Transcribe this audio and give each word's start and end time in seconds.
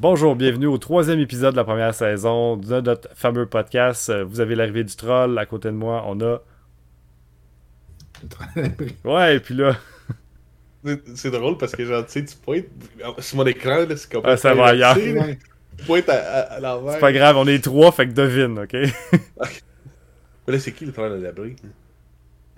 Bonjour, 0.00 0.34
bienvenue 0.34 0.66
au 0.66 0.78
troisième 0.78 1.20
épisode 1.20 1.52
de 1.52 1.56
la 1.56 1.64
première 1.64 1.94
saison 1.94 2.56
de 2.56 2.80
notre 2.80 3.14
fameux 3.14 3.44
podcast. 3.46 4.08
Euh, 4.08 4.24
Vous 4.24 4.40
avez 4.40 4.54
l'arrivée 4.54 4.82
du 4.84 4.96
troll. 4.96 5.38
À 5.38 5.44
côté 5.44 5.68
de 5.68 5.74
moi, 5.74 6.04
on 6.06 6.18
a. 6.20 6.40
Ouais, 9.04 9.36
et 9.36 9.40
puis 9.40 9.54
là, 9.54 9.76
C'est- 11.14 11.30
drôle 11.30 11.58
parce 11.58 11.72
que 11.72 11.84
genre, 11.84 12.04
tu 12.06 12.12
sais, 12.12 12.24
tu 12.24 12.34
pointes 12.36 12.64
sur 13.18 13.36
mon 13.36 13.46
écran, 13.46 13.84
là, 13.86 13.94
c'est 13.96 14.10
comme. 14.10 14.22
Ah, 14.24 14.36
ça 14.38 14.54
va 14.54 14.68
ailleurs. 14.68 14.94
Tu 14.96 15.84
pointes 15.86 16.08
à, 16.08 16.14
à, 16.14 16.40
à 16.54 16.60
l'envers. 16.60 16.94
c'est 16.94 17.00
pas 17.00 17.12
grave, 17.12 17.36
on 17.36 17.46
est 17.46 17.62
trois, 17.62 17.92
fait 17.92 18.06
que 18.08 18.12
devine, 18.12 18.58
ok? 18.60 18.72
Mais 20.46 20.54
là, 20.54 20.58
c'est 20.58 20.72
qui 20.72 20.84
le 20.86 20.92
travail 20.92 21.18
de 21.18 21.24
l'abri 21.24 21.56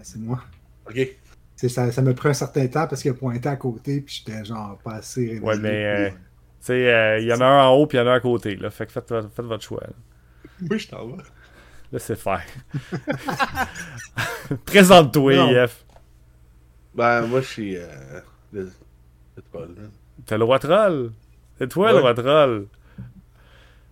C'est 0.02 0.18
moi. 0.18 0.40
Ok. 0.88 1.08
C'est 1.56 1.68
ça, 1.68 1.90
ça 1.92 2.02
m'a 2.02 2.12
pris 2.14 2.28
un 2.28 2.34
certain 2.34 2.66
temps 2.68 2.86
parce 2.88 3.02
qu'il 3.02 3.10
a 3.10 3.14
pointé 3.14 3.48
à 3.48 3.54
côté 3.56 4.00
puis 4.00 4.22
j'étais 4.26 4.44
genre 4.44 4.78
pas 4.82 4.94
assez 4.94 5.20
réveillé 5.20 5.40
Ouais, 5.42 5.58
mais, 5.58 5.84
euh, 5.84 6.10
pour- 6.62 6.66
Tu 6.74 6.80
sais, 6.80 6.94
euh, 6.94 7.18
il 7.20 7.26
y 7.26 7.32
en 7.32 7.40
a 7.40 7.44
un 7.44 7.64
en 7.66 7.74
haut, 7.74 7.86
puis 7.86 7.98
il 7.98 8.00
y 8.00 8.04
en 8.04 8.06
a 8.06 8.12
un 8.12 8.16
à 8.16 8.20
côté, 8.20 8.56
là. 8.56 8.70
Fait 8.70 8.86
que 8.86 8.92
faites, 8.92 9.08
faites 9.08 9.44
votre 9.44 9.64
choix. 9.64 9.80
là. 9.82 9.92
Oui, 10.70 10.78
je 10.78 10.88
t'en 10.88 11.06
vais. 11.06 11.22
Laissez 11.92 12.16
faire. 12.16 12.42
Présente-toi. 14.66 15.34
IF. 15.52 15.84
Ben, 16.94 17.22
moi, 17.26 17.40
je 17.40 17.46
suis. 17.46 17.76
Euh, 17.76 17.86
le, 18.52 18.70
le 19.36 19.42
troll. 19.50 19.68
T'es 20.26 20.38
le 20.38 20.44
roi 20.44 20.58
troll. 20.58 21.12
C'est 21.58 21.68
toi 21.68 21.92
le 21.92 21.98
roi 22.00 22.14
troll. 22.14 22.66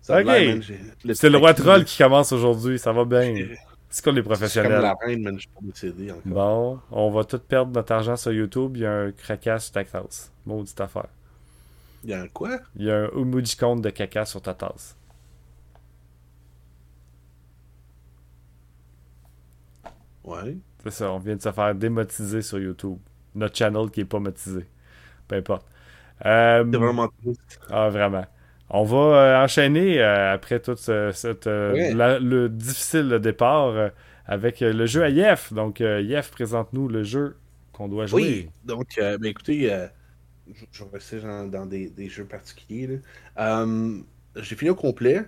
Ça 0.00 0.20
Ok. 0.20 0.26
C'est 1.14 1.30
le 1.30 1.38
roi 1.38 1.54
troll 1.54 1.84
qui 1.84 1.98
commence 1.98 2.32
aujourd'hui, 2.32 2.78
ça 2.78 2.92
va 2.92 3.04
bien. 3.04 3.34
C'est 3.88 4.04
comme 4.04 4.22
professionnels? 4.22 4.80
la 4.82 4.94
reine, 5.04 5.22
man, 5.22 5.34
je 5.34 5.40
suis 5.40 5.48
pas 5.48 5.60
décédé 5.62 6.10
encore. 6.12 6.22
Bon, 6.24 6.80
on 6.92 7.10
va 7.10 7.24
tout 7.24 7.38
perdre 7.40 7.72
notre 7.72 7.92
argent 7.92 8.16
sur 8.16 8.32
YouTube. 8.32 8.76
Il 8.76 8.82
y 8.82 8.86
a 8.86 8.92
un 8.92 9.12
craquage 9.12 9.62
sur 9.62 9.72
ta 9.72 9.84
tasse. 9.84 10.32
Maudite 10.46 10.80
affaire. 10.80 11.08
Il 12.04 12.10
y 12.10 12.14
a 12.14 12.20
un 12.20 12.28
quoi? 12.28 12.60
Il 12.74 12.82
y 12.84 12.90
a 12.90 13.04
un 13.04 13.08
emoji 13.16 13.56
compte 13.56 13.80
de 13.82 13.90
caca 13.90 14.24
sur 14.24 14.42
ta 14.42 14.54
tasse. 14.54 14.96
Ouais. 20.24 20.56
C'est 20.82 20.90
ça, 20.90 21.12
on 21.12 21.18
vient 21.18 21.36
de 21.36 21.42
se 21.42 21.52
faire 21.52 21.74
démotiser 21.74 22.42
sur 22.42 22.58
YouTube. 22.58 22.98
Notre 23.34 23.56
channel 23.56 23.90
qui 23.90 24.00
est 24.00 24.04
pas 24.04 24.18
motisé. 24.18 24.66
Peu 25.28 25.36
importe. 25.36 25.66
Euh, 26.26 26.64
C'est 26.72 26.78
vraiment 26.78 27.08
triste. 27.08 27.60
ah, 27.70 27.88
vraiment. 27.90 28.26
On 28.70 28.84
va 28.84 28.98
euh, 29.42 29.44
enchaîner 29.44 30.00
euh, 30.00 30.34
après 30.34 30.60
tout 30.60 30.76
ce- 30.76 31.12
cette, 31.12 31.46
Ouais. 31.72 31.94
la- 31.94 32.18
le 32.20 32.48
difficile 32.48 33.08
départ 33.20 33.90
avec 34.26 34.60
le 34.60 34.86
jeu 34.86 35.04
à 35.04 35.08
Yef. 35.10 35.52
Donc, 35.52 35.80
Yef, 35.80 36.30
présente-nous 36.30 36.88
le 36.88 37.02
jeu 37.04 37.36
qu'on 37.72 37.88
doit 37.88 38.06
jouer. 38.06 38.22
Oui, 38.22 38.50
donc, 38.64 38.94
ben, 38.98 39.24
écoutez, 39.24 39.70
je, 40.72 40.84
vais 40.84 40.90
rester 40.92 41.20
genre, 41.20 41.46
dans 41.48 41.66
des, 41.66 41.90
des 41.90 42.08
jeux 42.08 42.24
particuliers. 42.24 43.00
Euh, 43.38 43.98
J'ai 44.36 44.56
fini 44.56 44.70
au 44.70 44.74
complet. 44.74 45.24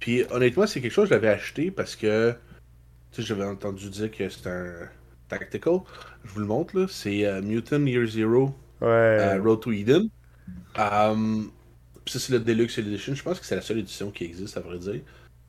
Puis 0.00 0.24
honnêtement, 0.30 0.66
c'est 0.66 0.80
quelque 0.80 0.92
chose 0.92 1.08
que 1.08 1.14
j'avais 1.14 1.28
acheté 1.28 1.70
parce 1.70 1.96
que 1.96 2.34
j'avais 3.16 3.44
entendu 3.44 3.88
dire 3.90 4.10
que 4.10 4.28
c'était 4.28 4.50
un 4.50 4.88
tactical. 5.28 5.78
Je 6.24 6.30
vous 6.32 6.40
le 6.40 6.46
montre 6.46 6.78
là. 6.78 6.86
C'est 6.88 7.24
euh, 7.26 7.40
Mutant 7.42 7.84
Year 7.86 8.06
Zero 8.06 8.54
Ouais. 8.80 8.86
euh, 8.88 9.40
Road 9.42 9.60
to 9.60 9.72
Eden. 9.72 10.10
Puis 12.04 12.12
ça, 12.12 12.18
c'est 12.20 12.32
le 12.32 12.40
Deluxe 12.40 12.78
Edition. 12.78 13.14
Je 13.14 13.22
pense 13.22 13.40
que 13.40 13.46
c'est 13.46 13.56
la 13.56 13.62
seule 13.62 13.78
édition 13.78 14.10
qui 14.10 14.24
existe, 14.24 14.56
à 14.56 14.60
vrai 14.60 14.78
dire. 14.78 15.00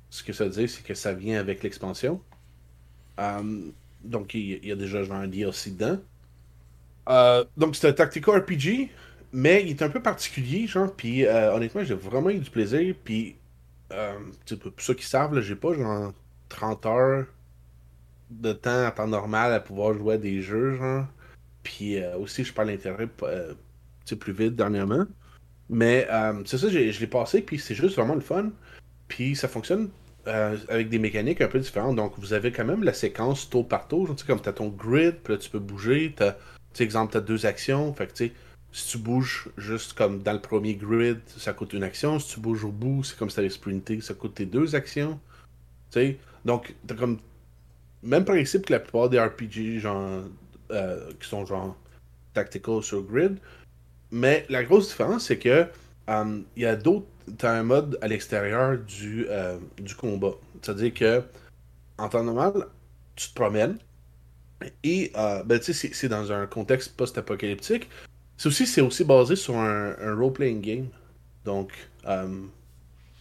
Ce 0.09 0.23
que 0.23 0.33
ça 0.33 0.45
veut 0.45 0.49
dire, 0.51 0.69
c'est 0.69 0.83
que 0.83 0.93
ça 0.93 1.13
vient 1.13 1.39
avec 1.39 1.61
l'expansion. 1.63 2.21
Euh, 3.19 3.69
donc, 4.03 4.33
il 4.33 4.39
y, 4.41 4.53
il 4.63 4.67
y 4.69 4.71
a 4.71 4.75
déjà 4.75 5.03
genre 5.03 5.17
un 5.17 5.27
DLC 5.27 5.71
dedans. 5.71 5.99
Euh, 7.09 7.43
donc, 7.57 7.75
c'est 7.75 7.87
un 7.89 7.93
Tactical 7.93 8.39
RPG, 8.41 8.89
mais 9.31 9.63
il 9.63 9.69
est 9.71 9.81
un 9.81 9.89
peu 9.89 10.01
particulier, 10.01 10.67
genre. 10.67 10.93
Puis, 10.95 11.25
euh, 11.25 11.53
honnêtement, 11.53 11.83
j'ai 11.83 11.95
vraiment 11.95 12.29
eu 12.29 12.39
du 12.39 12.49
plaisir. 12.49 12.95
Puis, 13.03 13.35
euh, 13.91 14.17
pour 14.61 14.71
ceux 14.79 14.93
qui 14.93 15.05
savent, 15.05 15.39
j'ai 15.41 15.55
pas 15.55 15.73
genre 15.73 16.13
30 16.49 16.85
heures 16.85 17.25
de 18.29 18.53
temps 18.53 18.85
en 18.87 18.91
temps 18.91 19.07
normal 19.07 19.53
à 19.53 19.59
pouvoir 19.59 19.93
jouer 19.93 20.15
à 20.15 20.17
des 20.17 20.41
jeux, 20.41 20.75
genre. 20.75 21.05
Puis 21.63 21.97
euh, 21.97 22.17
aussi, 22.17 22.43
je 22.43 22.53
parle 22.53 22.69
l'intérêt 22.69 23.09
euh, 23.23 23.53
plus 24.19 24.33
vite 24.33 24.55
dernièrement. 24.55 25.05
Mais 25.69 26.07
euh, 26.09 26.41
c'est 26.45 26.57
ça, 26.57 26.69
je 26.69 26.77
l'ai 26.77 27.07
passé, 27.07 27.41
puis 27.41 27.59
c'est 27.59 27.75
juste 27.75 27.95
vraiment 27.95 28.15
le 28.15 28.21
fun. 28.21 28.51
Puis 29.07 29.35
ça 29.35 29.47
fonctionne 29.47 29.89
avec 30.25 30.89
des 30.89 30.99
mécaniques 30.99 31.41
un 31.41 31.47
peu 31.47 31.59
différentes. 31.59 31.95
Donc 31.95 32.13
vous 32.17 32.33
avez 32.33 32.51
quand 32.51 32.65
même 32.65 32.83
la 32.83 32.93
séquence 32.93 33.49
tour 33.49 33.67
par 33.67 33.87
tour. 33.87 34.07
genre, 34.07 34.15
Tu 34.15 34.21
sais, 34.21 34.27
comme 34.27 34.41
tu 34.41 34.49
as 34.49 34.53
ton 34.53 34.67
grid, 34.67 35.15
puis 35.23 35.33
là 35.33 35.39
tu 35.39 35.49
peux 35.49 35.59
bouger. 35.59 36.13
Tu 36.17 36.23
sais, 36.73 36.83
exemple, 36.83 37.11
tu 37.11 37.17
as 37.17 37.21
deux 37.21 37.45
actions. 37.45 37.93
Fait 37.93 38.07
que 38.07 38.13
tu 38.13 38.27
sais, 38.27 38.33
si 38.71 38.89
tu 38.91 38.97
bouges 38.97 39.49
juste 39.57 39.93
comme 39.93 40.21
dans 40.23 40.33
le 40.33 40.41
premier 40.41 40.75
grid, 40.75 41.19
ça 41.27 41.53
coûte 41.53 41.73
une 41.73 41.83
action. 41.83 42.19
Si 42.19 42.35
tu 42.35 42.39
bouges 42.39 42.63
au 42.65 42.71
bout, 42.71 43.03
c'est 43.03 43.17
comme 43.17 43.29
si 43.29 43.35
tu 43.35 43.39
avais 43.41 43.49
sprinté, 43.49 44.01
ça 44.01 44.13
coûte 44.13 44.35
tes 44.35 44.45
deux 44.45 44.75
actions. 44.75 45.19
Tu 45.91 45.99
sais, 45.99 46.19
donc 46.45 46.75
t'as 46.87 46.95
comme 46.95 47.19
même 48.03 48.25
principe 48.25 48.65
que 48.67 48.73
la 48.73 48.79
plupart 48.79 49.09
des 49.09 49.19
RPG 49.19 49.79
genre 49.79 50.23
euh, 50.71 51.11
qui 51.19 51.27
sont 51.29 51.45
genre 51.45 51.75
tactical 52.33 52.83
sur 52.83 53.03
grid. 53.03 53.37
Mais 54.11 54.45
la 54.49 54.63
grosse 54.63 54.89
différence, 54.89 55.25
c'est 55.25 55.39
que 55.39 55.67
euh, 56.09 56.41
il 56.55 56.63
y 56.63 56.65
a 56.65 56.75
d'autres. 56.75 57.07
T'as 57.37 57.51
un 57.59 57.63
mode 57.63 57.97
à 58.01 58.07
l'extérieur 58.07 58.77
du, 58.77 59.27
euh, 59.29 59.57
du 59.77 59.95
combat. 59.95 60.33
C'est-à-dire 60.61 60.93
que 60.93 61.23
en 61.97 62.09
temps 62.09 62.23
normal, 62.23 62.67
tu 63.15 63.29
te 63.29 63.33
promènes. 63.35 63.77
Et 64.83 65.11
euh, 65.15 65.43
ben, 65.43 65.59
tu 65.59 65.65
sais, 65.65 65.73
c'est- 65.73 65.93
c'est 65.93 66.09
dans 66.09 66.31
un 66.31 66.47
contexte 66.47 66.95
post-apocalyptique. 66.97 67.89
C'est 68.37 68.47
aussi, 68.49 68.67
c'est 68.67 68.81
aussi 68.81 69.03
basé 69.03 69.35
sur 69.35 69.55
un, 69.57 69.95
un 69.99 70.15
role-playing 70.15 70.61
game. 70.61 70.87
Donc, 71.45 71.71
euh, 72.05 72.41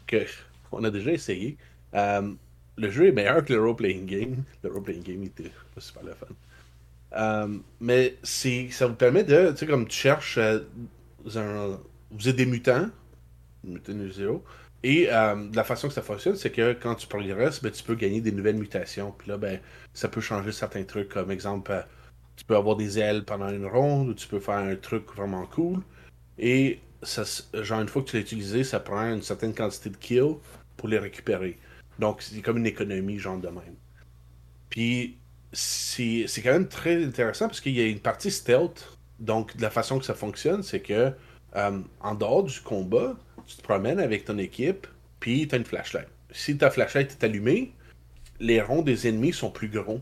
que 0.07 0.25
on 0.73 0.85
a 0.85 0.91
déjà 0.91 1.13
essayé. 1.13 1.57
Euh, 1.95 2.33
le 2.77 2.91
jeu 2.91 3.07
est 3.09 3.13
meilleur 3.13 3.45
que 3.45 3.53
le 3.55 3.61
role-playing 3.63 4.07
game. 4.07 4.45
Le 4.63 4.71
role-playing 4.71 5.03
game 5.03 5.23
était 5.25 5.51
pas 5.75 5.81
super 5.81 6.03
le 6.05 6.15
fun. 6.15 6.27
Euh, 7.15 7.59
mais 7.81 8.17
ça 8.23 8.87
vous 8.87 8.95
permet 8.95 9.25
de, 9.25 9.51
tu 9.53 9.59
sais, 9.59 9.67
comme 9.67 9.87
tu 9.89 9.97
cherches, 9.97 10.39
euh, 10.39 10.61
un- 11.37 11.79
vous 12.11 12.29
êtes 12.29 12.37
des 12.37 12.47
mutants, 12.47 12.89
mutant 13.65 13.93
zéro, 14.13 14.45
et 14.83 15.07
la 15.07 15.65
façon 15.65 15.89
que 15.89 15.95
ça 15.95 16.03
fonctionne, 16.03 16.37
c'est 16.37 16.51
que 16.53 16.73
quand 16.75 16.95
tu 16.95 17.07
progresses, 17.09 17.63
ben, 17.63 17.73
tu 17.73 17.83
peux 17.83 17.95
gagner 17.97 18.21
des 18.21 18.33
nouvelles 18.33 18.57
mutations. 18.57 19.13
Puis 19.19 19.29
là, 19.31 19.37
ben, 19.39 19.61
ça 19.95 20.09
peut 20.09 20.21
changer 20.21 20.53
certains 20.53 20.85
trucs, 20.85 21.09
comme 21.09 21.31
exemple, 21.31 21.73
tu 22.37 22.45
peux 22.45 22.57
avoir 22.57 22.77
des 22.77 22.99
ailes 22.99 23.25
pendant 23.25 23.49
une 23.49 23.67
ronde, 23.67 24.09
ou 24.09 24.15
tu 24.15 24.29
peux 24.29 24.41
faire 24.41 24.57
un 24.57 24.77
truc 24.77 25.05
vraiment 25.15 25.47
cool. 25.47 25.81
Et 26.39 26.81
genre, 27.55 27.81
une 27.81 27.89
fois 27.89 28.03
que 28.03 28.11
tu 28.11 28.17
l'as 28.17 28.23
utilisé, 28.23 28.65
ça 28.65 28.81
prend 28.81 29.03
une 29.13 29.23
certaine 29.23 29.55
quantité 29.55 29.91
de 29.91 29.97
kills 29.97 30.37
pour 30.77 30.89
les 30.89 30.99
récupérer. 30.99 31.59
Donc, 31.99 32.23
c'est 32.23 32.41
comme 32.43 32.59
une 32.59 32.67
économie, 32.67 33.19
genre 33.19 33.39
de 33.39 33.49
même. 33.49 33.77
Puis, 34.69 35.17
c'est 35.53 36.27
c'est 36.27 36.43
quand 36.43 36.53
même 36.53 36.69
très 36.69 37.03
intéressant 37.05 37.47
parce 37.47 37.61
qu'il 37.61 37.73
y 37.73 37.81
a 37.81 37.87
une 37.87 38.01
partie 38.01 38.31
stealth. 38.31 38.99
Donc, 39.19 39.57
de 39.57 39.63
la 39.63 39.71
façon 39.71 39.99
que 39.99 40.05
ça 40.05 40.15
fonctionne, 40.15 40.63
c'est 40.63 40.81
que 40.81 41.13
euh, 41.57 41.81
en 42.01 42.15
dehors 42.15 42.45
du 42.45 42.61
combat, 42.61 43.17
tu 43.47 43.57
te 43.57 43.63
promènes 43.63 44.01
avec 44.01 44.25
ton 44.27 44.37
équipe, 44.39 44.87
puis 45.21 45.49
tu 45.49 45.55
as 45.55 45.59
une 45.59 45.65
flashlight. 45.65 46.09
Si 46.33 46.59
ta 46.59 46.71
flashlight 46.71 47.13
est 47.13 47.25
allumée, 47.25 47.73
les 48.41 48.61
ronds 48.61 48.83
des 48.83 49.09
ennemis 49.09 49.33
sont 49.33 49.51
plus 49.51 49.69
gros. 49.69 50.01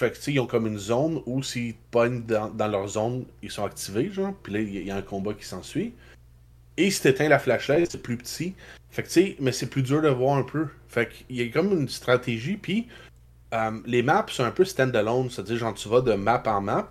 Fait 0.00 0.10
que, 0.12 0.16
tu 0.16 0.22
sais, 0.22 0.32
ils 0.32 0.40
ont 0.40 0.46
comme 0.46 0.66
une 0.66 0.78
zone 0.78 1.20
où 1.26 1.42
s'ils 1.42 1.74
pognent 1.90 2.22
dans, 2.22 2.68
leur 2.68 2.88
zone, 2.88 3.26
ils 3.42 3.50
sont 3.50 3.66
activés, 3.66 4.10
genre, 4.10 4.32
puis 4.42 4.54
là, 4.54 4.60
il 4.60 4.86
y 4.86 4.90
a- 4.90 4.96
un 4.96 5.02
combat 5.02 5.34
qui 5.34 5.44
s'ensuit. 5.44 5.92
Et 6.78 6.90
si 6.90 7.02
t'éteins 7.02 7.28
la 7.28 7.38
flashlight, 7.38 7.90
c'est 7.90 8.00
plus 8.02 8.16
petit. 8.16 8.54
Fait 8.90 9.02
que, 9.02 9.08
tu 9.08 9.12
sais, 9.12 9.36
mais 9.40 9.52
c'est 9.52 9.66
plus 9.66 9.82
dur 9.82 10.00
de 10.00 10.08
voir 10.08 10.38
un 10.38 10.42
peu. 10.42 10.68
Fait 10.88 11.06
qu'il 11.06 11.36
y 11.36 11.42
a 11.42 11.48
comme 11.52 11.78
une 11.78 11.86
stratégie, 11.86 12.56
puis 12.56 12.88
euh, 13.52 13.78
les 13.84 14.02
maps 14.02 14.24
sont 14.30 14.44
un 14.44 14.50
peu 14.50 14.64
stand-alone, 14.64 15.28
c'est-à-dire, 15.28 15.58
genre, 15.58 15.74
tu 15.74 15.86
vas 15.90 16.00
de 16.00 16.14
map 16.14 16.42
en 16.46 16.62
map, 16.62 16.90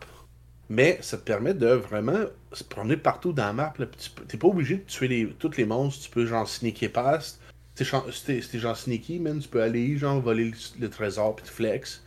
mais 0.69 0.99
ça 1.01 1.17
te 1.17 1.23
permet 1.23 1.55
de 1.55 1.65
vraiment 1.65 2.25
se 2.53 2.63
promener 2.63 2.97
partout 2.97 3.33
dans 3.33 3.45
la 3.45 3.53
map. 3.53 3.73
là, 3.79 3.87
tu 3.87 4.11
T'es 4.27 4.37
pas 4.37 4.49
obligé 4.49 4.75
de 4.77 4.83
tuer 4.83 5.07
les, 5.07 5.27
tous 5.39 5.57
les 5.57 5.65
monstres, 5.65 6.03
tu 6.03 6.11
peux, 6.11 6.27
genre, 6.27 6.47
sneaker 6.47 6.91
past. 6.91 7.41
Si 7.73 7.85
t'es 8.23 8.59
genre 8.59 8.77
sneaky, 8.77 9.19
man, 9.19 9.39
tu 9.39 9.47
peux 9.47 9.63
aller, 9.63 9.97
genre, 9.97 10.21
voler 10.21 10.51
le, 10.51 10.53
le 10.79 10.89
trésor, 10.91 11.35
puis 11.35 11.47
te 11.47 11.51
flex. 11.51 12.03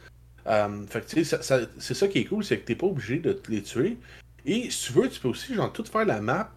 Euh, 0.46 0.84
fait 0.88 1.00
que, 1.02 1.06
tu 1.06 1.16
sais, 1.16 1.24
ça- 1.24 1.42
ça- 1.42 1.66
c'est 1.78 1.94
ça 1.94 2.08
qui 2.08 2.18
est 2.20 2.24
cool, 2.24 2.44
c'est 2.44 2.58
que 2.58 2.64
t'es 2.64 2.74
pas 2.74 2.86
obligé 2.86 3.18
de 3.18 3.40
les 3.48 3.62
tuer. 3.62 3.96
Et 4.44 4.70
si 4.70 4.86
tu 4.86 4.92
veux, 4.94 5.08
tu 5.08 5.20
peux 5.20 5.28
aussi, 5.28 5.54
genre, 5.54 5.72
tout 5.72 5.84
faire 5.84 6.04
la 6.04 6.20
map 6.20 6.50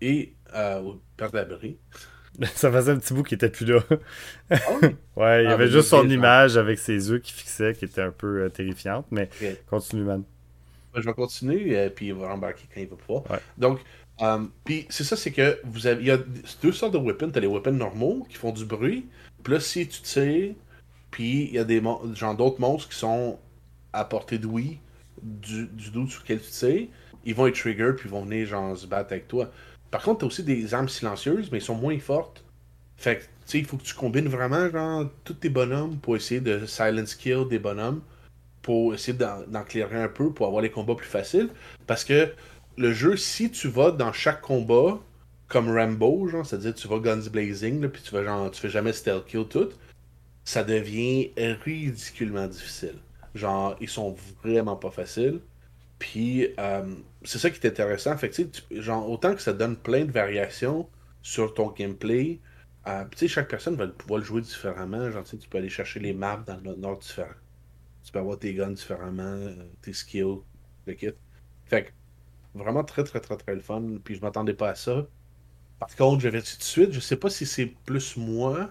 et 0.00 0.32
euh, 0.54 0.92
perdre 1.16 1.36
l'abri. 1.36 1.76
Ça 2.54 2.72
faisait 2.72 2.92
un 2.92 2.98
petit 2.98 3.12
bout 3.12 3.22
qui 3.22 3.34
était 3.34 3.50
plus 3.50 3.66
là. 3.66 3.80
Ah? 4.50 4.56
Ouais, 5.16 5.44
il 5.44 5.48
y 5.48 5.48
Ah, 5.48 5.52
avait 5.52 5.68
juste 5.68 5.88
son 5.88 6.08
image 6.08 6.56
avec 6.56 6.78
ses 6.78 7.10
yeux 7.10 7.18
qui 7.18 7.32
fixaient, 7.32 7.74
qui 7.74 7.84
était 7.84 8.00
un 8.00 8.10
peu 8.10 8.44
euh, 8.44 8.48
terrifiante, 8.48 9.06
mais 9.10 9.28
continue, 9.68 10.04
man. 10.04 10.22
Ben, 10.94 11.00
je 11.02 11.06
vais 11.06 11.12
continuer, 11.14 11.78
euh, 11.78 11.90
puis 11.90 12.06
il 12.08 12.14
va 12.14 12.28
embarquer 12.32 12.64
quand 12.74 12.80
il 12.80 12.88
va 12.88 12.96
pouvoir. 12.96 13.30
Ouais. 13.30 13.38
Donc, 13.58 13.80
puis 14.64 14.86
c'est 14.88 15.04
ça, 15.04 15.16
c'est 15.16 15.30
que 15.32 15.58
vous 15.64 15.86
avez, 15.86 16.00
il 16.00 16.06
y 16.06 16.10
a 16.10 16.18
deux 16.62 16.72
sortes 16.72 16.92
de 16.94 16.98
weapons. 16.98 17.30
T'as 17.30 17.40
les 17.40 17.46
weapons 17.46 17.72
normaux 17.72 18.26
qui 18.30 18.36
font 18.36 18.52
du 18.52 18.64
bruit. 18.64 19.06
Puis 19.42 19.52
là, 19.52 19.60
si 19.60 19.86
tu 19.86 20.00
tires, 20.00 20.54
puis 21.12 21.44
il 21.44 21.54
y 21.54 21.58
a 21.58 21.64
des 21.64 21.80
d'autres 21.80 22.60
monstres 22.60 22.88
qui 22.88 22.98
sont 22.98 23.38
à 23.92 24.04
portée 24.04 24.38
d'ouïe 24.38 24.80
du, 25.22 25.66
du 25.66 25.90
dos 25.90 26.08
sur 26.08 26.22
lequel 26.22 26.40
tu 26.40 26.50
tires, 26.50 26.88
ils 27.24 27.34
vont 27.34 27.46
être 27.46 27.54
trigger 27.54 27.92
puis 27.96 28.08
ils 28.08 28.10
vont 28.10 28.24
venir 28.24 28.46
genre 28.46 28.76
se 28.76 28.86
battre 28.86 29.12
avec 29.12 29.28
toi. 29.28 29.52
Par 29.92 30.02
contre, 30.02 30.20
t'as 30.20 30.26
aussi 30.26 30.42
des 30.42 30.74
armes 30.74 30.88
silencieuses, 30.88 31.50
mais 31.52 31.58
elles 31.58 31.64
sont 31.64 31.76
moins 31.76 31.98
fortes. 32.00 32.44
Fait 32.96 33.18
que, 33.18 33.22
tu 33.22 33.28
sais, 33.44 33.58
il 33.58 33.66
faut 33.66 33.76
que 33.76 33.82
tu 33.82 33.94
combines 33.94 34.28
vraiment, 34.28 34.70
genre, 34.70 35.04
tous 35.24 35.34
tes 35.34 35.50
bonhommes 35.50 35.98
pour 35.98 36.16
essayer 36.16 36.40
de 36.40 36.66
silence 36.66 37.14
kill 37.14 37.46
des 37.48 37.58
bonhommes, 37.58 38.00
pour 38.62 38.94
essayer 38.94 39.16
d'en 39.16 39.42
d'en 39.46 39.64
clairer 39.64 40.02
un 40.02 40.08
peu, 40.08 40.32
pour 40.32 40.46
avoir 40.46 40.62
les 40.62 40.70
combats 40.70 40.94
plus 40.94 41.06
faciles. 41.06 41.50
Parce 41.86 42.04
que 42.04 42.32
le 42.78 42.92
jeu, 42.92 43.16
si 43.16 43.50
tu 43.50 43.68
vas 43.68 43.90
dans 43.90 44.12
chaque 44.12 44.40
combat, 44.40 44.98
comme 45.48 45.68
Rambo, 45.70 46.26
genre, 46.28 46.46
c'est-à-dire 46.46 46.74
tu 46.74 46.88
vas 46.88 46.98
guns 46.98 47.28
blazing, 47.30 47.86
puis 47.88 48.02
tu 48.02 48.12
vas 48.12 48.24
genre, 48.24 48.50
tu 48.50 48.60
fais 48.60 48.70
jamais 48.70 48.92
stealth 48.94 49.26
kill 49.26 49.46
tout, 49.46 49.68
ça 50.44 50.64
devient 50.64 51.30
ridiculement 51.36 52.46
difficile. 52.48 52.96
Genre, 53.34 53.76
ils 53.80 53.88
sont 53.88 54.14
vraiment 54.42 54.76
pas 54.76 54.90
faciles. 54.90 55.40
Puis, 55.98 56.48
euh, 56.58 56.96
c'est 57.22 57.38
ça 57.38 57.50
qui 57.50 57.64
est 57.64 57.68
intéressant. 57.70 58.16
Fait 58.16 58.28
que, 58.30 58.42
tu 58.42 58.82
genre, 58.82 59.08
autant 59.08 59.34
que 59.34 59.40
ça 59.40 59.52
donne 59.52 59.76
plein 59.76 60.04
de 60.04 60.10
variations 60.12 60.88
sur 61.22 61.54
ton 61.54 61.70
gameplay, 61.70 62.40
euh, 62.88 63.04
tu 63.12 63.18
sais, 63.18 63.28
chaque 63.28 63.48
personne 63.48 63.76
va 63.76 63.86
pouvoir 63.88 64.18
le 64.18 64.24
jouer 64.24 64.42
différemment. 64.42 65.10
Genre, 65.10 65.24
tu 65.24 65.36
peux 65.48 65.58
aller 65.58 65.68
chercher 65.68 66.00
les 66.00 66.12
maps 66.12 66.42
dans 66.46 66.58
le 66.58 66.74
nord 66.76 66.98
différent. 66.98 67.34
Tu 68.04 68.12
peux 68.12 68.18
avoir 68.18 68.38
tes 68.38 68.54
guns 68.54 68.72
différemment, 68.72 69.22
euh, 69.22 69.70
tes 69.82 69.92
skills, 69.92 70.40
le 70.86 70.94
kit. 70.94 71.10
Fait 71.66 71.84
que, 71.84 71.90
vraiment 72.54 72.84
très, 72.84 73.04
très, 73.04 73.20
très, 73.20 73.36
très 73.36 73.54
le 73.54 73.60
fun. 73.60 73.98
Puis, 74.04 74.16
je 74.16 74.20
m'attendais 74.22 74.54
pas 74.54 74.70
à 74.70 74.74
ça. 74.74 75.06
Par 75.78 75.94
contre, 75.96 76.22
je 76.22 76.28
vais 76.28 76.42
tout 76.42 76.56
de 76.58 76.62
suite, 76.62 76.92
je 76.92 77.00
sais 77.00 77.16
pas 77.16 77.30
si 77.30 77.46
c'est 77.46 77.66
plus 77.66 78.16
moi, 78.16 78.70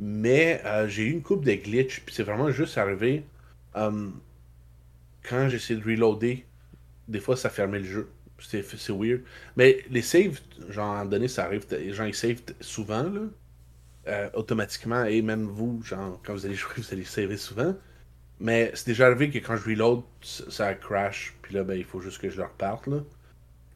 mais 0.00 0.62
euh, 0.66 0.88
j'ai 0.88 1.04
eu 1.04 1.12
une 1.12 1.22
coupe 1.22 1.44
de 1.46 1.54
glitch, 1.54 2.02
puis 2.06 2.14
c'est 2.14 2.24
vraiment 2.24 2.50
juste 2.52 2.78
arrivé. 2.78 3.26
euh, 3.76 4.10
quand 5.22 5.48
j'essaie 5.48 5.76
de 5.76 5.84
reloader, 5.84 6.46
des 7.08 7.20
fois 7.20 7.36
ça 7.36 7.50
fermait 7.50 7.80
le 7.80 7.86
jeu. 7.86 8.10
C'est 8.40 8.64
weird. 8.90 9.22
Mais 9.56 9.84
les 9.90 10.02
saves, 10.02 10.40
genre, 10.70 10.94
à 10.96 11.00
un 11.02 11.06
donné, 11.06 11.28
ça 11.28 11.44
arrive, 11.46 11.66
les 11.72 11.92
gens 11.94 12.06
ils 12.06 12.14
savent 12.14 12.42
souvent, 12.60 13.04
là, 13.04 13.22
euh, 14.08 14.30
automatiquement, 14.34 15.04
et 15.04 15.22
même 15.22 15.44
vous, 15.46 15.82
genre, 15.84 16.20
quand 16.24 16.34
vous 16.34 16.46
allez 16.46 16.54
jouer, 16.56 16.74
vous 16.78 16.92
allez 16.92 17.04
saver 17.04 17.38
souvent. 17.38 17.76
Mais 18.40 18.72
c'est 18.74 18.88
déjà 18.88 19.06
arrivé 19.08 19.30
que 19.30 19.38
quand 19.38 19.56
je 19.56 19.70
reload, 19.70 20.04
ça 20.22 20.74
crash, 20.74 21.36
puis 21.42 21.54
là, 21.54 21.64
ben, 21.64 21.76
il 21.76 21.84
faut 21.84 22.00
juste 22.02 22.18
que 22.20 22.30
je 22.30 22.38
le 22.38 22.44
reparte, 22.44 22.86
là. 22.88 23.04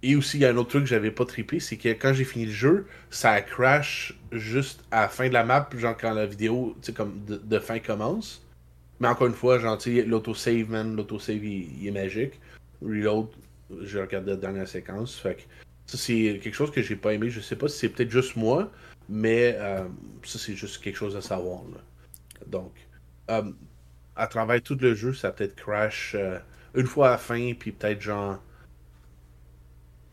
Et 0.06 0.17
aussi, 0.17 0.37
il 0.37 0.41
y 0.41 0.45
a 0.45 0.51
un 0.51 0.56
autre 0.59 0.69
truc 0.69 0.83
que 0.83 0.91
j'avais 0.91 1.11
pas 1.11 1.25
trippé, 1.25 1.61
c'est 1.61 1.79
que 1.79 1.89
quand 1.89 2.12
j'ai 2.12 2.25
fini 2.25 2.45
le 2.45 2.53
jeu, 2.53 2.87
ça 3.09 3.41
crash 3.41 4.15
juste 4.33 4.85
à 4.91 5.01
la 5.03 5.09
fin 5.09 5.29
de 5.29 5.33
la 5.33 5.45
map, 5.45 5.67
genre 5.79 5.97
quand 5.97 6.12
la 6.12 6.27
vidéo, 6.27 6.77
comme 6.95 7.25
de, 7.25 7.59
fin 7.59 7.79
commence. 7.79 8.45
Mais 9.01 9.09
encore 9.09 9.29
une 9.29 9.33
fois, 9.33 9.59
sais, 9.79 10.03
l'autosave, 10.03 10.69
man, 10.69 10.95
l'autosave, 10.95 11.43
il, 11.43 11.81
il 11.81 11.89
est 11.89 11.91
magique. 11.91 12.39
Reload, 12.83 13.29
je 13.81 13.99
regarde 13.99 14.27
la 14.27 14.37
dernière 14.37 14.69
séquence. 14.69 15.17
Fait 15.17 15.37
que 15.37 15.43
ça, 15.87 15.97
c'est 15.97 16.39
quelque 16.43 16.55
chose 16.55 16.71
que 16.71 16.83
j'ai 16.83 16.97
pas 16.97 17.15
aimé. 17.15 17.31
Je 17.31 17.41
sais 17.41 17.56
pas 17.56 17.69
si 17.69 17.79
c'est 17.79 17.89
peut-être 17.89 18.11
juste 18.11 18.37
moi, 18.37 18.71
mais 19.09 19.56
euh, 19.59 19.89
ça, 20.23 20.39
c'est 20.39 20.55
juste 20.55 20.85
quelque 20.85 20.97
chose 20.97 21.17
à 21.17 21.23
savoir. 21.23 21.62
Donc, 22.47 22.75
euh, 23.31 23.51
à 24.17 24.27
travers 24.27 24.61
tout 24.61 24.77
le 24.79 24.95
jeu, 24.95 25.15
ça 25.15 25.33
peut-être 25.33 25.56
crash 25.56 26.15
euh, 26.15 26.39
une 26.75 26.87
fois 26.87 27.09
à 27.09 27.11
la 27.12 27.19
fin, 27.19 27.55
puis 27.59 27.73
peut-être 27.73 28.03
genre 28.03 28.39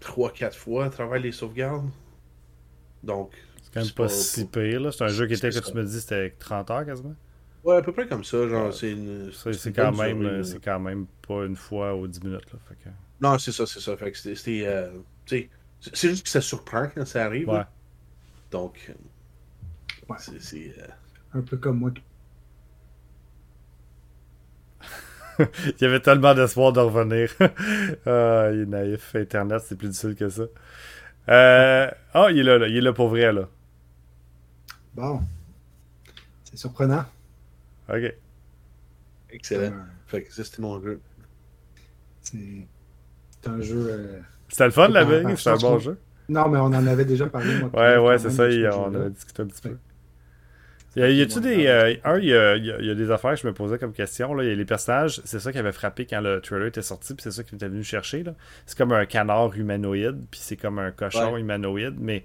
3-4 0.01 0.53
fois 0.55 0.85
à 0.85 0.89
travers 0.89 1.19
les 1.19 1.31
sauvegardes. 1.31 1.89
Donc, 3.03 3.31
C'est 3.63 3.73
quand 3.73 3.81
même 3.81 3.91
pas 3.93 4.09
si 4.09 4.45
pire, 4.45 4.79
là. 4.81 4.91
C'est 4.91 5.03
un 5.03 5.07
jeu 5.07 5.27
qui 5.27 5.33
était, 5.33 5.49
que 5.49 5.59
tu 5.59 5.73
me 5.73 5.83
dis, 5.83 6.01
c'était 6.01 6.31
30 6.37 6.69
heures 6.71 6.85
quasiment. 6.85 7.15
Ouais, 7.63 7.77
à 7.77 7.81
peu 7.81 7.91
près 7.91 8.07
comme 8.07 8.23
ça. 8.23 8.47
Genre, 8.47 8.73
c'est 8.73 8.95
C'est 9.53 9.71
quand 9.73 9.91
même, 9.95 10.21
euh, 10.25 10.43
c'est 10.43 10.59
quand 10.63 10.79
même 10.79 11.05
pas 11.27 11.45
une 11.45 11.55
fois 11.55 11.93
aux 11.93 12.07
10 12.07 12.23
minutes, 12.23 12.51
là. 12.51 12.59
Fait 12.67 12.75
que... 12.83 12.89
Non, 13.21 13.37
c'est 13.37 13.51
ça, 13.51 13.65
c'est 13.67 13.79
ça. 13.79 13.95
Fait 13.97 14.11
que 14.11 14.17
c'était. 14.17 14.35
c'était, 14.35 14.63
euh, 14.65 14.89
tu 15.25 15.37
sais, 15.37 15.49
c'est- 15.79 15.95
c'est 15.95 16.09
juste 16.09 16.23
que 16.23 16.29
ça 16.29 16.41
surprend 16.41 16.87
quand 16.93 17.05
ça 17.05 17.23
arrive. 17.25 17.47
Ouais. 17.49 17.57
là. 17.59 17.71
Donc, 18.49 18.91
Ouais. 20.09 20.17
c'est. 20.19 20.41
c'est, 20.41 20.73
euh, 20.79 20.87
Un 21.33 21.41
peu 21.41 21.57
comme 21.57 21.77
moi. 21.79 21.91
Il 25.65 25.81
y 25.81 25.85
avait 25.85 25.99
tellement 25.99 26.33
d'espoir 26.33 26.73
de 26.73 26.79
revenir. 26.79 27.29
ah, 28.05 28.49
il 28.53 28.61
est 28.61 28.65
naïf. 28.65 29.15
Internet, 29.15 29.61
c'est 29.65 29.77
plus 29.77 29.89
difficile 29.89 30.15
que 30.15 30.29
ça. 30.29 30.43
Euh... 31.29 31.89
Ah, 32.13 32.27
il 32.31 32.39
est 32.39 32.43
là, 32.43 32.57
là. 32.57 32.67
Il 32.67 32.77
est 32.77 32.81
là 32.81 32.93
pour 32.93 33.09
vrai, 33.09 33.31
là. 33.33 33.47
Bon. 34.93 35.21
C'est 36.43 36.57
surprenant. 36.57 37.05
Ok. 37.89 38.13
excellent. 39.29 39.73
Euh, 39.73 39.83
Fait 40.07 40.23
que 40.23 40.33
ça, 40.33 40.43
c'était 40.43 40.61
mon 40.61 40.81
jeu. 40.81 40.99
C'est 42.21 42.67
un 43.47 43.61
jeu. 43.61 43.87
euh, 43.89 44.19
C'était 44.49 44.65
le 44.65 44.71
fun, 44.71 44.87
la 44.89 45.05
ouais, 45.05 45.35
C'est 45.37 45.49
un 45.49 45.57
bon 45.57 45.79
jeu. 45.79 45.97
Non, 46.29 46.47
mais 46.49 46.59
on 46.59 46.65
en 46.65 46.87
avait 46.87 47.05
déjà 47.05 47.27
parlé. 47.27 47.59
Moi, 47.59 47.69
Ouais, 47.73 47.97
ouais, 47.97 48.17
c'est 48.17 48.29
ça. 48.29 48.43
on 48.77 48.93
avait 48.93 49.09
discuté 49.09 49.41
un 49.41 49.47
petit 49.47 49.61
peu. 49.61 49.77
Y 50.95 51.01
a- 51.03 51.09
y 51.09 51.21
a-tu 51.21 51.39
des. 51.39 51.67
euh, 51.67 51.95
un, 52.03 52.17
il 52.19 52.25
y 52.25 52.33
a, 52.35 52.57
y 52.57 52.69
a- 52.71 52.81
y 52.81 52.89
a 52.89 52.95
des 52.95 53.11
affaires 53.11 53.31
que 53.35 53.39
je 53.39 53.47
me 53.47 53.53
posais 53.53 53.77
comme 53.77 53.93
question. 53.93 54.33
Là. 54.33 54.43
Il 54.43 54.49
y 54.49 54.51
a 54.51 54.55
les 54.55 54.65
personnages, 54.65 55.21
c'est 55.23 55.39
ça 55.39 55.51
qui 55.53 55.57
avait 55.57 55.71
frappé 55.71 56.05
quand 56.05 56.19
le 56.21 56.41
trailer 56.41 56.67
était 56.67 56.81
sorti, 56.81 57.13
puis 57.13 57.23
c'est 57.23 57.31
ça 57.31 57.43
qui 57.43 57.55
était 57.55 57.69
venu 57.69 57.83
chercher. 57.83 58.23
là. 58.23 58.33
C'est 58.65 58.77
comme 58.77 58.91
un 58.91 59.05
canard 59.05 59.55
humanoïde, 59.55 60.17
puis 60.29 60.39
c'est 60.43 60.57
comme 60.57 60.79
un 60.79 60.91
cochon 60.91 61.33
Ouais. 61.33 61.39
humanoïde, 61.41 61.95
mais. 61.99 62.23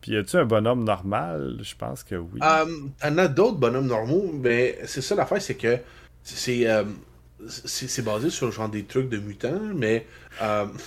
Puis 0.00 0.12
y 0.12 0.16
a-tu 0.16 0.36
un 0.36 0.44
bonhomme 0.44 0.82
normal? 0.82 1.58
Je 1.62 1.76
pense 1.76 2.02
que 2.02 2.16
oui. 2.16 2.40
Euh, 2.42 2.64
T'en 3.00 3.18
as 3.18 3.28
d'autres 3.28 3.58
bonhommes 3.58 3.86
normaux, 3.86 4.32
mais 4.34 4.78
c'est 4.84 5.00
ça 5.00 5.14
l'affaire, 5.14 5.40
c'est 5.40 5.54
que 5.54 5.78
c'est 6.24 6.68
euh, 6.68 6.82
c'est 7.46 8.04
basé 8.04 8.30
sur 8.30 8.50
genre 8.50 8.68
des 8.68 8.84
trucs 8.84 9.08
de 9.08 9.18
mutants, 9.18 9.60
mais. 9.74 10.06
euh, 10.42 10.66
mais 10.66 10.80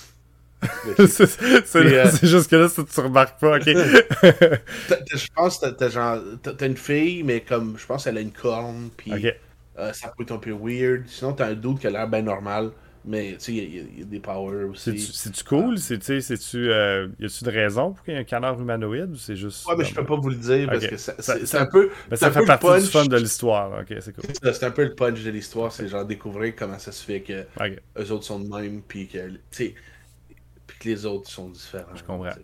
c'est 0.98 1.76
euh, 1.76 2.10
c'est 2.10 2.26
juste 2.26 2.50
que 2.50 2.56
là, 2.56 2.68
ça, 2.68 2.82
tu 2.82 3.00
remarques 3.00 3.38
pas, 3.40 3.56
ok? 3.58 3.64
Je 3.66 5.26
pense 5.34 5.58
que 5.58 5.66
t'as- 5.70 6.66
une 6.66 6.76
fille, 6.76 7.22
mais 7.22 7.40
comme 7.40 7.76
je 7.78 7.86
pense 7.86 8.04
qu'elle 8.04 8.18
a 8.18 8.20
une 8.20 8.32
corne, 8.32 8.90
puis 8.96 9.12
euh, 9.78 9.92
ça 9.92 10.12
peut 10.16 10.22
être 10.22 10.32
un 10.32 10.38
peu 10.38 10.52
weird. 10.52 11.04
Sinon, 11.06 11.32
t'as 11.34 11.48
un 11.48 11.54
doute 11.54 11.80
qui 11.80 11.86
a 11.86 11.90
l'air 11.90 12.08
bien 12.08 12.22
normal, 12.22 12.70
mais 13.04 13.32
tu 13.34 13.44
sais, 13.44 13.52
il 13.52 13.58
y, 13.58 13.78
a- 13.78 13.82
y 13.82 14.00
y 14.00 14.04
des 14.04 14.20
powers 14.20 14.70
aussi. 14.70 14.98
c'est-tu 14.98 15.44
cool? 15.44 15.78
Sais, 15.78 15.98
c'est-tu, 16.20 16.70
euh, 16.70 17.08
Y 17.20 17.26
a-tu 17.26 17.44
de 17.44 17.50
raison 17.50 17.92
pour 17.92 18.02
qu'il 18.04 18.14
y 18.14 18.16
ait 18.16 18.20
un 18.20 18.24
canard 18.24 18.58
humanoïde 18.60 19.10
ou 19.12 19.16
c'est 19.16 19.36
juste. 19.36 19.66
Ouais, 19.68 19.74
mais 19.76 19.84
je 19.84 19.94
peux 19.94 20.04
pas 20.04 20.16
vous 20.16 20.30
le 20.30 20.36
dire 20.36 20.68
parce 20.70 20.86
que 20.86 20.96
c'est 20.96 21.58
un 21.58 21.66
peu. 21.66 21.90
Ça 22.14 22.28
un 22.28 22.30
fait 22.30 22.40
peu 22.40 22.46
partie 22.46 22.82
du 22.82 22.90
fun 22.90 23.04
de 23.04 23.16
l'histoire. 23.16 23.80
Ok, 23.80 23.94
c'est 24.00 24.12
cool. 24.14 24.24
C'est 24.52 24.64
un 24.64 24.70
peu 24.70 24.84
le 24.84 24.94
punch 24.94 25.22
de 25.22 25.30
l'histoire, 25.30 25.70
c'est 25.70 25.86
genre 25.88 26.04
découvrir 26.04 26.54
comment 26.56 26.78
ça 26.78 26.92
se 26.92 27.04
fait 27.04 27.20
que 27.20 27.44
eux 27.98 28.10
autres 28.12 28.24
sont 28.24 28.40
de 28.40 28.48
même, 28.48 28.80
puis 28.86 29.06
que, 29.06 29.28
tu 29.28 29.36
sais, 29.50 29.74
les 30.86 31.04
autres 31.06 31.28
sont 31.30 31.48
différents. 31.50 31.94
Je 31.94 32.02
comprends. 32.02 32.30
tu 32.32 32.40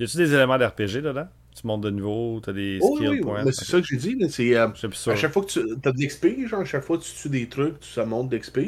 Y 0.00 0.04
a-tu 0.04 0.16
des 0.16 0.34
éléments 0.34 0.58
d'RPG 0.58 1.00
dedans? 1.02 1.28
Tu 1.54 1.66
montes 1.66 1.80
de 1.82 1.90
niveau, 1.90 2.38
t'as 2.40 2.52
des 2.52 2.78
Oh, 2.82 2.96
skill 2.96 3.08
oui, 3.08 3.14
oui, 3.16 3.20
points? 3.22 3.44
mais 3.44 3.52
c'est 3.52 3.64
ça 3.64 3.80
que 3.80 3.86
j'ai 3.86 3.96
dit, 3.96 4.18
c'est. 4.28 4.54
euh, 4.56 4.68
à 4.68 5.16
chaque 5.16 5.32
fois 5.32 5.42
que 5.42 5.50
tu 5.50 5.60
as 5.60 5.92
de 5.92 5.98
l'XP, 6.04 6.46
genre, 6.46 6.60
à 6.60 6.64
chaque 6.66 6.84
fois 6.84 6.98
que 6.98 7.02
tu 7.04 7.14
tues 7.14 7.28
des 7.30 7.48
trucs, 7.48 7.82
ça 7.82 8.04
monte 8.04 8.28
d'XP. 8.28 8.58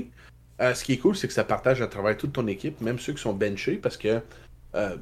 Euh, 0.60 0.74
ce 0.74 0.84
qui 0.84 0.94
est 0.94 0.98
cool, 0.98 1.14
c'est 1.14 1.28
que 1.28 1.34
ça 1.34 1.44
partage 1.44 1.82
à 1.82 1.86
travers 1.86 2.16
toute 2.16 2.32
ton 2.32 2.46
équipe, 2.46 2.80
même 2.80 2.98
ceux 2.98 3.12
qui 3.12 3.20
sont 3.20 3.34
benchés, 3.34 3.76
parce 3.76 3.96
que 3.98 4.20
euh, 4.74 4.96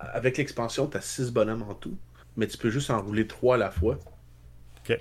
avec 0.00 0.36
l'expansion, 0.36 0.86
tu 0.88 0.96
as 0.96 1.00
6 1.00 1.30
bonhommes 1.30 1.62
en 1.62 1.74
tout, 1.74 1.96
mais 2.36 2.46
tu 2.48 2.58
peux 2.58 2.70
juste 2.70 2.90
en 2.90 3.00
rouler 3.00 3.26
3 3.26 3.54
à 3.54 3.58
la 3.58 3.70
fois. 3.70 3.98
Ok. 4.90 4.98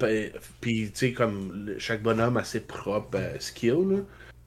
Puis, 0.62 0.92
tu 0.92 0.98
sais, 0.98 1.14
comme 1.14 1.74
chaque 1.78 2.02
bonhomme 2.04 2.38
a 2.38 2.44
ses 2.44 2.62
propres 2.62 3.18
euh, 3.18 3.40
skills, 3.40 3.86
là. 3.90 3.98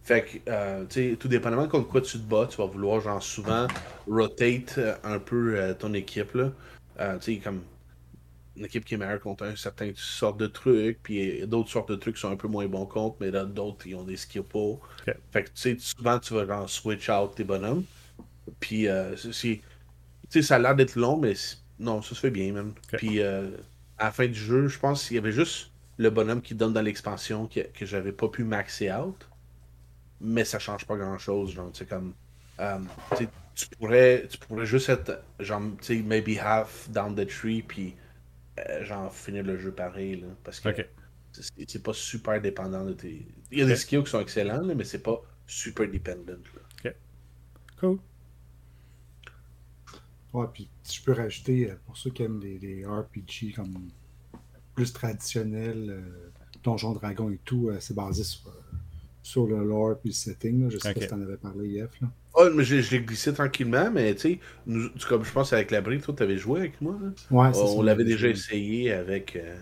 Fait 0.07 0.25
que, 0.25 0.51
euh, 0.51 0.87
tu 0.87 1.11
sais, 1.11 1.17
tout 1.17 1.27
dépendamment 1.27 1.67
contre 1.67 1.89
quoi 1.89 2.01
tu 2.01 2.13
te 2.13 2.23
bats, 2.23 2.47
tu 2.49 2.59
vas 2.59 2.67
vouloir, 2.67 3.01
genre, 3.01 3.21
souvent 3.21 3.67
rotate 4.07 4.79
euh, 4.79 4.95
un 5.03 5.19
peu 5.19 5.57
euh, 5.59 5.75
ton 5.75 5.93
équipe, 5.95 6.33
là. 6.35 6.53
Euh, 7.01 7.19
tu 7.19 7.35
sais, 7.35 7.41
comme 7.41 7.63
une 8.57 8.67
équipe 8.67 8.85
qui 8.85 8.95
est 8.95 8.99
meilleure 8.99 9.21
contre 9.21 9.45
un 9.45 9.57
certain 9.57 9.91
sorte 9.97 10.39
de 10.39 10.47
trucs, 10.47 11.03
puis 11.03 11.45
d'autres 11.49 11.71
sortes 11.71 11.91
de 11.91 11.97
trucs 11.97 12.15
qui 12.15 12.21
sont 12.21 12.31
un 12.31 12.37
peu 12.37 12.47
moins 12.47 12.69
bons 12.69 12.87
contre, 12.87 13.17
mais 13.21 13.33
là, 13.33 13.45
d'autres, 13.45 13.85
ils 13.89 13.97
ont 13.97 14.05
des 14.05 14.17
skills 14.17 14.43
pour. 14.43 14.87
Fait 15.33 15.43
que, 15.43 15.49
tu 15.49 15.55
sais, 15.57 15.77
souvent, 15.81 16.21
tu 16.21 16.35
vas 16.35 16.47
genre 16.47 16.71
switch 16.71 17.09
out 17.11 17.35
tes 17.35 17.43
bonhommes. 17.45 17.85
Puis, 18.61 18.89
euh, 18.89 19.17
c'est- 19.17 19.33
tu 19.61 19.63
sais, 20.31 20.43
ça 20.43 20.57
a 20.57 20.59
l'air 20.61 20.77
d'être 20.77 20.97
long, 20.97 21.17
mais 21.19 21.35
non, 21.81 22.03
ça 22.03 22.11
se 22.15 22.21
fait 22.21 22.31
bien, 22.31 22.53
même. 22.53 22.75
Puis, 22.97 23.21
à 23.23 24.05
la 24.07 24.13
fin 24.13 24.27
du 24.27 24.35
jeu, 24.35 24.69
je 24.69 24.79
pense 24.79 25.07
qu'il 25.09 25.17
y 25.17 25.19
avait 25.19 25.33
juste 25.33 25.73
le 25.99 26.11
bonhomme 26.11 26.43
qui 26.43 26.55
donne 26.55 26.73
dans 26.73 26.83
l'expansion 26.83 27.49
que, 27.49 27.61
que 27.61 27.87
j'avais 27.87 28.13
pas 28.13 28.29
pu 28.29 28.45
maxer 28.45 28.93
out. 28.93 29.29
Mais 30.21 30.45
ça 30.45 30.59
change 30.59 30.87
pas 30.87 30.97
grand 30.97 31.19
chose, 31.19 31.53
genre, 31.53 31.71
tu 31.73 31.79
sais, 31.81 31.87
comme. 31.87 32.15
euh, 32.61 32.79
tu 33.55 33.67
pourrais, 33.79 34.27
tu 34.29 34.39
pourrais 34.39 34.67
juste 34.67 34.89
être, 34.89 35.23
genre, 35.41 35.63
tu 35.81 35.97
sais, 35.99 36.03
maybe 36.03 36.39
half 36.39 36.89
down 36.91 37.15
the 37.15 37.27
tree, 37.27 37.63
puis, 37.63 37.97
euh, 38.61 38.85
genre, 38.85 39.15
finir 39.15 39.45
le 39.45 39.59
jeu 39.59 39.73
pareil, 39.73 40.21
là. 40.21 40.29
Parce 40.45 40.61
que 40.61 40.71
Ok. 40.71 40.87
c'est 41.69 41.83
pas 41.83 41.93
super 41.95 42.41
dépendant 42.41 42.85
de 42.85 42.95
tes. 42.95 43.27
Il 43.51 43.59
y 43.59 43.63
a 43.63 43.67
des 43.67 43.77
skills 43.77 44.05
qui 44.05 44.11
sont 44.11 44.21
excellents, 44.21 44.63
là, 44.63 44.75
mais 44.75 44.85
c'est 44.85 45.03
pas 45.03 45.23
super 45.47 45.89
dependent, 45.89 46.29
là. 46.29 46.37
Cool. 47.81 48.01
Ouais, 50.33 50.47
puis 50.53 50.69
je 50.91 51.03
peux 51.03 51.13
rajouter, 51.13 51.71
euh, 51.71 51.77
pour 51.87 51.97
ceux 51.97 52.11
qui 52.11 52.23
aiment 52.23 52.41
les, 52.41 52.59
les 52.59 52.85
RPG 52.85 53.53
comme 53.55 53.89
plus 54.75 54.93
traditionnels, 54.93 55.91
euh, 55.91 56.31
Donjon 56.65 56.93
Dragon 56.95 57.31
et 57.31 57.39
tout, 57.45 57.69
euh, 57.71 57.81
c'est 57.81 57.95
basé 57.95 58.25
sur, 58.25 58.49
euh, 58.49 58.53
sur 59.27 59.49
le 59.49 59.65
lore 59.65 59.99
puis 59.99 60.11
le 60.11 60.15
setting. 60.15 60.63
là. 60.63 60.69
Je 60.71 60.79
sais 60.79 60.95
pas 60.95 61.01
si 61.01 61.09
t'en 61.09 61.21
avais 61.21 61.37
parlé, 61.37 61.67
Yef. 61.69 61.91
Là. 62.01 62.07
Oh, 62.35 62.49
mais 62.55 62.63
je, 62.63 62.81
je 62.81 62.93
l'ai 62.93 63.01
glissé 63.03 63.33
tranquillement, 63.35 63.91
mais 63.91 64.15
tu 64.15 64.39
sais, 64.39 64.41
comme 65.09 65.25
je 65.25 65.33
pense 65.33 65.53
avec 65.53 65.73
l'abri, 65.73 66.01
toi, 66.01 66.15
t'avais 66.15 66.39
joué 66.39 66.61
avec 66.61 66.81
moi. 66.81 66.97
là. 67.03 67.09
Ouais, 67.33 67.53
c'est 67.53 67.61
on 67.61 67.83
l'avait 67.83 68.05
déjà 68.05 68.29
joué. 68.29 68.31
essayé 68.31 68.93
avec 68.93 69.35
euh, 69.35 69.57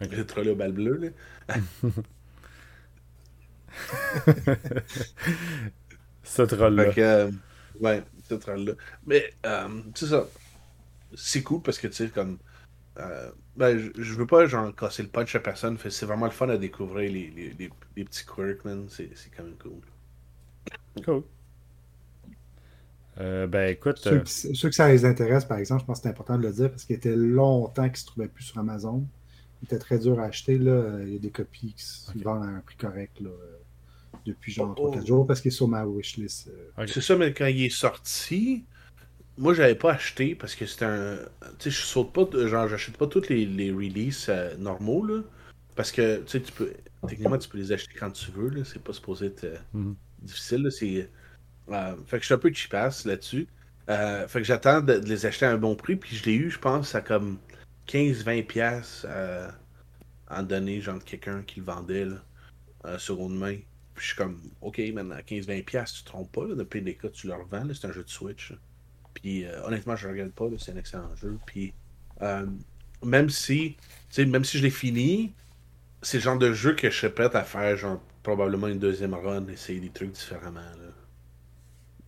le 0.00 0.24
troll 0.24 0.48
au 0.48 0.54
bal 0.54 0.72
bleu. 0.72 1.12
Là. 1.48 1.56
Ce 6.22 6.42
troll-là. 6.42 6.84
Euh, 6.96 7.30
ouais, 7.80 8.02
ce 8.26 8.34
troll-là. 8.36 8.72
Mais, 9.06 9.34
euh, 9.44 9.68
c'est 9.94 10.06
ça. 10.06 10.26
C'est 11.14 11.42
cool 11.42 11.60
parce 11.60 11.78
que, 11.78 11.88
tu 11.88 11.94
sais, 11.94 12.08
comme. 12.08 12.38
Euh, 12.98 13.30
ben, 13.56 13.78
je, 13.78 13.90
je 14.02 14.14
veux 14.14 14.26
pas, 14.26 14.46
genre, 14.46 14.74
casser 14.74 15.02
le 15.02 15.08
punch 15.08 15.34
à 15.34 15.40
personne. 15.40 15.78
C'est 15.90 16.06
vraiment 16.06 16.26
le 16.26 16.32
fun 16.32 16.48
à 16.48 16.56
découvrir 16.58 17.10
les, 17.12 17.30
les, 17.30 17.50
les, 17.58 17.70
les 17.96 18.04
petits 18.04 18.24
quirks, 18.24 18.64
man. 18.64 18.86
C'est 18.88 19.10
c'est 19.16 19.30
quand 19.36 19.44
même 19.44 19.56
cool. 19.62 19.80
Cool. 21.04 21.22
Euh, 23.20 23.46
ben 23.48 23.68
écoute, 23.70 23.98
Ceux, 23.98 24.18
euh, 24.18 24.20
qui- 24.20 24.54
ceux 24.54 24.68
que 24.68 24.74
ça 24.74 24.88
les 24.88 25.04
intéresse, 25.04 25.44
par 25.44 25.58
exemple, 25.58 25.82
je 25.82 25.86
pense 25.86 25.98
que 25.98 26.02
c'est 26.04 26.08
important 26.08 26.36
de 26.38 26.42
le 26.42 26.52
dire 26.52 26.70
parce 26.70 26.84
qu'il 26.84 26.94
était 26.94 27.16
longtemps 27.16 27.82
qu'ils 27.84 27.92
ne 27.92 27.96
se 27.96 28.06
trouvaient 28.06 28.28
plus 28.28 28.44
sur 28.44 28.58
Amazon. 28.58 29.04
Il 29.60 29.64
était 29.66 29.78
très 29.78 29.98
dur 29.98 30.20
à 30.20 30.24
acheter. 30.24 30.56
Là. 30.58 31.00
Il 31.02 31.12
y 31.14 31.16
a 31.16 31.18
des 31.18 31.30
copies 31.30 31.72
qui 31.76 31.82
se 31.84 32.16
vendent 32.22 32.44
à 32.44 32.46
un 32.46 32.60
prix 32.60 32.76
correct 32.76 33.18
là, 33.20 33.30
depuis 34.24 34.52
genre 34.52 34.72
Oh, 34.78 34.92
3-4 34.92 35.00
oh. 35.02 35.06
jours 35.06 35.26
parce 35.26 35.40
qu'il 35.40 35.48
est 35.48 35.54
sur 35.56 35.66
ma 35.66 35.84
wishlist. 35.84 36.48
euh. 36.78 36.86
C'est 36.86 37.00
ça, 37.00 37.16
mais 37.16 37.32
quand 37.34 37.46
il 37.46 37.64
est 37.64 37.70
sorti, 37.70 38.64
moi, 39.38 39.54
j'avais 39.54 39.74
pas 39.74 39.92
acheté 39.92 40.34
parce 40.34 40.54
que 40.54 40.66
c'était 40.66 40.84
un. 40.86 41.16
Tu 41.58 41.70
sais, 41.70 41.70
je 41.70 41.80
saute 41.82 42.12
pas, 42.12 42.26
genre, 42.48 42.68
j'achète 42.68 42.96
pas 42.96 43.06
tous 43.06 43.28
les, 43.28 43.46
les 43.46 43.70
releases 43.72 44.26
euh, 44.28 44.56
normaux, 44.56 45.04
là. 45.06 45.22
Parce 45.76 45.92
que, 45.92 46.18
tu 46.22 46.28
sais, 46.28 46.42
tu 46.42 46.52
peux. 46.52 46.72
Techniquement, 47.06 47.38
tu 47.38 47.48
peux 47.48 47.58
les 47.58 47.72
acheter 47.72 47.94
quand 47.98 48.10
tu 48.10 48.30
veux, 48.32 48.48
là. 48.50 48.64
C'est 48.64 48.82
pas 48.82 48.92
supposé 48.92 49.26
être 49.26 49.44
euh, 49.44 49.58
Mhm. 49.74 49.96
difficile, 50.22 50.62
là. 50.64 50.70
C'est. 50.70 51.10
euh, 51.70 51.96
fait 52.06 52.16
que 52.18 52.22
je 52.22 52.26
suis 52.26 52.34
un 52.34 52.38
peu 52.38 52.52
cheapass 52.52 53.04
là-dessus. 53.04 53.48
Fait 53.88 54.26
que 54.40 54.44
j'attends 54.44 54.80
de, 54.82 54.98
de 54.98 55.06
les 55.08 55.24
acheter 55.26 55.46
à 55.46 55.50
un 55.52 55.58
bon 55.58 55.74
prix, 55.76 55.96
puis 55.96 56.16
je 56.16 56.24
l'ai 56.26 56.34
eu, 56.34 56.50
je 56.50 56.58
pense, 56.58 56.94
à 56.94 57.00
comme 57.00 57.38
15-20$ 57.86 58.42
piastres, 58.46 59.06
euh, 59.08 59.48
en 60.30 60.42
donné, 60.42 60.80
genre, 60.80 60.98
de 60.98 61.04
quelqu'un 61.04 61.42
qui 61.42 61.60
le 61.60 61.66
vendait, 61.66 62.04
là, 62.06 62.98
seconde 62.98 63.36
main. 63.38 63.56
Puis 63.94 64.02
je 64.02 64.06
suis 64.08 64.16
comme, 64.16 64.40
ok, 64.60 64.78
maintenant, 64.94 65.16
à 65.16 65.22
15-20$, 65.22 65.64
piastres, 65.64 65.98
tu 65.98 66.04
te 66.04 66.08
trompes 66.08 66.32
pas, 66.32 66.46
là, 66.46 66.54
de 66.54 66.62
pire 66.64 66.82
des 66.84 66.96
cas, 66.96 67.08
tu 67.08 67.26
le 67.28 67.34
revends, 67.34 67.64
là, 67.64 67.74
c'est 67.74 67.86
un 67.86 67.92
jeu 67.92 68.04
de 68.04 68.08
Switch. 68.10 68.50
là. 68.52 68.56
Puis 69.20 69.44
euh, 69.44 69.64
honnêtement, 69.64 69.96
je 69.96 70.06
le 70.06 70.12
regarde 70.12 70.32
pas, 70.32 70.46
c'est 70.58 70.72
un 70.72 70.76
excellent 70.76 71.14
jeu. 71.16 71.38
Puis 71.46 71.74
euh, 72.22 72.46
même 73.04 73.30
si, 73.30 73.76
tu 73.78 73.86
sais, 74.10 74.26
même 74.26 74.44
si 74.44 74.58
je 74.58 74.62
l'ai 74.62 74.70
fini, 74.70 75.34
c'est 76.02 76.18
le 76.18 76.22
genre 76.22 76.38
de 76.38 76.52
jeu 76.52 76.74
que 76.74 76.90
je 76.90 76.96
serais 76.96 77.12
prêt 77.12 77.34
à 77.34 77.44
faire, 77.44 77.76
genre, 77.76 78.00
probablement 78.22 78.68
une 78.68 78.78
deuxième 78.78 79.14
run, 79.14 79.46
essayer 79.48 79.80
des 79.80 79.90
trucs 79.90 80.12
différemment, 80.12 80.60
là. 80.60 80.92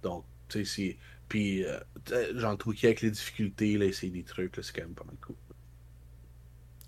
Donc, 0.02 0.24
tu 0.48 0.64
sais, 0.64 0.74
c'est. 0.76 0.98
Puis, 1.28 1.64
euh, 1.64 1.78
genre, 2.34 2.56
tweaker 2.58 2.88
avec 2.88 3.02
les 3.02 3.10
difficultés, 3.10 3.78
là, 3.78 3.86
essayer 3.86 4.12
des 4.12 4.24
trucs, 4.24 4.56
là, 4.56 4.62
c'est 4.62 4.72
quand 4.74 4.82
même 4.82 4.94
pas 4.94 5.04
mal 5.04 5.16
cool. 5.20 5.36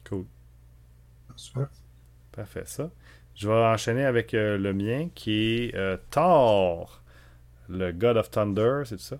cool. 0.08 0.26
Super. 1.36 1.68
Parfait, 2.32 2.64
ça. 2.66 2.90
Je 3.34 3.48
vais 3.48 3.54
enchaîner 3.54 4.04
avec 4.04 4.34
euh, 4.34 4.58
le 4.58 4.72
mien 4.72 5.08
qui 5.14 5.64
est 5.64 5.74
euh, 5.74 5.96
Thor, 6.10 7.02
le 7.68 7.92
God 7.92 8.16
of 8.16 8.30
Thunder, 8.30 8.82
c'est 8.84 8.96
tout 8.96 9.02
ça? 9.02 9.18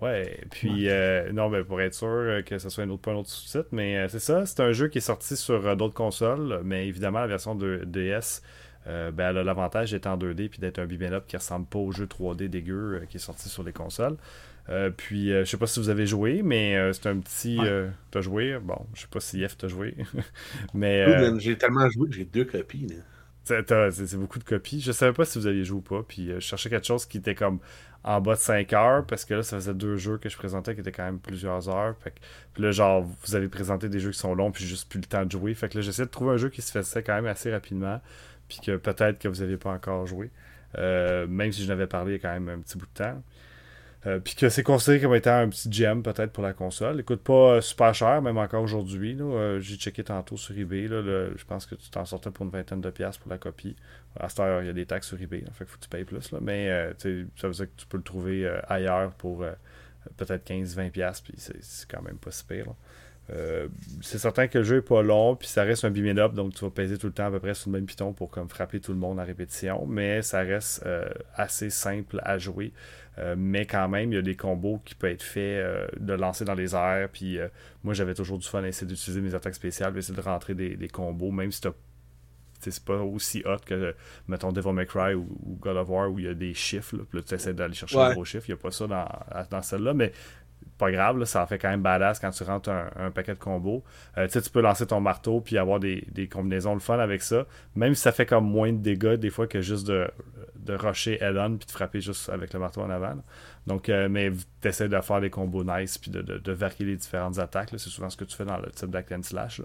Ouais, 0.00 0.44
puis 0.52 0.88
euh, 0.88 1.32
non, 1.32 1.48
mais 1.48 1.64
pour 1.64 1.80
être 1.80 1.94
sûr 1.94 2.06
euh, 2.06 2.42
que 2.42 2.58
ce 2.58 2.68
soit 2.68 2.84
un 2.84 2.90
autre, 2.90 3.02
pas 3.02 3.10
un 3.10 3.16
autre 3.16 3.30
sous-titre, 3.30 3.68
mais 3.72 3.96
euh, 3.98 4.08
c'est 4.08 4.20
ça, 4.20 4.46
c'est 4.46 4.60
un 4.60 4.70
jeu 4.70 4.86
qui 4.86 4.98
est 4.98 5.00
sorti 5.00 5.36
sur 5.36 5.66
euh, 5.66 5.74
d'autres 5.74 5.94
consoles, 5.94 6.60
mais 6.62 6.86
évidemment 6.86 7.18
la 7.18 7.26
version 7.26 7.56
de 7.56 7.82
DS, 7.84 8.42
ben, 8.86 9.12
elle 9.18 9.38
a 9.38 9.44
l'avantage 9.44 9.90
d'être 9.90 10.06
en 10.06 10.16
2D 10.16 10.48
puis 10.48 10.60
d'être 10.60 10.78
un 10.78 10.86
beat'em 10.86 11.12
up 11.12 11.24
qui 11.26 11.36
ressemble 11.36 11.66
pas 11.66 11.78
au 11.78 11.92
jeu 11.92 12.06
3D 12.06 12.48
dégueu 12.48 13.02
qui 13.10 13.18
est 13.18 13.20
sorti 13.20 13.50
sur 13.50 13.62
les 13.62 13.72
consoles. 13.72 14.16
Puis 14.96 15.28
je 15.28 15.44
sais 15.44 15.58
pas 15.58 15.66
si 15.66 15.78
vous 15.78 15.90
avez 15.90 16.06
joué, 16.06 16.40
mais 16.42 16.74
euh, 16.76 16.92
c'est 16.94 17.06
un 17.06 17.18
petit. 17.18 17.58
Ouais. 17.58 17.90
t'as 18.10 18.22
joué 18.22 18.58
Bon, 18.58 18.86
je 18.94 19.02
sais 19.02 19.06
pas 19.10 19.20
si 19.20 19.40
Yef 19.40 19.58
t'a 19.58 19.68
joué, 19.68 19.94
mais. 20.74 21.38
J'ai 21.38 21.58
tellement 21.58 21.88
joué 21.90 22.08
que 22.08 22.14
j'ai 22.14 22.24
deux 22.24 22.46
copies, 22.46 22.86
là. 22.86 23.90
c'est 23.90 24.16
beaucoup 24.16 24.38
de 24.38 24.44
copies. 24.44 24.80
Je 24.80 24.92
savais 24.92 25.12
pas 25.12 25.24
si 25.24 25.38
vous 25.38 25.46
aviez 25.46 25.64
joué 25.64 25.78
ou 25.78 25.82
pas. 25.82 26.02
Puis 26.06 26.30
euh, 26.30 26.34
je 26.36 26.46
cherchais 26.46 26.70
quelque 26.70 26.86
chose 26.86 27.06
qui 27.06 27.18
était 27.18 27.34
comme 27.34 27.60
en 28.04 28.20
bas 28.20 28.34
de 28.34 28.40
5 28.40 28.72
heures. 28.72 29.06
Parce 29.06 29.24
que 29.24 29.34
là, 29.34 29.42
ça 29.42 29.56
faisait 29.56 29.74
deux 29.74 29.96
jeux 29.96 30.18
que 30.18 30.28
je 30.28 30.36
présentais 30.36 30.74
qui 30.74 30.80
étaient 30.80 30.92
quand 30.92 31.04
même 31.04 31.18
plusieurs 31.18 31.68
heures. 31.68 31.94
Puis 32.54 32.62
là, 32.62 32.70
genre, 32.70 33.02
vous 33.02 33.34
avez 33.34 33.48
présenté 33.48 33.88
des 33.88 34.00
jeux 34.00 34.10
qui 34.10 34.18
sont 34.18 34.34
longs. 34.34 34.50
Puis 34.50 34.64
juste 34.64 34.88
plus 34.88 35.00
le 35.00 35.06
temps 35.06 35.24
de 35.24 35.30
jouer. 35.30 35.54
Fait 35.54 35.68
que 35.68 35.78
là, 35.78 35.82
j'essaie 35.82 36.04
de 36.04 36.10
trouver 36.10 36.34
un 36.34 36.36
jeu 36.36 36.48
qui 36.48 36.62
se 36.62 36.72
faisait 36.72 37.02
quand 37.02 37.14
même 37.14 37.26
assez 37.26 37.52
rapidement. 37.52 38.00
Puis 38.48 38.60
que 38.64 38.76
peut-être 38.76 39.18
que 39.18 39.28
vous 39.28 39.40
n'aviez 39.40 39.58
pas 39.58 39.70
encore 39.70 40.06
joué. 40.06 40.30
Euh, 40.76 41.26
même 41.26 41.52
si 41.52 41.62
je 41.62 41.68
n'avais 41.68 41.86
parlé 41.86 42.12
il 42.12 42.16
y 42.16 42.18
a 42.18 42.28
quand 42.28 42.40
même 42.40 42.48
un 42.48 42.60
petit 42.60 42.76
bout 42.76 42.86
de 42.86 43.04
temps. 43.04 43.22
Euh, 44.06 44.20
puis 44.20 44.36
que 44.36 44.48
c'est 44.48 44.62
considéré 44.62 45.00
comme 45.00 45.14
étant 45.14 45.38
un 45.38 45.48
petit 45.48 45.70
gem 45.72 46.02
peut-être 46.02 46.32
pour 46.32 46.42
la 46.42 46.52
console. 46.52 46.96
Il 46.98 47.04
coûte 47.04 47.22
pas 47.22 47.54
euh, 47.54 47.60
super 47.60 47.94
cher, 47.94 48.22
même 48.22 48.38
encore 48.38 48.62
aujourd'hui. 48.62 49.18
J'ai 49.60 49.76
checké 49.76 50.04
tantôt 50.04 50.36
sur 50.36 50.56
eBay. 50.56 50.86
je 50.86 51.44
pense 51.44 51.66
que 51.66 51.74
tu 51.74 51.90
t'en 51.90 52.04
sortais 52.04 52.30
pour 52.30 52.44
une 52.44 52.52
vingtaine 52.52 52.80
de 52.80 52.90
piastres 52.90 53.20
pour 53.20 53.30
la 53.30 53.38
copie. 53.38 53.76
À 54.16 54.28
cette 54.28 54.40
heure, 54.40 54.62
il 54.62 54.66
y 54.66 54.70
a 54.70 54.72
des 54.72 54.86
taxes 54.86 55.08
sur 55.08 55.20
eBay. 55.20 55.40
là, 55.40 55.50
fait 55.52 55.64
faut 55.64 55.76
que 55.76 55.82
tu 55.82 55.88
payes 55.88 56.04
plus. 56.04 56.32
Mais 56.40 56.70
euh, 56.70 56.92
tu 56.98 57.28
ça 57.36 57.48
veut 57.48 57.54
dire 57.54 57.66
que 57.66 57.80
tu 57.80 57.86
peux 57.86 57.98
le 57.98 58.02
trouver 58.02 58.46
euh, 58.46 58.60
ailleurs 58.68 59.12
pour 59.12 59.42
euh, 59.42 59.52
peut-être 60.16 60.48
15-20$. 60.48 60.90
piastres, 60.90 61.24
Puis 61.24 61.34
c'est 61.38 61.88
quand 61.88 62.02
même 62.02 62.18
pas 62.18 62.30
si 62.30 62.44
pire. 62.44 62.66
c'est 64.00 64.18
certain 64.18 64.48
que 64.48 64.58
le 64.58 64.64
jeu 64.64 64.78
est 64.78 64.82
pas 64.82 65.02
long, 65.02 65.36
puis 65.36 65.46
ça 65.46 65.62
reste 65.62 65.84
un 65.84 65.90
beam 65.90 66.14
donc 66.30 66.54
tu 66.54 66.64
vas 66.64 66.70
peser 66.70 66.96
tout 66.96 67.08
le 67.08 67.12
temps 67.12 67.26
à 67.26 67.30
peu 67.30 67.40
près 67.40 67.52
sur 67.52 67.70
le 67.70 67.78
même 67.78 67.86
piton 67.86 68.14
pour 68.14 68.30
comme 68.30 68.48
frapper 68.48 68.80
tout 68.80 68.92
le 68.92 68.98
monde 68.98 69.20
à 69.20 69.24
répétition, 69.24 69.86
mais 69.86 70.22
ça 70.22 70.40
reste 70.40 70.84
assez 71.34 71.68
simple 71.68 72.20
à 72.24 72.38
jouer. 72.38 72.72
Mais 73.36 73.66
quand 73.66 73.88
même, 73.88 74.12
il 74.12 74.16
y 74.16 74.18
a 74.18 74.22
des 74.22 74.36
combos 74.36 74.80
qui 74.84 74.94
peuvent 74.94 75.10
être 75.10 75.22
faits 75.22 75.62
de 76.00 76.12
lancer 76.14 76.46
dans 76.46 76.54
les 76.54 76.74
airs. 76.74 77.10
Puis 77.12 77.38
moi, 77.84 77.92
j'avais 77.92 78.14
toujours 78.14 78.38
du 78.38 78.48
fun 78.48 78.62
à 78.62 78.68
essayer 78.68 78.86
d'utiliser 78.86 79.20
mes 79.20 79.34
attaques 79.34 79.56
spéciales, 79.56 79.96
essayer 79.98 80.16
de 80.16 80.22
rentrer 80.22 80.54
des, 80.54 80.88
combos, 80.88 81.30
même 81.30 81.52
si 81.52 81.60
t'sais, 81.60 81.70
c'est 82.60 82.84
pas 82.84 82.96
aussi 82.96 83.42
hot 83.46 83.56
que, 83.64 83.94
mettons, 84.26 84.52
Devil 84.52 84.72
May 84.72 84.86
Cry 84.86 85.14
ou, 85.14 85.26
ou 85.44 85.56
God 85.60 85.76
of 85.76 85.88
War 85.88 86.10
où 86.10 86.18
il 86.18 86.24
y 86.26 86.28
a 86.28 86.34
des 86.34 86.54
chiffres. 86.54 86.96
Là, 86.96 87.02
puis 87.08 87.18
là, 87.18 87.24
tu 87.26 87.34
essaies 87.34 87.54
d'aller 87.54 87.74
chercher 87.74 87.96
Ouais. 87.98 88.12
gros 88.12 88.24
chiffres. 88.24 88.46
Il 88.48 88.52
n'y 88.52 88.58
a 88.58 88.62
pas 88.62 88.70
ça 88.70 88.86
dans, 88.86 89.08
dans 89.50 89.62
celle-là, 89.62 89.94
mais 89.94 90.12
pas 90.76 90.92
grave, 90.92 91.18
là, 91.18 91.26
ça 91.26 91.42
en 91.42 91.46
fait 91.46 91.58
quand 91.58 91.70
même 91.70 91.82
badass 91.82 92.20
quand 92.20 92.30
tu 92.30 92.44
rentres 92.44 92.68
un, 92.70 92.88
un 92.96 93.10
paquet 93.10 93.34
de 93.34 93.38
combos. 93.40 93.82
Euh, 94.16 94.26
tu 94.26 94.32
sais, 94.34 94.42
tu 94.42 94.50
peux 94.50 94.60
lancer 94.60 94.86
ton 94.86 95.00
marteau 95.00 95.40
puis 95.40 95.58
avoir 95.58 95.80
des, 95.80 96.06
des 96.12 96.28
combinaisons 96.28 96.74
le 96.74 96.78
fun 96.80 96.98
avec 97.00 97.22
ça. 97.22 97.46
Même 97.74 97.94
si 97.94 98.02
ça 98.02 98.12
fait 98.12 98.26
comme 98.26 98.44
moins 98.48 98.72
de 98.72 98.78
dégâts 98.78 99.14
des 99.14 99.30
fois 99.30 99.48
que 99.48 99.60
juste 99.60 99.88
de, 99.88 100.08
de 100.56 100.74
rusher 100.74 101.18
head-on 101.20 101.56
puis 101.56 101.66
de 101.66 101.70
frapper 101.72 102.00
juste 102.00 102.28
avec 102.28 102.52
le 102.52 102.60
marteau 102.60 102.82
en 102.82 102.90
avant. 102.90 103.08
là. 103.08 103.22
Donc, 103.66 103.88
euh, 103.88 104.08
mais 104.08 104.30
tu 104.60 104.68
essaies 104.68 104.88
de 104.88 105.00
faire 105.00 105.20
des 105.20 105.30
combos 105.30 105.64
nice 105.64 105.98
puis 105.98 106.10
de, 106.12 106.22
de, 106.22 106.38
de 106.38 106.52
varier 106.52 106.84
les 106.86 106.96
différentes 106.96 107.38
attaques. 107.40 107.70
C'est 107.72 107.78
souvent 107.90 108.08
ce 108.10 108.16
que 108.16 108.24
tu 108.24 108.36
fais 108.36 108.44
dans 108.44 108.58
le 108.58 108.70
type 108.70 108.90
d'act 108.90 109.10
and 109.12 109.22
slash. 109.24 109.58
là. 109.58 109.64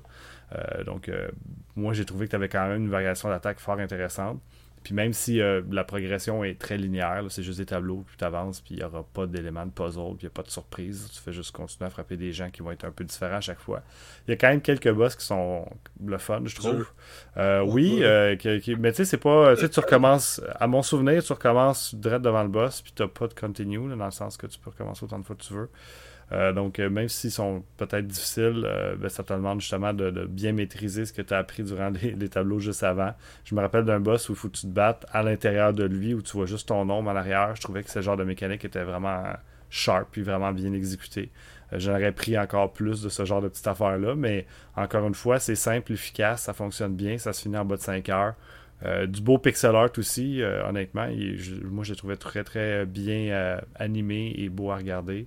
Euh, 0.51 0.83
donc, 0.83 1.09
euh, 1.09 1.27
moi, 1.75 1.93
j'ai 1.93 2.05
trouvé 2.05 2.25
que 2.25 2.31
tu 2.31 2.35
avais 2.35 2.50
quand 2.50 2.67
même 2.67 2.83
une 2.83 2.89
variation 2.89 3.29
d'attaque 3.29 3.59
fort 3.59 3.79
intéressante. 3.79 4.41
Puis 4.83 4.93
même 4.93 5.13
si 5.13 5.39
euh, 5.39 5.62
la 5.71 5.85
progression 5.85 6.43
est 6.43 6.59
très 6.59 6.75
linéaire, 6.75 7.23
c'est 7.29 7.41
juste 7.41 7.59
des 7.59 7.65
tableaux, 7.65 8.03
puis 8.05 8.17
tu 8.17 8.25
avances, 8.25 8.59
puis 8.59 8.75
il 8.75 8.79
n'y 8.79 8.83
aura 8.83 9.01
pas 9.13 9.25
d'éléments 9.25 9.65
de 9.65 9.71
puzzle, 9.71 10.17
puis 10.17 10.23
il 10.23 10.25
n'y 10.25 10.27
a 10.27 10.31
pas 10.31 10.43
de 10.43 10.50
surprise. 10.50 11.09
Tu 11.13 11.21
fais 11.21 11.31
juste 11.31 11.51
continuer 11.55 11.88
à 11.88 11.89
frapper 11.89 12.17
des 12.17 12.33
gens 12.33 12.50
qui 12.50 12.62
vont 12.62 12.71
être 12.71 12.83
un 12.83 12.91
peu 12.91 13.05
différents 13.05 13.38
à 13.38 13.41
chaque 13.41 13.62
fois. 13.62 13.81
Il 14.27 14.31
y 14.31 14.33
a 14.33 14.35
quand 14.38 14.50
même 14.50 14.59
quelques 14.59 14.91
boss 14.91 15.15
qui 15.15 15.23
sont 15.25 15.65
le 16.05 16.17
fun, 16.17 16.41
je 16.43 16.55
trouve. 16.57 16.85
Euh, 17.38 17.62
oui, 17.62 18.00
Ouais. 18.00 18.03
euh, 18.03 18.35
qui- 18.35 18.59
qui- 18.59 18.75
mais 18.75 18.91
tu 18.91 18.97
sais, 18.97 19.05
c'est 19.05 19.15
pas. 19.17 19.55
Tu 19.55 19.62
sais, 19.62 19.69
tu 19.69 19.79
recommences. 19.79 20.41
À 20.59 20.67
mon 20.67 20.81
souvenir, 20.81 21.23
tu 21.23 21.31
recommences 21.31 21.95
direct 21.95 22.21
devant 22.21 22.43
le 22.43 22.50
boss, 22.50 22.81
puis 22.81 22.91
tu 22.93 23.07
pas 23.07 23.27
de 23.29 23.33
continue, 23.33 23.88
là, 23.88 23.95
dans 23.95 24.03
le 24.05 24.12
sens 24.12 24.35
que 24.35 24.47
tu 24.47 24.59
peux 24.59 24.69
recommencer 24.71 25.05
autant 25.05 25.17
de 25.17 25.23
fois 25.23 25.38
que 25.38 25.43
tu 25.43 25.53
veux. 25.53 25.69
Euh, 26.31 26.53
donc, 26.53 26.79
euh, 26.79 26.89
même 26.89 27.09
s'ils 27.09 27.31
sont 27.31 27.63
peut-être 27.77 28.07
difficiles, 28.07 28.63
euh, 28.65 28.95
ben, 28.95 29.09
ça 29.09 29.23
te 29.23 29.33
demande 29.33 29.61
justement 29.61 29.93
de, 29.93 30.25
bien 30.25 30.53
maîtriser 30.53 31.05
ce 31.05 31.13
que 31.13 31.21
tu 31.21 31.33
as 31.33 31.37
appris 31.37 31.63
durant 31.63 31.89
les, 32.01 32.29
tableaux 32.29 32.59
juste 32.59 32.83
avant. 32.83 33.13
Je 33.43 33.55
me 33.55 33.61
rappelle 33.61 33.85
d'un 33.85 33.99
boss 33.99 34.29
où 34.29 34.33
il 34.33 34.35
faut 34.35 34.49
que 34.49 34.57
tu 34.57 34.67
te 34.67 34.71
battes 34.71 35.05
à 35.11 35.21
l'intérieur 35.21 35.73
de 35.73 35.83
lui, 35.83 36.13
où 36.13 36.21
tu 36.21 36.33
vois 36.33 36.45
juste 36.45 36.69
ton 36.69 36.89
ombre 36.89 37.11
en 37.11 37.15
arrière. 37.15 37.55
Je 37.55 37.61
trouvais 37.61 37.83
que 37.83 37.91
ce 37.91 38.01
genre 38.01 38.17
de 38.17 38.23
mécanique 38.23 38.65
était 38.65 38.83
vraiment 38.83 39.23
sharp 39.69 40.09
puis 40.11 40.21
vraiment 40.21 40.51
bien 40.51 40.73
exécuté. 40.73 41.31
Euh, 41.71 41.79
J'en 41.79 41.93
aurais 41.93 42.11
pris 42.11 42.37
encore 42.37 42.73
plus 42.73 43.01
de 43.01 43.09
ce 43.09 43.25
genre 43.25 43.41
de 43.41 43.47
petite 43.49 43.67
affaire-là, 43.67 44.15
mais 44.15 44.45
encore 44.75 45.07
une 45.07 45.15
fois, 45.15 45.39
c'est 45.39 45.55
simple, 45.55 45.91
efficace, 45.91 46.43
ça 46.43 46.53
fonctionne 46.53 46.95
bien, 46.95 47.17
ça 47.17 47.33
se 47.33 47.41
finit 47.41 47.57
en 47.57 47.65
bas 47.65 47.75
de 47.75 47.81
5 47.81 48.09
heures. 48.09 48.35
Du 49.07 49.21
beau 49.21 49.37
pixel 49.37 49.77
art 49.77 49.91
aussi, 49.97 50.41
honnêtement. 50.43 51.07
Moi, 51.63 51.85
je 51.85 51.93
l'ai 51.93 51.95
trouvé 51.95 52.17
très 52.17 52.43
très 52.43 52.85
bien 52.85 53.61
animé 53.75 54.33
et 54.37 54.49
beau 54.49 54.71
à 54.71 54.75
regarder. 54.75 55.25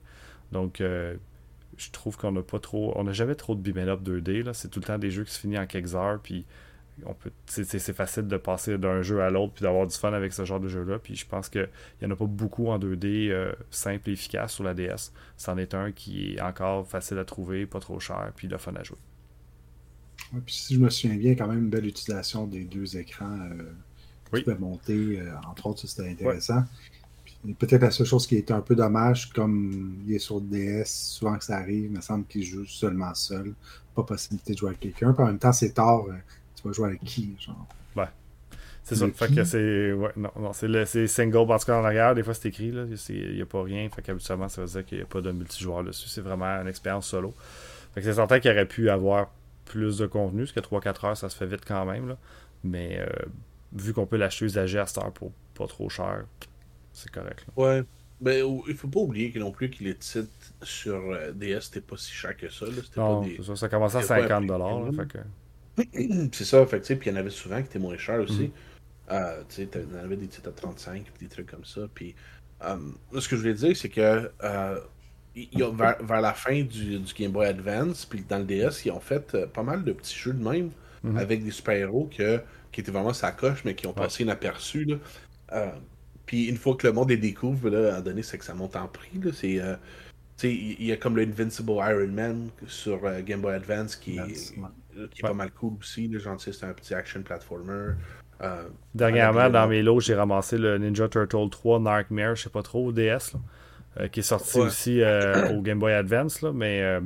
Donc, 0.53 0.81
euh, 0.81 1.17
je 1.77 1.91
trouve 1.91 2.17
qu'on 2.17 2.33
n'a 2.33 2.43
pas 2.43 2.59
trop. 2.59 2.93
On 2.97 3.05
n'a 3.05 3.13
jamais 3.13 3.35
trop 3.35 3.55
de 3.55 3.61
beam 3.61 3.79
up 3.89 4.03
2D. 4.03 4.43
là. 4.43 4.55
C'est 4.55 4.69
tout 4.69 4.81
le 4.81 4.87
temps 4.87 4.99
des 4.99 5.11
jeux 5.11 5.25
qui 5.25 5.33
se 5.33 5.41
finissent 5.41 5.59
en 5.59 5.67
quelques 5.67 5.95
heures. 5.95 6.21
Puis, 6.23 6.45
on 7.05 7.13
peut, 7.13 7.31
c'est, 7.47 7.67
facile 7.93 8.27
de 8.27 8.37
passer 8.39 8.79
d'un 8.79 9.03
jeu 9.03 9.21
à 9.21 9.29
l'autre 9.29 9.53
puis 9.53 9.63
d'avoir 9.65 9.87
du 9.87 9.95
fun 9.95 10.13
avec 10.15 10.33
ce 10.33 10.45
genre 10.45 10.61
de 10.61 10.69
jeu-là. 10.69 10.99
Puis, 10.99 11.15
je 11.15 11.27
pense 11.27 11.49
qu'il 11.49 11.69
n'y 12.01 12.09
en 12.09 12.11
a 12.13 12.17
pas 12.17 12.25
beaucoup 12.27 12.69
en 12.69 12.79
2D 12.79 13.31
euh, 13.31 13.53
simple 13.71 14.09
et 14.09 14.13
efficace 14.13 14.55
sur 14.55 14.65
la 14.65 14.73
DS. 14.75 15.13
C'en 15.37 15.59
est 15.59 15.75
un 15.75 15.93
qui 15.93 16.35
est 16.35 16.41
encore 16.41 16.87
facile 16.87 17.19
à 17.19 17.25
trouver, 17.25 17.67
pas 17.67 17.81
trop 17.81 18.01
cher, 18.01 18.33
puis 18.35 18.49
le 18.49 18.57
fun 18.57 18.75
à 18.77 18.83
jouer. 18.83 18.99
Ouais, 20.33 20.41
puis 20.45 20.55
si 20.55 20.75
je 20.75 20.81
me 20.81 20.89
souviens 20.91 21.17
bien, 21.17 21.35
quand 21.35 21.47
même 21.47 21.59
une 21.65 21.71
belle 21.71 21.87
utilisation 21.87 22.47
des 22.47 22.65
deux 22.65 22.97
écrans 22.97 23.39
euh, 23.51 23.73
Oui. 24.33 24.41
qui 24.41 24.45
peut 24.47 24.57
monter, 24.57 25.21
euh, 25.21 25.33
entre 25.47 25.67
autres, 25.67 25.87
c'était 25.87 26.09
intéressant. 26.09 26.65
Peut-être 27.59 27.83
la 27.83 27.91
seule 27.91 28.07
chose 28.07 28.27
qui 28.27 28.37
est 28.37 28.51
un 28.51 28.61
peu 28.61 28.75
dommage, 28.75 29.31
comme 29.33 29.99
il 30.07 30.15
est 30.15 30.19
sur 30.19 30.41
DS, 30.41 30.85
souvent 30.87 31.37
que 31.37 31.45
ça 31.45 31.59
arrive, 31.59 31.85
il 31.85 31.91
me 31.91 32.01
semble 32.01 32.27
qu'il 32.27 32.45
joue 32.45 32.65
seulement 32.65 33.15
seul. 33.15 33.55
Pas 33.95 34.03
possibilité 34.03 34.53
de 34.53 34.59
jouer 34.59 34.71
avec 34.71 34.81
quelqu'un. 34.81 35.15
en 35.17 35.27
même 35.27 35.39
temps, 35.39 35.53
c'est 35.53 35.73
tard. 35.73 36.05
Euh, 36.09 36.15
tu 36.55 36.67
vas 36.67 36.73
jouer 36.73 36.89
avec 36.89 37.05
qui, 37.05 37.37
genre? 37.39 37.67
Ouais. 37.97 38.09
C'est 38.83 38.95
ça. 38.95 39.07
Fait 39.09 39.35
que 39.35 39.45
c'est. 39.45 39.93
Ouais, 39.93 40.13
non, 40.17 40.31
non 40.39 40.53
c'est 40.53 41.07
single, 41.07 41.39
en 41.39 41.59
tout 41.59 41.67
cas 41.67 41.81
en 41.81 41.85
arrière. 41.85 42.15
Des 42.15 42.23
fois, 42.23 42.35
c'est 42.35 42.49
écrit, 42.49 42.71
là. 42.71 42.85
Il 43.09 43.35
n'y 43.35 43.43
a 43.43 43.47
pas 43.47 43.63
rien. 43.63 43.89
Fait 43.89 44.03
qu'habituellement, 44.03 44.49
ça 44.49 44.63
veut 44.63 44.69
dire 44.69 44.85
qu'il 44.85 44.99
n'y 44.99 45.05
a 45.05 45.07
pas 45.07 45.21
de 45.21 45.33
multijoueur 45.33 45.85
dessus. 45.85 46.09
C'est 46.09 46.21
vraiment 46.21 46.47
une 46.47 46.69
expérience 46.69 47.07
solo. 47.07 47.35
Fait 47.95 48.01
que 48.01 48.07
c'est 48.07 48.15
certain 48.15 48.39
qu'il 48.39 48.51
aurait 48.51 48.67
pu 48.67 48.91
avoir 48.91 49.31
plus 49.65 49.99
de 49.99 50.07
contenu, 50.07 50.43
parce 50.43 50.53
que 50.53 50.61
3-4 50.61 51.07
heures, 51.07 51.17
ça 51.17 51.29
se 51.29 51.37
fait 51.37 51.47
vite 51.47 51.65
quand 51.67 51.85
même, 51.85 52.09
là. 52.09 52.17
Mais 52.65 52.99
euh, 53.01 53.07
vu 53.73 53.93
qu'on 53.93 54.07
peut 54.07 54.17
l'acheter 54.17 54.47
usagé 54.47 54.79
à 54.79 54.87
cette 54.87 54.99
heure 54.99 55.13
pour 55.13 55.33
pas 55.55 55.67
trop 55.67 55.89
cher, 55.89 56.25
c'est 56.97 57.11
correct. 57.11 57.47
Ouais. 57.57 57.85
Ben, 58.21 58.43
il 58.67 58.75
faut 58.75 58.89
pas 58.89 59.01
oublier 59.01 59.31
que 59.31 59.39
non 59.39 59.51
plus 59.51 59.69
que 59.69 59.85
les 59.85 59.95
titres 59.95 60.31
sur 60.63 60.97
euh, 60.97 61.33
DS 61.33 61.61
c'était 61.61 61.83
pas 61.83 61.99
si 61.99 62.11
cher 62.13 62.35
que 62.35 62.49
ça. 62.49 62.65
Non, 62.97 63.21
pas 63.21 63.29
des... 63.29 63.43
ça, 63.43 63.57
ça 63.57 63.69
commençait 63.69 63.99
à 63.99 64.03
50 64.03 64.47
dollars. 64.47 64.91
C'est 66.33 66.47
ça, 66.47 66.65
fait 66.67 66.81
que, 66.81 66.95
puis 66.95 67.11
il 67.11 67.13
y 67.13 67.15
en 67.15 67.21
avait 67.21 67.29
souvent 67.29 67.61
qui 67.61 67.67
étaient 67.67 67.79
moins 67.79 67.99
chers 67.99 68.21
aussi. 68.21 68.45
Mm. 68.45 68.53
Euh, 69.13 69.43
tu 69.51 69.57
sais, 69.57 69.69
il 69.75 69.95
y 69.95 70.01
en 70.01 70.05
avait 70.05 70.17
des 70.17 70.29
titres 70.29 70.49
à 70.49 70.53
35, 70.53 71.05
des 71.21 71.29
trucs 71.29 71.51
comme 71.51 71.67
ça. 71.67 71.83
Puis, 71.93 72.15
euh, 72.65 72.77
ce 73.21 73.29
que 73.29 73.37
je 73.37 73.43
voulais 73.43 73.55
dire, 73.55 73.77
c'est 73.77 73.91
que 73.91 74.31
y 75.35 75.63
a, 75.63 75.71
vers, 75.71 76.21
la 76.23 76.33
fin 76.33 76.63
du, 76.63 76.99
du, 76.99 77.15
Game 77.15 77.31
Boy 77.31 77.47
Advance, 77.47 78.07
puis 78.07 78.25
dans 78.27 78.39
le 78.39 78.45
DS, 78.45 78.87
ils 78.87 78.91
ont 78.91 79.01
fait 79.01 79.37
pas 79.49 79.63
mal 79.63 79.85
de 79.85 79.93
petits 79.93 80.17
jeux 80.17 80.33
de 80.33 80.43
même 80.43 80.71
mm-hmm. 81.05 81.19
avec 81.19 81.45
des 81.45 81.51
super-héros 81.51 82.09
qui 82.09 82.81
étaient 82.81 82.91
vraiment 82.91 83.13
sa 83.13 83.33
coche, 83.33 83.63
mais 83.67 83.75
qui 83.75 83.87
ont 83.87 83.93
passé 83.93 84.23
inaperçus. 84.23 84.87
Là. 84.87 85.75
Puis 86.27 86.47
une 86.47 86.57
fois 86.57 86.75
que 86.77 86.87
le 86.87 86.93
monde 86.93 87.11
les 87.11 87.17
découvre, 87.17 87.71
là, 87.71 87.97
à 87.97 88.01
donné, 88.01 88.23
c'est 88.23 88.37
que 88.39 88.45
ça 88.45 88.55
monte 88.55 88.77
en 88.77 88.89
prix. 88.89 89.21
C'est, 89.33 89.61
euh, 89.61 89.77
il 90.43 90.85
y 90.85 90.93
a 90.93 90.97
comme 90.97 91.17
le 91.17 91.23
Invincible 91.23 91.73
Iron 91.73 92.09
Man 92.09 92.49
sur 92.67 93.05
euh, 93.05 93.21
Game 93.23 93.41
Boy 93.41 93.55
Advance 93.55 93.97
qui, 93.97 94.19
est, 94.19 94.55
qui 95.11 95.21
est 95.21 95.23
pas 95.23 95.33
mal 95.33 95.51
cool 95.53 95.75
aussi. 95.81 96.13
C'est 96.39 96.65
un 96.67 96.73
petit 96.73 96.95
action 96.95 97.23
platformer. 97.23 97.93
Euh, 98.43 98.69
Dernièrement, 98.95 99.49
dans 99.49 99.67
mes 99.69 99.83
lots, 99.83 100.01
j'ai 100.01 100.15
ramassé 100.15 100.59
le 100.59 100.77
Ninja 100.79 101.09
Turtle 101.09 101.49
3 101.49 101.81
Nightmare, 101.81 102.35
je 102.37 102.43
sais 102.43 102.51
pas 102.51 102.63
trop, 102.63 102.87
au 102.87 102.93
DS, 102.93 103.37
qui 104.13 104.21
est 104.21 104.23
sorti 104.23 104.59
aussi 104.59 105.01
au 105.53 105.63
Game 105.63 105.79
Boy 105.79 105.93
Advance, 105.93 106.43
là, 106.43 106.53
mais 106.53 107.01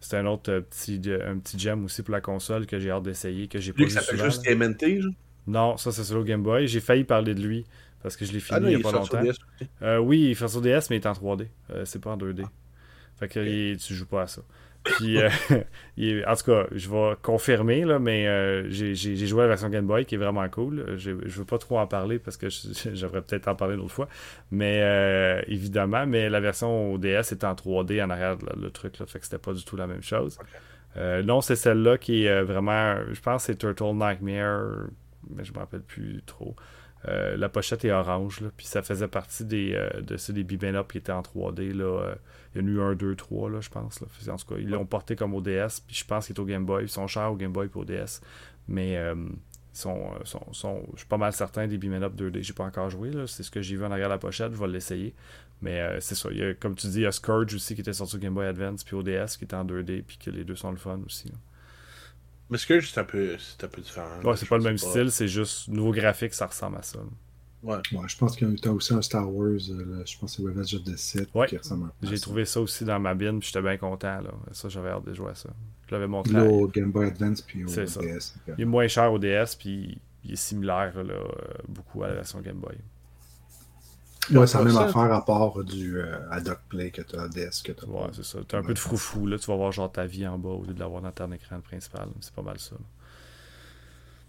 c'est 0.00 0.16
un 0.16 0.26
autre 0.26 0.58
petit, 0.68 1.00
un 1.24 1.38
petit 1.38 1.58
gem 1.58 1.84
aussi 1.84 2.02
pour 2.02 2.12
la 2.12 2.20
console 2.20 2.66
que 2.66 2.78
j'ai 2.80 2.90
hâte 2.90 3.04
d'essayer, 3.04 3.46
que 3.46 3.60
j'ai 3.60 3.72
pas 3.72 3.84
vu 3.84 3.90
ça 3.90 4.00
souvent. 4.00 4.24
juste 4.24 4.42
TMNT, 4.42 5.00
Non, 5.46 5.76
ça 5.76 5.92
c'est 5.92 6.02
sur 6.02 6.18
le 6.18 6.24
Game 6.24 6.42
Boy. 6.42 6.66
J'ai 6.66 6.80
failli 6.80 7.04
parler 7.04 7.34
de 7.34 7.42
lui. 7.42 7.64
Parce 8.02 8.16
que 8.16 8.24
je 8.24 8.32
l'ai 8.32 8.40
fini 8.40 8.58
ah 8.60 8.70
il 8.70 8.76
n'y 8.76 8.82
a 8.82 8.90
pas 8.90 8.92
longtemps. 8.92 9.22
Euh, 9.82 9.98
oui, 9.98 10.30
il 10.30 10.34
fait 10.34 10.48
sur 10.48 10.60
DS, 10.60 10.90
mais 10.90 10.96
il 10.96 11.00
est 11.00 11.06
en 11.06 11.12
3D. 11.12 11.46
Euh, 11.70 11.84
c'est 11.84 12.00
pas 12.00 12.10
en 12.10 12.16
2D. 12.16 12.44
Fait 13.18 13.28
que 13.28 13.74
tu 13.74 13.76
tu 13.76 13.94
joues 13.94 14.06
pas 14.06 14.22
à 14.22 14.26
ça. 14.26 14.42
Puis, 14.82 15.18
euh, 15.22 15.28
en 16.26 16.34
tout 16.34 16.44
cas, 16.44 16.66
je 16.72 16.90
vais 16.90 17.14
confirmer, 17.22 17.84
là, 17.84 18.00
mais 18.00 18.68
j'ai 18.68 19.14
joué 19.26 19.40
à 19.40 19.42
la 19.44 19.50
version 19.50 19.68
Game 19.68 19.86
Boy 19.86 20.04
qui 20.04 20.16
est 20.16 20.18
vraiment 20.18 20.48
cool. 20.48 20.94
Je 20.96 21.12
ne 21.12 21.28
veux 21.28 21.44
pas 21.44 21.58
trop 21.58 21.78
en 21.78 21.86
parler 21.86 22.18
parce 22.18 22.36
que 22.36 22.48
j'aimerais 22.48 23.22
peut-être 23.22 23.46
en 23.46 23.54
parler 23.54 23.74
une 23.74 23.80
autre 23.80 23.94
fois. 23.94 24.08
Mais 24.50 25.44
évidemment, 25.46 26.04
mais 26.04 26.28
la 26.28 26.40
version 26.40 26.98
DS 26.98 27.30
est 27.30 27.44
en 27.44 27.54
3D 27.54 28.04
en 28.04 28.10
arrière, 28.10 28.36
le 28.60 28.70
truc. 28.70 28.98
Là, 28.98 29.06
fait 29.06 29.20
que 29.20 29.24
c'était 29.24 29.38
pas 29.38 29.52
du 29.52 29.64
tout 29.64 29.76
la 29.76 29.86
même 29.86 30.02
chose. 30.02 30.36
non, 30.96 31.40
c'est 31.40 31.56
celle-là 31.56 31.98
qui 31.98 32.24
est 32.24 32.42
vraiment. 32.42 32.96
Je 33.12 33.20
pense 33.20 33.42
que 33.42 33.52
c'est 33.52 33.58
Turtle 33.58 33.94
Nightmare, 33.94 34.88
mais 35.30 35.44
je 35.44 35.52
me 35.52 35.58
rappelle 35.58 35.82
plus 35.82 36.22
trop. 36.26 36.56
Euh, 37.08 37.36
la 37.36 37.48
pochette 37.48 37.84
est 37.84 37.90
orange, 37.90 38.42
puis 38.56 38.66
ça 38.66 38.82
faisait 38.82 39.08
partie 39.08 39.44
des, 39.44 39.74
euh, 39.74 40.00
de 40.02 40.16
ceux 40.16 40.32
des 40.32 40.46
Up 40.74 40.92
qui 40.92 40.98
étaient 40.98 41.12
en 41.12 41.22
3D. 41.22 41.72
Là, 41.72 41.84
euh, 41.84 42.14
il 42.54 42.60
y 42.60 42.64
en 42.64 42.68
a 42.68 42.70
eu 42.70 42.80
un, 42.80 42.94
deux, 42.94 43.16
trois, 43.16 43.50
là, 43.50 43.60
je 43.60 43.70
pense. 43.70 44.00
Là. 44.00 44.06
En 44.32 44.36
tout 44.36 44.54
cas, 44.54 44.60
ils 44.60 44.68
l'ont 44.68 44.86
porté 44.86 45.16
comme 45.16 45.34
au 45.34 45.40
DS, 45.40 45.80
puis 45.86 45.96
je 45.96 46.04
pense 46.04 46.26
qu'il 46.26 46.36
est 46.36 46.40
au 46.40 46.44
Game 46.44 46.64
Boy. 46.64 46.84
Ils 46.84 46.88
sont 46.88 47.06
chers 47.06 47.32
au 47.32 47.36
Game 47.36 47.52
Boy 47.52 47.68
pour 47.68 47.82
au 47.82 47.84
DS. 47.84 48.20
Mais 48.68 48.92
ils 48.94 49.36
sont, 49.72 50.12
sont, 50.24 50.82
je 50.92 50.98
suis 50.98 51.08
pas 51.08 51.16
mal 51.16 51.32
certain 51.32 51.66
des 51.66 51.76
Up 51.76 52.14
2D. 52.14 52.42
J'ai 52.42 52.52
pas 52.52 52.64
encore 52.64 52.90
joué. 52.90 53.10
C'est 53.26 53.42
ce 53.42 53.50
que 53.50 53.60
j'ai 53.60 53.76
vu 53.76 53.84
en 53.84 53.90
arrière 53.90 54.08
de 54.08 54.14
la 54.14 54.18
pochette. 54.18 54.52
Je 54.52 54.58
vais 54.58 54.68
l'essayer. 54.68 55.14
Mais 55.60 56.00
c'est 56.00 56.14
ça. 56.14 56.28
comme 56.60 56.76
tu 56.76 56.86
dis, 56.86 56.98
il 56.98 57.02
y 57.02 57.06
a 57.06 57.12
Scourge 57.12 57.54
aussi 57.54 57.74
qui 57.74 57.80
était 57.80 57.92
sorti 57.92 58.16
au 58.16 58.18
Game 58.20 58.34
Boy 58.34 58.46
Advance, 58.46 58.84
puis 58.84 58.94
au 58.94 59.02
DS 59.02 59.36
qui 59.36 59.44
était 59.44 59.56
en 59.56 59.64
2D, 59.64 60.02
puis 60.02 60.18
que 60.18 60.30
les 60.30 60.44
deux 60.44 60.56
sont 60.56 60.70
le 60.70 60.76
fun 60.76 61.00
aussi. 61.04 61.32
Mais 62.52 62.58
Scourge, 62.58 62.90
c'est 62.92 63.00
un, 63.00 63.04
peu, 63.04 63.34
un 63.62 63.66
peu 63.66 63.80
différent. 63.80 64.20
Ouais, 64.22 64.36
c'est 64.36 64.46
pas 64.46 64.58
le 64.58 64.62
même 64.62 64.76
style, 64.76 65.10
c'est 65.10 65.26
juste 65.26 65.68
nouveau 65.68 65.90
graphique, 65.90 66.34
ça 66.34 66.46
ressemble 66.46 66.76
à 66.76 66.82
ça. 66.82 66.98
Ouais. 67.62 67.76
ouais. 67.76 68.04
je 68.06 68.18
pense 68.18 68.36
qu'il 68.36 68.46
y 68.46 68.68
a 68.68 68.72
aussi 68.72 68.92
un 68.92 69.00
Star 69.00 69.32
Wars, 69.34 69.52
euh, 69.70 70.02
je 70.04 70.18
pense 70.18 70.36
que 70.36 70.42
c'est 70.42 70.46
Revenge 70.46 70.74
of 70.74 70.84
the 70.84 70.96
Sith 70.98 71.30
qui 71.48 71.56
ressemble 71.56 71.86
à 71.86 71.92
J'ai 72.02 72.18
trouvé 72.18 72.44
ça 72.44 72.60
aussi 72.60 72.84
dans 72.84 73.00
ma 73.00 73.14
bin, 73.14 73.38
puis 73.38 73.46
j'étais 73.46 73.62
bien 73.62 73.78
content. 73.78 74.20
Là. 74.20 74.34
Ça, 74.50 74.68
j'avais 74.68 74.90
hâte 74.90 75.06
de 75.06 75.14
jouer 75.14 75.30
à 75.30 75.34
ça. 75.34 75.48
Je 75.88 75.94
l'avais 75.94 76.06
montré. 76.08 76.34
Là, 76.34 76.44
au 76.44 76.68
Game 76.68 76.90
Boy 76.90 77.06
Advance, 77.06 77.40
puis 77.40 77.64
au 77.64 77.68
DS. 77.68 78.34
Il 78.58 78.62
est 78.62 78.66
moins 78.66 78.86
cher 78.86 79.10
au 79.10 79.18
DS, 79.18 79.56
puis 79.58 79.98
il 80.22 80.32
est 80.32 80.36
similaire 80.36 80.92
là, 81.02 81.14
euh, 81.14 81.24
beaucoup 81.66 82.02
à 82.02 82.08
la 82.08 82.14
version 82.16 82.38
Game 82.42 82.58
Boy. 82.58 82.76
Ouais, 84.30 84.46
c'est 84.46 84.58
la 84.58 84.64
même 84.64 84.76
affaire 84.76 85.12
à 85.12 85.24
part 85.24 85.64
du 85.64 85.98
euh, 85.98 86.30
Adoc 86.30 86.58
Play 86.68 86.90
que 86.90 87.02
tu 87.02 87.16
as 87.16 87.28
DS 87.28 87.62
que 87.64 87.72
tu 87.72 87.84
Ouais, 87.86 88.06
c'est 88.12 88.24
ça. 88.24 88.38
Tu 88.48 88.54
as 88.54 88.60
un 88.60 88.62
peu 88.62 88.74
de 88.74 88.78
froufrou, 88.78 89.26
là. 89.26 89.38
Tu 89.38 89.46
vas 89.46 89.56
voir 89.56 89.72
genre 89.72 89.90
ta 89.90 90.06
vie 90.06 90.26
en 90.26 90.38
bas 90.38 90.50
au 90.50 90.64
lieu 90.64 90.74
de 90.74 90.78
l'avoir 90.78 91.02
dans 91.02 91.10
ton 91.10 91.32
écran 91.32 91.60
principal. 91.60 92.08
C'est 92.20 92.32
pas 92.32 92.42
mal 92.42 92.58
ça. 92.58 92.76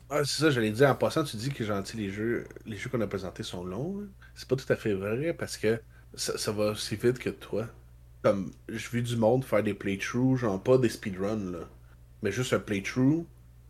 Ah, 0.10 0.24
c'est 0.26 0.42
ça, 0.42 0.50
j'allais 0.50 0.72
dire. 0.72 0.90
En 0.90 0.96
passant, 0.96 1.24
tu 1.24 1.38
dis 1.38 1.52
que 1.52 1.64
gentil, 1.64 1.98
les 1.98 2.10
jeux, 2.10 2.46
les 2.66 2.76
jeux 2.76 2.90
qu'on 2.90 3.02
a 3.02 3.08
présentés 3.08 3.44
sont 3.44 3.64
longs. 3.64 4.08
C'est 4.36 4.48
pas 4.48 4.56
tout 4.56 4.72
à 4.72 4.76
fait 4.76 4.94
vrai 4.94 5.34
parce 5.34 5.58
que 5.58 5.80
ça, 6.16 6.52
va 6.52 6.72
aussi 6.72 6.96
vite 6.96 7.20
que 7.20 7.30
toi. 7.30 7.68
Comme, 8.24 8.52
j'ai 8.70 8.90
vu 8.90 9.02
du 9.04 9.16
monde 9.16 9.44
faire 9.44 9.64
des 9.64 9.74
playthroughs, 9.74 10.38
genre 10.38 10.62
pas 10.62 10.78
des 10.78 10.90
speedruns, 10.90 11.52
là. 11.52 11.70
Mais 12.24 12.32
juste 12.32 12.54
un 12.54 12.60
playthrough 12.60 13.26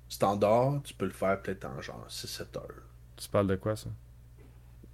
standard, 0.07 0.81
tu 0.83 0.93
peux 0.93 1.05
le 1.05 1.11
faire 1.11 1.41
peut-être 1.41 1.65
en 1.65 1.81
genre 1.81 2.05
6-7 2.09 2.57
heures. 2.57 2.67
Tu 3.17 3.27
parles 3.29 3.47
de 3.47 3.55
quoi, 3.55 3.75
ça? 3.75 3.89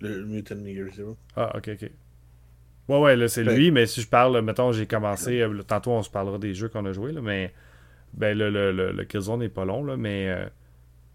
Le 0.01 0.25
Mutant 0.25 0.63
Year 0.65 0.87
Zero. 0.93 1.17
Ah, 1.35 1.55
ok, 1.57 1.69
ok. 1.73 1.89
Ouais, 2.89 2.99
ouais, 2.99 3.15
là, 3.15 3.27
c'est 3.27 3.43
lui, 3.43 3.69
mais 3.69 3.85
si 3.85 4.01
je 4.01 4.07
parle, 4.07 4.41
mettons, 4.41 4.71
j'ai 4.71 4.87
commencé, 4.87 5.41
euh, 5.41 5.61
tantôt 5.61 5.91
on 5.91 6.01
se 6.01 6.09
parlera 6.09 6.39
des 6.39 6.55
jeux 6.55 6.69
qu'on 6.69 6.85
a 6.85 6.91
joués, 6.91 7.11
là, 7.11 7.21
mais 7.21 7.53
ben, 8.13 8.35
le, 8.35 8.49
le, 8.49 8.71
le, 8.71 8.91
le 8.91 9.03
Killzone 9.05 9.41
n'est 9.41 9.49
pas 9.49 9.63
long, 9.63 9.83
là, 9.83 9.95
mais 9.95 10.27
euh, 10.29 10.45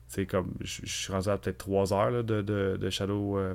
c'est 0.06 0.26
comme, 0.26 0.52
je 0.60 0.86
suis 0.86 1.12
rendu 1.12 1.28
à 1.28 1.36
peut-être 1.36 1.58
3 1.58 1.92
heures 1.92 2.10
là, 2.12 2.22
de, 2.22 2.42
de, 2.42 2.78
de, 2.80 2.90
Shadow. 2.90 3.38
Euh, 3.38 3.54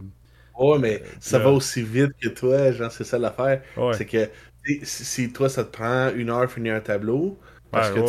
ouais, 0.60 0.80
mais 0.80 1.04
ça 1.22 1.40
va 1.40 1.52
aussi 1.52 1.82
vite 1.82 2.12
que 2.22 2.28
toi, 2.28 2.74
genre, 2.74 2.92
c'est 2.92 3.06
ça 3.06 3.18
l'affaire. 3.18 3.62
C'est 3.94 4.06
que 4.06 4.30
si 4.84 5.32
toi, 5.32 5.48
ça 5.48 5.64
te 5.64 5.72
prend 5.72 6.12
une 6.14 6.30
heure 6.30 6.52
finir 6.52 6.76
un 6.76 6.82
tableau, 6.82 7.40
parce 7.72 7.92
que 7.92 8.00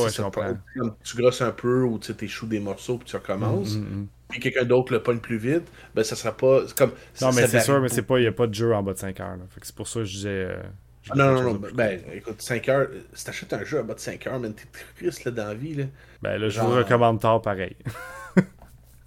tu, 1.04 1.16
grosses 1.16 1.40
un 1.40 1.52
peu 1.52 1.84
ou 1.84 2.00
tu 2.00 2.12
échoues 2.24 2.46
des 2.46 2.60
morceaux 2.60 2.98
puis 2.98 3.06
tu 3.06 3.16
recommences. 3.16 3.76
Mm, 3.76 3.80
mm, 3.80 4.00
mm 4.00 4.06
puis 4.30 4.40
quelqu'un 4.40 4.64
d'autre 4.64 4.92
le 4.92 5.02
pogne 5.02 5.18
plus 5.18 5.38
vite, 5.38 5.64
ben 5.94 6.04
ça 6.04 6.16
sera 6.16 6.36
pas. 6.36 6.62
Comme, 6.76 6.92
non, 7.20 7.32
mais 7.32 7.46
c'est 7.46 7.60
sûr, 7.60 7.80
mais 7.80 7.88
c'est 7.88 8.02
pas, 8.02 8.18
il 8.18 8.22
n'y 8.22 8.28
a 8.28 8.32
pas 8.32 8.46
de 8.46 8.54
jeu 8.54 8.74
en 8.74 8.82
bas 8.82 8.92
de 8.92 8.98
5 8.98 9.20
heures. 9.20 9.36
C'est 9.62 9.74
pour 9.74 9.88
ça 9.88 10.00
que 10.00 10.06
je 10.06 10.12
disais. 10.12 10.28
Euh, 10.28 10.62
ah, 11.10 11.14
non, 11.16 11.32
non, 11.32 11.54
non. 11.54 11.60
Ben, 11.74 12.00
écoute, 12.12 12.40
5 12.40 12.68
heures. 12.68 12.88
Si 13.12 13.24
t'achètes 13.24 13.52
un 13.52 13.64
jeu 13.64 13.80
en 13.80 13.84
bas 13.84 13.94
de 13.94 14.00
5 14.00 14.26
heures, 14.26 14.38
mais 14.38 14.50
t'es 14.50 14.64
triste 14.96 15.24
là, 15.24 15.30
dans 15.30 15.46
la 15.48 15.54
vie. 15.54 15.74
Là. 15.74 15.84
Ben 16.22 16.38
là, 16.38 16.48
je 16.48 16.60
vous 16.60 16.70
recommande 16.70 17.20
tard 17.20 17.42
pareil. 17.42 17.76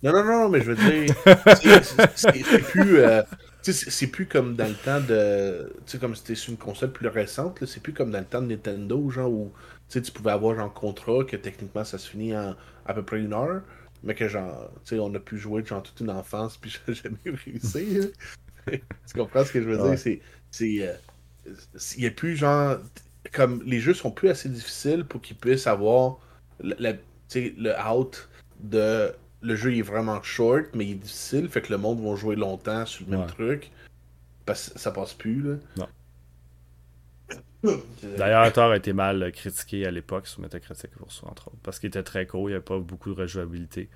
non, 0.03 0.11
non, 0.11 0.23
non, 0.23 0.49
mais 0.49 0.61
je 0.61 0.71
veux 0.71 0.75
dire, 0.75 1.15
c'est 2.15 2.59
plus. 2.59 2.99
Euh, 2.99 3.21
c'est 3.61 4.07
plus 4.07 4.25
comme 4.25 4.55
dans 4.55 4.67
le 4.67 4.73
temps 4.73 4.99
de. 4.99 5.71
Tu 5.85 5.93
sais, 5.93 5.97
comme 5.97 6.15
c'était 6.15 6.35
sur 6.35 6.51
une 6.51 6.57
console 6.57 6.91
plus 6.91 7.07
récente, 7.07 7.63
c'est 7.65 7.81
plus 7.81 7.93
comme 7.93 8.11
dans 8.11 8.19
le 8.19 8.25
temps 8.25 8.41
de 8.41 8.47
Nintendo, 8.47 9.09
genre 9.09 9.31
où 9.31 9.51
tu 9.89 10.11
pouvais 10.11 10.31
avoir 10.31 10.59
un 10.59 10.69
contrat 10.69 11.23
que 11.23 11.35
techniquement 11.35 11.83
ça 11.83 11.97
se 11.97 12.09
finit 12.09 12.35
en 12.35 12.55
à 12.85 12.93
peu 12.93 13.03
près 13.03 13.19
une 13.19 13.33
heure 13.33 13.61
mais 14.03 14.15
que 14.15 14.27
genre, 14.27 14.69
tu 14.83 14.95
sais, 14.95 14.99
on 14.99 15.13
a 15.15 15.19
pu 15.19 15.37
jouer 15.37 15.65
genre 15.65 15.81
toute 15.81 15.99
une 16.01 16.09
enfance, 16.09 16.57
puis 16.57 16.77
j'ai 16.87 16.93
jamais 16.93 17.17
réussi. 17.25 18.11
tu 18.67 18.81
comprends 19.15 19.43
ce 19.45 19.51
que 19.51 19.61
je 19.61 19.69
veux 19.69 19.77
dire? 19.77 19.97
C'est. 19.97 20.21
c'est 20.51 20.87
euh, 20.87 20.93
il 21.95 22.01
n'y 22.01 22.07
a 22.07 22.11
plus 22.11 22.35
genre. 22.35 22.77
Comme 23.31 23.63
les 23.65 23.79
jeux 23.79 23.93
sont 23.93 24.11
plus 24.11 24.29
assez 24.29 24.49
difficiles 24.49 25.05
pour 25.05 25.21
qu'ils 25.21 25.37
puissent 25.37 25.67
avoir 25.67 26.19
le, 26.61 26.75
le 27.33 27.89
out 27.89 28.29
de. 28.59 29.13
Le 29.41 29.55
jeu 29.57 29.75
est 29.75 29.81
vraiment 29.81 30.21
short, 30.23 30.67
mais 30.73 30.85
il 30.85 30.91
est 30.91 30.95
difficile, 30.95 31.49
fait 31.49 31.61
que 31.61 31.73
le 31.73 31.77
monde 31.77 32.01
va 32.01 32.15
jouer 32.15 32.37
longtemps 32.37 32.85
sur 32.85 33.05
le 33.09 33.17
même 33.17 33.27
truc. 33.27 33.71
Parce 34.45 34.69
que 34.69 34.79
ça 34.79 34.91
passe 34.91 35.13
plus, 35.13 35.41
là. 35.41 35.55
Non. 35.77 35.87
D'ailleurs, 38.17 38.51
Thor 38.51 38.71
a 38.71 38.77
été 38.77 38.93
mal 38.93 39.31
critiqué 39.31 39.85
à 39.85 39.91
l'époque 39.91 40.27
sur 40.27 40.41
Metacritic 40.41 40.91
pour 40.91 41.11
ça, 41.11 41.27
entre 41.27 41.47
autres, 41.47 41.57
parce 41.63 41.79
qu'il 41.79 41.87
était 41.87 42.03
très 42.03 42.25
court, 42.25 42.49
il 42.49 42.51
n'y 42.51 42.55
avait 42.55 42.63
pas 42.63 42.79
beaucoup 42.79 43.13
de 43.13 43.21
rejouabilité. 43.21 43.89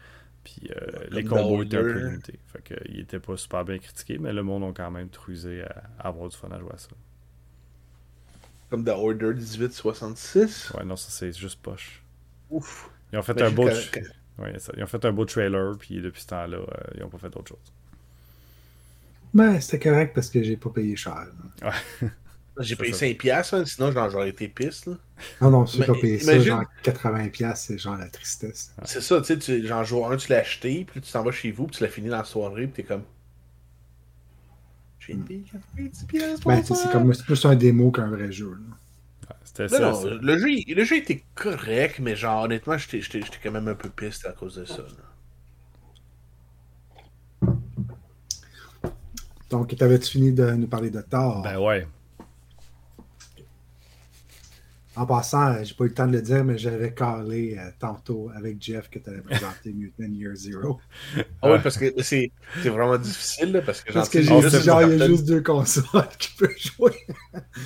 Puis 0.44 0.70
euh, 0.72 1.08
les 1.12 1.26
combos 1.26 1.63
étaient 1.63 1.78
un 1.78 1.82
peu 1.82 2.08
limités. 2.08 2.40
Fait 2.48 2.62
qu'il 2.63 3.00
était 3.02 3.20
pas 3.20 3.36
super 3.36 3.66
bien 3.66 3.78
critiqué, 3.80 4.18
mais 4.18 4.32
le 4.32 4.44
monde 4.44 4.63
a 4.63 4.72
quand 4.72 4.92
même 4.92 5.10
trusé 5.10 5.63
à, 5.63 6.08
avoir 6.08 6.30
du 6.30 6.38
fun 6.38 6.48
à 6.52 6.60
jouer 6.60 6.72
à 6.74 6.78
ça. 6.78 6.90
Comme 8.70 8.86
The 8.86 8.90
Order 8.90 9.34
1866 9.34 10.72
Ouais, 10.78 10.86
non, 10.86 10.96
ça 10.96 11.10
c'est 11.12 11.38
juste 11.38 11.62
poche. 11.62 12.02
Ouf. 12.50 12.90
Ils 13.12 13.20
ont 13.20 13.24
fait 13.24 13.42
un 13.42 13.52
beau. 13.52 13.68
Ouais, 13.68 14.60
ça. 14.60 14.72
Ils 14.78 14.84
ont 14.84 14.88
fait 14.88 15.04
un 15.04 15.12
beau 15.12 15.26
trailer, 15.26 15.78
puis 15.78 16.00
depuis 16.00 16.22
ce 16.22 16.28
temps-là, 16.28 16.58
euh, 16.58 16.66
ils 16.96 17.02
n'ont 17.02 17.10
pas 17.10 17.18
fait 17.18 17.30
d'autre 17.30 17.50
chose. 17.50 17.74
Mais 19.34 19.60
c'était 19.60 19.90
correct 19.90 20.13
parce 20.16 20.30
que 20.30 20.42
j'ai 20.42 20.56
pas 20.56 20.70
payé 20.70 20.96
cher. 20.96 21.28
Ouais. 21.62 22.10
J'ai 22.60 22.76
payé 22.76 22.91
5$, 22.93 23.56
hein, 23.56 23.65
sinon 23.65 23.91
j'aurais 23.91 24.30
été 24.30 24.48
piste. 24.48 24.88
Là. 24.88 24.93
Non, 25.41 25.50
non, 25.52 25.65
ceux 25.65 25.80
Mais 25.80 25.86
qui 25.86 25.91
ont 25.91 26.00
payé 26.00 26.20
ça, 26.20 26.39
genre 26.39 26.63
80$, 26.84 27.56
c'est 27.56 27.78
genre 27.78 27.98
la 27.98 28.10
tristesse. 28.10 28.74
C'est 28.86 29.02
ça, 29.02 29.20
tu 29.22 29.28
sais, 29.28 29.38
tu- 29.38 29.65
genre 29.67 29.84
jour 29.84 30.12
1, 30.12 30.17
tu 30.17 30.32
l'as 30.32 30.39
acheté, 30.39 30.86
puis 30.89 31.02
tu 31.02 31.12
t'en 31.12 31.24
vas 31.24 31.32
chez 31.32 31.52
vous, 31.52 31.67
puis 31.67 31.78
tu 31.78 31.84
l'as 31.84 31.89
fini 31.89 32.10
dans 32.10 32.17
la 32.17 32.24
soirée, 32.24 32.65
puis 32.67 32.74
t'es 32.74 32.84
comme. 32.84 33.04
J'ai 35.00 35.15
payé 35.15 35.43
90$ 35.52 36.41
pour 36.41 36.52
Ben, 36.52 36.63
c'est 36.63 36.91
comme 36.91 37.13
c'est 37.13 37.24
plus 37.26 37.46
un 37.46 37.56
démo 37.56 37.91
qu'un 37.91 38.10
vrai 38.10 38.32
jeu. 38.32 38.52
là. 38.52 38.76
C'était 39.43 39.63
Non, 39.63 39.70
ça. 39.70 39.80
non, 39.80 39.93
ça. 40.02 40.10
le 40.22 40.38
jeu, 40.38 40.48
le 40.67 40.84
jeu 40.84 40.98
était 40.98 41.24
correct, 41.36 42.00
mais 42.00 42.15
genre, 42.15 42.43
honnêtement, 42.43 42.78
j'étais 42.78 43.02
j'étais- 43.02 43.22
j'étais 43.22 43.38
quand 43.41 43.52
même 43.52 43.67
un 43.70 43.76
peu 43.76 43.89
piste 43.89 44.26
à 44.26 44.32
cause 44.34 44.56
de 44.56 44.65
ça. 44.65 44.82
là. 44.82 44.88
Donc, 49.50 49.76
t'avais-tu 49.76 50.10
fini 50.12 50.32
de 50.34 50.52
nous 50.52 50.67
parler 50.67 50.89
de 50.89 51.02
Thor? 51.02 51.41
Ben 51.41 51.58
ouais. 51.60 51.88
En 54.97 55.05
passant, 55.05 55.53
euh, 55.53 55.63
j'ai 55.63 55.75
pas 55.75 55.83
eu 55.83 55.89
le 55.89 55.93
temps 55.93 56.07
de 56.07 56.13
le 56.13 56.21
dire, 56.23 56.43
mais 56.43 56.57
j'avais 56.57 56.91
calé 56.91 57.55
euh, 57.55 57.69
tantôt 57.77 58.31
avec 58.36 58.60
Jeff 58.60 58.89
que 58.89 58.97
tu 58.97 59.07
allais 59.07 59.21
présenter 59.21 59.71
Mutant 59.71 60.12
Year 60.12 60.33
Zero. 60.33 60.79
Ah 61.39 61.51
oui, 61.51 61.60
parce 61.62 61.77
que 61.77 62.01
c'est 62.01 62.31
vraiment 62.65 62.97
difficile, 62.97 63.51
là, 63.51 63.62
parce 63.62 63.81
que 63.81 63.93
Parce 63.93 64.10
que 64.10 64.23
j'ai 64.23 64.41
juste 64.41 64.63
genre, 64.63 64.81
il 64.81 64.97
y 64.97 65.01
a 65.01 65.05
juste 65.07 65.27
deux 65.27 65.41
consoles 65.41 65.86
qui 66.17 66.36
peuvent 66.36 66.57
jouer. 66.57 66.95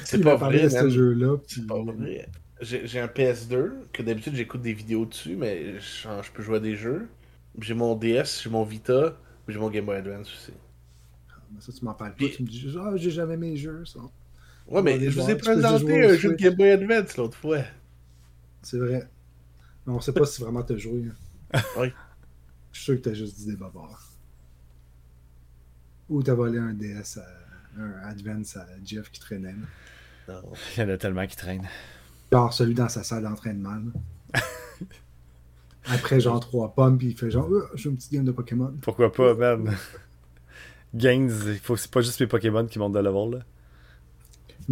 C'est 0.03 0.21
pas 0.21 0.35
vrai, 0.35 0.69
ce 0.69 0.89
jeu-là. 0.89 1.37
C'est 1.47 1.65
pas 1.65 1.81
vrai. 1.81 2.27
J'ai 2.59 2.99
un 2.99 3.07
PS2, 3.07 3.71
que 3.93 4.03
d'habitude 4.03 4.35
j'écoute 4.35 4.61
des 4.61 4.73
vidéos 4.73 5.05
dessus, 5.05 5.37
mais 5.37 5.79
je 5.79 6.31
peux 6.33 6.43
jouer 6.43 6.57
à 6.57 6.59
des 6.59 6.75
jeux. 6.75 7.07
J'ai 7.59 7.73
mon 7.73 7.95
DS, 7.95 8.41
j'ai 8.43 8.49
mon 8.49 8.63
Vita, 8.63 9.17
j'ai 9.47 9.57
mon 9.57 9.69
Game 9.69 9.85
Boy 9.85 9.97
Advance 9.97 10.27
aussi. 10.27 10.51
Mais 11.53 11.61
ça, 11.61 11.71
tu 11.71 11.83
m'en 11.85 11.93
parles 11.93 12.13
pas. 12.13 12.25
Tu 12.27 12.43
me 12.43 12.47
dis, 12.47 12.75
ah, 12.77 12.91
j'ai 12.95 13.11
jamais 13.11 13.37
mes 13.37 13.55
jeux, 13.55 13.85
ça. 13.85 13.99
Ouais, 14.67 14.81
mais 14.81 14.99
je 15.09 15.19
vous 15.19 15.29
ai 15.29 15.35
présenté 15.35 16.05
un 16.05 16.13
jeu 16.15 16.29
de. 16.31 16.35
Game 16.35 16.55
Boy 16.55 16.71
Advance 16.71 17.17
l'autre 17.17 17.37
fois. 17.37 17.59
C'est 18.61 18.77
vrai. 18.77 19.07
Mais 19.85 19.93
on 19.93 19.99
sait 19.99 20.13
pas 20.13 20.25
si 20.25 20.41
vraiment 20.41 20.63
t'as 20.63 20.77
joué. 20.77 21.05
Oui. 21.77 21.91
Je 22.71 22.77
suis 22.79 22.85
sûr 22.85 22.95
que 22.95 23.01
t'as 23.01 23.13
juste 23.13 23.35
dit 23.37 23.47
des 23.47 23.57
bavards. 23.57 24.07
Ou 26.09 26.23
t'as 26.23 26.33
volé 26.33 26.57
un 26.59 26.73
DS, 26.73 27.17
à- 27.17 27.81
un 27.81 28.09
Advance 28.09 28.55
à 28.55 28.65
Jeff 28.85 29.11
qui 29.11 29.19
traînait. 29.19 29.55
Non. 30.29 30.41
Il 30.77 30.79
y 30.79 30.83
en 30.85 30.89
a 30.89 30.97
tellement 30.97 31.27
qui 31.27 31.35
traînent. 31.35 31.67
Genre 32.31 32.53
celui 32.53 32.73
dans 32.73 32.87
sa 32.87 33.03
salle 33.03 33.23
d'entraînement. 33.23 33.77
Après, 35.85 36.19
genre 36.21 36.39
trois 36.49 36.73
pommes, 36.73 36.97
puis 36.97 37.07
il 37.07 37.17
fait 37.17 37.31
genre, 37.31 37.49
je 37.73 37.81
joue 37.83 37.89
un 37.89 37.95
petit 37.95 38.15
game 38.15 38.23
de 38.23 38.31
Pokémon. 38.31 38.73
Pourquoi 38.81 39.11
pas, 39.11 39.33
man? 39.35 39.75
Gains, 40.93 41.27
il 41.47 41.59
faut 41.59 41.75
c'est 41.75 41.91
pas 41.91 42.01
juste 42.01 42.19
mes 42.21 42.27
Pokémon 42.27 42.65
qui 42.65 42.79
montent 42.79 42.93
de 42.93 42.99
level, 42.99 43.39
là. 43.39 43.45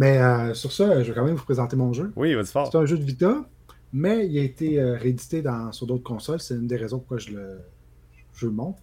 Mais 0.00 0.16
euh, 0.16 0.54
sur 0.54 0.72
ça, 0.72 1.02
je 1.02 1.08
vais 1.10 1.14
quand 1.14 1.26
même 1.26 1.34
vous 1.34 1.44
présenter 1.44 1.76
mon 1.76 1.92
jeu. 1.92 2.10
Oui, 2.16 2.32
vas-y 2.32 2.46
fort. 2.46 2.70
C'est 2.72 2.78
un 2.78 2.86
jeu 2.86 2.96
de 2.96 3.04
Vita, 3.04 3.44
mais 3.92 4.26
il 4.26 4.38
a 4.38 4.42
été 4.42 4.80
euh, 4.80 4.96
réédité 4.96 5.42
dans, 5.42 5.72
sur 5.72 5.86
d'autres 5.86 6.04
consoles. 6.04 6.40
C'est 6.40 6.54
une 6.54 6.66
des 6.66 6.78
raisons 6.78 7.00
pourquoi 7.00 7.18
je 7.18 7.32
le, 7.32 7.60
je 8.32 8.46
le 8.46 8.52
montre. 8.52 8.78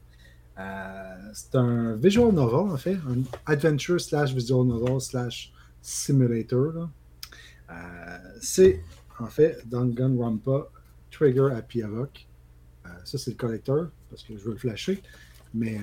Euh, 0.60 1.18
c'est 1.34 1.56
un 1.56 1.96
visual 1.96 2.32
novel, 2.34 2.72
en 2.72 2.78
fait. 2.78 2.94
Un 2.94 3.24
adventure 3.48 4.00
slash 4.00 4.32
visual 4.32 4.68
novel 4.68 5.02
slash 5.02 5.52
simulator. 5.82 6.88
c'est, 8.40 8.84
en 9.18 9.26
fait, 9.26 9.68
Danganronpa 9.68 10.70
Trigger 11.10 11.50
Happy 11.52 11.82
Havoc. 11.82 12.28
Ça, 13.06 13.18
c'est 13.18 13.32
le 13.32 13.38
collector, 13.38 13.88
parce 14.12 14.22
que 14.22 14.38
je 14.38 14.44
veux 14.44 14.52
le 14.52 14.60
flasher. 14.60 15.02
Mais 15.52 15.82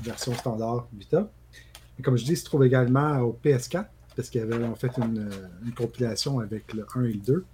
version 0.00 0.32
standard 0.32 0.88
Vita. 0.94 1.30
Et 1.98 2.02
comme 2.02 2.16
je 2.16 2.24
dis, 2.24 2.32
il 2.32 2.36
se 2.38 2.46
trouve 2.46 2.64
également 2.64 3.18
au 3.18 3.38
PS4 3.44 3.84
parce 4.18 4.30
qu'ils 4.30 4.40
avaient 4.40 4.64
en 4.64 4.74
fait 4.74 4.90
une, 4.98 5.30
compilation 5.76 6.40
avec 6.40 6.74
le 6.74 6.84
1 6.92 7.04
et 7.04 7.12
le 7.12 7.20
2. 7.20 7.44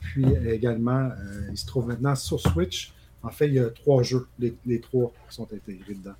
Puis 0.00 0.26
également, 0.48 1.08
euh, 1.08 1.48
il 1.50 1.56
se 1.56 1.64
trouve 1.64 1.88
maintenant 1.88 2.14
sur 2.14 2.38
Switch. 2.38 2.92
En 3.22 3.30
fait, 3.30 3.48
il 3.48 3.54
y 3.54 3.58
a 3.58 3.70
trois 3.70 4.02
jeux, 4.02 4.26
les, 4.38 4.54
les 4.66 4.82
trois 4.82 5.14
sont 5.30 5.50
intégrés 5.50 5.94
dedans. 5.94 6.14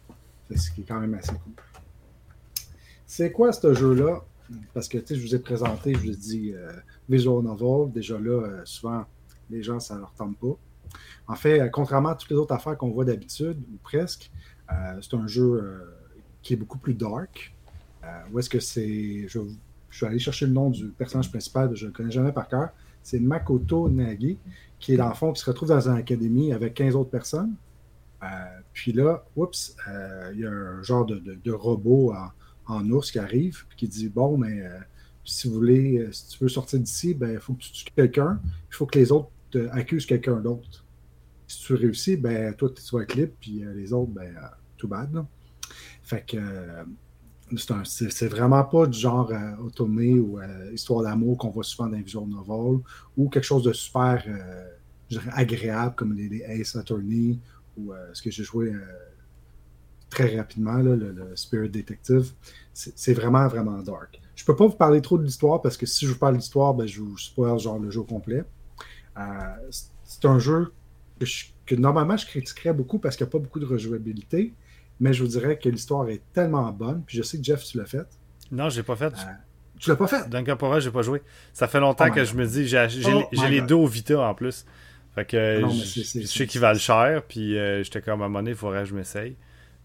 Ce 0.57 0.71
qui 0.71 0.81
est 0.81 0.85
quand 0.85 1.01
même 1.01 1.13
assez 1.13 1.33
cool. 1.33 1.53
C'est 3.05 3.31
quoi 3.31 3.53
ce 3.53 3.75
jeu-là? 3.75 4.25
Parce 4.73 4.89
que 4.89 4.97
je 5.07 5.21
vous 5.21 5.35
ai 5.35 5.39
présenté, 5.39 5.93
je 5.93 5.99
vous 5.99 6.11
ai 6.13 6.17
dit 6.17 6.53
euh, 6.55 6.73
Visual 7.07 7.45
Novel. 7.45 7.93
Déjà 7.93 8.19
là, 8.19 8.43
euh, 8.43 8.63
souvent, 8.65 9.05
les 9.51 9.63
gens, 9.63 9.81
ça 9.81 9.99
leur 9.99 10.15
tente 10.15 10.39
pas. 10.39 10.57
En 11.29 11.37
fait, 11.37 11.71
contrairement 11.71 12.09
à 12.09 12.15
toutes 12.15 12.31
les 12.31 12.37
autres 12.37 12.55
affaires 12.55 12.79
qu'on 12.79 12.91
voit 12.91 13.05
d'habitude, 13.05 13.59
ou 13.71 13.77
presque, 13.83 14.31
c'est 15.03 15.15
un 15.15 15.27
jeu 15.27 15.79
qui 16.41 16.55
est 16.55 16.57
beaucoup 16.57 16.79
plus 16.79 16.95
dark. 16.95 17.55
Où 18.33 18.39
est-ce 18.39 18.49
que 18.49 18.61
c'est. 18.61 19.29
Je, 19.29 19.41
je 19.90 19.96
suis 19.96 20.07
allé 20.07 20.18
chercher 20.18 20.46
le 20.46 20.53
nom 20.53 20.70
du 20.70 20.87
personnage 20.88 21.31
principal, 21.31 21.74
je 21.74 21.85
ne 21.85 21.90
le 21.90 21.96
connais 21.96 22.11
jamais 22.11 22.33
par 22.33 22.48
cœur. 22.48 22.70
C'est 23.03 23.18
Makoto 23.18 23.88
Nagi, 23.88 24.38
qui 24.79 24.94
est 24.94 24.96
l'enfant 24.96 25.33
qui 25.33 25.40
se 25.40 25.46
retrouve 25.46 25.68
dans 25.68 25.88
une 25.88 25.96
académie 25.96 26.53
avec 26.53 26.74
15 26.74 26.94
autres 26.96 27.11
personnes. 27.11 27.55
Euh, 28.22 28.26
puis 28.72 28.92
là, 28.92 29.24
oups, 29.37 29.74
euh, 29.88 30.31
il 30.35 30.40
y 30.40 30.46
a 30.46 30.50
un 30.50 30.83
genre 30.83 31.07
de, 31.07 31.53
robot 31.53 32.14
en, 32.66 32.90
ours 32.90 33.11
qui 33.11 33.18
arrive, 33.18 33.64
puis 33.68 33.79
qui 33.79 33.88
dit 33.88 34.09
Bon, 34.09 34.37
mais 34.37 34.61
euh, 34.61 34.79
si 35.24 35.48
vous 35.48 35.55
voulez, 35.55 36.09
si 36.12 36.29
tu 36.29 36.44
veux 36.44 36.48
sortir 36.48 36.79
d'ici, 36.79 37.14
ben, 37.14 37.33
il 37.33 37.40
faut 37.40 37.55
que 37.55 37.62
tu 37.62 37.72
tues 37.72 37.85
quelqu'un, 37.96 38.40
il 38.44 38.74
faut 38.74 38.87
que 38.87 38.98
les 38.98 39.11
autres 39.11 39.31
accusent 39.72 40.07
quelqu'un 40.07 40.37
d'autre. 40.37 40.85
Si 41.48 41.64
tu 41.64 41.74
réussis, 41.74 42.16
ben, 42.16 42.55
toi, 42.55 42.70
tu 42.70 42.96
vas 42.96 43.05
libre, 43.14 43.33
puis 43.40 43.64
les 43.74 43.92
autres, 43.92 44.12
ben, 44.12 44.35
too 44.76 44.87
bad. 44.87 45.24
Fait 46.03 46.24
que 46.24 46.38
c'est 47.85 48.29
vraiment 48.29 48.65
pas 48.65 48.87
du 48.87 48.99
genre 48.99 49.31
euh, 49.33 49.57
automé 49.57 50.15
ou 50.15 50.39
euh, 50.39 50.73
histoire 50.73 51.03
d'amour 51.03 51.37
qu'on 51.39 51.51
voit 51.51 51.65
souvent 51.65 51.89
dans 51.89 51.97
les 51.97 52.03
visual 52.03 52.27
novels 52.27 52.81
ou 53.17 53.29
quelque 53.29 53.45
chose 53.45 53.65
de 53.65 53.73
super 53.73 54.23
euh, 54.27 55.19
agréable 55.33 55.95
comme 55.97 56.15
les, 56.15 56.43
Ace 56.43 56.77
Attorney 56.77 57.39
ou 57.77 57.93
euh, 57.93 58.11
ce 58.13 58.23
que 58.23 58.31
j'ai 58.31 58.45
joué 58.45 58.73
très 60.09 60.37
rapidement, 60.37 60.79
le, 60.79 61.33
Spirit 61.37 61.71
Detective. 61.71 62.33
C'est 62.73 63.15
vraiment, 63.15 63.47
vraiment 63.47 63.81
dark. 63.83 64.21
Je 64.35 64.45
peux 64.45 64.57
pas 64.57 64.67
vous 64.67 64.77
parler 64.77 65.01
trop 65.01 65.19
de 65.19 65.25
l'histoire 65.25 65.63
parce 65.63 65.77
que 65.77 65.87
si 65.87 66.07
je 66.07 66.13
vous 66.13 66.19
parle 66.19 66.35
de 66.35 66.39
l'histoire, 66.39 66.75
ben, 66.75 66.87
je 66.87 67.01
vous 67.01 67.17
spoil 67.19 67.59
genre 67.59 67.79
le 67.79 67.91
jeu 67.91 68.03
complet. 68.03 68.45
C'est- 69.71 69.91
c'est 70.05 70.25
un 70.25 70.39
jeu 70.39 70.73
que, 71.21 71.27
je- 71.27 71.47
que 71.67 71.75
normalement 71.77 72.17
je 72.17 72.27
critiquerais 72.27 72.73
beaucoup 72.73 72.99
parce 72.99 73.17
qu'il 73.17 73.25
n'y 73.25 73.31
a 73.31 73.33
pas 73.33 73.39
beaucoup 73.39 73.61
de 73.61 73.67
rejouabilité. 73.67 74.55
Mais 75.01 75.13
je 75.13 75.23
vous 75.23 75.29
dirais 75.31 75.59
que 75.59 75.69
l'histoire 75.69 76.09
est 76.09 76.21
tellement 76.33 76.71
bonne. 76.73 77.03
Puis 77.07 77.17
je 77.19 77.23
sais 77.23 77.39
que 77.39 77.45
Jeff, 77.45 77.65
tu 77.65 77.79
l'as 77.79 77.87
fait. 77.87 78.07
Non, 78.53 78.69
j'ai 78.69 78.83
pas 78.83 78.97
fait. 78.97 79.07
Euh, 79.15 79.33
Tu 79.79 79.89
l'as 79.89 79.97
pas 79.97 80.07
fait? 80.07 80.29
Danganronpa, 80.29 80.79
j'ai 80.81 80.91
pas 80.91 81.03
joué. 81.03 81.23
Ça 81.55 81.67
fait 81.69 81.81
longtemps 81.81 82.05
Oh 82.09 82.13
que 82.13 82.21
God. 82.21 82.25
je 82.27 82.35
me 82.35 82.47
dis, 82.47 82.67
j'ai 82.67 82.87
Oh 83.07 83.25
les 83.49 83.59
God. 83.61 83.67
deux 83.69 83.75
au 83.77 83.87
Vita 83.87 84.21
en 84.21 84.35
plus. 84.35 84.67
Fait 85.15 85.25
que 85.25 85.37
euh, 85.37 85.61
non, 85.63 85.69
mais 85.69 85.75
je 85.75 86.03
je 86.21 86.27
sais 86.27 86.47
qu'ils 86.47 86.61
valent 86.61 86.79
cher, 86.79 87.23
puis 87.27 87.59
euh, 87.59 87.83
j'étais 87.83 88.01
comme 88.01 88.23
à 88.23 88.27
un 88.27 88.29
moment 88.29 88.39
donné, 88.41 88.51
il 88.51 88.57
faudrait 88.57 88.83
que 88.83 88.89
je 88.91 88.95
m'essaye. 88.95 89.37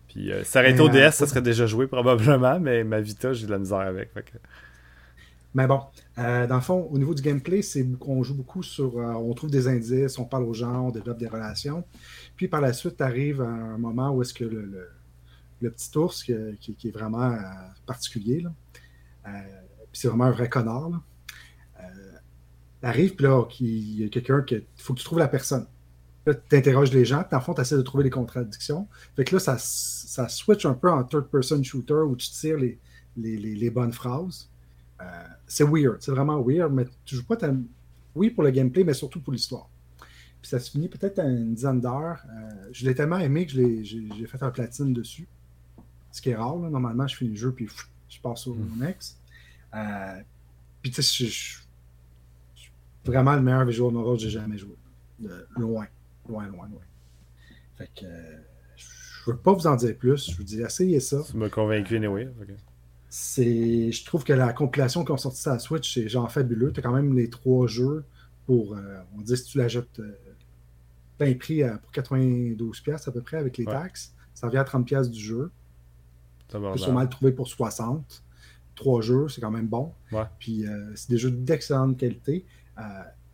Puis 0.08 0.32
euh, 0.32 0.44
ça 0.44 0.60
aurait 0.60 0.70
été 0.72 0.80
Mais, 0.80 0.86
au 0.86 0.90
DS, 0.90 0.98
euh, 0.98 1.12
ça 1.12 1.28
serait 1.28 1.42
déjà 1.42 1.66
joué 1.66 1.88
probablement, 1.88 2.60
mais 2.60 2.84
ma 2.84 3.00
Vita, 3.02 3.34
j'ai 3.34 3.48
de 3.48 3.52
la 3.52 3.58
misère 3.58 3.80
avec. 3.80 4.14
Fait 4.14 4.22
que... 4.24 4.38
Mais 5.56 5.66
bon, 5.68 5.82
euh, 6.20 6.46
dans 6.48 6.56
le 6.56 6.62
fond, 6.62 6.88
au 6.92 6.98
niveau 6.98 7.14
du 7.16 7.22
gameplay, 7.22 7.62
c'est 7.62 7.88
on 8.02 8.22
joue 8.24 8.36
beaucoup 8.36 8.62
sur. 8.62 9.00
euh, 9.00 9.14
on 9.14 9.34
trouve 9.34 9.50
des 9.50 9.68
indices, 9.68 10.20
on 10.20 10.26
parle 10.26 10.44
aux 10.44 10.54
gens, 10.54 10.88
on 10.88 10.92
développe 10.92 11.18
des 11.18 11.28
relations. 11.28 11.84
Puis 12.36 12.48
par 12.50 12.60
la 12.62 12.74
suite, 12.74 13.00
arrive 13.02 13.42
à 13.42 13.48
un 13.48 13.78
moment 13.78 14.12
où 14.12 14.22
est-ce 14.22 14.34
que 14.34 14.44
le, 14.44 14.62
le- 14.62 14.90
le 15.62 15.72
petit 15.72 15.98
ours, 15.98 16.24
qui, 16.24 16.32
est 16.34 16.92
vraiment 16.92 17.32
euh, 17.32 17.40
particulier, 17.86 18.46
euh, 19.28 19.32
c'est 19.94 20.08
vraiment 20.08 20.26
un 20.26 20.32
vrai 20.32 20.50
connard, 20.50 20.90
là, 20.90 21.02
euh, 21.82 22.18
arrive, 22.84 23.16
puis 23.16 23.26
là, 23.26 23.44
il 23.60 24.02
y 24.02 24.06
a 24.06 24.10
quelqu'un 24.10 24.42
qui. 24.42 24.64
Faut 24.78 24.94
que 24.94 25.00
tu 25.00 25.06
trouves 25.06 25.20
la 25.20 25.28
personne. 25.28 25.68
Tu 26.26 26.56
interroges 26.56 26.92
les 26.92 27.06
gens, 27.06 27.20
puis 27.24 27.38
le 27.38 27.40
fond, 27.40 27.54
tu 27.54 27.62
essaies 27.62 27.78
de 27.78 27.82
trouver 27.84 28.04
les 28.04 28.10
contradictions. 28.10 28.88
Fait 29.16 29.24
que 29.24 29.36
là, 29.36 29.40
ça, 29.40 29.58
ça 29.60 30.28
switch 30.28 30.66
un 30.66 30.74
peu 30.74 30.90
en 30.90 31.04
third-person 31.04 31.64
shooter 31.64 31.94
où 31.94 32.16
tu 32.16 32.30
tires 32.32 32.58
les, 32.58 32.80
les- 33.16 33.70
bonnes 33.70 33.94
phrases. 33.94 34.50
C'est 35.46 35.64
weird, 35.64 35.98
c'est 36.00 36.12
vraiment 36.12 36.42
weird, 36.42 36.74
mais 36.74 36.86
tu 37.06 37.16
joues 37.16 37.26
pas. 37.26 37.38
Oui, 38.16 38.32
pour 38.32 38.44
le 38.44 38.50
gameplay, 38.50 38.84
mais 38.84 38.96
surtout 38.96 39.22
pour 39.22 39.34
l'histoire. 39.34 39.70
Puis 40.42 40.50
ça 40.50 40.60
se 40.60 40.72
finit 40.72 40.90
peut-être 40.90 41.20
à 41.20 41.26
une 41.26 41.54
dizaine 41.54 41.80
d'heures. 41.80 42.26
Je 42.72 42.86
l'ai 42.86 42.96
tellement 42.96 43.20
aimé 43.20 43.46
que 43.46 43.52
j'ai 43.52 44.26
fait 44.26 44.42
un 44.42 44.50
platine 44.50 44.94
dessus. 44.94 45.28
Ce 46.16 46.22
qui 46.22 46.30
est 46.30 46.36
rare, 46.36 46.56
là. 46.58 46.70
normalement, 46.70 47.06
je 47.08 47.16
finis 47.18 47.32
le 47.32 47.36
jeu 47.36 47.52
puis 47.52 47.66
pff, 47.66 47.90
je 48.08 48.20
passe 48.22 48.48
au 48.48 48.54
Mm. 48.56 48.80
next. 48.80 49.18
Euh, 49.74 50.22
puis 50.82 50.90
tu 50.92 51.04
sais, 51.04 51.26
je- 51.26 51.58
je- 52.56 52.70
vraiment 53.04 53.36
le 53.36 53.42
meilleur 53.42 53.66
visual 53.66 53.92
novel 53.92 54.16
que 54.16 54.24
j'ai 54.24 54.30
jamais 54.30 54.58
joué. 54.58 54.76
De 55.20 55.46
loin, 55.58 55.88
loin, 56.30 56.48
loin, 56.48 56.70
loin. 56.70 56.82
Fait 57.78 57.90
que 57.94 58.06
euh, 58.06 58.38
je 58.78 59.30
veux 59.32 59.36
pas 59.36 59.52
vous 59.52 59.68
en 59.68 59.76
dire 59.76 59.94
plus. 59.98 60.32
Je 60.32 60.38
vous 60.38 60.44
dis, 60.44 60.62
essayez 60.62 61.02
ça. 61.02 61.22
Tu 61.30 61.36
m'as 61.36 61.50
convaincu, 61.50 61.98
anyway. 61.98 62.30
fait 62.40 62.46
que- 62.46 62.60
C'est, 63.10 63.92
je 63.92 64.06
trouve 64.06 64.24
que 64.24 64.32
la 64.34 64.54
compilation 64.54 65.04
qu'ils 65.04 65.14
ont 65.14 65.18
sorti 65.18 65.42
sur 65.42 65.52
la 65.52 65.60
Switch, 65.60 65.94
c'est 65.94 66.08
genre 66.08 66.32
fabuleux. 66.32 66.72
Tu 66.72 66.80
as 66.80 66.84
quand 66.84 66.94
même 66.94 67.14
les 67.14 67.30
trois 67.30 67.68
jeux 67.68 68.06
pour, 68.46 68.74
euh, 68.76 69.00
on 69.18 69.22
dit 69.22 69.36
si 69.36 69.44
tu 69.44 69.58
l'achètes 69.58 70.00
euh, 70.00 70.18
plein 71.18 71.34
prix 71.36 71.62
à- 71.64 71.78
pour 71.78 71.92
92$ 71.92 72.82
piastres 72.82 73.10
à 73.10 73.12
peu 73.12 73.22
près 73.22 73.38
avec 73.38 73.58
les 73.58 73.66
Ouais. 73.66 73.74
taxes, 73.74 74.14
ça 74.34 74.48
revient 74.48 74.60
à 74.60 74.64
30$ 74.64 74.86
piastres 74.86 75.12
du 75.12 75.20
jeu. 75.20 75.52
Peux 76.74 76.78
sûrement 76.78 77.02
le 77.02 77.10
trouver 77.10 77.32
pour 77.32 77.48
60. 77.48 78.24
Trois 78.76 79.02
jeux, 79.02 79.30
c'est 79.30 79.42
quand 79.42 79.52
même 79.52 79.68
bon. 79.68 79.94
Puis 80.40 80.66
euh, 80.68 80.92
c'est 80.96 81.10
des 81.10 81.18
jeux 81.18 81.32
d'excellente 81.32 81.98
qualité. 81.98 82.46
Euh, 82.78 82.82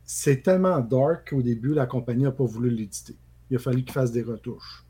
c'est 0.04 0.44
tellement 0.44 0.80
dark 0.80 1.30
qu'au 1.30 1.42
début, 1.42 1.74
la 1.74 1.86
compagnie 1.86 2.24
n'a 2.24 2.32
pas 2.32 2.46
voulu 2.46 2.70
l'éditer. 2.70 3.16
Il 3.50 3.56
a 3.58 3.60
fallu 3.60 3.84
qu'il 3.84 3.94
fasse 3.94 4.12
des 4.12 4.22
retouches. 4.24 4.86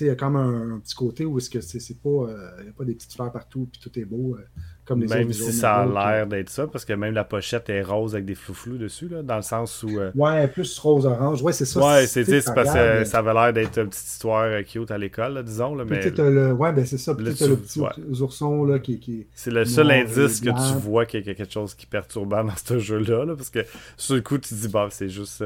Il 0.00 0.06
y 0.06 0.10
a 0.10 0.14
comme 0.14 0.36
un, 0.36 0.74
un, 0.74 0.78
petit 0.78 0.94
côté 0.94 1.24
où 1.24 1.38
est-ce 1.38 1.50
que 1.50 1.60
c'est 1.60 2.00
pas, 2.00 2.08
euh, 2.08 2.50
il 2.58 2.64
n'y 2.64 2.70
a 2.70 2.72
pas 2.72 2.84
des 2.84 2.94
petites 2.94 3.12
fleurs 3.12 3.32
partout 3.32 3.68
puis 3.70 3.80
tout 3.80 3.98
est 3.98 4.04
beau. 4.04 4.36
Euh, 4.36 4.42
comme 4.84 5.02
les 5.02 5.06
même 5.06 5.32
si 5.34 5.52
ça 5.52 5.82
a 5.82 5.86
l'air 5.86 6.26
d'être 6.26 6.48
ça, 6.48 6.66
parce 6.66 6.86
que 6.86 6.94
même 6.94 7.12
la 7.12 7.24
pochette 7.24 7.68
est 7.68 7.82
rose 7.82 8.14
avec 8.14 8.24
des 8.24 8.34
flou-flous 8.34 8.78
dessus, 8.78 9.08
là, 9.08 9.22
dans 9.22 9.36
le 9.36 9.42
sens 9.42 9.82
où. 9.82 9.98
Euh, 9.98 10.10
ouais, 10.14 10.48
plus 10.48 10.78
rose-orange. 10.78 11.42
Ouais, 11.42 11.52
c'est 11.52 11.66
ça. 11.66 11.80
Ouais, 11.86 12.06
c'est 12.06 12.24
parce 12.54 12.72
que 12.72 13.04
ça 13.04 13.18
avait 13.18 13.34
l'air 13.34 13.52
d'être 13.52 13.78
une 13.78 13.88
petite 13.88 14.06
histoire 14.06 14.64
cute 14.64 14.90
à 14.90 14.96
l'école, 14.96 15.42
disons. 15.44 15.74
Là, 15.74 15.84
mais... 15.84 16.00
le... 16.08 16.52
Ouais, 16.52 16.72
ben 16.72 16.86
c'est 16.86 16.96
ça. 16.96 17.14
Peut-être 17.14 17.46
le 17.46 17.56
petit 17.56 17.80
ourson 18.20 18.64
là, 18.64 18.78
qui, 18.78 18.98
qui 18.98 19.26
C'est 19.34 19.50
le 19.50 19.66
seul 19.66 19.90
indice 19.90 20.40
que 20.40 20.48
tu 20.48 20.78
vois 20.78 21.04
qu'il 21.04 21.26
y 21.26 21.30
a 21.30 21.34
quelque 21.34 21.52
chose 21.52 21.74
qui 21.74 21.84
est 21.84 21.90
perturbant 21.90 22.44
dans 22.44 22.56
ce 22.56 22.78
jeu-là, 22.78 23.26
là, 23.26 23.36
parce 23.36 23.50
que 23.50 23.60
sur 23.98 24.14
le 24.14 24.22
coup, 24.22 24.38
tu 24.38 24.48
te 24.48 24.54
dis, 24.54 24.68
bah, 24.68 24.88
c'est 24.90 25.10
juste. 25.10 25.44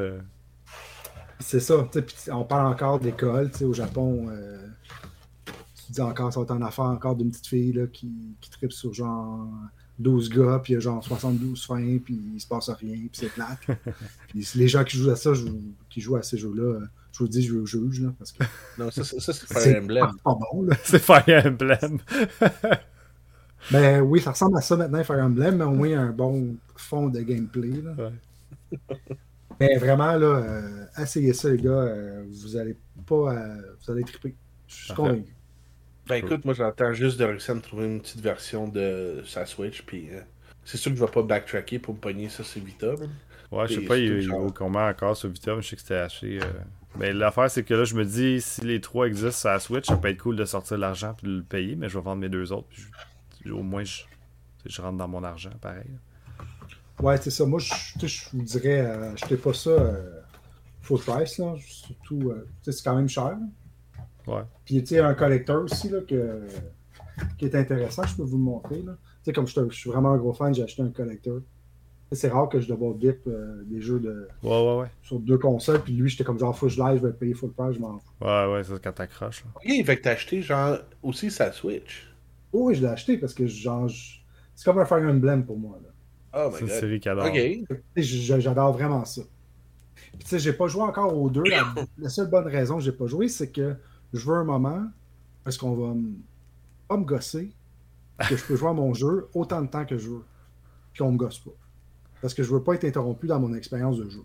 C'est 1.43 1.61
ça. 1.61 1.87
On 2.31 2.45
parle 2.45 2.67
encore 2.67 3.01
d'école. 3.01 3.51
Au 3.63 3.73
Japon, 3.73 4.29
euh, 4.31 4.67
tu 5.47 5.93
dis 5.93 6.01
encore, 6.01 6.33
ça 6.33 6.41
va 6.41 6.45
être 6.45 6.51
en 6.53 6.63
affaire 6.63 6.85
encore 6.87 7.17
d'une 7.17 7.31
petite 7.31 7.47
fille 7.47 7.73
là, 7.73 7.87
qui, 7.87 8.11
qui 8.41 8.51
tripe 8.51 8.73
sur 8.73 8.95
genre 8.95 9.49
12 9.99 10.31
gars, 10.31 10.61
puis 10.63 10.73
il 10.73 10.75
y 10.75 10.77
a 10.77 10.81
genre 10.81 11.03
72 11.03 11.67
fins, 11.67 11.99
puis 12.05 12.19
il 12.35 12.41
se 12.41 12.47
passe 12.47 12.71
rien, 12.71 12.97
puis 12.97 13.11
c'est 13.13 13.33
plate. 13.33 13.59
puis 14.29 14.49
les 14.55 14.69
gens 14.69 14.85
qui 14.85 14.97
jouent 14.97 15.11
à 15.11 15.17
ça, 15.17 15.33
qui 15.91 16.01
jouent 16.01 16.17
à 16.17 16.23
ces 16.23 16.39
jeux-là, 16.39 16.81
je 17.13 17.19
vous 17.19 17.29
dis, 17.29 17.43
je 17.43 17.65
juge. 17.65 18.01
Là, 18.01 18.13
parce 18.19 18.33
que 18.33 18.45
non, 18.79 18.91
ça, 18.91 19.05
ça 19.05 19.33
c'est 19.33 19.47
Fire 19.47 19.83
Emblem. 19.83 20.07
Pas, 20.25 20.35
bon. 20.35 20.69
C'est 20.85 20.99
Fire 20.99 21.47
Emblem. 21.47 21.99
ben 23.71 24.01
oui, 24.01 24.21
ça 24.21 24.31
ressemble 24.31 24.57
à 24.57 24.63
ça 24.63 24.77
maintenant, 24.77 25.05
Fire 25.05 25.23
Emblem, 25.23 25.57
mais 25.57 25.65
au 25.65 25.73
moins 25.73 25.89
il 25.89 25.93
y 25.93 25.95
a 25.95 26.01
un 26.01 26.13
bon 26.13 26.57
fond 26.75 27.09
de 27.09 27.21
gameplay. 27.21 27.83
Là. 27.83 27.93
Ouais. 27.99 28.99
Mais 29.63 29.77
vraiment, 29.77 30.17
là, 30.17 30.27
euh, 30.27 30.85
essayez 30.99 31.33
ça, 31.33 31.49
les 31.49 31.59
gars. 31.59 31.71
Euh, 31.71 32.25
vous 32.29 32.57
allez 32.57 32.77
pas. 33.07 33.33
Euh, 33.33 33.57
vous 33.81 33.93
allez 33.93 34.03
triper. 34.03 34.35
Je 34.67 34.75
suis 34.75 34.95
convaincu. 34.95 35.35
Ben 36.09 36.17
écoute, 36.17 36.45
moi 36.45 36.53
j'attends 36.53 36.93
juste 36.93 37.17
de 37.21 37.25
réussir 37.25 37.53
à 37.53 37.55
me 37.55 37.61
trouver 37.61 37.87
une 37.87 38.01
petite 38.01 38.21
version 38.21 38.67
de 38.67 39.23
sa 39.25 39.47
Switch, 39.47 39.83
puis 39.83 40.09
c'est 40.65 40.77
sûr 40.77 40.91
que 40.91 40.99
je 40.99 41.05
vais 41.05 41.11
pas 41.11 41.23
backtracker 41.23 41.79
pour 41.79 41.95
me 41.95 42.01
pogner 42.01 42.29
ça 42.29 42.43
sur 42.43 42.61
Vita. 42.61 42.95
Ouais, 43.53 43.69
je 43.69 43.75
sais 43.75 43.87
pas, 43.87 43.97
il, 43.97 44.29
vaut 44.29 44.51
combien 44.51 44.89
encore 44.89 45.17
sur 45.17 45.29
Vita, 45.29 45.55
mais 45.55 45.63
je 45.63 45.69
sais 45.69 45.77
que 45.77 45.83
c'était 45.83 45.95
acheté. 45.95 46.41
Mais 46.99 47.13
l'affaire, 47.13 47.49
c'est 47.49 47.63
que 47.63 47.73
là, 47.73 47.85
je 47.85 47.95
me 47.95 48.05
dis, 48.05 48.41
si 48.41 48.63
les 48.63 48.81
trois 48.81 49.07
existent 49.07 49.31
sur 49.31 49.49
la 49.51 49.61
Switch, 49.61 49.87
ça 49.87 49.97
peut 49.97 50.09
être 50.09 50.21
cool 50.21 50.35
de 50.35 50.45
sortir 50.45 50.77
l'argent 50.77 51.15
et 51.23 51.27
de 51.27 51.37
le 51.37 51.43
payer, 51.45 51.77
mais 51.77 51.89
je 51.89 51.97
vais 51.97 52.05
vendre 52.05 52.21
mes 52.21 52.29
deux 52.29 52.53
autres. 52.53 52.67
au 53.49 53.63
moins, 53.63 53.85
je, 53.85 54.03
je 54.67 54.83
rentre 54.83 54.99
dans 54.99 55.09
mon 55.09 55.23
argent, 55.23 55.53
pareil. 55.61 55.87
Ouais, 57.01 57.17
c'est 57.19 57.31
ça. 57.31 57.45
Moi, 57.47 57.59
je, 57.59 58.07
je 58.07 58.25
vous 58.33 58.43
dirais, 58.43 58.81
euh, 58.81 59.13
achetez 59.13 59.37
pas 59.37 59.53
ça 59.53 59.71
euh, 59.71 60.21
full 60.81 61.01
price, 61.01 61.39
là. 61.39 61.55
Surtout, 61.59 62.31
euh, 62.31 62.49
c'est 62.63 62.85
quand 62.85 62.95
même 62.95 63.09
cher. 63.09 63.37
Ouais. 64.27 64.43
Puis, 64.65 64.83
tu 64.83 64.95
sais, 64.95 65.01
un 65.01 65.15
collecteur 65.15 65.63
aussi, 65.63 65.89
là, 65.89 66.01
que, 66.01 66.47
qui 67.39 67.47
est 67.47 67.55
intéressant, 67.55 68.05
je 68.05 68.17
peux 68.17 68.23
vous 68.23 68.39
le 68.39 68.45
montrer, 68.45 68.83
là. 68.83 68.93
Tu 68.93 69.27
sais, 69.27 69.33
comme 69.33 69.47
je, 69.47 69.69
suis 69.71 69.91
vraiment 69.91 70.11
un 70.11 70.17
gros 70.17 70.33
fan, 70.33 70.55
j'ai 70.55 70.63
acheté 70.63 70.83
un 70.83 70.91
collecteur. 70.91 71.41
C'est 72.13 72.29
rare 72.29 72.51
que 72.51 72.61
je 72.61 72.69
dois 72.69 72.95
dip 72.95 73.27
des 73.65 73.81
jeux 73.81 73.99
de, 73.99 74.29
ouais, 74.43 74.51
ouais, 74.51 74.81
ouais. 74.81 74.91
sur 75.03 75.19
deux 75.19 75.39
consoles. 75.39 75.81
Puis 75.81 75.95
lui, 75.95 76.11
j'étais 76.11 76.25
comme 76.25 76.39
genre, 76.39 76.55
faut 76.57 76.67
que 76.67 76.73
je 76.73 76.79
live, 76.79 77.01
je 77.01 77.07
vais 77.07 77.13
payer 77.15 77.33
full 77.33 77.53
price, 77.53 77.77
je 77.77 77.81
m'en 77.81 77.99
fous. 77.99 78.13
Ouais, 78.21 78.53
ouais, 78.53 78.63
c'est 78.65 78.83
quand 78.83 78.93
t'accroches. 78.93 79.45
Ok, 79.57 79.63
fait 79.65 79.97
que 79.97 80.03
t'as 80.03 80.11
acheté 80.11 80.43
genre 80.43 80.77
aussi 81.03 81.31
sa 81.31 81.53
Switch. 81.53 82.13
oui, 82.53 82.75
je 82.75 82.83
l'ai 82.83 82.89
acheté 82.89 83.17
parce 83.17 83.33
que 83.33 83.47
genre, 83.47 83.91
c'est 84.55 84.65
comme 84.65 84.79
un 84.79 84.85
Fire 84.85 85.09
Emblem 85.09 85.47
pour 85.47 85.59
moi. 85.59 85.81
Là. 85.83 85.89
Oh 86.35 86.51
c'est 86.53 86.61
une 86.61 86.69
série 86.69 87.01
J'adore 87.97 88.73
vraiment 88.73 89.05
ça. 89.05 89.23
Puis 89.95 90.25
tu 90.25 90.29
sais, 90.29 90.39
j'ai 90.39 90.53
pas 90.53 90.67
joué 90.67 90.83
encore 90.83 91.17
aux 91.17 91.31
deux. 91.31 91.45
La, 91.99 92.09
seule 92.09 92.29
bonne 92.29 92.47
raison 92.47 92.77
que 92.77 92.83
j'ai 92.83 92.93
pas 92.93 93.07
joué, 93.07 93.29
c'est 93.29 93.51
que 93.51 93.77
je 94.13 94.27
veux 94.27 94.37
un 94.37 94.45
moment 94.45 94.87
parce 95.45 95.57
qu'on 95.57 95.75
va 95.75 95.95
pas 96.89 96.97
me 96.97 97.05
gosser, 97.05 97.51
que 98.29 98.37
je 98.37 98.45
peux 98.45 98.57
jouer 98.57 98.71
à 98.71 98.75
mon 98.75 98.95
jeu 98.95 99.29
autant 99.35 99.63
de 99.63 99.69
temps 99.69 99.85
que 99.85 99.99
je 99.99 100.09
veux. 100.09 100.25
Puis 100.93 101.03
on 101.03 101.13
me 101.13 101.17
gosse 101.17 101.39
pas. 101.39 101.51
Parce 102.21 102.35
que 102.35 102.43
je 102.43 102.53
veux 102.53 102.63
pas 102.63 102.75
être 102.75 102.85
interrompu 102.85 103.27
dans 103.27 103.41
mon 103.41 103.55
expérience 103.55 103.99
de 103.99 104.09
jeu. 104.09 104.23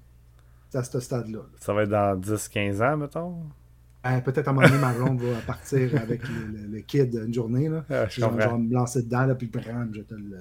C'est 0.69 0.77
à 0.77 0.83
ce 0.83 0.99
stade-là. 0.99 1.39
Ça 1.59 1.73
va 1.73 1.83
être 1.83 1.89
dans 1.89 2.19
10-15 2.19 2.83
ans, 2.83 2.97
mettons? 2.97 3.35
Ben, 4.03 4.21
peut-être 4.21 4.47
à 4.47 4.51
un 4.51 4.53
moment 4.53 4.67
donné, 4.67 4.79
ma 4.79 4.93
blonde 4.93 5.21
va 5.21 5.39
partir 5.41 5.99
avec 5.99 6.21
le, 6.27 6.79
kid 6.81 7.13
une 7.15 7.33
journée. 7.33 7.69
Là. 7.69 7.85
Ah, 7.89 8.07
je, 8.07 8.23
vais 8.23 8.57
me 8.57 8.73
lancer 8.73 9.03
dedans, 9.03 9.25
là, 9.25 9.35
puis 9.35 9.47
bram, 9.47 9.91
je 9.93 10.01
te 10.01 10.13
le 10.13 10.37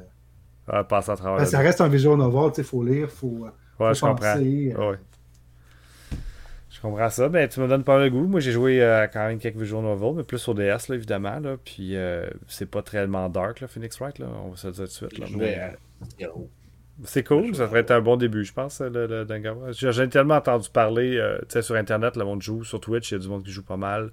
à 0.69 0.83
travers. 0.85 1.37
Ben, 1.37 1.45
ça 1.45 1.59
reste 1.61 1.81
un 1.81 1.89
visual 1.89 2.19
novel, 2.19 2.53
il 2.59 2.65
faut 2.65 2.83
lire, 2.83 3.09
il 3.11 3.17
faut, 3.17 3.47
ouais, 3.81 3.95
je 3.95 4.01
comprends. 4.01 4.37
Euh. 4.37 4.97
Je 6.71 6.81
comprends 6.81 7.09
ça. 7.09 7.29
Ben, 7.29 7.49
tu 7.49 7.61
me 7.61 7.69
donnes 7.69 7.85
pas 7.85 7.99
le 7.99 8.11
goût. 8.11 8.27
Moi, 8.27 8.41
j'ai 8.41 8.53
joué 8.53 8.83
euh, 8.83 9.07
quand 9.11 9.27
même 9.27 9.39
quelques 9.39 9.57
visual 9.57 9.83
novels, 9.83 10.15
mais 10.17 10.25
plus 10.25 10.47
au 10.49 10.55
DS, 10.55 10.89
là, 10.89 10.95
évidemment. 10.95 11.39
Là, 11.39 11.57
puis 11.65 11.97
euh, 11.97 12.29
c'est 12.49 12.71
pas 12.71 12.83
tellement 12.83 13.29
dark, 13.29 13.61
là, 13.61 13.69
Phoenix 13.69 13.99
Wright. 13.99 14.19
Là, 14.19 14.27
on 14.45 14.51
va 14.51 14.57
se 14.57 14.67
le 14.67 14.73
dire 14.75 14.85
tout 14.85 15.07
de 15.07 15.11
suite. 15.15 15.19
Là, 15.19 15.27
C'est 17.05 17.25
cool, 17.25 17.55
ça 17.55 17.65
devrait 17.65 17.81
être 17.81 17.93
un 17.93 18.01
bon 18.01 18.17
début, 18.17 18.45
je 18.45 18.53
pense, 18.53 18.81
le, 18.81 19.07
le 19.07 19.73
J'ai 19.73 20.09
tellement 20.09 20.37
entendu 20.37 20.69
parler 20.71 21.21
sais 21.49 21.63
sur 21.63 21.77
Internet, 21.77 22.17
le 22.17 22.25
monde 22.25 22.43
joue, 22.43 22.65
sur 22.65 22.81
Twitch, 22.81 23.11
il 23.11 23.15
y 23.15 23.17
a 23.17 23.21
du 23.21 23.29
monde 23.29 23.45
qui 23.45 23.53
joue 23.53 23.65
pas 23.65 23.77
mal. 23.77 24.11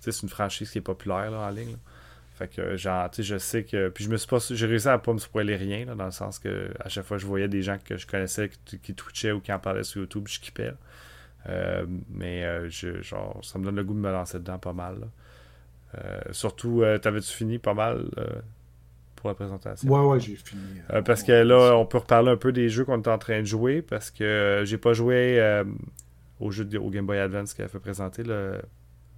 c'est 0.00 0.22
une 0.22 0.28
franchise 0.28 0.70
qui 0.70 0.78
est 0.78 0.82
populaire 0.82 1.30
là, 1.30 1.38
en 1.38 1.50
ligne. 1.50 1.76
Fait 2.40 2.48
que, 2.48 2.74
genre, 2.74 3.10
tu 3.10 3.16
sais, 3.16 3.22
je 3.22 3.36
sais 3.36 3.64
que. 3.64 3.90
Puis 3.90 4.04
je 4.04 4.08
me 4.08 4.16
suis 4.16 4.26
pas. 4.26 4.38
J'ai 4.38 4.64
réussi 4.64 4.88
à 4.88 4.96
pas 4.96 5.12
me 5.12 5.18
spoiler 5.18 5.56
rien, 5.56 5.84
là, 5.84 5.94
dans 5.94 6.06
le 6.06 6.10
sens 6.10 6.38
que 6.38 6.70
à 6.82 6.88
chaque 6.88 7.04
fois 7.04 7.18
je 7.18 7.26
voyais 7.26 7.48
des 7.48 7.60
gens 7.60 7.76
que 7.84 7.98
je 7.98 8.06
connaissais 8.06 8.50
qui, 8.64 8.78
qui 8.78 8.94
twitchaient 8.94 9.32
ou 9.32 9.40
qui 9.40 9.52
en 9.52 9.58
parlaient 9.58 9.82
sur 9.82 10.00
YouTube, 10.00 10.26
je 10.26 10.40
kippais. 10.40 10.72
Euh, 11.50 11.84
mais 12.08 12.42
euh, 12.44 12.70
je, 12.70 13.02
genre, 13.02 13.40
ça 13.42 13.58
me 13.58 13.64
donne 13.64 13.76
le 13.76 13.84
goût 13.84 13.92
de 13.92 13.98
me 13.98 14.10
lancer 14.10 14.38
dedans 14.38 14.58
pas 14.58 14.72
mal. 14.72 15.08
Euh, 15.98 16.18
surtout, 16.30 16.82
t'avais-tu 17.02 17.30
fini 17.30 17.58
pas 17.58 17.74
mal 17.74 18.08
pour 19.16 19.28
la 19.28 19.34
présentation? 19.34 19.90
Ouais, 19.90 20.00
ouais, 20.00 20.18
j'ai 20.18 20.36
fini. 20.36 20.80
parce 21.04 21.22
que 21.22 21.32
là, 21.32 21.76
on 21.76 21.84
peut 21.84 21.98
reparler 21.98 22.30
un 22.30 22.38
peu 22.38 22.52
des 22.52 22.70
jeux 22.70 22.86
qu'on 22.86 23.02
est 23.02 23.08
en 23.08 23.18
train 23.18 23.40
de 23.40 23.46
jouer 23.46 23.82
parce 23.82 24.10
que 24.10 24.62
j'ai 24.64 24.78
pas 24.78 24.94
joué 24.94 25.62
au 26.38 26.50
jeu 26.50 26.64
de, 26.64 26.78
au 26.78 26.88
Game 26.88 27.04
Boy 27.04 27.18
Advance 27.18 27.54
a 27.60 27.68
fait 27.68 27.78
présenter 27.80 28.22
le, 28.22 28.62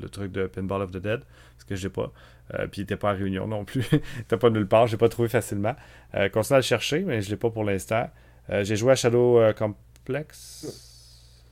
le 0.02 0.08
truc 0.08 0.32
de 0.32 0.46
Pinball 0.46 0.82
of 0.82 0.90
the 0.90 0.98
Dead, 0.98 1.20
parce 1.54 1.64
que 1.68 1.76
j'ai 1.76 1.90
pas. 1.90 2.12
Euh, 2.54 2.66
puis 2.66 2.80
il 2.80 2.84
n'était 2.84 2.96
pas 2.96 3.10
à 3.10 3.12
Réunion 3.12 3.46
non 3.46 3.64
plus. 3.64 3.86
il 3.92 4.00
n'était 4.18 4.36
pas 4.36 4.50
nulle 4.50 4.66
part, 4.66 4.86
j'ai 4.86 4.96
pas 4.96 5.08
trouvé 5.08 5.28
facilement. 5.28 5.74
Euh, 6.14 6.28
continue 6.28 6.56
à 6.56 6.58
le 6.58 6.62
chercher, 6.62 7.00
mais 7.00 7.22
je 7.22 7.30
l'ai 7.30 7.36
pas 7.36 7.50
pour 7.50 7.64
l'instant. 7.64 8.10
Euh, 8.50 8.64
j'ai 8.64 8.76
joué 8.76 8.92
à 8.92 8.96
Shadow 8.96 9.38
euh, 9.38 9.52
Complex. 9.52 10.66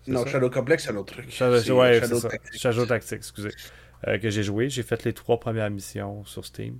Non, 0.06 0.26
Shadow 0.26 0.50
Complex, 0.50 0.84
c'est 0.84 0.90
un 0.90 0.96
autre 0.96 1.14
truc. 1.14 1.30
Shadow, 1.30 1.78
ouais, 1.78 2.00
Shadow, 2.00 2.20
Tactics. 2.20 2.60
Shadow 2.60 2.86
Tactics, 2.86 3.12
excusez. 3.18 3.50
que 4.04 4.30
j'ai 4.30 4.42
joué. 4.42 4.68
J'ai 4.68 4.82
fait 4.82 5.04
les 5.04 5.12
trois 5.12 5.38
premières 5.38 5.70
missions 5.70 6.24
sur 6.24 6.44
Steam. 6.44 6.78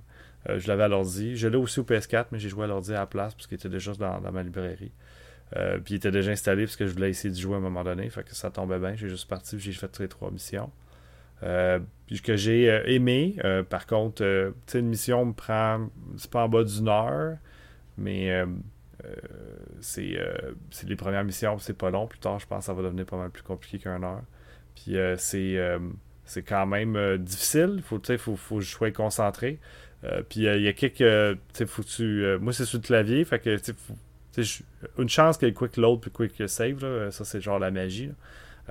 je 0.49 0.67
l'avais 0.67 0.83
à 0.83 0.87
l'ordi. 0.87 1.37
Je 1.37 1.47
l'ai 1.47 1.57
aussi 1.57 1.79
au 1.79 1.83
PS4, 1.83 2.25
mais 2.31 2.39
j'ai 2.39 2.49
joué 2.49 2.65
à 2.65 2.67
l'ordi 2.67 2.91
à 2.91 2.99
la 2.99 3.05
place 3.05 3.33
parce 3.33 3.47
qu'il 3.47 3.55
était 3.55 3.69
déjà 3.69 3.93
dans, 3.93 4.19
dans 4.19 4.31
ma 4.31 4.43
librairie. 4.43 4.91
puis 5.85 5.93
il 5.93 5.95
était 5.95 6.11
déjà 6.11 6.31
installé 6.31 6.65
parce 6.65 6.75
que 6.75 6.87
je 6.87 6.93
voulais 6.93 7.09
essayer 7.09 7.33
de 7.33 7.39
jouer 7.39 7.53
à 7.53 7.57
un 7.57 7.61
moment 7.61 7.83
donné. 7.83 8.09
Fait 8.09 8.23
que 8.23 8.35
ça 8.35 8.49
tombait 8.49 8.79
bien. 8.79 8.95
J'ai 8.95 9.07
juste 9.07 9.29
parti 9.29 9.57
j'ai 9.59 9.71
fait 9.71 9.99
les 9.99 10.09
trois 10.09 10.31
missions. 10.31 10.71
Euh, 11.43 11.79
que 12.23 12.35
j'ai 12.35 12.69
euh, 12.69 12.83
aimé. 12.87 13.35
Euh, 13.45 13.63
par 13.63 13.87
contre, 13.87 14.51
une 14.73 14.87
mission 14.87 15.25
me 15.25 15.33
prend. 15.33 15.89
C'est 16.17 16.29
pas 16.29 16.43
en 16.43 16.49
bas 16.49 16.63
d'une 16.63 16.89
heure, 16.89 17.37
mais 17.97 18.43
c'est 19.79 20.17
les 20.87 20.95
premières 20.95 21.23
missions, 21.23 21.57
c'est 21.59 21.77
pas 21.77 21.89
long. 21.89 22.07
Plus 22.07 22.19
tard, 22.19 22.39
je 22.39 22.47
pense 22.47 22.59
que 22.59 22.65
ça 22.65 22.73
va 22.73 22.83
devenir 22.83 23.05
pas 23.05 23.17
mal 23.17 23.29
plus 23.29 23.43
compliqué 23.43 23.79
qu'une 23.79 24.03
heure. 24.03 24.23
Puis 24.75 24.95
c'est 26.25 26.43
quand 26.43 26.65
même 26.65 27.17
difficile. 27.17 27.75
Il 27.77 27.83
faut, 27.83 27.99
faut, 28.17 28.35
faut 28.35 28.55
que 28.57 28.61
je 28.61 28.69
sois 28.69 28.91
concentré. 28.91 29.59
puis 30.29 30.41
il 30.41 30.61
y 30.61 30.67
a 30.67 30.73
quelques. 30.73 31.39
faut 31.65 31.83
tu, 31.83 32.25
moi, 32.41 32.51
c'est 32.51 32.65
sur 32.65 32.79
le 32.79 32.83
clavier. 32.83 33.23
Fait 33.23 33.39
que, 33.39 33.57
une 34.97 35.09
chance 35.09 35.37
qu'il 35.37 35.47
y 35.47 35.51
ait 35.51 35.53
quick 35.53 35.77
load 35.77 36.01
puis 36.01 36.11
quick 36.11 36.49
save. 36.49 37.09
ça, 37.11 37.23
c'est 37.23 37.39
genre 37.39 37.57
la 37.57 37.71
magie. 37.71 38.11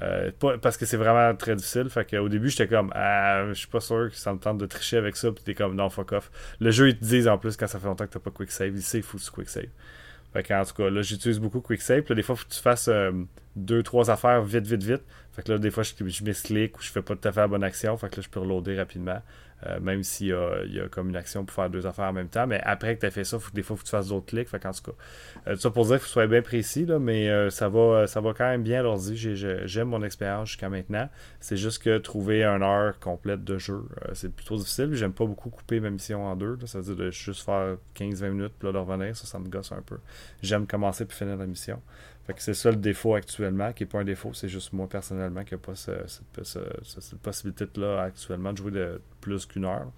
Euh, 0.03 0.31
parce 0.63 0.77
que 0.77 0.87
c'est 0.87 0.97
vraiment 0.97 1.35
très 1.35 1.57
difficile. 1.57 1.89
Fait 1.91 2.17
au 2.19 2.29
début, 2.29 2.49
j'étais 2.49 2.69
comme, 2.69 2.93
ah, 2.95 3.45
je 3.49 3.55
suis 3.55 3.69
pas 3.69 3.81
sûr 3.81 4.09
que 4.11 4.17
ça 4.17 4.33
me 4.33 4.39
tente 4.39 4.59
de 4.59 4.67
tricher 4.67 4.97
avec 4.97 5.17
ça. 5.17 5.31
Puis 5.33 5.45
t'es 5.45 5.55
comme, 5.55 5.75
non, 5.75 5.91
fuck 5.91 6.13
off. 6.13 6.31
Le 6.61 6.71
jeu, 6.71 6.89
ils 6.89 6.99
te 6.99 7.05
disent 7.05 7.29
en 7.29 7.39
plus, 7.39 7.57
quand 7.57 7.67
ça 7.67 7.79
fait 7.79 7.87
longtemps 7.87 8.07
que 8.07 8.13
t'as 8.13 8.21
pas 8.21 8.31
quick 8.31 8.51
save, 8.51 8.75
il 8.75 8.83
sait 8.83 8.99
qu'il 8.99 9.07
faut 9.07 9.19
que 9.19 9.23
tu 9.23 9.31
quick 9.31 9.49
save. 9.49 9.67
Fait 10.33 10.55
en 10.55 10.65
tout 10.65 10.75
cas, 10.75 10.91
là, 10.91 11.03
j'utilise 11.03 11.41
beaucoup 11.41 11.61
quick 11.61 11.83
save. 11.83 12.05
Là, 12.09 12.15
des 12.15 12.23
fois, 12.23 12.37
faut 12.37 12.47
que 12.47 12.55
tu 12.55 12.61
fasses 12.61 12.89
euh, 12.89 13.11
deux, 13.57 13.83
trois 13.83 14.11
affaires 14.11 14.43
vite, 14.43 14.67
vite, 14.67 14.83
vite. 14.83 15.03
Fait 15.33 15.43
que 15.43 15.53
là, 15.53 15.59
des 15.59 15.71
fois, 15.71 15.83
je, 15.83 15.93
je 15.99 16.05
ou 16.05 16.81
je 16.81 16.91
fais 16.91 17.03
pas 17.03 17.17
tout 17.17 17.29
à 17.29 17.33
fait 17.33 17.41
la 17.41 17.49
bonne 17.49 17.65
action. 17.65 17.97
Fait 17.97 18.09
que 18.09 18.17
là, 18.17 18.23
je 18.23 18.29
peux 18.29 18.41
reloader 18.41 18.77
rapidement. 18.77 19.21
Euh, 19.67 19.79
même 19.81 20.03
s'il 20.03 20.29
y 20.29 20.33
a, 20.33 20.89
comme 20.91 21.11
une 21.11 21.17
action 21.17 21.45
pour 21.45 21.55
faire 21.55 21.69
deux 21.69 21.87
affaires 21.87 22.07
en 22.07 22.13
même 22.13 22.29
temps. 22.29 22.47
Mais 22.47 22.61
après 22.65 22.95
que 22.95 23.01
tu 23.01 23.07
as 23.07 23.11
fait 23.11 23.25
ça, 23.25 23.39
faut, 23.39 23.51
des 23.53 23.63
fois, 23.63 23.77
faut 23.77 23.83
que 23.83 23.87
tu 23.87 23.91
fasses 23.91 24.09
d'autres 24.09 24.27
clics. 24.27 24.49
Fait 24.49 24.65
en 24.65 24.73
tout 24.73 24.91
cas, 24.91 25.51
euh, 25.51 25.57
ça 25.57 25.71
pour 25.71 25.85
dire 25.85 25.97
qu'il 25.97 26.05
faut 26.05 26.13
soit 26.13 26.27
bien 26.27 26.43
précis, 26.43 26.87
là, 26.87 26.99
mais 26.99 27.29
euh, 27.29 27.51
ça, 27.51 27.69
va, 27.69 28.07
ça 28.07 28.21
va 28.21 28.33
quand 28.33 28.49
même 28.49 28.63
bien 28.63 28.83
l'ordi. 28.83 29.17
J'aime 29.17 29.89
mon 29.89 30.03
expérience 30.03 30.49
jusqu'à 30.49 30.69
maintenant. 30.69 31.09
C'est 31.41 31.57
juste 31.57 31.83
que 31.83 31.99
trouver 31.99 32.43
une 32.43 32.63
heure 32.63 32.99
complète 32.99 33.45
de 33.45 33.59
jeu, 33.59 33.83
c'est 34.15 34.35
plutôt 34.35 34.57
difficile. 34.57 34.95
J'aime 34.95 35.13
pas 35.13 35.27
beaucoup 35.27 35.51
couper 35.51 35.81
ma 35.81 35.91
mission 35.91 36.25
en 36.27 36.37
deux. 36.37 36.59
Ça 36.65 36.79
veut 36.79 36.95
dire 36.95 36.97
de 36.97 37.11
juste 37.11 37.45
faire 37.45 37.77
15-20 37.97 38.31
minutes 38.31 38.55
puis 38.59 38.67
là 38.67 38.73
de 38.73 38.79
revenir. 38.79 39.17
Ça, 39.17 39.27
ça 39.27 39.39
me 39.39 39.49
gosse 39.49 39.73
un 39.73 39.83
peu. 39.83 39.99
J'aime 40.43 40.67
commencer 40.67 41.05
puis 41.05 41.17
finir 41.17 41.37
la 41.37 41.47
mission 41.47 41.81
c'est 42.37 42.55
ça 42.55 42.71
le 42.71 42.77
défaut 42.77 43.15
actuellement, 43.15 43.73
qui 43.73 43.83
n'est 43.83 43.89
pas 43.89 44.01
un 44.01 44.05
défaut, 44.05 44.33
c'est 44.33 44.49
juste 44.49 44.73
moi 44.73 44.89
personnellement 44.89 45.45
qui 45.45 45.55
n'ai 45.55 45.61
pas 45.61 45.75
cette, 45.75 47.19
possibilité-là 47.23 48.03
actuellement 48.03 48.53
de 48.53 48.59
jouer 48.59 48.71
de 48.71 49.01
plus 49.21 49.47
qu'une 49.47 49.65
heure. 49.65 49.91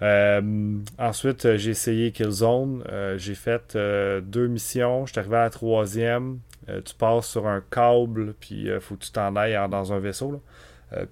Euh, 0.00 0.78
ensuite, 0.98 1.44
euh, 1.44 1.56
j'ai 1.56 1.70
essayé 1.70 2.12
Killzone. 2.12 2.84
Euh, 2.88 3.18
j'ai 3.18 3.34
fait 3.34 3.76
deux 4.22 4.46
missions. 4.46 5.06
Je 5.06 5.12
suis 5.12 5.18
arrivé 5.18 5.36
à 5.36 5.44
la 5.44 5.50
troisième. 5.50 6.38
tu 6.84 6.94
passes 6.94 7.26
sur 7.28 7.46
un 7.46 7.62
câble, 7.70 8.34
puis 8.34 8.66
il 8.66 8.80
faut 8.80 8.96
que 8.96 9.04
tu 9.04 9.10
t'en 9.10 9.34
ailles 9.36 9.58
dans 9.70 9.92
un 9.92 9.98
vaisseau. 9.98 10.42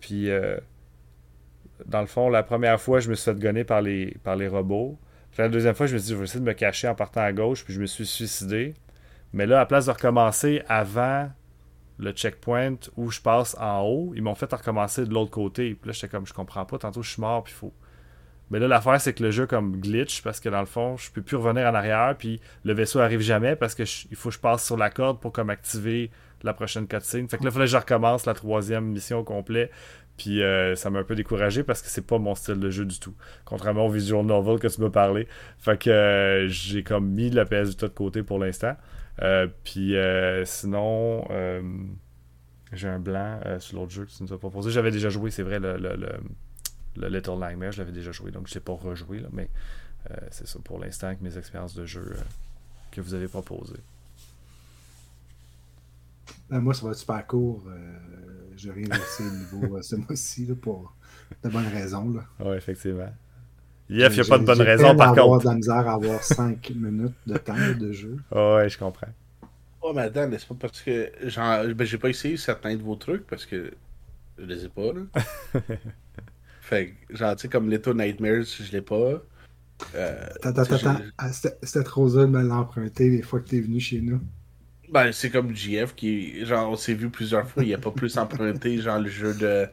puis, 0.01 0.29
dans 1.87 2.01
le 2.01 2.07
fond, 2.07 2.29
la 2.31 2.43
première 2.43 2.81
fois, 2.81 3.01
je 3.01 3.11
me 3.11 3.15
suis 3.15 3.31
fait 3.31 3.39
gonner 3.39 3.65
par 3.65 3.83
les, 3.83 4.17
par 4.23 4.37
les 4.37 4.49
robots. 4.49 4.99
la 5.39 5.49
deuxième 5.49 5.75
fois, 5.75 5.87
je 5.87 5.95
me 5.95 5.99
suis 5.99 6.09
dit, 6.09 6.12
je 6.12 6.19
vais 6.19 6.25
essayer 6.25 6.41
de 6.41 6.47
me 6.47 6.53
cacher 6.55 6.89
en 6.89 6.95
partant 6.95 7.23
à 7.23 7.33
gauche, 7.33 7.65
puis 7.65 7.75
je 7.75 7.81
me 7.81 7.87
suis 7.87 8.07
suicidé. 8.07 8.75
Mais 9.33 9.47
là, 9.47 9.61
à 9.61 9.67
place 9.67 9.87
de 9.87 9.91
recommencer 9.91 10.62
avant 10.69 11.31
le 11.99 12.12
checkpoint 12.12 12.77
où 12.97 13.11
je 13.11 13.21
passe 13.21 13.57
en 13.59 13.83
haut, 13.83 14.12
ils 14.15 14.23
m'ont 14.23 14.35
fait 14.35 14.53
recommencer 14.53 15.05
de 15.05 15.12
l'autre 15.15 15.31
côté. 15.31 15.75
Puis 15.75 15.89
là, 15.89 15.93
j'étais 15.93 16.09
comme, 16.09 16.27
je 16.27 16.35
comprends 16.35 16.65
pas, 16.65 16.79
tantôt 16.79 17.03
je 17.03 17.11
suis 17.11 17.21
mort, 17.21 17.45
puis 17.45 17.55
faut. 17.55 17.73
Mais 18.51 18.61
là, 18.61 18.69
l'affaire, 18.69 19.01
c'est 19.01 19.12
que 19.12 19.25
le 19.25 19.33
jeu 19.33 19.47
comme 19.47 19.81
glitch, 19.81 20.23
parce 20.23 20.39
que 20.39 20.49
dans 20.49 20.61
le 20.61 20.67
fond, 20.67 20.97
je 20.97 21.11
peux 21.11 21.23
plus 21.23 21.37
revenir 21.37 21.67
en 21.67 21.75
arrière, 21.75 22.15
puis 22.17 22.41
le 22.65 22.75
vaisseau 22.75 23.01
arrive 23.01 23.21
jamais 23.21 23.57
parce 23.57 23.75
que 23.75 23.83
il 23.83 24.17
faut 24.17 24.29
que 24.29 24.37
je 24.37 24.41
passe 24.41 24.65
sur 24.65 24.77
la 24.77 24.89
corde 24.89 25.21
pour 25.21 25.33
comme 25.33 25.51
activer 25.51 26.11
la 26.43 26.55
prochaine 26.55 26.87
cutscene. 26.87 27.29
Fait 27.29 27.39
que 27.39 27.45
là, 27.45 27.51
il 27.51 27.53
fallait 27.53 27.65
que 27.65 27.73
je 27.73 27.77
recommence 27.77 28.25
la 28.25 28.35
troisième 28.35 28.85
mission 28.85 29.19
au 29.19 29.25
complet. 29.25 29.71
Puis 30.17 30.43
euh, 30.43 30.77
ça 30.77 30.91
m'a 30.91 31.01
un 31.01 31.05
peu 31.05 31.15
découragé 31.15 31.62
parce 31.62 31.83
que 31.83 31.89
c'est 31.89 32.07
pas 32.07 32.19
mon 32.19 32.35
style 32.35 32.59
de 32.59 32.71
jeu 32.71 32.85
du 32.85 32.99
tout. 32.99 33.15
Contrairement 33.45 33.87
au 33.87 33.91
visual 33.91 34.25
novel 34.25 34.59
que 34.59 34.69
tu 34.69 34.81
m'as 34.81 34.91
parlé. 34.91 35.29
Fait 35.59 35.79
que 35.79 35.91
euh, 35.91 36.49
j'ai 36.49 36.83
comme 36.83 37.09
mis 37.09 37.31
la 37.31 37.45
PS 37.45 37.71
Vita 37.71 37.89
de 37.89 37.93
côté 37.93 38.23
pour 38.23 38.39
l'instant. 38.39 38.77
Euh, 39.22 39.48
puis 39.64 39.96
euh, 39.96 40.44
sinon, 40.44 41.26
euh, 41.31 41.62
j'ai 42.72 42.88
un 42.88 42.98
blanc 42.98 43.40
sur 43.59 43.79
l'autre 43.79 43.92
jeu 43.92 44.05
que 44.05 44.11
tu 44.11 44.22
nous 44.22 44.33
as 44.33 44.38
proposé. 44.38 44.70
J'avais 44.70 44.90
déjà 44.90 45.09
joué, 45.09 45.31
c'est 45.31 45.42
vrai, 45.42 45.59
le, 45.59 45.76
le, 45.76 45.96
le, 46.96 47.09
Little 47.09 47.38
Nightmare, 47.38 47.72
je 47.72 47.79
l'avais 47.79 47.92
déjà 47.92 48.12
joué, 48.12 48.31
donc 48.31 48.46
je 48.46 48.52
ne 48.52 48.55
l'ai 48.57 48.64
pas 48.64 48.72
rejoué, 48.72 49.20
là, 49.20 49.29
mais 49.33 49.50
c'est 50.31 50.46
ça 50.46 50.59
pour 50.62 50.79
l'instant 50.79 51.09
avec 51.09 51.20
mes 51.20 51.37
expériences 51.37 51.74
de 51.74 51.85
jeu 51.85 52.16
que 52.92 53.00
vous 53.00 53.12
avez 53.12 53.26
proposées. 53.26 53.81
Ben, 56.48 56.61
moi, 56.61 56.74
ça 56.74 56.87
va 56.87 56.92
être 56.92 56.98
super 56.98 57.26
court. 57.26 57.64
je 58.57 58.68
n'ai 58.68 58.74
rien 58.74 58.96
laissé 58.96 59.24
au 59.24 59.57
niveau 59.59 59.83
ce 59.83 59.96
mois-ci 59.96 60.46
pour 60.55 60.94
de 61.42 61.48
bonnes 61.48 61.66
raisons. 61.66 62.14
Oui, 62.38 62.57
effectivement. 62.57 63.12
Yef, 63.88 64.16
il 64.16 64.20
n'y 64.20 64.27
a 64.27 64.29
pas 64.29 64.38
de 64.38 64.44
bonne 64.44 64.62
raison, 64.62 64.96
par 64.96 65.14
contre. 65.14 65.44
de 65.44 65.49
la 65.49 65.55
misère 65.55 65.88
à 65.88 65.94
avoir 65.94 66.22
5 66.22 66.70
minutes 66.75 67.14
de 67.27 67.37
temps 67.37 67.55
de 67.79 67.92
jeu. 67.92 68.16
ouais, 68.33 68.68
je 68.68 68.79
comprends. 68.79 69.09
Oh, 69.83 69.92
mais 69.94 70.03
attends, 70.03 70.29
c'est 70.33 70.49
pas 70.49 70.57
parce 70.61 70.81
que. 70.83 71.12
Genre, 71.25 71.64
ben, 71.75 71.85
j'ai 71.87 71.99
pas 71.99 72.09
essayé 72.09 72.37
certains 72.37 72.75
de 72.75 72.83
vos 72.83 72.96
trucs 72.96 73.27
parce 73.27 73.46
que 73.46 73.72
je 74.38 74.44
les 74.44 74.64
ai 74.64 74.68
pas, 74.68 74.92
là. 74.92 75.62
fait 76.61 76.96
que, 77.09 77.16
genre, 77.16 77.37
tu 77.37 77.42
sais, 77.42 77.49
comme 77.49 77.70
Little 77.70 77.94
Nightmares, 77.94 78.44
je 78.44 78.72
l'ai 78.72 78.83
pas. 78.83 79.22
Euh, 79.94 80.27
attends, 80.42 80.62
attends, 80.62 80.75
attends. 80.75 81.01
Ah, 81.18 81.31
c'était 81.33 81.85
trop 81.85 82.09
dur 82.09 82.22
de 82.22 82.27
me 82.27 82.42
l'emprunter 82.42 83.11
les 83.11 83.22
fois 83.22 83.40
que 83.40 83.49
t'es 83.49 83.61
venu 83.61 83.79
chez 83.79 84.01
nous. 84.01 84.20
Ben, 84.90 85.12
c'est 85.12 85.31
comme 85.31 85.55
JF 85.55 85.94
qui. 85.94 86.44
Genre, 86.44 86.70
on 86.70 86.77
s'est 86.77 86.94
vu 86.94 87.09
plusieurs 87.09 87.49
fois, 87.49 87.62
il 87.62 87.72
a 87.72 87.79
pas 87.79 87.92
plus 87.92 88.18
emprunté, 88.18 88.79
genre, 88.79 88.99
le 88.99 89.09
jeu 89.09 89.35
de 89.35 89.68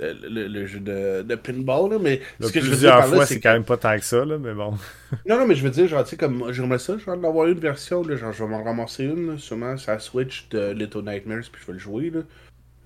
le, 0.00 0.66
jeu 0.66 0.80
de, 0.80 1.22
de 1.22 1.34
pinball, 1.34 1.90
là, 1.90 1.98
mais 2.00 2.20
ce 2.40 2.52
que 2.52 2.60
je 2.60 2.70
veux 2.70 2.76
dire 2.76 3.04
fois, 3.06 3.26
c'est 3.26 3.40
quand 3.40 3.52
même 3.52 3.64
pas 3.64 3.76
tant 3.76 3.96
que 3.96 4.04
ça, 4.04 4.24
là, 4.24 4.38
mais 4.38 4.54
bon. 4.54 4.74
non, 5.26 5.38
non, 5.38 5.46
mais 5.46 5.54
je 5.54 5.62
veux 5.62 5.70
dire, 5.70 5.88
genre, 5.88 6.04
tu 6.04 6.10
sais, 6.10 6.16
comme 6.16 6.52
j'aimerais 6.52 6.78
ça, 6.78 6.96
genre, 6.98 7.16
d'avoir 7.16 7.46
une 7.46 7.58
version, 7.58 8.02
là, 8.02 8.16
genre, 8.16 8.32
je 8.32 8.44
vais 8.44 8.50
m'en 8.50 8.62
ramasser 8.62 9.04
une, 9.04 9.38
sûrement, 9.38 9.74
la 9.86 9.98
Switch 9.98 10.48
de 10.50 10.72
Little 10.72 11.02
Nightmares, 11.02 11.50
puis 11.52 11.60
je 11.60 11.66
vais 11.66 11.72
le 11.74 11.78
jouer, 11.78 12.10
là. 12.10 12.20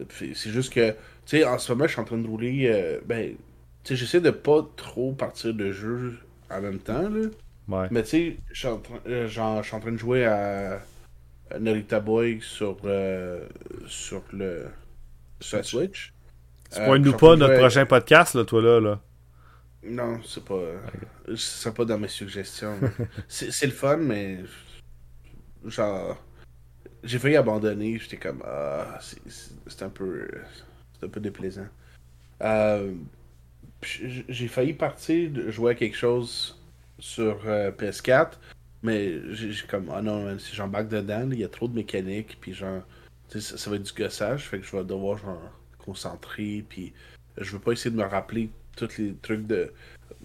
C'est 0.08 0.50
juste 0.50 0.72
que, 0.72 0.90
tu 0.90 0.96
sais, 1.26 1.44
en 1.44 1.58
ce 1.58 1.72
moment, 1.72 1.86
je 1.86 1.92
suis 1.92 2.00
en 2.00 2.04
train 2.04 2.18
de 2.18 2.26
rouler, 2.26 2.66
euh, 2.66 3.00
ben, 3.06 3.34
tu 3.84 3.88
sais, 3.88 3.96
j'essaie 3.96 4.20
de 4.20 4.30
pas 4.30 4.66
trop 4.76 5.12
partir 5.12 5.54
de 5.54 5.70
jeu 5.70 6.18
en 6.50 6.60
même 6.60 6.78
temps, 6.78 7.08
là. 7.08 7.28
Ouais. 7.68 7.86
Mais 7.90 8.02
tu 8.02 8.08
sais, 8.08 8.36
je 8.50 8.58
suis 8.58 8.68
en, 8.68 8.82
euh, 9.06 9.28
en, 9.38 9.62
train 9.62 9.92
de 9.92 9.96
jouer 9.96 10.26
à, 10.26 10.80
Narita 11.58 12.00
Boy 12.00 12.40
sur, 12.40 12.76
euh, 12.84 13.46
sur 13.86 14.22
le 14.32 14.66
sur 15.40 15.58
la 15.58 15.62
Switch. 15.62 16.12
Spoil-nous 16.72 17.12
euh, 17.12 17.16
pas 17.18 17.36
notre 17.36 17.58
prochain 17.58 17.84
podcast, 17.84 18.34
là, 18.34 18.44
toi, 18.44 18.62
là. 18.62 18.80
là. 18.80 19.00
Non, 19.84 20.20
c'est 20.24 20.44
pas. 20.44 20.60
C'est 21.36 21.74
pas 21.74 21.84
dans 21.84 21.98
mes 21.98 22.08
suggestions. 22.08 22.78
c'est 23.28 23.66
le 23.66 23.72
fun, 23.72 23.98
mais. 23.98 24.38
Genre. 25.64 26.16
J'ai 27.04 27.18
failli 27.18 27.36
abandonner. 27.36 27.98
J'étais 27.98 28.16
comme. 28.16 28.42
Ah, 28.46 28.98
c'est 29.66 29.82
un 29.82 29.90
peu. 29.90 30.28
C'est 30.98 31.06
un 31.06 31.08
peu 31.08 31.20
déplaisant. 31.20 31.66
Euh, 32.42 32.94
j'ai 33.82 34.48
failli 34.48 34.72
partir 34.72 35.30
de 35.30 35.50
jouer 35.50 35.72
à 35.72 35.74
quelque 35.74 35.96
chose 35.96 36.58
sur 36.98 37.40
euh, 37.46 37.70
PS4. 37.72 38.32
Mais 38.82 39.20
j'ai 39.34 39.66
comme. 39.66 39.90
Ah 39.92 40.00
non, 40.00 40.38
si 40.38 40.56
j'embarque 40.56 40.88
dedans, 40.88 41.28
il 41.30 41.38
y 41.38 41.44
a 41.44 41.48
trop 41.48 41.68
de 41.68 41.74
mécanique. 41.74 42.38
Puis 42.40 42.54
genre. 42.54 42.82
Ça, 43.28 43.58
ça 43.58 43.70
va 43.70 43.76
être 43.76 43.82
du 43.82 43.92
gossage. 43.92 44.48
Fait 44.48 44.58
que 44.58 44.64
je 44.64 44.74
vais 44.76 44.84
devoir 44.84 45.18
genre 45.18 45.40
concentré, 45.84 46.64
puis 46.68 46.92
je 47.38 47.52
veux 47.52 47.58
pas 47.58 47.72
essayer 47.72 47.90
de 47.90 47.96
me 47.96 48.04
rappeler 48.04 48.50
tous 48.76 48.98
les 48.98 49.14
trucs 49.22 49.46
de. 49.46 49.72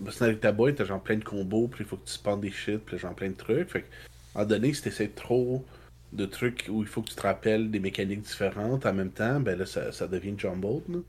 Parce 0.04 0.17
que 0.17 0.26
avec 0.26 0.41
ta 0.41 0.52
boîte, 0.52 0.76
t'as 0.76 0.86
genre 0.86 1.02
plein 1.02 1.17
de 1.17 1.24
combos, 1.24 1.67
puis 1.67 1.84
il 1.84 1.88
faut 1.88 1.98
que 1.98 2.06
tu 2.06 2.13
spawns 2.13 2.41
des 2.41 2.52
shit, 2.52 2.80
puis 2.80 2.98
genre 2.98 3.15
plein 3.15 3.30
de 3.30 3.36
trucs. 3.36 3.70
Fait 3.70 3.82
que, 3.82 3.88
en 4.36 4.46
donné, 4.46 4.74
si 4.74 4.84
t'essaies 4.84 5.10
trop 5.10 5.65
de 6.13 6.26
trucs 6.26 6.65
où 6.70 6.82
il 6.82 6.88
faut 6.88 7.02
que 7.02 7.10
tu 7.10 7.15
te 7.15 7.22
rappelles 7.22 7.70
des 7.72 7.80
mécaniques 7.80 8.22
différentes 8.22 8.86
en 8.86 8.93
même 8.93 9.12
temps, 9.12 9.39
ben 9.39 9.58
là, 9.58 9.65
ça, 9.65 9.91
ça 9.91 10.08
devient 10.08 10.36
jumbled. 10.38 10.84
Là. 10.89 11.00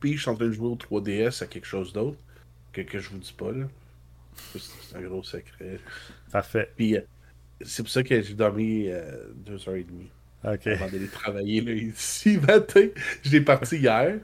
Puis 0.00 0.16
je 0.16 0.22
suis 0.22 0.30
en 0.30 0.36
train 0.36 0.46
de 0.46 0.52
jouer 0.52 0.68
au 0.68 0.76
3DS 0.76 1.42
à 1.42 1.46
quelque 1.46 1.66
chose 1.66 1.92
d'autre, 1.92 2.18
que, 2.72 2.80
que 2.80 2.98
je 2.98 3.10
vous 3.10 3.18
dis 3.18 3.34
pas, 3.36 3.52
là. 3.52 3.66
C'est 4.58 4.96
un 4.96 5.02
gros 5.02 5.22
secret. 5.22 5.80
Parfait. 6.30 6.70
Puis 6.76 6.96
euh, 6.96 7.02
c'est 7.60 7.82
pour 7.82 7.90
ça 7.90 8.02
que 8.02 8.22
j'ai 8.22 8.34
dormi 8.34 8.88
euh, 8.88 9.26
deux 9.34 9.68
heures 9.68 9.76
et 9.76 9.84
demie. 9.84 10.10
OK. 10.44 10.66
Avant 10.66 10.86
d'aller 10.86 11.08
travailler 11.08 11.60
là, 11.60 11.72
ici 11.96 12.38
matin. 12.38 12.86
Je 13.22 13.30
l'ai 13.30 13.40
parti 13.40 13.76
hier. 13.76 14.18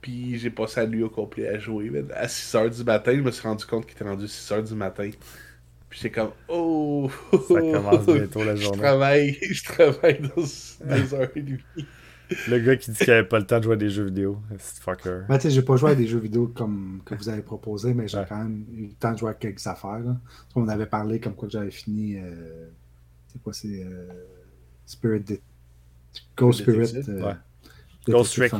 Puis 0.00 0.38
j'ai 0.38 0.50
passé 0.50 0.80
la 0.80 0.86
nuit 0.86 1.02
au 1.02 1.10
complet 1.10 1.48
à 1.48 1.58
jouer. 1.58 1.90
À 2.14 2.26
6h 2.26 2.76
du 2.76 2.84
matin, 2.84 3.12
je 3.14 3.20
me 3.20 3.30
suis 3.30 3.42
rendu 3.42 3.64
compte 3.66 3.86
qu'il 3.86 3.94
était 3.94 4.04
rendu 4.04 4.26
6h 4.26 4.68
du 4.68 4.74
matin. 4.74 5.10
Puis 5.88 6.00
j'étais 6.02 6.20
comme, 6.20 6.30
oh! 6.48 7.10
Ça 7.32 7.60
commence 7.60 8.06
bientôt 8.06 8.44
la 8.44 8.54
journée. 8.56 8.76
Je 8.76 8.82
travaille, 8.82 9.38
je 9.50 9.64
travaille 9.64 10.20
dans 10.20 10.96
deux 10.96 11.14
heures 11.14 11.30
et 11.34 11.42
demie. 11.42 11.86
Le 12.46 12.58
gars 12.58 12.76
qui 12.76 12.90
dit 12.90 12.98
qu'il 12.98 13.10
avait 13.10 13.26
pas 13.26 13.38
le 13.38 13.46
temps 13.46 13.58
de 13.58 13.64
jouer 13.64 13.72
à 13.72 13.76
des 13.76 13.88
jeux 13.88 14.04
vidéo. 14.04 14.38
C'est 14.58 14.82
fucker. 14.82 15.22
Ben, 15.28 15.38
tu 15.38 15.44
sais, 15.44 15.50
j'ai 15.50 15.62
pas 15.62 15.76
joué 15.76 15.92
à 15.92 15.94
des 15.94 16.06
jeux 16.06 16.18
vidéo 16.18 16.52
comme 16.54 17.00
que 17.06 17.14
vous 17.14 17.30
avez 17.30 17.40
proposé, 17.40 17.94
mais 17.94 18.06
j'ai 18.06 18.22
quand 18.28 18.36
même 18.36 18.66
eu 18.74 18.86
le 18.88 18.92
temps 18.92 19.12
de 19.12 19.18
jouer 19.18 19.30
à 19.30 19.34
quelques 19.34 19.66
affaires. 19.66 20.00
Là. 20.00 20.16
On 20.54 20.68
avait 20.68 20.86
parlé 20.86 21.20
comme 21.20 21.34
quoi 21.34 21.48
j'avais 21.48 21.70
fini. 21.70 22.18
Euh... 22.18 22.68
C'est 23.28 23.42
quoi, 23.42 23.54
c'est. 23.54 23.82
Euh... 23.82 24.08
Spirit 24.88 25.20
de... 25.20 25.40
Ghost 26.36 26.60
Spirit. 26.60 26.94
Euh, 27.08 27.34
Ghost 28.06 28.34
Trick. 28.34 28.52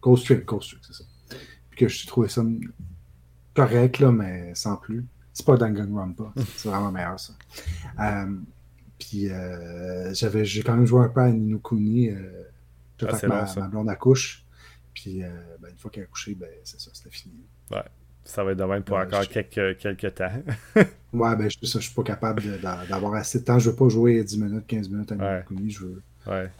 Ghost 0.00 0.24
Trick, 0.24 0.44
Ghost 0.44 0.70
Trick, 0.70 0.84
c'est 0.86 0.94
ça. 0.94 1.04
Puis 1.70 1.80
que 1.80 1.88
je 1.88 2.06
trouvais 2.06 2.28
ça 2.28 2.42
correct, 3.54 3.98
là, 3.98 4.12
mais 4.12 4.54
sans 4.54 4.76
plus. 4.76 5.04
C'est 5.32 5.44
pas 5.44 5.56
Danganronpa. 5.56 6.32
c'est 6.56 6.68
vraiment 6.68 6.92
meilleur, 6.92 7.18
ça. 7.18 7.34
Euh, 8.00 8.36
puis 8.98 9.30
euh, 9.30 10.14
j'avais, 10.14 10.44
j'ai 10.44 10.62
quand 10.62 10.76
même 10.76 10.86
joué 10.86 11.04
un 11.04 11.08
peu 11.08 11.20
à 11.20 11.30
Ninokuni. 11.30 12.10
Euh, 12.10 12.44
ah, 13.02 13.26
ma, 13.26 13.54
ma, 13.54 13.68
blonde 13.68 13.90
accouche. 13.90 14.44
Puis 14.94 15.20
ben, 15.60 15.70
une 15.70 15.76
fois 15.76 15.90
qu'elle 15.90 16.04
a 16.04 16.06
couché, 16.06 16.34
ben, 16.34 16.48
c'est 16.64 16.80
ça, 16.80 16.90
c'était 16.94 17.10
fini. 17.10 17.44
Ouais. 17.70 17.84
Ça 18.26 18.42
va 18.42 18.52
être 18.52 18.58
de 18.58 18.64
même 18.64 18.82
pour 18.82 18.98
encore 18.98 19.26
quelques, 19.28 19.78
quelques 19.78 20.14
temps. 20.14 20.42
ouais, 20.76 21.36
ben, 21.36 21.48
je, 21.48 21.64
ça, 21.64 21.78
je 21.78 21.86
suis 21.86 21.94
pas 21.94 22.02
capable 22.02 22.42
d'avoir 22.60 23.14
assez 23.14 23.38
de 23.38 23.44
temps. 23.44 23.58
Je 23.58 23.70
veux 23.70 23.76
pas 23.76 23.88
jouer 23.88 24.22
10 24.22 24.38
minutes, 24.38 24.66
15 24.66 24.88
minutes 24.90 25.12
à 25.12 25.14
ouais. 25.16 25.44
Je 25.68 25.84
veux 25.84 26.02
ouais. 26.26 26.50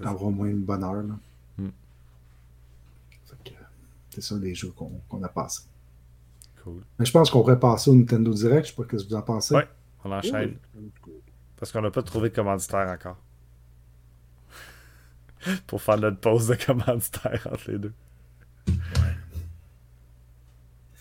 avoir 0.00 0.24
au 0.24 0.30
moins 0.30 0.48
une 0.48 0.62
bonne 0.62 0.82
heure. 0.82 1.04
Hmm. 1.56 1.68
C'est 4.10 4.20
ça 4.20 4.34
les 4.34 4.54
jeux 4.54 4.72
qu'on 4.76 5.22
a 5.22 5.28
passés. 5.28 5.62
Cool. 6.64 6.82
Mais 6.98 7.06
je 7.06 7.12
pense 7.12 7.30
qu'on 7.30 7.40
pourrait 7.40 7.60
passer 7.60 7.90
au 7.90 7.94
Nintendo 7.94 8.34
Direct. 8.34 8.66
Je 8.66 8.70
sais 8.70 8.76
pas 8.76 8.82
ce 8.82 8.88
que 9.04 9.08
vous 9.08 9.14
en 9.14 9.22
pensez. 9.22 9.54
Ouais, 9.54 9.68
on 10.04 10.10
enchaîne. 10.10 10.56
Parce 11.56 11.70
qu'on 11.70 11.82
n'a 11.82 11.92
pas 11.92 12.02
trouvé 12.02 12.30
de 12.30 12.34
commanditaire 12.34 12.88
encore. 12.88 13.16
pour 15.68 15.80
faire 15.80 15.98
notre 15.98 16.18
pause 16.18 16.48
de 16.48 16.56
commanditaire 16.56 17.48
entre 17.50 17.70
les 17.70 17.78
deux. 17.78 17.92
Ça 18.66 18.72
va 19.00 19.08
être 19.08 19.20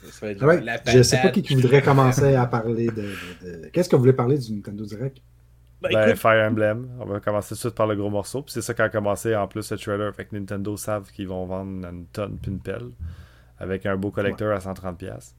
Ah 0.05 0.08
ouais, 0.21 0.61
la 0.61 0.79
je 0.85 1.01
sais 1.01 1.17
pas 1.21 1.29
qui, 1.29 1.41
qui 1.41 1.55
voudrait 1.55 1.81
commencer 1.81 2.35
à 2.35 2.45
parler 2.47 2.87
de. 2.87 2.91
de- 2.91 3.61
de- 3.63 3.67
Qu'est-ce 3.73 3.89
que 3.89 3.95
vous 3.95 4.01
voulez 4.01 4.13
parler 4.13 4.37
du 4.37 4.53
Nintendo 4.53 4.85
Direct? 4.85 5.17
Ben, 5.81 5.89
Ben, 5.93 6.15
Fire 6.15 6.49
Emblem, 6.49 6.89
on 6.99 7.05
va 7.05 7.19
commencer 7.21 7.49
tout 7.49 7.53
de 7.55 7.59
suite 7.59 7.75
par 7.75 7.87
le 7.87 7.95
gros 7.95 8.09
morceau. 8.09 8.41
Puis 8.41 8.51
c'est 8.53 8.61
ça 8.61 8.73
qui 8.73 8.81
a 8.81 8.89
commencé 8.89 9.33
en 9.35 9.47
plus 9.47 9.71
le 9.71 9.77
trailer. 9.77 10.13
Fait 10.13 10.25
que 10.25 10.35
Nintendo 10.35 10.75
savent 10.75 11.09
qu'ils 11.11 11.27
vont 11.29 11.45
vendre 11.45 11.87
une 11.87 12.05
tonne 12.07 12.37
puis 12.41 12.51
une 12.51 12.59
pelle. 12.59 12.89
Avec 13.59 13.85
un 13.85 13.95
beau 13.95 14.11
collecteur 14.11 14.53
à 14.55 14.59
130$. 14.59 15.33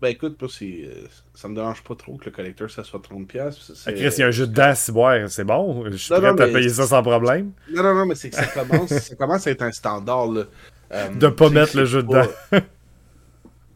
ben 0.00 0.08
écoute, 0.08 0.40
moi, 0.40 0.48
euh, 0.62 1.06
ça 1.34 1.46
me 1.48 1.54
dérange 1.54 1.82
pas 1.84 1.94
trop 1.94 2.16
que 2.16 2.24
le 2.26 2.30
collecteur, 2.30 2.70
ça 2.70 2.82
soit 2.84 3.00
30$. 3.00 3.52
c'est- 3.52 3.72
Ah, 3.86 3.92
Chris, 3.92 4.08
il 4.16 4.20
y 4.20 4.22
a 4.22 4.28
un 4.28 4.30
jeu 4.30 4.46
dedans, 4.46 4.72
si 4.74 4.92
boire, 4.92 5.28
c'est 5.28 5.44
bon. 5.44 5.84
Je 5.90 5.96
suis 5.96 6.14
Non, 6.14 6.20
prêt 6.20 6.32
non, 6.32 6.42
à 6.42 6.46
mais- 6.46 6.52
payer 6.54 6.68
ça 6.70 6.86
sans 6.86 7.02
problème. 7.02 7.52
Non, 7.70 7.82
non, 7.82 7.94
non, 7.94 8.06
mais 8.06 8.14
c'est 8.14 8.30
que 8.30 8.36
ça 8.36 8.46
commence, 8.46 8.88
ça 8.98 9.14
commence 9.16 9.46
à 9.46 9.50
être 9.50 9.62
un 9.62 9.72
standard. 9.72 10.28
Là. 10.28 10.44
Euh, 10.92 11.08
De 11.16 11.28
pas 11.28 11.50
mettre 11.50 11.76
le 11.76 11.84
jeu 11.84 12.02
pas- 12.04 12.26
dedans. 12.52 12.66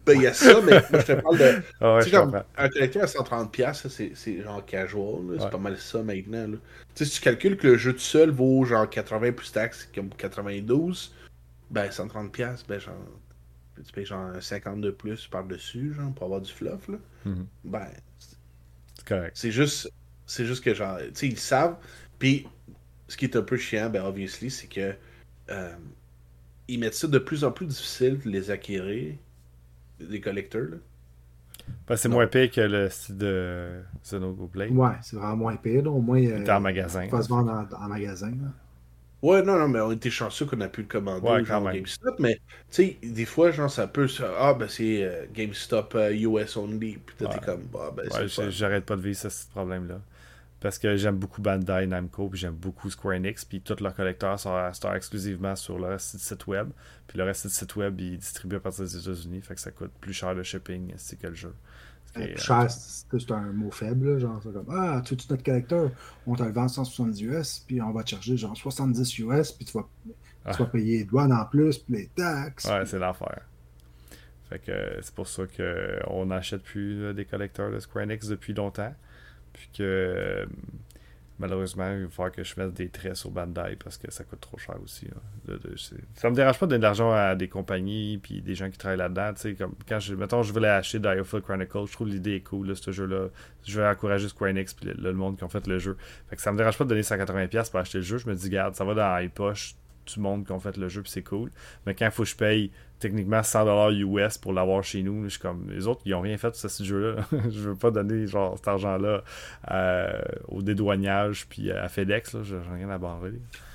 Ben, 0.07 0.15
il 0.17 0.23
y 0.23 0.27
a 0.27 0.35
ça, 0.35 0.61
mais 0.61 0.73
moi, 0.91 1.01
je 1.01 1.07
te 1.07 1.13
parle 1.21 1.39
de. 1.39 1.63
Ah 1.81 1.95
ouais, 1.97 2.03
tu 2.03 2.11
je 2.11 2.15
sais, 2.15 2.21
comme 2.21 2.43
un 2.57 2.69
collecteur 2.69 3.03
à 3.03 3.07
130$, 3.07 3.75
ça, 3.75 3.89
c'est, 3.89 4.13
c'est 4.15 4.43
genre 4.43 4.65
casual. 4.67 5.31
là. 5.31 5.39
C'est 5.41 5.51
pas 5.51 5.59
mal 5.59 5.79
ça 5.79 6.03
maintenant. 6.03 6.47
Là. 6.47 6.57
Tu 6.95 7.05
sais, 7.05 7.05
si 7.07 7.13
tu 7.17 7.21
calcules 7.23 7.57
que 7.57 7.69
le 7.69 7.77
jeu 7.79 7.93
tout 7.93 7.99
seul 8.01 8.31
vaut 8.31 8.65
genre 8.65 8.89
80 8.89 9.33
plus 9.33 9.51
taxes, 9.53 9.89
comme 9.95 10.11
92, 10.11 11.15
ben 11.71 11.89
130$, 11.89 12.65
ben 12.69 12.79
genre. 12.79 12.95
Tu 13.85 13.93
payes 13.93 14.07
genre 14.07 14.31
50 14.41 14.81
de 14.81 14.91
plus 14.91 15.27
par-dessus, 15.27 15.95
genre, 15.95 16.13
pour 16.15 16.27
avoir 16.27 16.41
du 16.41 16.53
fluff. 16.53 16.87
Là. 16.89 16.99
Mhm. 17.25 17.47
Ben, 17.65 17.89
C'est 18.95 19.05
correct. 19.09 19.33
c'est 19.35 19.51
juste, 19.51 19.91
c'est 20.27 20.45
juste 20.47 20.63
que 20.63 20.75
genre, 20.75 20.99
tu 20.99 21.11
sais, 21.15 21.27
ils 21.29 21.39
savent. 21.39 21.77
Puis, 22.19 22.47
ce 23.09 23.17
qui 23.17 23.25
est 23.25 23.37
un 23.37 23.43
peu 23.43 23.57
chiant, 23.57 23.91
ben, 23.91 24.05
obviously, 24.05 24.51
c'est 24.51 24.69
que 24.69 24.95
euh, 25.51 25.75
ils 26.69 26.79
mettent 26.79 26.95
ça 26.95 27.09
de 27.09 27.19
plus 27.19 27.43
en 27.43 27.51
plus 27.51 27.67
difficile 27.67 28.19
de 28.25 28.31
les 28.31 28.51
acquérir, 28.51 29.15
les 30.09 30.21
collecteurs. 30.21 30.71
Là. 30.71 30.77
Ben, 31.87 31.97
c'est 31.97 32.09
Non. 32.09 32.17
moins 32.17 32.27
pire 32.27 32.51
que 32.51 32.61
le 32.61 32.89
style 32.91 33.17
de 33.19 33.83
Xenogo 34.03 34.47
Blade. 34.49 34.71
Ouais, 34.71 34.93
c'est 35.03 35.17
vraiment 35.17 35.37
moins 35.37 35.57
pire. 35.57 35.83
là. 35.85 35.91
Au 35.91 36.01
moins, 36.01 36.19
Il 36.19 36.49
euh, 36.49 36.57
en 36.57 36.61
magasin. 36.61 37.05
il 37.05 37.11
va 37.11 37.23
se 37.23 37.29
vendre 37.29 37.51
en, 37.53 37.85
en 37.85 37.89
magasin. 37.89 38.31
là. 38.31 38.49
Ouais, 39.23 39.43
non, 39.43 39.59
non, 39.59 39.69
mais 39.69 39.81
on 39.81 39.93
était 39.93 40.11
chanceux 40.11 40.45
qu'on 40.47 40.61
a 40.61 40.69
pu 40.69 40.83
le 40.83 40.89
commander 40.89 41.27
Ouais, 41.29 41.45
genre 41.45 41.61
quand 41.61 41.61
même. 41.63 41.77
GameStop, 41.77 42.19
mais 42.21 42.37
tu 42.71 42.85
sais, 42.85 42.99
des 43.03 43.25
fois, 43.25 43.51
genre, 43.53 43.71
ça 43.71 43.87
peut 43.89 44.07
se. 44.07 44.23
Ah, 44.23 44.53
ben 44.55 44.69
c'est 44.69 45.03
euh, 45.03 45.27
GameStop 45.33 45.95
euh, 45.95 46.13
US 46.15 46.57
only, 46.59 46.99
puis 46.99 47.17
Ouais. 47.21 47.29
t'es 47.29 47.39
comme, 47.41 47.63
bah, 47.73 47.91
ben 47.97 48.07
Ouais, 48.11 48.29
pas. 48.29 48.51
j'arrête 48.51 48.85
pas 48.85 48.97
de 48.97 49.03
vivre 49.03 49.17
ce, 49.19 49.29
ce 49.31 49.47
problème-là. 49.49 50.01
Parce 50.65 50.79
que 50.79 50.97
j'aime 50.97 51.19
beaucoup 51.19 51.43
Bandai 51.43 51.87
Namco, 51.87 52.27
puis 52.31 52.41
j'aime 52.41 52.55
beaucoup 52.55 52.89
Square 52.89 53.17
Enix, 53.17 53.45
puis 53.45 53.61
tous 53.61 53.83
leurs 53.83 53.95
collecteurs 53.95 54.41
sont, 54.41 54.73
sont 54.73 54.95
exclusivement 54.95 55.55
sur 55.57 55.79
le 55.79 55.89
reste 55.89 56.17
du 56.17 56.23
site 56.23 56.47
web. 56.47 56.71
Puis 57.07 57.19
le 57.19 57.25
reste 57.25 57.47
du 57.49 57.53
site 57.53 57.77
web, 57.77 58.01
ils 58.01 58.17
distribuent 58.17 58.57
à 58.57 58.61
partir 58.61 58.85
des 58.85 58.97
États-Unis, 58.97 59.43
fait 59.43 59.57
que 59.57 59.61
ça 59.61 59.73
coûte 59.73 59.91
plus 60.01 60.15
cher 60.15 60.33
le 60.33 60.43
shipping 60.43 60.95
que 61.21 61.27
le 61.27 61.35
jeu. 61.35 61.55
Euh, 62.17 62.21
est, 62.23 62.33
plus 62.33 62.43
cher, 62.43 62.71
c'est 62.71 63.31
un 63.33 63.53
mot 63.53 63.71
faible. 63.71 64.19
genre, 64.19 64.41
c'est 64.43 64.55
comme 64.55 64.65
Ah, 64.71 65.03
tu 65.05 65.15
tu 65.19 65.27
notre 65.29 65.43
collecteur, 65.43 65.91
on 66.27 66.35
te 66.35 66.43
le 66.43 66.51
vend 66.51 66.67
170 66.67 67.21
US, 67.21 67.63
puis 67.67 67.83
on 67.83 67.93
va 67.93 68.03
te 68.03 68.09
charger 68.09 68.39
genre 68.39 68.57
70 68.57 69.19
US, 69.19 69.53
puis 69.53 69.67
tu 69.67 69.77
vas, 69.77 69.87
Ah. 70.47 70.53
tu 70.53 70.63
vas 70.63 70.69
payer 70.71 70.99
les 71.01 71.05
douanes 71.05 71.35
en 71.35 71.45
plus, 71.45 71.77
puis 71.77 71.95
les 71.95 72.07
taxes. 72.07 72.65
Ouais, 72.65 72.87
c'est 72.87 72.99
l'enfer. 72.99 73.43
Fait 74.49 74.61
que 74.61 74.71
euh, 74.73 75.03
c'est 75.03 75.15
pour 75.15 75.29
ça 75.29 75.43
qu'on 75.47 76.25
n'achète 76.25 76.63
plus 76.63 77.03
euh, 77.03 77.13
des 77.13 77.27
collecteurs 77.27 77.71
de 77.71 77.79
Square 77.81 78.05
Enix 78.05 78.29
depuis 78.29 78.55
longtemps. 78.55 78.95
Puis 79.55 79.69
que 79.79 79.83
euh, 79.83 80.47
malheureusement, 81.39 81.91
il 81.97 82.05
va 82.05 82.09
falloir 82.11 82.33
que 82.33 82.45
je 82.45 82.55
mette 82.59 82.75
des 82.75 82.89
traits 82.89 83.17
sur 83.17 83.31
Bandai 83.31 83.77
parce 83.83 83.97
que 83.99 84.11
ça 84.11 84.23
coûte 84.25 84.41
trop 84.41 84.57
cher 84.59 84.77
aussi. 84.83 85.07
là. 85.07 85.15
De- 85.57 85.61
ça 86.15 86.31
me 86.31 86.35
dérange 86.37 86.59
pas 86.59 86.67
de 86.67 86.71
donner 86.71 86.79
de 86.79 86.85
l'argent 86.85 87.13
à 87.13 87.35
des 87.35 87.49
compagnies 87.49 88.19
puis 88.19 88.41
des 88.41 88.55
gens 88.55 88.71
qui 88.71 88.79
travaillent 88.79 88.99
là-dedans. 88.99 89.33
Comme 89.59 89.75
quand 89.89 89.99
je, 89.99 90.15
mettons, 90.15 90.43
je 90.43 90.53
voulais 90.53 90.69
acheter 90.69 90.99
Diofield 91.01 91.43
Chronicles, 91.45 91.87
je 91.89 91.93
trouve 91.93 92.09
l'idée 92.09 92.37
est 92.37 92.41
cool, 92.41 92.69
là, 92.69 92.75
ce 92.77 92.91
jeu-là. 92.93 93.29
Je 93.67 93.81
vais 93.81 93.87
encourager 93.87 94.29
Square 94.29 94.51
Enix 94.51 94.75
puis 94.75 94.87
le, 94.87 94.95
le 94.95 95.13
monde 95.13 95.37
qui 95.37 95.45
ont 95.45 95.49
fait 95.49 95.67
le 95.67 95.79
jeu. 95.79 95.97
Fait 96.29 96.37
que 96.37 96.43
ça 96.43 96.53
me 96.53 96.57
dérange 96.59 96.79
pas 96.79 96.85
de 96.85 96.91
donner 96.91 97.03
180$ 97.03 97.71
pour 97.71 97.81
acheter 97.81 97.99
le 97.99 98.05
jeu. 98.05 98.19
Je 98.19 98.29
me 98.29 98.35
dis, 98.35 98.49
garde, 98.51 98.75
ça 98.75 98.85
va 98.85 98.95
dans 98.95 99.19
les 99.19 99.29
poches 99.29 99.75
du 100.07 100.21
monde 100.21 100.45
qui 100.47 100.53
ont 100.53 100.61
fait 100.61 100.77
le 100.77 100.89
jeu 100.89 101.03
puis 101.03 101.11
c'est 101.11 101.23
cool. 101.23 101.51
Mais 101.87 101.95
quand 101.95 102.07
il 102.07 102.11
faut 102.11 102.23
que 102.25 102.29
je 102.29 102.37
paye 102.37 102.71
techniquement 103.01 103.43
100$ 103.43 103.93
US 103.93 104.39
pour 104.39 104.53
l'avoir 104.53 104.83
chez 104.83 105.03
nous, 105.03 105.25
je 105.25 105.29
suis 105.31 105.41
comme 105.41 105.69
les 105.71 105.87
autres, 105.87 106.01
ils 106.07 106.15
ont 106.15 106.21
rien 106.21 106.37
fait 106.39 106.49
pour 106.49 106.57
ce 106.57 106.83
jeu-là. 106.85 107.23
je 107.51 107.69
veux 107.71 107.75
pas 107.75 107.91
donner 107.91 108.27
genre 108.27 108.57
cet 108.57 108.69
argent-là 108.69 109.23
euh, 109.71 110.21
au 110.49 110.63
dédouanage 110.63 111.47
puis 111.49 111.71
à 111.71 111.89
FedEx. 111.89 112.37
J'ai 112.43 112.59
rien 112.73 112.89
à 112.91 112.99
barrer. 112.99 113.33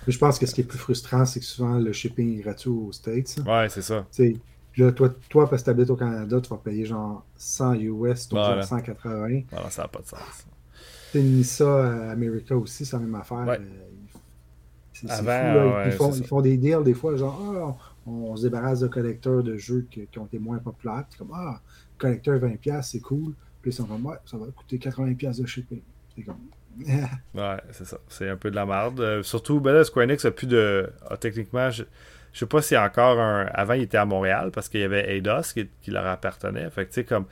Je 0.07 0.17
pense 0.17 0.39
que 0.39 0.45
ce 0.45 0.55
qui 0.55 0.61
est 0.61 0.65
plus 0.65 0.80
frustrant, 0.80 1.25
c'est 1.25 1.39
que 1.39 1.45
souvent 1.45 1.77
le 1.77 1.91
shipping 1.91 2.39
est 2.39 2.41
gratuit 2.41 2.69
aux 2.69 2.91
States. 2.91 3.36
hein. 3.45 3.61
Ouais, 3.63 3.69
c'est 3.69 3.82
ça. 3.82 4.05
Là, 4.77 4.91
toi, 4.93 5.09
toi, 5.30 5.49
parce 5.49 5.61
que 5.61 5.65
tu 5.65 5.71
habites 5.71 5.89
au 5.89 5.95
Canada, 5.97 6.39
tu 6.39 6.49
vas 6.49 6.57
payer 6.57 6.86
genre 6.86 7.25
100 7.36 7.73
US, 7.73 8.30
donc 8.30 8.39
Voilà. 8.39 8.55
genre 8.61 8.63
180. 8.63 9.41
Voilà, 9.51 9.69
ça 9.69 9.82
n'a 9.82 9.88
pas 9.89 9.99
de 9.99 10.07
sens. 10.07 10.45
T'as 11.11 11.19
mis 11.19 11.43
ça 11.43 11.86
à 12.07 12.11
America 12.11 12.55
aussi, 12.55 12.86
c'est 12.86 12.95
la 12.95 13.01
même 13.03 13.15
affaire. 13.15 13.39
Ouais. 13.39 13.59
euh, 13.59 13.88
C'est 15.08 15.14
fou, 15.18 15.24
là. 15.54 15.66
Ils- 15.86 15.89
ouais, 15.89 15.91
font, 15.91 16.12
ils 16.12 16.26
font 16.28 16.41
des 16.41 16.58
deals 16.58 16.84
des 16.84 16.93
fois, 16.93 17.16
genre, 17.16 17.39
ah, 17.80 17.84
on, 18.08 18.12
on 18.32 18.36
se 18.36 18.43
débarrasse 18.43 18.80
de 18.82 18.88
collecteurs 18.88 19.43
de 19.43 19.56
jeux 19.58 19.88
qui, 19.89 20.08
qui 20.08 20.20
ont 20.20 20.26
été 20.26 20.39
moins 20.39 20.58
populaires. 20.60 21.06
Puis 21.10 21.20
comme, 21.20 21.32
ah, 21.34 21.62
collecteur 21.97 22.39
20$, 22.39 22.82
c'est 22.84 23.00
cool. 23.00 23.34
Puis 23.62 23.72
ils 23.72 23.74
sont 23.74 23.86
comme, 23.86 24.06
ouais, 24.06 24.18
ça 24.26 24.38
va 24.38 24.45
coûter 24.56 24.78
80$ 24.78 25.41
de 25.41 25.45
shipping. 25.47 25.82
C'est 26.16 26.24
comme, 26.24 26.38
Ouais, 27.36 27.58
c'est 27.72 27.86
ça. 27.86 27.97
C'est 28.08 28.30
un 28.30 28.38
peu 28.38 28.52
de 28.52 28.56
la 28.56 28.66
merde. 28.66 29.00
Euh, 29.02 29.24
surtout, 29.24 29.60
ben 29.60 29.74
là, 29.74 29.84
Square 29.84 30.06
Enix 30.06 30.24
a 30.26 30.32
plus 30.32 30.47
de. 30.47 30.89
ah, 31.10 31.18
techniquement, 31.18 31.70
je, 31.70 31.84
je 32.32 32.39
sais 32.39 32.45
pas 32.45 32.62
si 32.62 32.78
encore 32.78 33.20
un. 33.20 33.47
Avant, 33.54 33.74
il 33.74 33.82
était 33.84 33.97
à 33.97 34.06
Montréal 34.06 34.52
parce 34.54 34.70
qu'il 34.70 34.80
y 34.82 34.84
avait 34.84 35.18
Eidos 35.18 35.41
qui, 35.54 35.68
qui 35.82 35.91
leur 35.91 36.06
appartenait. 36.08 36.70
Fait 36.70 36.86
que, 36.86 36.89
tu 36.89 36.95
sais, 36.95 37.04
comme. 37.04 37.26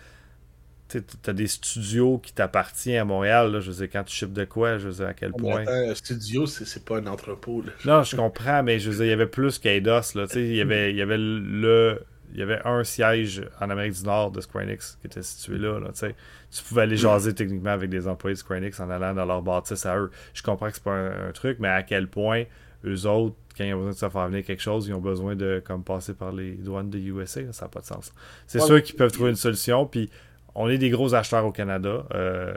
Tu 0.89 1.03
as 1.27 1.33
des 1.33 1.47
studios 1.47 2.17
qui 2.19 2.33
t'appartiennent 2.33 3.01
à 3.01 3.05
Montréal. 3.05 3.51
Là, 3.51 3.59
je 3.59 3.71
veux 3.71 3.77
dire, 3.77 3.89
quand 3.91 4.03
tu 4.03 4.15
ships 4.15 4.33
de 4.33 4.45
quoi, 4.45 4.77
je 4.77 4.88
veux 4.88 4.93
dire, 4.95 5.07
à 5.07 5.13
quel 5.13 5.33
Mais 5.35 5.38
point? 5.38 5.61
attends, 5.61 5.89
un 5.91 5.95
studio, 5.95 6.45
c'est 6.45 6.65
c'est 6.65 6.85
pas 6.85 6.97
un 6.97 7.07
entrepôt. 7.07 7.61
Là. 7.61 7.71
Non, 7.85 8.03
je 8.03 8.15
comprends, 8.15 8.63
mais 8.63 8.79
je 8.79 8.89
veux 8.89 8.95
dire, 8.97 9.05
il 9.05 9.09
y 9.09 9.13
avait 9.13 9.27
plus 9.27 9.59
qu'Eidos. 9.59 10.01
Il 10.35 10.55
y 10.55 10.61
avait, 10.61 10.91
il 10.91 10.97
y 10.97 11.01
avait 11.01 11.17
le. 11.17 12.01
Il 12.33 12.39
y 12.39 12.43
avait 12.43 12.59
un 12.65 12.83
siège 12.83 13.41
en 13.61 13.69
Amérique 13.69 13.93
du 13.93 14.03
Nord 14.03 14.31
de 14.31 14.41
Square 14.41 14.65
Enix 14.65 14.97
qui 14.99 15.07
était 15.07 15.23
situé 15.23 15.57
là. 15.57 15.79
là 15.79 15.91
tu 15.93 16.63
pouvais 16.65 16.81
aller 16.81 16.97
jaser 16.97 17.33
techniquement 17.33 17.69
avec 17.71 17.89
des 17.89 18.05
employés 18.05 18.33
de 18.35 18.39
Square 18.39 18.59
Enix 18.59 18.77
en 18.81 18.89
allant 18.89 19.13
dans 19.13 19.25
leur 19.25 19.41
bâtisse 19.41 19.85
à 19.85 19.97
eux. 19.97 20.11
Je 20.33 20.43
comprends 20.43 20.67
que 20.67 20.73
c'est 20.73 20.83
pas 20.83 20.91
un, 20.91 21.29
un 21.29 21.31
truc, 21.31 21.57
mais 21.59 21.69
à 21.69 21.83
quel 21.83 22.09
point 22.09 22.43
eux 22.85 23.05
autres, 23.07 23.35
quand 23.57 23.63
ils 23.63 23.73
ont 23.73 23.77
besoin 23.77 23.91
de 23.91 23.95
se 23.97 24.09
faire 24.09 24.27
venir 24.27 24.43
quelque 24.45 24.61
chose, 24.61 24.88
ils 24.88 24.93
ont 24.93 24.99
besoin 25.01 25.35
de 25.38 25.63
comme 25.65 25.83
passer 25.85 26.13
par 26.13 26.33
les 26.33 26.51
douanes 26.55 26.89
de 26.89 26.99
USA. 26.99 27.41
là, 27.41 27.53
ça 27.53 27.65
n'a 27.65 27.69
pas 27.69 27.79
de 27.79 27.85
sens. 27.85 28.11
C'est 28.45 28.59
Ouais, 28.59 28.65
sûr 28.65 28.83
qu'ils 28.83 28.95
peuvent 28.97 29.11
trouver 29.11 29.29
une 29.29 29.35
solution. 29.38 29.85
Puis 29.88 30.09
on 30.57 30.69
est 30.69 30.77
des 30.77 30.89
gros 30.89 31.13
acheteurs 31.13 31.45
au 31.45 31.51
Canada. 31.51 32.05
Euh, 32.13 32.53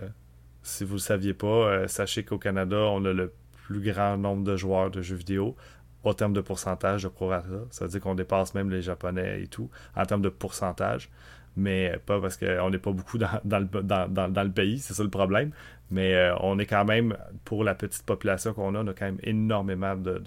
si 0.62 0.84
vous 0.84 0.94
ne 0.94 0.96
le 0.96 1.02
saviez 1.02 1.34
pas, 1.34 1.46
euh, 1.46 1.86
sachez 1.86 2.24
qu'au 2.24 2.38
Canada, 2.38 2.76
on 2.76 3.04
a 3.04 3.12
le 3.12 3.32
plus 3.66 3.80
grand 3.80 4.16
nombre 4.16 4.42
de 4.42 4.56
joueurs 4.56 4.90
de 4.90 5.02
jeux 5.02 5.16
vidéo 5.16 5.54
au 6.02 6.14
terme 6.14 6.32
de 6.32 6.40
pourcentage 6.40 7.02
de 7.02 7.08
prorata. 7.08 7.48
Ça 7.70 7.84
veut 7.84 7.90
dire 7.90 8.00
qu'on 8.00 8.14
dépasse 8.14 8.54
même 8.54 8.70
les 8.70 8.82
Japonais 8.82 9.42
et 9.42 9.46
tout 9.46 9.70
en 9.94 10.04
termes 10.06 10.22
de 10.22 10.30
pourcentage. 10.30 11.10
Mais 11.56 11.98
pas 12.06 12.20
parce 12.20 12.36
qu'on 12.36 12.70
n'est 12.70 12.78
pas 12.78 12.92
beaucoup 12.92 13.18
dans, 13.18 13.28
le, 13.44 14.48
pays, 14.50 14.78
c'est 14.78 14.94
ça 14.94 15.02
le 15.02 15.10
problème. 15.10 15.50
Mais 15.90 16.14
euh, 16.14 16.36
on 16.40 16.58
est 16.58 16.66
quand 16.66 16.84
même, 16.84 17.16
pour 17.44 17.64
la 17.64 17.74
petite 17.74 18.04
population 18.04 18.54
qu'on 18.54 18.74
a, 18.76 18.82
on 18.82 18.86
a 18.86 18.94
quand 18.94 19.06
même 19.06 19.20
énormément 19.24 19.96
de, 19.96 20.22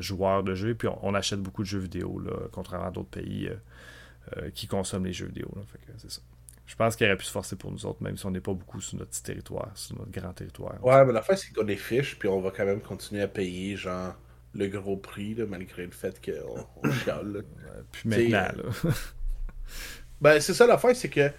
joueurs 0.00 0.42
de 0.42 0.54
jeux. 0.54 0.74
Puis 0.74 0.88
on, 1.02 1.14
achète 1.14 1.40
beaucoup 1.40 1.62
de 1.62 1.68
jeux 1.68 1.78
vidéo, 1.78 2.20
là, 2.20 2.32
contrairement 2.52 2.88
à 2.88 2.90
d'autres 2.90 3.08
pays 3.08 3.48
euh, 3.48 3.56
euh, 4.36 4.50
qui 4.50 4.66
consomment 4.66 5.06
les 5.06 5.12
jeux 5.12 5.26
vidéo. 5.26 5.48
c'est 5.96 6.10
ça. 6.10 6.20
Je 6.66 6.74
pense 6.74 6.96
qu'il 6.96 7.06
aurait 7.06 7.16
pu 7.16 7.24
se 7.24 7.30
forcer 7.30 7.56
pour 7.56 7.70
nous 7.70 7.86
autres, 7.86 8.02
même 8.02 8.16
si 8.16 8.26
on 8.26 8.30
n'est 8.30 8.40
pas 8.40 8.52
beaucoup 8.52 8.80
sur 8.80 8.98
notre 8.98 9.10
petit 9.10 9.22
territoire, 9.22 9.70
sur 9.74 9.96
notre 9.96 10.10
grand 10.10 10.32
territoire. 10.32 10.84
Ouais, 10.84 11.04
mais 11.04 11.12
l'affaire, 11.12 11.38
c'est 11.38 11.52
qu'on 11.52 11.68
est 11.68 11.76
fiche, 11.76 12.18
puis 12.18 12.28
on 12.28 12.40
va 12.40 12.50
quand 12.50 12.64
même 12.64 12.80
continuer 12.80 13.22
à 13.22 13.28
payer, 13.28 13.76
genre, 13.76 14.14
le 14.54 14.66
gros 14.66 14.96
prix, 14.96 15.34
là, 15.34 15.46
malgré 15.46 15.84
le 15.84 15.92
fait 15.92 16.20
qu'on 16.24 16.66
on 16.82 16.92
chiale. 16.92 17.32
là. 17.32 17.40
Puis 17.92 18.08
maintenant, 18.08 18.62
là. 18.62 18.90
Ben, 20.20 20.40
c'est 20.40 20.54
ça 20.54 20.66
l'affaire, 20.66 20.96
c'est 20.96 21.10
que 21.10 21.30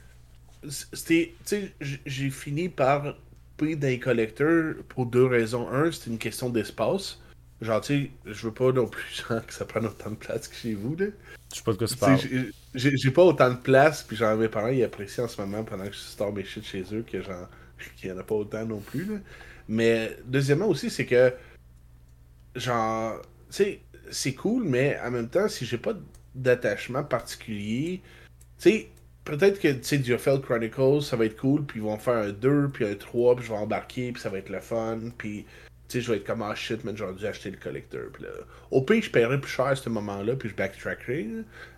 c'était. 0.94 1.34
Tu 1.46 1.74
sais, 1.82 2.00
j'ai 2.06 2.30
fini 2.30 2.70
par 2.70 3.16
payer 3.58 3.76
d'un 3.76 3.98
collecteur 3.98 4.76
pour 4.90 5.08
deux 5.08 5.26
raisons. 5.26 5.68
Un, 5.70 5.92
c'était 5.92 6.12
une 6.12 6.20
question 6.20 6.50
d'espace. 6.50 7.20
Genre, 7.60 7.82
tu 7.82 8.04
sais, 8.04 8.12
je 8.26 8.48
veux 8.48 8.54
pas 8.54 8.72
non 8.72 8.88
plus 8.88 9.24
genre, 9.30 9.44
que 9.46 9.54
ça 9.54 9.66
prenne 9.66 9.86
autant 9.86 10.12
de 10.12 10.16
place 10.16 10.48
que 10.48 10.56
chez 10.56 10.76
vous, 10.76 10.96
là. 10.96 11.08
Je 11.52 11.58
sais 11.58 11.64
pas 11.64 11.72
de 11.72 11.78
quoi 11.78 11.88
tu 11.88 11.96
parles. 11.96 12.20
J'ai- 12.78 13.12
pas 13.12 13.24
autant 13.24 13.50
de 13.52 13.58
place, 13.58 14.04
puis 14.04 14.16
genre, 14.18 14.38
mes 14.38 14.50
parents, 14.50 14.68
ils 14.70 14.84
apprécient 14.84 15.26
en 15.26 15.28
ce 15.28 15.42
moment 15.42 15.64
pendant 15.64 15.86
que 15.88 15.94
je 15.94 15.98
store 16.00 16.34
mes 16.34 16.44
shit 16.46 16.64
chez 16.66 16.84
eux, 16.94 17.04
que 17.04 17.22
genre, 17.22 17.50
qu'il 17.98 18.10
y 18.10 18.14
en 18.14 18.18
a 18.18 18.24
pas 18.24 18.36
autant 18.36 18.66
non 18.66 18.80
plus, 18.82 19.06
là. 19.06 19.20
Mais, 19.70 20.18
deuxièmement 20.26 20.68
aussi, 20.68 20.90
c'est 20.90 21.06
que, 21.06 21.34
genre, 22.56 23.22
tu 23.22 23.28
sais, 23.50 23.82
c'est 24.12 24.34
cool, 24.34 24.64
mais 24.64 24.98
en 25.04 25.12
même 25.12 25.30
temps, 25.30 25.48
si 25.48 25.66
j'ai 25.66 25.78
pas 25.78 25.94
d'attachement 26.36 27.04
particulier, 27.04 28.02
tu 28.60 28.70
sais, 28.72 28.92
peut-être 29.26 29.60
que, 29.60 29.70
tu 29.70 29.84
sais, 29.84 30.00
Diofield 30.00 30.42
Chronicles, 30.44 31.04
ça 31.04 31.18
va 31.18 31.26
être 31.26 31.38
cool, 31.38 31.66
puis 31.66 31.80
ils 31.80 31.84
vont 31.84 31.98
faire 32.00 32.16
un 32.30 32.32
2, 32.32 32.70
puis 32.70 32.86
un 32.86 32.96
3, 32.96 33.36
puis 33.36 33.46
je 33.46 33.52
vais 33.52 33.58
embarquer, 33.58 34.12
puis 34.14 34.22
ça 34.22 34.30
va 34.30 34.40
être 34.40 34.50
le 34.50 34.62
fun, 34.62 35.00
puis, 35.18 35.46
tu 35.88 36.00
sais, 36.00 36.02
je 36.02 36.12
vais 36.12 36.18
être 36.18 36.26
comme 36.26 36.42
ah 36.42 36.54
shit, 36.54 36.84
mais 36.84 36.92
j'aurais 36.96 37.14
dû 37.14 37.26
acheter 37.26 37.50
le 37.50 37.58
collector. 37.58 38.02
Puis 38.12 38.24
là, 38.24 38.30
au 38.72 38.82
pire, 38.82 39.02
je 39.02 39.10
paierais 39.10 39.40
plus 39.40 39.50
cher 39.50 39.68
à 39.68 39.76
ce 39.76 39.90
moment-là, 39.90 40.36
puis 40.36 40.50
je 40.50 40.56
backtrackerai. 40.56 41.30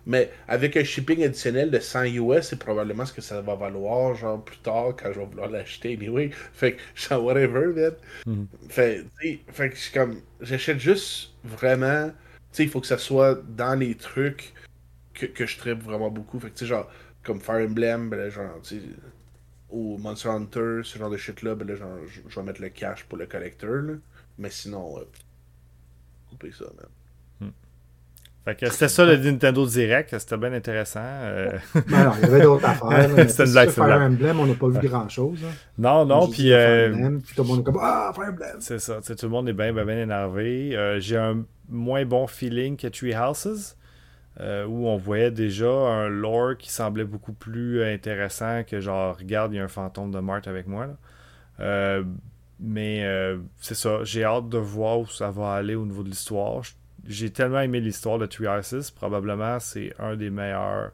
Mais 0.06 0.30
avec 0.48 0.76
un 0.76 0.82
shipping 0.82 1.22
additionnel 1.22 1.70
de 1.70 1.78
100 1.78 2.04
US, 2.04 2.48
c'est 2.48 2.58
probablement 2.58 3.06
ce 3.06 3.12
que 3.12 3.20
ça 3.20 3.40
va 3.40 3.54
valoir, 3.54 4.16
genre 4.16 4.44
plus 4.44 4.58
tard, 4.58 4.94
quand 4.96 5.12
je 5.12 5.20
vais 5.20 5.26
vouloir 5.26 5.48
l'acheter. 5.48 5.96
Anyway, 5.96 6.30
fait 6.52 6.72
que, 6.72 6.80
genre, 6.96 7.24
whatever, 7.24 7.66
man. 7.68 7.92
Mhm. 8.26 8.46
Fait, 8.68 9.04
fait 9.52 9.70
que 9.70 9.76
je 9.76 9.80
suis 9.80 9.92
comme, 9.92 10.20
j'achète 10.40 10.80
juste 10.80 11.30
vraiment, 11.44 12.08
tu 12.08 12.14
sais, 12.52 12.62
il 12.64 12.68
faut 12.68 12.80
que 12.80 12.88
ça 12.88 12.98
soit 12.98 13.40
dans 13.48 13.78
les 13.78 13.94
trucs 13.94 14.52
que, 15.14 15.26
que 15.26 15.46
je 15.46 15.56
tripe 15.56 15.82
vraiment 15.84 16.10
beaucoup. 16.10 16.40
Fait 16.40 16.48
que, 16.48 16.54
tu 16.54 16.64
sais, 16.64 16.66
genre, 16.66 16.90
comme 17.22 17.40
Fire 17.40 17.66
Emblem, 17.68 18.10
ben 18.10 18.16
là, 18.16 18.30
genre, 18.30 18.60
tu 18.62 18.76
sais, 18.76 18.82
ou 19.70 19.98
Monster 19.98 20.28
Hunter, 20.30 20.80
ce 20.84 20.98
genre 20.98 21.10
de 21.10 21.16
shit-là, 21.16 21.54
ben 21.54 21.66
là, 21.68 21.76
genre, 21.76 21.88
je 22.28 22.34
vais 22.40 22.46
mettre 22.46 22.60
le 22.60 22.68
cash 22.70 23.04
pour 23.04 23.18
le 23.18 23.26
collector, 23.26 23.70
là. 23.82 23.94
Mais 24.38 24.50
sinon, 24.50 24.98
euh, 24.98 25.04
coupez 26.28 26.50
ça, 26.52 26.64
man. 26.76 26.86
Fait 28.42 28.54
que 28.54 28.70
c'était 28.70 28.88
ça 28.88 29.04
le 29.04 29.18
Nintendo 29.18 29.66
Direct, 29.66 30.18
c'était 30.18 30.38
bien 30.38 30.54
intéressant. 30.54 31.00
euh. 31.04 31.52
Mais 31.88 31.96
alors, 31.98 32.16
il 32.16 32.22
y 32.22 32.24
avait 32.24 32.40
d'autres 32.40 32.64
affaires. 32.64 33.02
C'était 33.10 33.22
une 33.24 33.28
c'est 33.28 33.50
blague, 33.52 33.68
Fire. 33.68 34.00
Emblem, 34.00 34.40
on 34.40 34.46
n'a 34.46 34.54
pas 34.54 34.68
vu 34.68 34.88
grand-chose. 34.88 35.40
hein. 35.44 35.52
Non, 35.76 36.06
non, 36.06 36.26
puis 36.26 36.50
euh, 36.50 36.88
Emblem, 36.90 37.20
puis 37.20 37.34
tout 37.36 37.42
le 37.42 37.48
monde 37.48 37.60
est 37.60 37.64
comme 37.64 37.78
Ah, 37.82 38.10
Fire 38.14 38.28
Emblem! 38.30 38.56
c'est 38.60 38.78
ça, 38.78 38.96
tu 39.02 39.08
sais, 39.08 39.14
tout 39.16 39.26
le 39.26 39.32
monde 39.32 39.46
est 39.50 39.52
bien, 39.52 39.74
bien, 39.74 39.84
bien 39.84 39.98
énervé. 40.04 40.74
Euh, 40.74 40.98
J'ai 41.00 41.18
un 41.18 41.44
moins 41.68 42.06
bon 42.06 42.26
feeling 42.26 42.78
que 42.78 42.86
Tree 42.86 43.14
Houses, 43.14 43.76
euh, 44.38 44.64
où 44.64 44.86
on 44.86 44.96
voyait 44.96 45.30
déjà 45.30 45.68
un 45.68 46.08
lore 46.08 46.56
qui 46.56 46.70
semblait 46.70 47.04
beaucoup 47.04 47.32
plus 47.32 47.82
intéressant 47.82 48.62
que 48.64 48.80
genre, 48.80 49.18
regarde, 49.18 49.52
il 49.52 49.56
y 49.56 49.58
a 49.58 49.64
un 49.64 49.68
fantôme 49.68 50.10
de 50.12 50.20
Mart 50.20 50.46
avec 50.46 50.66
moi. 50.66 50.86
là. 50.86 50.96
Euh, 51.60 52.04
mais 52.60 53.04
euh, 53.04 53.38
c'est 53.58 53.74
ça, 53.74 54.04
j'ai 54.04 54.22
hâte 54.24 54.48
de 54.48 54.58
voir 54.58 55.00
où 55.00 55.06
ça 55.06 55.30
va 55.30 55.54
aller 55.54 55.74
au 55.74 55.84
niveau 55.84 56.02
de 56.02 56.08
l'histoire. 56.08 56.62
J'ai 57.06 57.30
tellement 57.30 57.60
aimé 57.60 57.80
l'histoire 57.80 58.18
de 58.18 58.26
Houses, 58.26 58.90
probablement 58.90 59.58
c'est 59.58 59.92
un 59.98 60.16
des 60.16 60.30
meilleurs 60.30 60.92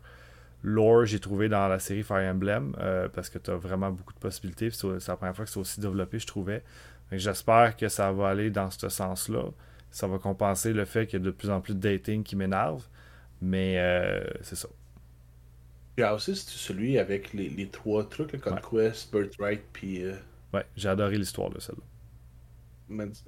lore 0.63 1.05
j'ai 1.05 1.21
trouvé 1.21 1.49
dans 1.49 1.69
la 1.69 1.79
série 1.79 2.03
Fire 2.03 2.33
Emblem, 2.33 2.75
parce 3.13 3.29
que 3.29 3.39
tu 3.39 3.51
as 3.51 3.57
vraiment 3.57 3.91
beaucoup 3.91 4.15
de 4.15 4.19
possibilités. 4.19 4.71
C'est 4.71 5.09
la 5.09 5.17
première 5.17 5.35
fois 5.35 5.45
que 5.45 5.51
c'est 5.51 5.61
aussi 5.61 5.81
développé, 5.81 6.19
je 6.19 6.27
trouvais. 6.27 6.63
J'espère 7.13 7.77
que 7.77 7.89
ça 7.89 8.11
va 8.13 8.29
aller 8.29 8.51
dans 8.51 8.71
ce 8.71 8.89
sens-là. 8.89 9.45
Ça 9.91 10.07
va 10.07 10.19
compenser 10.19 10.73
le 10.73 10.85
fait 10.85 11.07
qu'il 11.07 11.21
y 11.21 11.23
a 11.23 11.25
de 11.25 11.31
plus 11.31 11.51
en 11.51 11.61
plus 11.61 11.75
de 11.75 11.81
dating 11.81 12.23
qui 12.23 12.37
m'énerve. 12.37 12.85
Mais 13.41 13.79
euh, 13.79 14.25
c'est 14.43 14.57
ça. 14.57 14.69
Puis 15.95 16.05
aussi, 16.07 16.35
c'est 16.37 16.49
celui 16.57 16.99
avec 16.99 17.33
les, 17.35 17.49
les 17.51 17.69
trois 17.69 18.09
trucs, 18.09 18.33
le 18.33 18.39
Conquest, 18.39 19.13
Birthright, 19.13 19.63
puis. 19.73 20.03
euh, 20.05 20.17
Ouais, 20.53 20.67
j'ai 20.77 20.89
adoré 20.89 21.19
l'histoire 21.19 21.51
de 21.51 21.61
celle-là. 21.61 21.85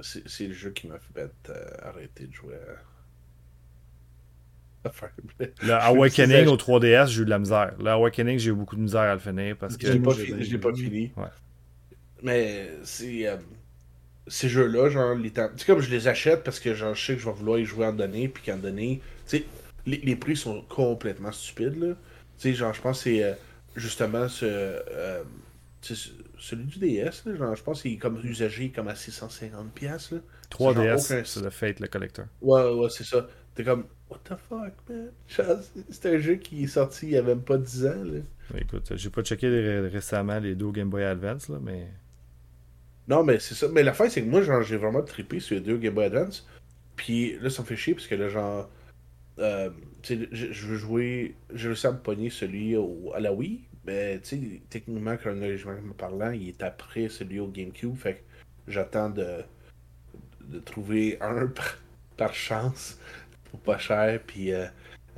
c'est 0.00 0.28
c'est 0.28 0.46
le 0.48 0.52
jeu 0.54 0.70
qui 0.70 0.86
m'a 0.88 0.98
fait 0.98 1.30
euh, 1.48 1.70
arrêter 1.82 2.26
de 2.26 2.32
jouer 2.34 2.54
à. 2.56 2.82
Le 5.62 5.72
Awakening 5.74 6.46
au 6.46 6.56
3DS, 6.56 7.08
j'ai 7.08 7.22
eu 7.22 7.24
de 7.24 7.30
la 7.30 7.38
misère. 7.38 7.74
Le 7.78 7.90
Awakening, 7.90 8.38
j'ai 8.38 8.50
eu 8.50 8.54
beaucoup 8.54 8.76
de 8.76 8.80
misère 8.80 9.02
à 9.02 9.14
le 9.14 9.20
finir 9.20 9.56
parce 9.56 9.76
que. 9.76 9.86
Je 9.86 9.92
l'ai 9.92 10.00
pas, 10.00 10.14
fini- 10.14 10.38
j'ai- 10.38 10.44
je 10.44 10.52
l'ai 10.52 10.58
pas 10.58 10.72
fini. 10.74 11.12
Ouais. 11.16 11.28
Mais 12.22 12.70
c'est. 12.84 13.26
euh, 13.28 13.36
ces 14.28 14.48
jeux-là, 14.48 14.90
genre, 14.90 15.14
les 15.16 15.32
temps- 15.32 15.50
tu 15.52 15.60
sais, 15.60 15.66
comme 15.66 15.80
je 15.80 15.90
les 15.90 16.08
achète 16.08 16.44
parce 16.44 16.60
que 16.60 16.74
genre, 16.74 16.94
je 16.94 17.04
sais 17.06 17.14
que 17.14 17.20
je 17.20 17.26
vais 17.26 17.32
vouloir 17.32 17.58
y 17.58 17.64
jouer 17.66 17.86
en 17.86 17.92
donné, 17.94 18.28
puis 18.28 18.42
qu'en 18.44 18.58
donné, 18.58 19.02
tu 19.28 19.38
sais, 19.38 19.46
les, 19.88 19.98
les 19.98 20.16
prix 20.16 20.36
sont 20.36 20.62
complètement 20.68 21.32
stupides, 21.32 21.76
là. 21.76 21.94
Tu 22.38 22.50
sais, 22.50 22.54
genre, 22.54 22.72
je 22.74 22.80
pense 22.82 22.98
que 22.98 23.04
c'est 23.04 23.24
euh, 23.24 23.34
justement 23.76 24.28
ce. 24.28 24.44
euh, 24.46 25.24
ce- 25.82 26.10
celui 26.38 26.66
du 26.66 26.78
DS, 26.80 27.24
là, 27.26 27.36
genre, 27.36 27.54
je 27.56 27.62
pense 27.62 27.82
qu'il 27.82 27.92
est 27.94 27.98
comme 27.98 28.20
usagé 28.24 28.70
comme 28.72 28.88
à 28.88 28.94
650$, 28.96 29.70
piastres, 29.74 30.14
là. 30.16 30.20
C'est 30.58 30.72
genre 30.72 30.90
3DS, 30.90 30.94
aucun- 30.94 31.24
c'est 31.24 31.40
le 31.40 31.50
Fate, 31.50 31.80
le 31.80 31.88
collector. 31.88 32.26
Ouais, 32.40 32.62
ouais, 32.72 32.90
c'est 32.90 33.04
ça. 33.04 33.28
T'es 33.54 33.64
comme, 33.64 33.86
what 34.08 34.18
the 34.24 34.34
fuck, 34.48 34.72
man? 34.88 35.12
C'est 35.90 36.06
un 36.14 36.18
jeu 36.18 36.36
qui 36.36 36.64
est 36.64 36.66
sorti 36.68 37.06
il 37.06 37.12
y 37.12 37.16
a 37.16 37.22
même 37.22 37.42
pas 37.42 37.58
10 37.58 37.86
ans, 37.86 38.04
là. 38.04 38.20
Écoute, 38.54 38.92
j'ai 38.96 39.08
pas 39.10 39.22
checké 39.22 39.48
ré- 39.48 39.88
récemment 39.88 40.38
les 40.38 40.54
deux 40.54 40.70
Game 40.70 40.90
Boy 40.90 41.04
Advance, 41.04 41.48
là, 41.48 41.58
mais. 41.62 41.88
Non, 43.08 43.24
mais 43.24 43.38
c'est 43.40 43.54
ça. 43.54 43.68
Mais 43.68 43.82
l'affaire, 43.82 44.10
c'est 44.10 44.22
que 44.22 44.28
moi, 44.28 44.42
genre, 44.42 44.62
j'ai 44.62 44.76
vraiment 44.76 45.02
trippé 45.02 45.40
sur 45.40 45.54
les 45.56 45.60
deux 45.62 45.78
Game 45.78 45.94
Boy 45.94 46.04
Advance. 46.06 46.46
Puis 46.96 47.38
là, 47.40 47.50
ça 47.50 47.62
me 47.62 47.66
fait 47.66 47.76
chier 47.76 47.94
parce 47.94 48.06
que 48.06 48.14
là, 48.14 48.28
genre, 48.28 48.70
euh, 49.38 49.70
je, 50.02 50.66
veux 50.66 50.76
jouer. 50.76 51.34
J'ai 51.54 51.68
réussi 51.68 51.86
à 51.86 51.92
me 51.92 51.98
pogner 51.98 52.30
celui 52.30 52.76
au- 52.76 53.12
à 53.14 53.20
la 53.20 53.32
Wii. 53.32 53.60
Mais, 53.86 54.20
techniquement, 54.68 55.16
chronologiquement 55.16 55.72
parlant, 55.96 56.30
il 56.30 56.48
est 56.48 56.62
après 56.62 57.08
celui 57.08 57.40
au 57.40 57.48
GameCube. 57.48 57.96
Fait 57.96 58.14
que 58.14 58.20
j'attends 58.66 59.08
de, 59.08 59.42
de 60.44 60.58
trouver 60.58 61.18
un 61.20 61.46
par, 61.54 61.78
par 62.16 62.34
chance 62.34 62.98
pour 63.50 63.60
pas 63.60 63.78
cher. 63.78 64.20
Puis, 64.26 64.52
euh, 64.52 64.66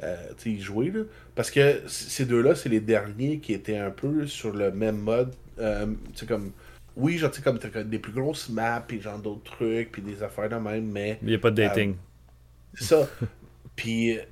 euh, 0.03 0.17
y 0.47 0.61
jouer, 0.61 0.91
là. 0.91 1.01
Parce 1.35 1.51
que 1.51 1.83
ces 1.89 2.27
deux-là, 2.27 2.55
c'est 2.55 2.69
les 2.69 2.81
derniers 2.81 3.39
qui 3.39 3.53
étaient 3.53 3.79
un 3.79 3.91
peu 3.91 4.27
sur 4.27 4.53
le 4.55 4.71
même 4.71 4.99
mode. 4.99 5.35
Euh, 5.59 5.87
tu 6.13 6.21
sais, 6.21 6.27
comme. 6.27 6.53
Oui, 6.97 7.19
genre, 7.19 7.31
tu 7.31 7.41
sais, 7.41 7.43
comme 7.43 7.59
des 7.89 7.99
plus 7.99 8.13
grosses 8.13 8.49
maps, 8.49 8.85
puis 8.87 9.01
genre 9.01 9.19
d'autres 9.19 9.45
trucs, 9.45 9.93
puis 9.93 10.03
des 10.03 10.23
affaires 10.23 10.49
de 10.49 10.57
même, 10.57 10.91
mais. 10.91 11.19
Il 11.23 11.29
n'y 11.29 11.35
a 11.35 11.39
pas 11.39 11.51
de 11.51 11.57
dating. 11.57 11.97
C'est 12.75 12.85
ça. 12.85 13.09
Puis 13.81 14.19
euh, 14.19 14.23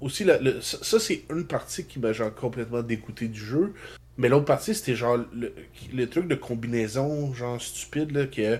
aussi, 0.00 0.24
le- 0.24 0.38
le- 0.42 0.60
ça, 0.60 0.98
c'est 0.98 1.22
une 1.30 1.46
partie 1.46 1.84
qui 1.84 2.00
m'a 2.00 2.12
genre 2.12 2.34
complètement 2.34 2.82
dégoûté 2.82 3.28
du 3.28 3.38
jeu. 3.38 3.74
Mais 4.16 4.28
l'autre 4.28 4.44
partie, 4.44 4.74
c'était 4.74 4.96
genre 4.96 5.18
le, 5.32 5.54
le 5.94 6.06
truc 6.08 6.26
de 6.26 6.34
combinaison, 6.34 7.32
genre 7.32 7.62
stupide, 7.62 8.10
là, 8.10 8.26
que. 8.26 8.58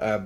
euh, 0.00 0.18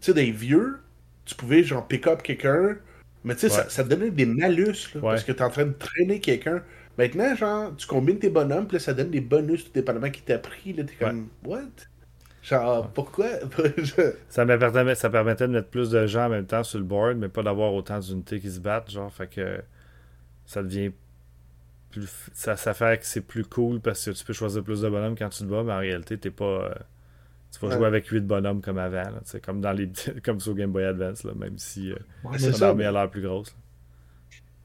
tu 0.00 0.06
sais, 0.06 0.14
des 0.14 0.32
vieux, 0.32 0.78
tu 1.24 1.36
pouvais 1.36 1.62
genre 1.62 1.86
pick 1.86 2.08
up 2.08 2.22
quelqu'un, 2.22 2.76
mais 3.22 3.34
tu 3.34 3.42
sais, 3.42 3.48
ça, 3.50 3.62
Ouais. 3.62 3.70
ça 3.70 3.84
te 3.84 3.88
donnait 3.88 4.10
des 4.10 4.26
malus, 4.26 4.90
là, 4.94 5.00
Ouais. 5.00 5.10
parce 5.12 5.22
que 5.24 5.30
t'es 5.32 5.42
en 5.42 5.50
train 5.50 5.66
de 5.66 5.72
traîner 5.72 6.18
quelqu'un. 6.20 6.60
Maintenant, 6.98 7.36
genre, 7.36 7.76
tu 7.76 7.86
combines 7.86 8.18
tes 8.18 8.30
bonhommes, 8.30 8.66
puis 8.66 8.78
là, 8.78 8.80
ça 8.80 8.94
donne 8.94 9.10
des 9.10 9.20
bonus 9.20 9.64
tout 9.66 9.70
dépendamment 9.72 10.10
qui 10.10 10.22
t'a 10.22 10.38
pris, 10.38 10.72
là, 10.72 10.82
t'es 10.84 10.94
comme, 10.96 11.28
what? 11.44 11.60
Genre, 12.48 12.88
pourquoi? 12.92 13.26
Ça, 14.28 14.44
me 14.44 14.56
permettait, 14.58 14.94
ça 14.94 15.10
permettait 15.10 15.48
de 15.48 15.52
mettre 15.52 15.68
plus 15.68 15.90
de 15.90 16.06
gens 16.06 16.26
en 16.26 16.28
même 16.28 16.46
temps 16.46 16.62
sur 16.62 16.78
le 16.78 16.84
board, 16.84 17.16
mais 17.18 17.28
pas 17.28 17.42
d'avoir 17.42 17.74
autant 17.74 17.98
d'unités 17.98 18.38
qui 18.38 18.50
se 18.50 18.60
battent, 18.60 18.88
genre, 18.90 19.12
fait 19.12 19.26
que 19.26 19.60
ça 20.46 20.62
devient 20.62 20.92
plus. 21.90 22.08
Ça, 22.34 22.56
ça 22.56 22.72
fait 22.72 23.00
que 23.00 23.06
c'est 23.06 23.20
plus 23.22 23.44
cool 23.44 23.80
parce 23.80 24.04
que 24.04 24.10
tu 24.12 24.24
peux 24.24 24.32
choisir 24.32 24.62
plus 24.62 24.82
de 24.82 24.88
bonhommes 24.88 25.16
quand 25.18 25.28
tu 25.28 25.40
te 25.40 25.44
bats, 25.48 25.64
mais 25.64 25.72
en 25.72 25.78
réalité, 25.78 26.18
t'es 26.18 26.30
pas. 26.30 26.44
euh, 26.70 26.74
tu 27.52 27.58
vas 27.60 27.68
Ouais. 27.68 27.74
jouer 27.78 27.86
avec 27.86 28.06
8 28.06 28.20
bonhommes 28.20 28.60
comme 28.60 28.78
avant, 28.78 29.10
là, 29.10 29.22
comme 29.42 29.60
dans 29.60 29.72
les 29.72 29.90
comme 30.24 30.38
sur 30.38 30.54
Game 30.54 30.70
Boy 30.70 30.84
Advance, 30.84 31.24
là, 31.24 31.32
même 31.34 31.58
si 31.58 31.90
euh, 31.92 31.96
Ouais, 32.22 32.38
ça, 32.38 32.68
armée 32.68 32.80
mais- 32.84 32.84
a 32.86 32.92
l'air 32.92 33.10
plus 33.10 33.22
grosse. 33.22 33.48
là. 33.50 33.56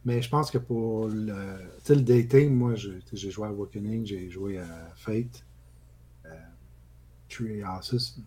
mais 0.06 0.22
je 0.22 0.30
pense 0.30 0.52
que 0.52 0.58
pour 0.60 1.08
le, 1.08 1.34
le 1.90 1.96
dating, 2.02 2.54
moi, 2.54 2.74
j'ai 2.76 3.30
joué 3.32 3.48
à 3.48 3.50
Awakening, 3.50 4.06
j'ai 4.06 4.30
joué 4.30 4.58
à 4.60 4.66
Fate, 4.98 5.16
euh, 5.16 5.51
Tree 7.32 7.64
Houses. 7.64 8.20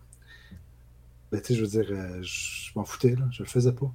Ben, 1.31 1.41
tu 1.41 1.47
sais, 1.47 1.55
je 1.55 1.61
veux 1.61 1.67
dire, 1.67 1.85
euh, 1.91 2.21
je 2.21 2.71
m'en 2.75 2.85
foutais, 2.85 3.15
là, 3.15 3.25
je 3.31 3.43
le 3.43 3.49
faisais 3.49 3.73
pas. 3.73 3.91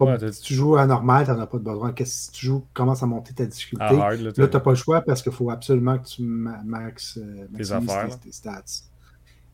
Ouais, 0.00 0.32
si 0.32 0.40
tu 0.40 0.54
joues 0.54 0.76
à 0.76 0.86
normal, 0.86 1.26
t'en 1.26 1.38
as 1.38 1.46
pas 1.46 1.58
de 1.58 1.62
besoin. 1.62 1.92
Si 2.04 2.30
tu 2.32 2.46
joues, 2.46 2.64
commences 2.72 3.02
à 3.02 3.06
monter 3.06 3.34
ta 3.34 3.44
difficulté. 3.44 3.84
À 3.84 3.88
hard, 4.08 4.20
là, 4.20 4.32
t'as- 4.32 4.60
pas 4.60 4.70
le 4.70 4.76
choix 4.76 5.02
parce 5.02 5.22
qu'il 5.22 5.32
faut 5.32 5.50
absolument 5.50 5.98
que 5.98 6.06
tu 6.06 6.22
ma- 6.22 6.62
max, 6.62 7.18
euh, 7.18 7.46
maximises 7.50 7.90
affaires, 7.90 8.18
tes, 8.18 8.28
tes 8.28 8.32
stats. 8.32 8.64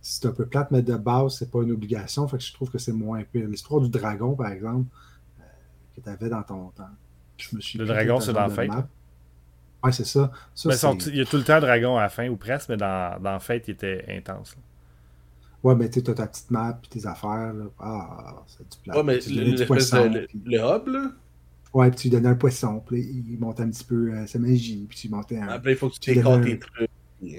C'est 0.01 0.27
un 0.27 0.31
peu 0.31 0.47
plate, 0.47 0.71
mais 0.71 0.83
de 0.83 0.95
base, 0.97 1.39
c'est 1.39 1.51
pas 1.51 1.63
une 1.63 1.73
obligation. 1.73 2.29
Fait 2.29 2.37
que 2.39 2.45
je 2.45 2.53
trouve 2.53 2.71
que 2.71 2.79
c'est 2.79 2.93
moins 2.93 3.25
pire. 3.25 3.49
L'histoire 3.49 3.81
du 3.81 3.89
dragon, 3.89 4.37
par 4.37 4.53
exemple, 4.53 4.87
euh, 5.41 5.43
que 5.97 6.01
tu 6.01 6.09
avais 6.09 6.29
dans 6.29 6.45
ton 6.45 6.69
temps. 6.69 6.85
Je 7.39 7.57
me 7.57 7.61
suis 7.61 7.77
Le 7.79 7.85
dragon, 7.87 8.21
c'est 8.21 8.33
dans 8.33 8.49
Fate. 8.49 8.69
Ouais, 9.83 9.93
c'est 9.93 10.07
ça. 10.07 10.31
Ça, 10.55 10.69
Mais 10.69 10.77
il 11.09 11.17
y 11.17 11.21
a 11.21 11.25
tout 11.25 11.37
le 11.39 11.45
temps 11.45 11.59
dragon 11.61 11.97
à 11.97 12.03
la 12.03 12.09
fin, 12.09 12.29
ou 12.29 12.37
presque, 12.37 12.69
mais 12.69 12.77
dans, 12.77 13.21
dans 13.21 13.41
Fate, 13.41 13.67
il 13.67 13.73
était 13.73 14.05
intense. 14.17 14.55
là. 14.55 14.63
Ouais, 15.63 15.75
mais 15.75 15.89
tu 15.91 15.99
as 15.99 16.15
ta 16.15 16.27
petite 16.27 16.51
map 16.51 16.79
puis 16.81 16.89
tes 17.01 17.07
affaires. 17.07 17.53
Là. 17.53 17.65
Ah, 17.81 18.45
c'est 18.47 18.63
du 18.71 18.79
plat. 18.85 18.97
Ouais, 18.97 19.03
mais 19.03 19.15
l'espèce 19.19 19.91
de. 19.91 20.27
Puis- 20.27 20.43
le 20.45 20.59
hub, 20.59 20.87
là? 20.89 21.11
Ouais, 21.75 21.91
puis 21.91 21.99
tu 21.99 22.03
lui 22.09 22.11
donnais 22.17 22.29
un 22.29 22.35
poisson. 22.37 22.81
Puis 22.87 23.01
il 23.03 23.39
montait 23.39 23.63
un 23.65 23.71
petit 23.71 23.85
peu 23.85 24.13
euh, 24.13 24.27
sa 24.27 24.39
magie. 24.39 24.87
Puis 24.89 24.99
tu 24.99 25.09
montais 25.09 25.39
un. 25.39 25.49
Après, 25.49 25.73
il 25.73 25.77
faut 25.77 25.89
que 25.91 25.99
tu 25.99 26.15
décores 26.15 26.41
tes 26.41 26.59
trucs. 26.59 26.91
euh, 27.25 27.39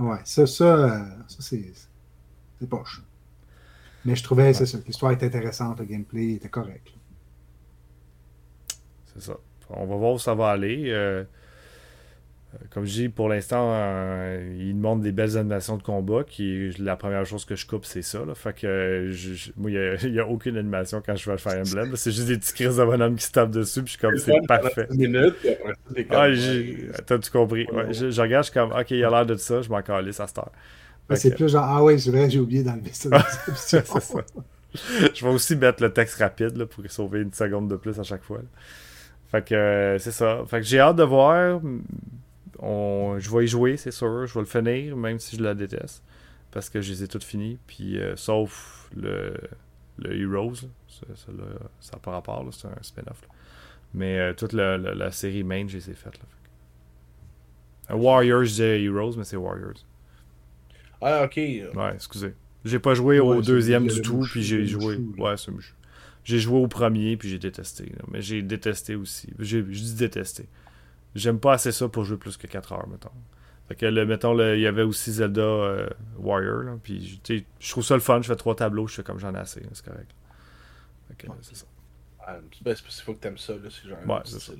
Ouais, 0.00 0.18
ça, 0.24 0.46
ça, 0.46 0.64
euh, 0.64 1.04
ça 1.28 1.36
c'est. 1.40 1.72
C'est 2.60 2.68
poche. 2.68 3.02
Mais 4.04 4.16
je 4.16 4.22
trouvais, 4.24 4.52
c'est 4.52 4.66
ça, 4.66 4.78
que 4.78 4.86
l'histoire 4.86 5.12
était 5.12 5.26
intéressante, 5.26 5.78
le 5.80 5.84
gameplay 5.84 6.32
était 6.32 6.48
correct. 6.48 6.88
là. 6.88 6.92
C'est 9.14 9.22
ça. 9.22 9.36
On 9.70 9.86
va 9.86 9.96
voir 9.96 10.12
où 10.14 10.18
ça 10.18 10.34
va 10.34 10.48
aller. 10.50 10.84
euh, 10.90 11.24
comme 12.70 12.84
je 12.84 12.92
dis, 12.92 13.08
pour 13.08 13.28
l'instant, 13.28 13.70
euh, 13.72 14.56
il 14.58 14.74
montre 14.76 15.02
des 15.02 15.12
belles 15.12 15.36
animations 15.38 15.76
de 15.76 15.82
combat. 15.82 16.24
Qui, 16.24 16.70
la 16.78 16.96
première 16.96 17.24
chose 17.26 17.44
que 17.44 17.56
je 17.56 17.66
coupe, 17.66 17.84
c'est 17.84 18.02
ça. 18.02 18.24
Là. 18.24 18.34
Fait 18.34 18.52
que 18.54 18.66
euh, 18.66 19.12
je- 19.12 19.34
je- 19.34 19.52
moi, 19.56 19.70
il 19.70 20.10
n'y 20.12 20.18
a, 20.20 20.26
aucune 20.26 20.56
animation 20.56 21.02
quand 21.04 21.16
je 21.16 21.24
joue 21.24 21.30
à 21.32 21.38
Fire 21.38 21.62
Emblem. 21.66 21.94
C'est 21.96 22.10
juste 22.12 22.28
des 22.28 22.38
petits 22.38 22.52
crises 22.52 22.76
de 22.76 22.84
bonhomme 22.84 23.16
qui 23.16 23.24
se 23.24 23.32
tapent 23.32 23.50
dessus. 23.50 23.82
Puis 23.82 23.94
je 23.94 23.98
suis 23.98 24.00
comme, 24.00 24.16
c'est 24.18 24.46
parfait. 24.46 24.86
10 24.90 24.98
minutes, 24.98 25.34
puis 25.40 25.48
après 25.50 25.72
ça, 25.72 25.94
t'es 25.94 26.04
comme, 26.04 26.16
Ah, 26.18 26.32
j'ai- 26.32 26.88
T'as-tu 27.06 27.30
compris? 27.30 27.66
Ouais, 27.72 27.92
je, 27.92 28.10
je 28.10 28.20
regarde, 28.22 28.44
je 28.44 28.50
suis 28.50 28.58
comme, 28.60 28.72
ok, 28.72 28.90
il 28.90 29.04
a 29.04 29.10
l'air 29.10 29.26
de 29.26 29.34
ça, 29.36 29.62
je 29.62 29.68
m'en 29.68 29.82
calisse 29.82 30.20
à 30.20 30.26
cette 30.26 30.38
heure. 30.38 30.52
c'est 31.14 31.34
plus 31.34 31.48
genre, 31.50 31.64
ah 31.64 31.82
ouais, 31.82 31.98
c'est 31.98 32.10
vrai, 32.10 32.28
j'ai 32.28 32.40
oublié 32.40 32.62
d'enlever 32.62 32.92
ça. 32.92 33.10
c'est 33.56 33.86
ça. 33.86 33.98
Je 34.74 35.24
vais 35.24 35.30
aussi 35.32 35.56
mettre 35.56 35.82
le 35.82 35.92
texte 35.92 36.16
rapide 36.18 36.56
là, 36.56 36.66
pour 36.66 36.84
sauver 36.90 37.20
une 37.22 37.32
seconde 37.32 37.68
de 37.70 37.76
plus 37.76 37.98
à 37.98 38.02
chaque 38.02 38.22
fois. 38.22 38.40
Fait 39.30 39.44
que 39.44 39.54
euh, 39.54 39.98
c'est 39.98 40.10
ça. 40.10 40.42
Fait 40.46 40.58
que 40.60 40.66
j'ai 40.66 40.80
hâte 40.80 40.96
de 40.96 41.02
voir. 41.02 41.60
On... 42.58 43.16
Je 43.18 43.30
vais 43.30 43.44
y 43.44 43.48
jouer, 43.48 43.76
c'est 43.76 43.90
sûr. 43.90 44.26
Je 44.26 44.34
vais 44.34 44.40
le 44.40 44.46
finir, 44.46 44.96
même 44.96 45.18
si 45.18 45.36
je 45.36 45.42
la 45.42 45.54
déteste. 45.54 46.02
Parce 46.50 46.70
que 46.70 46.80
je 46.80 46.92
les 46.92 47.04
ai 47.04 47.08
toutes 47.08 47.24
finies. 47.24 47.58
Puis, 47.66 47.98
euh, 47.98 48.16
sauf 48.16 48.90
le, 48.96 49.34
le 49.98 50.20
Heroes. 50.20 50.68
Ça 50.88 51.92
n'a 51.92 51.98
pas 51.98 52.10
rapport, 52.12 52.46
c'est 52.52 52.68
un 52.68 52.82
spin-off. 52.82 53.20
Mais 53.94 54.18
euh, 54.18 54.34
toute 54.34 54.52
la, 54.52 55.10
série 55.12 55.44
main, 55.44 55.66
je 55.66 55.76
les 55.76 55.90
ai 55.90 55.94
faites. 55.94 56.18
Là. 56.18 57.96
Warriors, 57.96 58.44
j'ai 58.44 58.84
Heroes, 58.84 59.14
mais 59.16 59.24
c'est 59.24 59.36
Warriors. 59.36 59.84
Ah, 61.00 61.24
ok. 61.24 61.36
Ouais, 61.36 61.94
excusez. 61.94 62.34
J'ai 62.64 62.78
pas 62.78 62.94
joué 62.94 63.20
au 63.20 63.40
deuxième 63.40 63.86
du 63.86 64.02
tout, 64.02 64.26
puis 64.30 64.42
j'ai 64.42 64.66
joué. 64.66 64.98
Ouais, 65.16 65.36
c'est 65.36 65.52
J'ai 66.24 66.38
joué 66.38 66.58
au 66.58 66.68
premier, 66.68 67.16
puis 67.16 67.28
j'ai 67.28 67.38
détesté. 67.38 67.92
Mais 68.10 68.20
j'ai 68.20 68.42
détesté 68.42 68.94
aussi. 68.94 69.32
J'ai 69.38 69.62
dis 69.62 69.94
détesté. 69.94 70.48
J'aime 71.14 71.40
pas 71.40 71.54
assez 71.54 71.72
ça 71.72 71.88
pour 71.88 72.04
jouer 72.04 72.18
plus 72.18 72.36
que 72.36 72.46
4 72.46 72.72
heures, 72.72 72.88
mettons. 72.88 73.10
Fait 73.68 73.74
que, 73.74 73.86
le, 73.86 74.06
mettons, 74.06 74.38
il 74.54 74.60
y 74.60 74.66
avait 74.66 74.82
aussi 74.82 75.12
Zelda 75.12 75.42
euh, 75.42 75.88
Warrior, 76.18 76.62
là, 76.62 76.78
puis 76.82 77.20
je 77.60 77.70
trouve 77.70 77.84
ça 77.84 77.94
le 77.94 78.00
fun. 78.00 78.22
Je 78.22 78.28
fais 78.28 78.36
trois 78.36 78.54
tableaux, 78.54 78.86
je 78.86 78.94
fais 78.94 79.02
comme 79.02 79.18
j'en 79.18 79.34
ai 79.34 79.38
assez, 79.38 79.62
c'est 79.72 79.84
correct. 79.84 80.10
Fait 81.08 81.26
que, 81.26 81.32
c'est 81.42 81.56
ça. 81.56 81.66
Ah, 82.26 82.36
ben, 82.62 82.74
c'est 82.74 82.82
parce 82.82 82.96
qu'il 82.96 83.04
faut 83.04 83.14
que 83.14 83.20
t'aimes 83.20 83.38
ça, 83.38 83.54
là, 83.54 83.68
c'est 83.70 83.88
genre 83.88 83.98
ouais, 84.06 84.20
c'est 84.24 84.40
ça. 84.40 84.52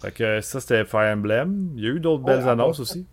Fait 0.00 0.12
que 0.12 0.40
ça, 0.40 0.60
c'était 0.60 0.84
Fire 0.84 1.16
Emblem. 1.16 1.72
Il 1.76 1.84
y 1.84 1.86
a 1.86 1.90
eu 1.90 2.00
d'autres 2.00 2.24
belles 2.24 2.48
annonces 2.48 2.80
aussi. 2.80 3.06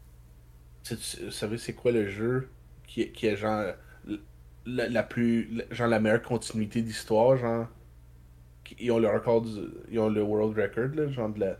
Tu, 0.83 0.95
tu 0.95 1.31
savez, 1.31 1.57
c'est 1.57 1.73
quoi 1.73 1.91
le 1.91 2.09
jeu 2.09 2.49
qui, 2.87 3.11
qui 3.11 3.27
est 3.27 3.35
genre 3.35 3.73
la, 4.65 5.03
plus 5.03 5.63
genre 5.71 5.87
la 5.87 5.99
meilleure 5.99 6.21
continuité 6.21 6.81
d'histoire 6.81 7.37
genre? 7.37 7.67
Ils 8.79 8.91
ont 8.91 8.99
le 8.99 9.09
record 9.09 9.45
ils 9.89 9.99
ont 9.99 10.09
le 10.09 10.21
world 10.21 10.57
record 10.57 10.95
là, 10.95 11.09
genre 11.09 11.29
de 11.29 11.39
la 11.39 11.57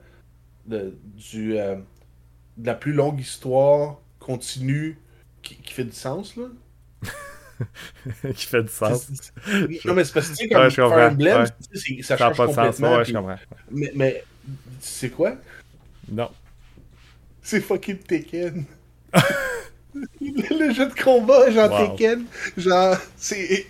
de, 0.68 0.98
du 1.16 1.58
euh, 1.58 1.76
de 2.58 2.68
la 2.68 2.76
plus 2.76 2.94
longue 2.94 3.20
histoire 3.20 4.00
continue 4.20 4.98
qui, 5.42 5.56
qui 5.56 5.74
fait 5.74 5.84
du 5.84 5.92
sens 5.92 6.36
là 6.36 6.46
qui 8.36 8.46
fait 8.46 8.64
du 8.64 8.72
sens. 8.72 9.10
Non, 9.86 9.94
mais 9.94 10.04
c'est 10.04 10.14
parce 10.14 10.30
que, 10.30 10.36
tu 10.36 10.44
sais, 10.44 10.48
comme 10.48 10.64
ouais, 10.64 10.70
Fire 10.70 10.92
Emblem, 10.92 11.42
ouais. 11.42 12.04
ça 12.04 12.18
change 12.18 12.38
pas 12.38 12.48
de 12.48 12.54
sens. 12.54 12.80
Ouais, 12.80 13.06
je 13.06 13.14
comprends. 13.14 13.36
Mais, 13.72 13.92
mais 13.96 14.24
c'est 14.80 15.10
quoi? 15.10 15.36
Non. 16.10 16.30
C'est 17.42 17.62
fucking 17.62 17.98
Tekken. 17.98 18.66
le 20.22 20.72
jeu 20.74 20.88
de 20.88 21.02
combat, 21.02 21.50
genre 21.50 21.96
Tekken, 21.98 22.26
genre, 22.58 22.98
c'est 23.16 23.66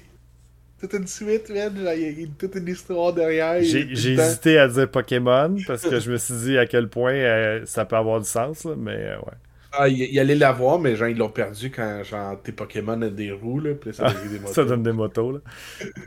toute 0.79 0.93
une 0.93 1.07
suite, 1.07 1.49
man. 1.49 1.75
Genre, 1.75 1.93
il 1.93 2.21
y 2.21 2.23
a 2.23 2.27
toute 2.37 2.55
une 2.55 2.67
histoire 2.67 3.13
derrière. 3.13 3.61
J'ai 3.61 3.91
hésité 3.91 4.57
à 4.59 4.67
dire 4.67 4.89
Pokémon 4.89 5.55
parce 5.65 5.83
que 5.83 5.99
je 5.99 6.11
me 6.11 6.17
suis 6.17 6.35
dit 6.35 6.57
à 6.57 6.65
quel 6.65 6.89
point 6.89 7.13
euh, 7.13 7.65
ça 7.65 7.85
peut 7.85 7.95
avoir 7.95 8.19
du 8.19 8.27
sens, 8.27 8.63
là, 8.65 8.75
mais 8.77 8.95
euh, 8.95 9.17
ouais. 9.17 9.33
Ah, 9.73 9.87
il, 9.87 10.17
allait 10.17 10.35
l'avoir, 10.35 10.79
mais 10.79 10.95
genre, 10.95 11.09
ils 11.09 11.17
l'ont 11.17 11.29
perdu 11.29 11.69
quand 11.69 12.01
genre, 12.03 12.41
tes 12.41 12.51
Pokémon 12.51 13.01
ont 13.01 13.11
des 13.11 13.31
roues, 13.31 13.59
là, 13.59 13.75
puis 13.75 13.93
ça, 13.93 14.11
des 14.11 14.39
motos. 14.39 14.53
ça 14.53 14.65
donne 14.65 14.81
des 14.81 14.93
motos, 14.93 15.33
là. 15.33 15.39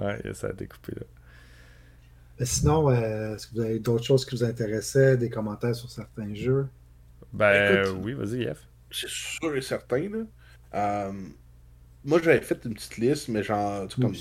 Ouais, 0.00 0.32
ça 0.32 0.48
a 0.48 0.52
découpé, 0.52 0.92
là. 0.96 2.46
sinon, 2.46 2.90
euh, 2.90 3.36
est-ce 3.36 3.46
que 3.46 3.54
vous 3.54 3.60
avez 3.60 3.78
d'autres 3.78 4.04
choses 4.04 4.24
qui 4.24 4.34
vous 4.34 4.44
intéressaient, 4.44 5.16
des 5.16 5.30
commentaires 5.30 5.74
sur 5.74 5.90
certains 5.90 6.34
jeux? 6.34 6.66
Ben 7.32 7.84
oui, 8.02 8.14
vas-y, 8.14 8.52
F 8.52 8.66
c'est 8.90 9.08
sûr 9.08 9.56
et 9.56 9.62
certain. 9.62 10.08
Là. 10.08 10.18
Euh, 10.74 11.12
moi, 12.04 12.20
j'avais 12.22 12.40
fait 12.40 12.58
une 12.64 12.74
petite 12.74 12.96
liste, 12.96 13.28
mais 13.28 13.42
genre, 13.42 13.86
comme, 14.00 14.14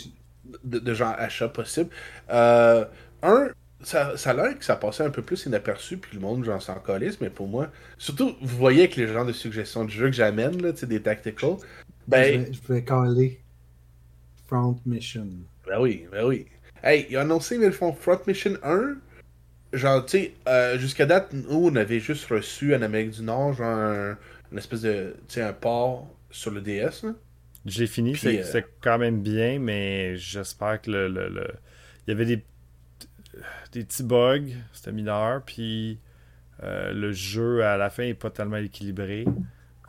de, 0.63 0.79
de, 0.79 0.93
genre 0.93 1.15
achats 1.17 1.49
possibles. 1.49 1.89
Euh, 2.29 2.85
un, 3.21 3.49
ça, 3.81 4.17
ça 4.17 4.31
a 4.31 4.33
l'air 4.33 4.57
que 4.57 4.65
ça 4.65 4.75
passait 4.75 5.03
un 5.03 5.09
peu 5.09 5.21
plus 5.21 5.45
inaperçu, 5.45 5.97
puis 5.97 6.15
le 6.15 6.21
monde, 6.21 6.43
genre, 6.43 6.61
s'en 6.61 6.79
calisse, 6.79 7.21
mais 7.21 7.29
pour 7.29 7.47
moi, 7.47 7.71
surtout, 7.97 8.35
vous 8.41 8.57
voyez 8.57 8.81
avec 8.81 8.95
les 8.95 9.07
genres 9.07 9.25
de 9.25 9.31
suggestions 9.31 9.85
de 9.85 9.89
jeux 9.89 10.07
que 10.07 10.15
j'amène, 10.15 10.61
là, 10.61 10.71
des 10.71 11.01
tacticals. 11.01 11.57
Ben, 12.07 12.47
je 12.51 12.73
vais, 12.73 12.83
caler 12.83 13.39
Front 14.47 14.79
Mission. 14.85 15.27
Ben 15.67 15.79
oui, 15.79 16.07
ben 16.11 16.25
oui. 16.25 16.47
Hey, 16.83 17.07
ils 17.09 17.17
ont 17.17 17.21
annoncé, 17.21 17.57
mais 17.57 17.67
le 17.67 17.71
font 17.71 17.93
Front 17.93 18.19
Mission 18.25 18.57
1, 18.63 18.95
genre, 19.73 20.05
tu 20.05 20.11
sais, 20.11 20.33
euh, 20.47 20.77
jusqu'à 20.77 21.05
date, 21.05 21.31
nous, 21.33 21.69
on 21.69 21.75
avait 21.75 21.99
juste 21.99 22.25
reçu 22.25 22.75
en 22.75 22.81
Amérique 22.81 23.11
du 23.11 23.21
Nord, 23.21 23.53
genre, 23.53 24.15
une 24.51 24.57
espèce 24.57 24.81
de, 24.81 25.15
tu 25.27 25.35
sais, 25.35 25.41
un 25.41 25.53
port 25.53 26.07
sur 26.31 26.51
le 26.51 26.61
DS. 26.61 27.05
J'ai 27.65 27.87
fini, 27.87 28.15
c'est 28.15 28.55
euh, 28.55 28.61
quand 28.81 28.97
même 28.97 29.21
bien, 29.21 29.59
mais 29.59 30.15
j'espère 30.15 30.81
que 30.81 30.91
le, 30.91 31.07
le, 31.07 31.47
Il 32.07 32.11
y 32.11 32.13
avait 32.13 32.25
des, 32.25 32.43
des 33.71 33.83
petits 33.83 34.03
bugs, 34.03 34.49
c'était 34.73 34.91
mineur, 34.91 35.43
puis 35.43 35.99
euh, 36.63 36.93
le 36.93 37.11
jeu 37.11 37.63
à 37.63 37.77
la 37.77 37.89
fin 37.89 38.03
est 38.03 38.13
pas 38.13 38.31
tellement 38.31 38.57
équilibré. 38.57 39.25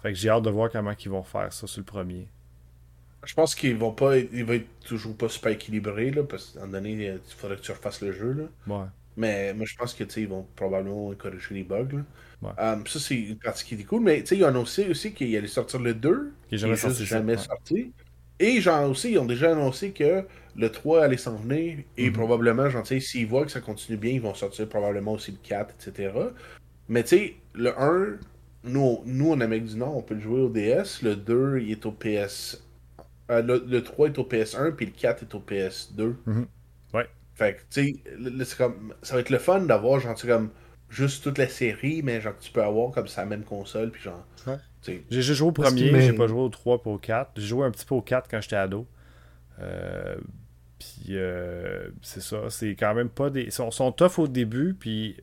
Fait 0.03 0.12
que 0.12 0.18
j'ai 0.18 0.31
hâte 0.31 0.45
de 0.45 0.51
voir 0.51 0.71
comment 0.71 0.93
ils 0.93 1.11
vont 1.11 1.23
faire 1.23 1.53
ça 1.53 1.66
sur 1.66 1.81
le 1.81 1.85
premier. 1.85 2.29
Je 3.25 3.35
pense 3.35 3.55
qu'ils 3.55 3.77
vont 3.77 3.93
pas 3.93 4.16
il 4.18 4.45
va 4.45 4.55
être 4.57 4.68
toujours 4.81 5.16
pas 5.16 5.29
super 5.29 5.53
équilibré 5.53 6.11
là, 6.11 6.25
parce 6.25 6.53
qu'à 6.53 6.61
un 6.61 6.66
moment 6.66 6.73
donné, 6.79 7.07
il 7.07 7.21
faudrait 7.37 7.57
que 7.57 7.62
tu 7.62 7.73
refasses 7.73 8.01
le 8.01 8.12
jeu 8.12 8.33
là. 8.33 8.45
Ouais. 8.66 8.87
Mais 9.16 9.53
moi 9.55 9.66
je 9.66 9.77
pense 9.77 9.95
que 9.95 10.05
ils 10.18 10.29
vont 10.29 10.47
probablement 10.57 11.12
corriger 11.14 11.55
les 11.55 11.64
bugs. 11.64 11.89
Là. 11.93 12.05
Um, 12.43 12.86
ça, 12.86 12.99
c'est 12.99 13.14
une 13.14 13.36
partie 13.36 13.64
qui 13.64 13.74
est 13.74 13.84
cool. 13.84 14.03
Mais 14.03 14.20
ils 14.20 14.45
ont 14.45 14.49
annoncé 14.49 14.88
aussi 14.88 15.12
qu'il 15.12 15.34
allait 15.36 15.47
sortir 15.47 15.80
le 15.80 15.95
2, 15.95 16.32
qui 16.49 16.55
n'est 16.55 16.59
jamais, 16.59 16.76
jamais 16.76 17.36
sorti. 17.36 17.93
Et 18.38 18.61
genre 18.61 18.88
aussi, 18.88 19.12
ils 19.12 19.18
ont 19.18 19.26
déjà 19.26 19.53
annoncé 19.53 19.93
que 19.93 20.24
le 20.57 20.72
3 20.72 21.05
allait 21.05 21.18
s'en 21.18 21.36
venir. 21.36 21.78
Et 21.97 22.09
mm-hmm. 22.09 22.12
probablement, 22.12 22.70
genre, 22.70 22.86
s'ils 22.86 23.26
voient 23.26 23.45
que 23.45 23.53
ça 23.53 23.61
continue 23.61 23.99
bien, 23.99 24.12
ils 24.12 24.20
vont 24.20 24.34
sortir 24.34 24.68
probablement 24.68 25.12
aussi 25.12 25.32
le 25.32 25.38
4, 25.43 25.74
etc. 25.74 26.12
Mais 26.88 27.03
tu 27.03 27.09
sais, 27.09 27.34
le 27.55 27.78
1, 27.78 28.18
nous, 28.64 29.03
nous, 29.05 29.32
en 29.32 29.41
Amérique 29.41 29.66
du 29.66 29.76
Nord, 29.76 29.97
on 29.97 30.03
peut 30.03 30.14
le 30.14 30.20
jouer 30.20 30.41
au 30.41 30.49
DS. 30.49 31.03
Le 31.03 31.16
2, 31.16 31.61
il 31.61 31.70
est 31.72 31.84
au 31.84 31.93
PS. 31.93 32.66
Euh, 33.30 33.43
le, 33.43 33.82
3 33.82 34.09
est 34.09 34.18
au 34.18 34.24
PS1, 34.24 34.72
puis 34.72 34.86
le 34.86 34.93
4 34.93 35.22
est 35.22 35.34
au 35.34 35.41
PS2. 35.41 36.14
Mm-hmm. 36.26 36.47
Ouais. 36.95 37.07
Fait 37.34 37.57
que, 37.57 37.61
tu 37.70 38.03
sais, 38.41 38.55
ça 39.03 39.14
va 39.14 39.20
être 39.20 39.30
le 39.30 39.38
fun 39.38 39.61
d'avoir, 39.61 40.01
genre, 40.01 40.20
comme 40.20 40.51
juste 40.91 41.22
toute 41.22 41.38
la 41.38 41.49
série, 41.49 42.03
mais 42.03 42.20
genre 42.20 42.34
tu 42.38 42.51
peux 42.51 42.62
avoir 42.62 42.91
comme 42.91 43.09
ça 43.09 43.24
même 43.24 43.45
console, 43.45 43.91
puis 43.91 44.03
genre. 44.03 44.26
J'ai 44.82 45.22
joué 45.22 45.49
au 45.49 45.53
premier, 45.53 46.01
j'ai 46.01 46.12
pas 46.12 46.26
joué 46.26 46.41
au 46.41 46.49
3 46.49 46.82
pour 46.82 46.93
au 46.93 46.99
4. 46.99 47.32
J'ai 47.36 47.47
joué 47.47 47.66
un 47.66 47.70
petit 47.70 47.86
peu 47.86 47.95
au 47.95 48.03
4 48.03 48.28
quand 48.30 48.41
j'étais 48.41 48.57
ado. 48.57 48.86
Euh, 49.61 50.16
puis 50.78 51.11
euh, 51.11 51.91
c'est 52.03 52.22
ça, 52.22 52.49
c'est 52.49 52.70
quand 52.70 52.95
même 52.95 53.11
pas 53.11 53.30
des. 53.30 53.43
Ils 53.43 53.53
sont, 53.53 53.70
sont 53.70 53.93
tough 53.93 54.18
au 54.18 54.28
début, 54.28 54.74
puis 54.74 55.16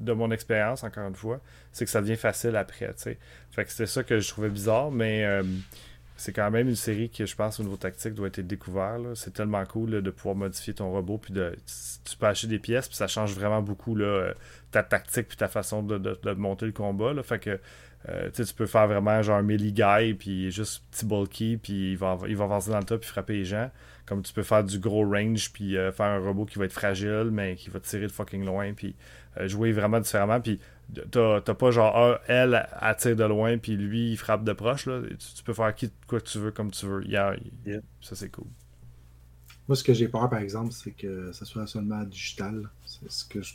de 0.00 0.12
mon 0.12 0.30
expérience, 0.32 0.82
encore 0.82 1.06
une 1.06 1.14
fois, 1.14 1.40
c'est 1.72 1.84
que 1.84 1.90
ça 1.90 2.00
devient 2.00 2.16
facile 2.16 2.56
après, 2.56 2.88
tu 2.88 3.02
sais. 3.02 3.18
Fait 3.52 3.64
que 3.64 3.70
c'était 3.70 3.86
ça 3.86 4.02
que 4.02 4.18
je 4.18 4.28
trouvais 4.28 4.50
bizarre, 4.50 4.90
mais 4.90 5.24
euh, 5.24 5.44
c'est 6.16 6.32
quand 6.32 6.50
même 6.50 6.68
une 6.68 6.76
série 6.76 7.08
qui, 7.08 7.26
je 7.26 7.34
pense, 7.34 7.58
au 7.58 7.64
niveau 7.64 7.76
tactique, 7.76 8.14
doit 8.14 8.28
être 8.28 8.40
découvert. 8.40 8.98
C'est 9.14 9.32
tellement 9.32 9.64
cool 9.64 10.02
de 10.02 10.10
pouvoir 10.10 10.36
modifier 10.36 10.74
ton 10.74 10.90
robot, 10.90 11.18
puis 11.18 11.34
de, 11.34 11.56
tu 12.04 12.16
peux 12.16 12.26
acheter 12.26 12.46
des 12.46 12.58
pièces, 12.58 12.88
puis 12.88 12.96
ça 12.96 13.08
change 13.08 13.34
vraiment 13.34 13.62
beaucoup 13.62 13.96
là, 13.96 14.32
ta 14.70 14.82
tactique, 14.82 15.28
puis 15.28 15.36
ta 15.36 15.48
façon 15.48 15.82
de, 15.82 16.32
monter 16.34 16.66
le 16.66 16.72
combat. 16.72 17.12
Là. 17.12 17.22
Fait 17.22 17.38
que 17.38 17.58
euh, 18.08 18.30
tu 18.30 18.44
peux 18.54 18.66
faire 18.66 18.86
vraiment 18.86 19.22
genre 19.22 19.38
un 19.38 19.42
melee 19.42 19.72
guy, 19.72 20.14
puis 20.14 20.50
juste 20.50 20.84
petit 20.90 21.06
bulky, 21.06 21.56
puis 21.56 21.92
il 21.92 21.96
va, 21.96 22.18
il 22.28 22.36
va 22.36 22.44
avancer 22.44 22.70
dans 22.70 22.78
le 22.78 22.84
top, 22.84 23.00
puis 23.00 23.10
frapper 23.10 23.34
les 23.34 23.44
gens. 23.44 23.70
Comme 24.06 24.22
tu 24.22 24.34
peux 24.34 24.42
faire 24.42 24.62
du 24.62 24.78
gros 24.78 25.08
range, 25.08 25.50
puis 25.52 25.76
euh, 25.76 25.90
faire 25.90 26.06
un 26.06 26.18
robot 26.18 26.44
qui 26.44 26.58
va 26.58 26.66
être 26.66 26.72
fragile, 26.72 27.30
mais 27.32 27.56
qui 27.56 27.70
va 27.70 27.80
tirer 27.80 28.06
de 28.06 28.12
fucking 28.12 28.44
loin, 28.44 28.74
puis 28.74 28.94
euh, 29.38 29.48
jouer 29.48 29.72
vraiment 29.72 30.00
différemment. 30.00 30.40
Puis 30.40 30.60
t'as 31.10 31.54
pas 31.54 31.70
genre 31.70 31.92
ah, 31.96 32.20
elle 32.26 32.66
attire 32.72 33.16
de 33.16 33.24
loin 33.24 33.58
puis 33.58 33.76
lui 33.76 34.12
il 34.12 34.16
frappe 34.16 34.44
de 34.44 34.52
proche 34.52 34.86
là. 34.86 35.00
Tu, 35.36 35.42
peux 35.42 35.54
faire 35.54 35.74
qui, 35.74 35.90
quoi 36.06 36.20
que 36.20 36.28
tu 36.28 36.38
veux 36.38 36.50
comme 36.50 36.70
tu 36.70 36.86
veux. 36.86 37.04
Ça 38.00 38.14
c'est 38.14 38.30
cool. 38.30 38.46
Moi 39.68 39.76
ce 39.76 39.84
que 39.84 39.94
j'ai 39.94 40.08
peur 40.08 40.28
par 40.28 40.40
exemple 40.40 40.72
c'est 40.72 40.92
que 40.92 41.32
ça 41.32 41.44
soit 41.44 41.66
seulement 41.66 42.02
digital. 42.02 42.68
C'est 42.84 43.10
ce 43.10 43.24
que 43.24 43.42
je, 43.42 43.54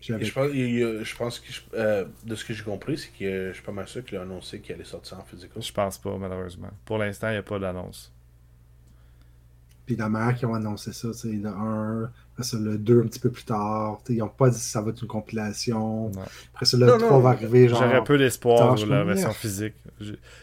je, 0.00 1.14
pense, 1.14 1.38
que 1.38 1.48
euh, 1.74 2.04
de 2.24 2.34
ce 2.34 2.44
que 2.44 2.52
j'ai 2.52 2.64
compris 2.64 2.98
c'est 2.98 3.10
que 3.18 3.48
je 3.48 3.54
suis 3.54 3.62
pas 3.62 3.72
mal 3.72 3.88
sûr 3.88 4.04
qu'il 4.04 4.18
a 4.18 4.22
annoncé 4.22 4.60
qu'il 4.60 4.74
allait 4.74 4.84
sortir 4.84 5.18
en 5.18 5.24
physique. 5.24 5.50
Je 5.58 5.72
pense 5.72 5.98
pas 5.98 6.16
malheureusement. 6.18 6.70
Pour 6.84 6.98
l'instant 6.98 7.28
il 7.28 7.32
n'y 7.32 7.38
a 7.38 7.42
pas 7.42 7.58
d'annonce. 7.58 8.12
Puis 9.86 9.96
la 9.96 10.08
manière 10.08 10.34
qu'ils 10.34 10.48
ont 10.48 10.54
annoncé 10.54 10.92
ça, 10.92 11.12
c'est 11.12 11.32
le 11.32 11.48
1, 11.48 12.10
après 12.34 12.42
ça 12.42 12.58
le 12.58 12.76
2 12.78 13.02
un 13.02 13.06
petit 13.06 13.20
peu 13.20 13.30
plus 13.30 13.44
tard. 13.44 14.00
Ils 14.08 14.16
n'ont 14.18 14.28
pas 14.28 14.50
dit 14.50 14.58
si 14.58 14.68
ça 14.68 14.82
va 14.82 14.90
être 14.90 15.00
une 15.00 15.08
compilation. 15.08 16.10
Après 16.52 16.66
ça, 16.66 16.76
le 16.76 16.88
3 16.88 17.20
va 17.20 17.30
arriver. 17.30 17.68
J'aurais 17.68 18.02
peu 18.02 18.18
d'espoir 18.18 18.76
sur 18.76 18.88
la 18.88 19.04
version 19.04 19.30
physique. 19.30 19.74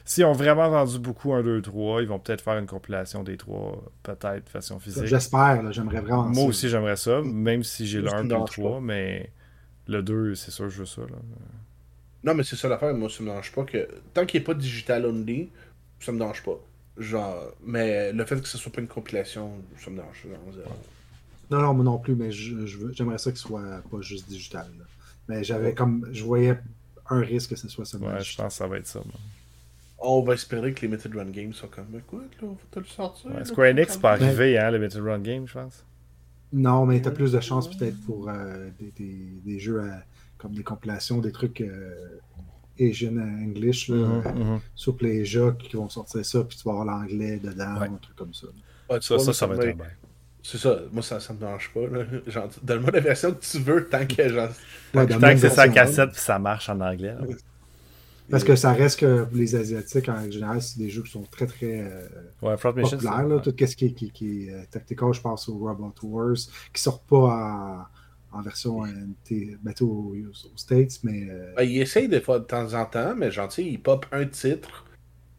S'ils 0.05 0.23
ont 0.23 0.31
vraiment 0.31 0.69
vendu 0.69 0.99
beaucoup 0.99 1.33
1, 1.33 1.43
2, 1.43 1.61
3, 1.61 2.01
ils 2.01 2.07
vont 2.07 2.17
peut-être 2.17 2.41
faire 2.41 2.57
une 2.57 2.65
compilation 2.65 3.23
des 3.23 3.35
3, 3.35 3.83
peut-être, 4.03 4.49
version 4.49 4.79
physique. 4.79 5.05
J'espère, 5.05 5.73
j'aimerais 5.73 5.99
vraiment 5.99 6.29
Moi 6.29 6.45
aussi, 6.45 6.69
j'aimerais 6.69 6.95
ça, 6.95 7.21
même 7.21 7.63
si 7.63 7.85
j'ai 7.85 7.99
le 7.99 8.13
1, 8.13 8.23
2, 8.23 8.35
3, 8.45 8.79
mais 8.79 9.29
le 9.87 10.01
2, 10.01 10.35
c'est 10.35 10.51
sûr, 10.51 10.69
je 10.69 10.79
veux 10.79 10.85
ça. 10.85 11.01
Là. 11.01 11.17
Non, 12.23 12.33
mais 12.33 12.43
c'est 12.43 12.55
ça 12.55 12.69
l'affaire, 12.69 12.93
moi, 12.93 13.09
ça 13.09 13.21
me 13.21 13.27
dérange 13.27 13.51
pas 13.51 13.65
que. 13.65 13.85
Tant 14.13 14.25
qu'il 14.25 14.39
n'est 14.39 14.45
pas 14.45 14.53
digital 14.53 15.05
only, 15.05 15.49
ça 15.99 16.13
me 16.13 16.19
dérange 16.19 16.41
pas. 16.41 16.57
Genre, 16.97 17.35
mais 17.65 18.13
le 18.13 18.23
fait 18.23 18.39
que 18.39 18.47
ce 18.47 18.57
soit 18.57 18.71
pas 18.71 18.79
une 18.79 18.87
compilation, 18.87 19.51
ça 19.77 19.89
me 19.89 19.97
dérange. 19.97 20.23
Genre, 20.23 20.77
non, 21.51 21.61
non, 21.61 21.73
moi 21.73 21.83
non 21.83 21.97
plus, 21.99 22.15
mais 22.15 22.31
j'aimerais 22.31 22.67
je, 22.67 22.77
j'aimerais 22.93 23.17
ça 23.17 23.31
que 23.31 23.37
ce 23.37 23.43
soit 23.43 23.83
pas 23.91 24.01
juste 24.01 24.29
digital. 24.29 24.67
Là. 24.79 24.85
Mais 25.27 25.43
j'avais 25.43 25.73
comme. 25.73 26.07
Je 26.11 26.23
voyais 26.23 26.57
un 27.09 27.19
risque 27.19 27.49
que 27.51 27.55
ce 27.57 27.67
soit 27.67 27.85
seulement. 27.85 28.07
Ouais, 28.07 28.23
je 28.23 28.35
pense 28.37 28.53
que 28.53 28.57
ça 28.57 28.67
va 28.67 28.77
être 28.77 28.87
ça. 28.87 29.01
On 29.99 30.21
va 30.21 30.33
espérer 30.33 30.73
que 30.73 30.81
les 30.81 30.87
Limited 30.87 31.13
Run 31.13 31.29
Games 31.29 31.53
sont 31.53 31.67
comme. 31.67 31.93
Écoute, 31.97 32.31
là, 32.41 32.47
on 32.47 32.53
va 32.53 32.57
te 32.71 32.79
le 32.79 32.85
sortir. 32.85 33.31
Ouais, 33.35 33.45
Square 33.45 33.71
Enix 33.71 33.97
pas 33.97 34.13
arriver, 34.13 34.57
hein, 34.57 34.71
les 34.71 34.77
Limited 34.79 35.03
Run 35.03 35.19
Games, 35.19 35.45
je 35.45 35.53
pense. 35.53 35.83
Non, 36.53 36.85
mais 36.85 37.01
t'as 37.01 37.11
plus 37.11 37.33
de 37.33 37.39
chance 37.39 37.69
peut-être 37.69 37.99
pour 38.05 38.29
euh, 38.29 38.69
des, 38.79 38.91
des, 38.97 39.41
des, 39.45 39.59
jeux 39.59 39.81
comme 40.37 40.53
des 40.53 40.63
compilations, 40.63 41.19
des 41.19 41.31
trucs 41.31 41.61
euh, 41.61 42.19
Asian 42.79 43.17
English, 43.17 43.89
là, 43.89 43.95
mm 43.95 44.21
-hmm, 44.23 44.59
sur 44.75 44.97
Playja 44.97 45.51
qui 45.59 45.75
vont 45.75 45.87
sortir 45.87 46.25
ça, 46.25 46.43
puis 46.43 46.57
tu 46.57 46.63
vas 46.63 46.71
avoir 46.71 46.85
l'anglais 46.85 47.39
dedans, 47.39 47.81
un 47.81 47.99
truc 48.01 48.15
comme 48.15 48.33
ça. 48.33 48.47
ça, 48.99 49.19
ça, 49.19 49.33
ça, 49.33 49.47
va 49.47 49.55
être 49.55 49.77
bien. 49.77 49.85
C'est 50.43 50.57
ça, 50.57 50.79
moi 50.91 51.03
ça, 51.03 51.19
ça 51.19 51.33
me 51.33 51.39
dérange 51.39 51.71
pas. 51.73 51.81
Donne-moi 52.63 52.91
la 52.91 52.99
version 52.99 53.31
que 53.31 53.43
tu 53.43 53.59
veux 53.59 53.87
tant 53.87 54.05
que 54.05 54.27
genre. 54.27 54.49
tant 54.93 55.05
que 55.05 55.37
c'est 55.37 55.49
sa 55.49 55.69
cassette 55.69 56.11
puis 56.11 56.21
ça 56.21 56.39
marche 56.39 56.69
en 56.69 56.79
anglais. 56.79 57.15
Parce 58.29 58.43
que 58.43 58.55
ça 58.55 58.71
reste 58.71 58.99
que 58.99 59.27
les 59.33 59.55
Asiatiques, 59.55 60.07
en 60.07 60.29
général, 60.31 60.61
c'est 60.61 60.79
des 60.79 60.89
jeux 60.89 61.03
qui 61.03 61.11
sont 61.11 61.23
très 61.23 61.47
très 61.47 61.81
euh, 61.81 62.07
ouais, 62.41 62.55
populaires. 62.55 63.27
Là, 63.27 63.39
Tout 63.39 63.53
ce 63.59 63.75
qui 63.75 63.85
est, 63.85 63.91
qui, 63.91 64.09
qui 64.09 64.47
est 64.47 64.53
euh, 64.53 64.61
tactical, 64.71 65.13
je 65.13 65.19
pense 65.19 65.49
au 65.49 65.57
Robot 65.57 65.93
Wars, 66.03 66.37
qui 66.73 66.81
sort 66.81 67.01
pas 67.01 67.87
en, 68.31 68.37
en 68.37 68.41
version 68.41 68.85
NT, 68.85 69.57
aux, 69.81 70.15
aux, 70.15 70.57
States, 70.57 70.99
mais. 71.03 71.27
Euh... 71.29 71.53
Ben, 71.57 71.63
il 71.63 71.81
essaye 71.81 72.07
des 72.07 72.21
fois 72.21 72.39
de 72.39 72.45
temps 72.45 72.73
en 72.73 72.85
temps, 72.85 73.13
mais 73.15 73.31
gentil, 73.31 73.69
il 73.69 73.81
pop 73.81 74.05
un 74.11 74.25
titre 74.25 74.85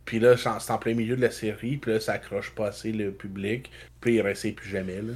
puis 0.05 0.19
là, 0.19 0.37
c'est 0.37 0.73
en 0.73 0.79
plein 0.79 0.95
milieu 0.95 1.17
de 1.17 1.21
la 1.21 1.31
série, 1.31 1.77
puis 1.77 1.93
là, 1.93 2.01
ça 2.01 2.13
accroche 2.15 2.51
pas 2.55 2.69
assez 2.69 2.93
le 2.93 3.13
public, 3.13 3.71
puis 4.01 4.17
il 4.17 4.21
réessaye 4.21 4.53
plus 4.53 4.69
jamais. 4.69 5.01
Là. 5.01 5.13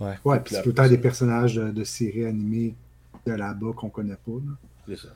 Ouais, 0.00 0.14
ouais 0.24 0.40
puis 0.40 0.54
c'est 0.54 0.62
tout 0.62 0.70
le 0.70 0.74
temps 0.74 0.88
des 0.88 0.98
personnages 0.98 1.54
de, 1.54 1.70
de 1.70 1.84
séries 1.84 2.24
animées 2.24 2.74
de 3.26 3.32
là-bas 3.32 3.72
qu'on 3.76 3.90
connaît 3.90 4.14
pas. 4.14 4.32
C'est 4.88 4.98
ça. 4.98 5.08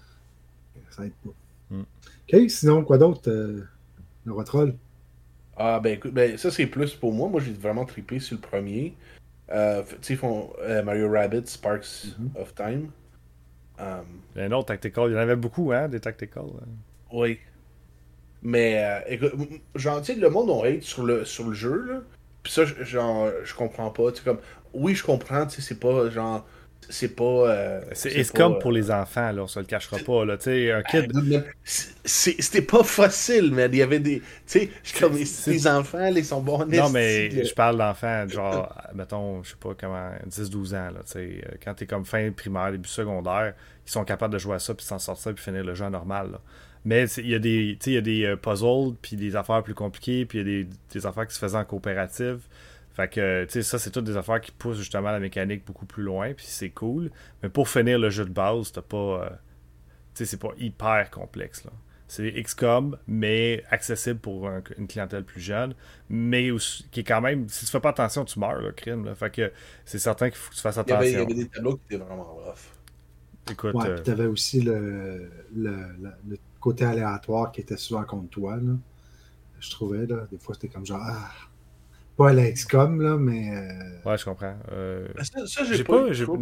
Ça 0.91 1.07
aide 1.07 1.13
pas. 1.25 1.31
Mm. 1.71 1.81
Ok, 1.81 2.51
sinon, 2.51 2.85
quoi 2.85 2.99
d'autre, 2.99 3.31
euh, 3.31 3.65
le 4.25 4.33
roi 4.33 4.45
troll? 4.45 4.75
Ah, 5.57 5.81
ben 5.81 5.95
écoute, 5.95 6.13
ben, 6.13 6.37
ça 6.37 6.51
c'est 6.51 6.67
plus 6.67 6.95
pour 6.95 7.13
moi. 7.13 7.29
Moi, 7.29 7.41
j'ai 7.41 7.53
vraiment 7.53 7.85
trippé 7.85 8.19
sur 8.19 8.37
le 8.37 8.41
premier. 8.41 8.95
Euh, 9.51 9.83
tu 9.83 9.97
sais, 10.01 10.15
ils 10.15 10.17
font 10.17 10.53
euh, 10.61 10.83
Mario 10.83 11.11
Rabbit, 11.11 11.47
Sparks 11.47 12.07
mm-hmm. 12.07 12.41
of 12.41 12.55
Time. 12.55 12.91
Um, 13.79 14.05
il 14.35 14.41
y 14.41 14.43
a 14.43 14.47
un 14.47 14.53
autre 14.53 14.67
tactical. 14.67 15.11
Il 15.11 15.15
y 15.15 15.17
en 15.17 15.21
avait 15.21 15.37
beaucoup, 15.37 15.73
hein, 15.73 15.89
des 15.89 16.01
tactical. 16.01 16.45
Oui. 17.13 17.39
Mais, 18.45 18.79
euh, 18.79 19.01
écoute, 19.09 19.33
genre, 19.75 20.01
tu 20.03 20.13
sais, 20.13 20.21
le 20.21 20.29
monde, 20.29 20.51
on 20.51 20.63
hate 20.63 20.83
sur 20.83 21.03
le, 21.03 21.25
sur 21.25 21.49
le 21.49 21.55
jeu, 21.55 21.85
là. 21.89 22.01
Puis 22.43 22.53
ça, 22.53 22.65
genre, 22.67 23.31
je 23.43 23.55
comprends 23.55 23.91
pas. 23.91 24.13
Tu 24.13 24.23
comme, 24.23 24.39
oui, 24.75 24.95
je 24.95 25.03
comprends, 25.03 25.47
tu 25.47 25.57
sais, 25.57 25.63
c'est 25.63 25.81
pas, 25.81 26.11
genre, 26.11 26.47
c'est 26.91 27.17
pas. 27.17 27.25
Euh, 27.25 27.81
c'est 27.93 28.31
comme 28.33 28.59
pour 28.59 28.71
les 28.71 28.91
enfants, 28.91 29.33
là, 29.33 29.45
on 29.45 29.47
se 29.47 29.59
le 29.59 29.65
cachera 29.65 29.97
pas, 29.99 30.27
là. 30.27 30.37
Tu 30.37 30.45
sais, 30.45 30.73
un 30.73 30.83
kid. 30.83 31.11
C'était 31.65 32.61
pas 32.61 32.85
facile, 32.85 33.51
mais 33.53 33.67
il 33.67 33.77
y 33.77 33.83
avait 33.83 33.99
des. 33.99 34.21
Tu 34.21 34.25
sais, 34.47 34.71
comme 35.01 35.17
les 35.17 35.67
enfants, 35.67 36.07
ils 36.15 36.25
sont 36.25 36.43
bons 36.43 36.67
Non, 36.67 36.91
mais 36.91 37.31
je 37.31 37.55
parle 37.55 37.79
d'enfants, 37.79 38.29
genre, 38.29 38.75
mettons, 38.95 39.43
je 39.43 39.51
sais 39.51 39.57
pas 39.59 39.75
comment, 39.79 40.11
10-12 40.29 40.75
ans, 40.75 40.91
là. 40.91 41.01
Tu 41.07 41.13
sais, 41.13 41.45
quand 41.65 41.73
t'es 41.73 41.87
comme 41.87 42.05
fin 42.05 42.31
primaire, 42.31 42.73
début 42.73 42.89
secondaire, 42.89 43.55
ils 43.87 43.91
sont 43.91 44.05
capables 44.05 44.35
de 44.35 44.39
jouer 44.39 44.57
à 44.57 44.59
ça, 44.59 44.75
puis 44.75 44.85
s'en 44.85 44.99
sortir, 44.99 45.35
puis 45.35 45.43
finir 45.43 45.65
le 45.65 45.75
jeu 45.75 45.89
normal, 45.89 46.33
là. 46.33 46.41
Mais 46.85 47.07
il 47.17 47.29
y 47.29 47.35
a 47.35 47.39
des, 47.39 47.79
y 47.87 47.97
a 47.97 48.01
des 48.01 48.25
euh, 48.25 48.37
puzzles, 48.37 48.95
puis 49.01 49.17
des 49.17 49.37
affaires 49.37 49.63
plus 49.63 49.75
compliquées, 49.75 50.27
puis 50.27 50.39
il 50.39 50.47
y 50.47 50.59
a 50.61 50.65
des, 50.65 50.69
des, 50.93 51.07
affaires 51.07 51.27
qui 51.27 51.35
se 51.35 51.39
faisaient 51.39 51.57
en 51.57 51.65
coopérative. 51.65 52.41
Fait 52.95 53.09
que, 53.09 53.45
tu 53.45 53.53
sais, 53.53 53.63
ça, 53.63 53.79
c'est 53.79 53.91
toutes 53.91 54.05
des 54.05 54.17
affaires 54.17 54.41
qui 54.41 54.53
poussent 54.53 54.79
justement 54.79 55.11
la 55.11 55.19
mécanique 55.19 55.65
beaucoup 55.67 55.87
plus 55.87 56.03
loin, 56.03 56.35
puis 56.35 56.47
c'est 56.47 56.71
cool. 56.71 57.11
Mais 57.43 57.49
pour 57.49 57.69
finir 57.69 57.99
le 57.99 58.11
jeu 58.11 58.25
de 58.25 58.31
base, 58.31 58.71
t'as 58.71 58.83
pas. 58.83 58.97
Euh, 58.97 59.29
tu 59.31 59.37
sais, 60.15 60.27
c'est 60.27 60.41
pas 60.41 60.53
hyper 60.59 61.11
complexe, 61.11 61.65
là. 61.65 61.73
C'est 62.07 62.31
XCOM, 62.31 62.99
mais 63.09 63.65
accessible 63.71 64.21
pour 64.21 64.49
une 64.79 64.87
clientèle 64.87 65.25
plus 65.25 65.41
jeune, 65.41 65.75
mais 66.11 66.51
qui 66.93 67.01
est 67.01 67.05
quand 67.05 67.23
même, 67.23 67.49
si 67.49 67.65
tu 67.65 67.73
fais 67.73 67.81
pas 67.81 67.89
attention, 67.89 68.25
tu 68.27 68.39
meurs, 68.39 68.61
le 68.61 68.73
crime. 68.73 69.07
Là. 69.07 69.15
Fait 69.15 69.31
que 69.31 69.51
c'est 69.87 69.99
certain 69.99 70.29
qu'il 70.29 70.39
faut 70.39 70.51
que 70.51 70.55
tu 70.55 70.61
fasses 70.61 70.79
attention. 70.79 71.03
Il 71.03 71.13
y 71.13 71.17
avait, 71.17 71.25
il 71.25 71.31
y 71.31 71.33
avait 71.33 71.45
des 71.45 71.49
tableaux 71.49 71.77
qui 71.77 71.95
étaient 71.95 72.05
vraiment 72.05 72.25
rough. 72.25 72.75
Écoute, 73.51 73.75
ouais, 73.75 73.89
euh... 73.89 74.03
tu 74.03 74.11
avais 74.11 74.27
aussi 74.27 74.61
le, 74.61 75.31
le, 75.55 75.87
le, 76.29 76.37
côté 76.65 76.87
aléatoire 76.87 77.53
qui 77.53 77.61
était 77.61 77.77
souvent 77.77 78.05
contre 78.05 78.31
toi. 78.31 78.57
Là. 78.57 78.73
Je 79.61 79.71
trouvais, 79.71 80.07
là, 80.07 80.27
des 80.33 80.39
fois, 80.39 80.55
c'était 80.55 80.69
comme 80.69 80.87
genre, 80.87 81.03
ah, 81.03 81.31
pas 82.17 82.31
à 82.31 82.33
la 82.33 82.51
XCOM, 82.51 83.03
là, 83.03 83.19
mais. 83.19 83.51
Euh... 83.55 84.09
Ouais, 84.09 84.17
je 84.17 84.25
comprends. 84.25 84.57
Euh... 84.73 85.07
Ça, 85.23 85.47
ça 85.47 85.65
j'ai 85.65 85.85
pas, 85.85 86.11
j'ai 86.13 86.25
pas. 86.25 86.35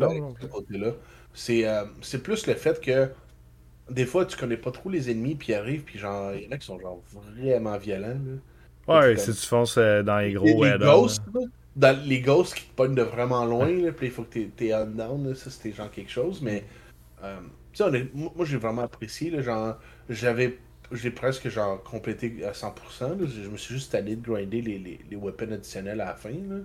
C'est, 1.34 1.66
euh, 1.66 1.84
c'est 2.02 2.22
plus 2.22 2.46
le 2.46 2.54
fait 2.54 2.80
que 2.80 3.10
des 3.90 4.06
fois, 4.06 4.24
tu 4.24 4.36
connais 4.36 4.56
pas 4.56 4.70
trop 4.70 4.90
les 4.90 5.10
ennemis, 5.10 5.34
puis 5.34 5.52
ils 5.52 5.56
arrivent, 5.56 5.82
puis 5.82 5.98
genre, 5.98 6.32
il 6.34 6.44
y 6.44 6.46
en 6.46 6.52
a 6.52 6.58
qui 6.58 6.66
sont 6.66 6.78
genre 6.78 7.00
vraiment 7.10 7.76
violents. 7.78 8.20
Là. 8.86 9.00
Ouais, 9.00 9.16
si 9.16 9.32
tu 9.32 9.46
fonces 9.46 9.76
euh, 9.78 10.02
dans 10.02 10.18
les 10.18 10.32
gros 10.34 10.44
les, 10.44 10.72
les 10.72 10.78
ghosts, 10.78 11.22
dans 11.74 12.04
les 12.04 12.20
ghosts 12.20 12.54
qui 12.54 12.64
te 12.64 12.74
pognent 12.74 12.94
de 12.94 13.02
vraiment 13.02 13.44
loin, 13.44 13.70
là, 13.70 13.92
puis 13.92 14.06
il 14.06 14.12
faut 14.12 14.22
que 14.22 14.38
tu 14.38 14.66
es 14.66 14.74
on-down, 14.74 15.34
ça 15.34 15.50
c'était 15.50 15.72
genre 15.74 15.90
quelque 15.90 16.10
chose, 16.12 16.40
mais. 16.42 16.64
Euh, 17.80 18.04
moi, 18.14 18.44
j'ai 18.44 18.58
vraiment 18.58 18.82
apprécié, 18.82 19.30
là, 19.30 19.42
genre, 19.42 19.78
j'avais 20.08 20.58
j'ai 20.92 21.10
presque 21.10 21.48
genre 21.48 21.82
complété 21.82 22.44
à 22.44 22.52
100%. 22.52 23.18
Là. 23.18 23.26
Je 23.26 23.48
me 23.48 23.56
suis 23.56 23.74
juste 23.74 23.94
allé 23.94 24.16
de 24.16 24.22
grinder 24.22 24.60
les, 24.60 24.78
les, 24.78 25.00
les, 25.08 25.16
weapons 25.16 25.50
additionnels 25.50 26.00
à 26.00 26.06
la 26.06 26.14
fin. 26.14 26.32
Là. 26.32 26.58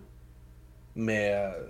Mais 0.95 1.31
euh, 1.33 1.69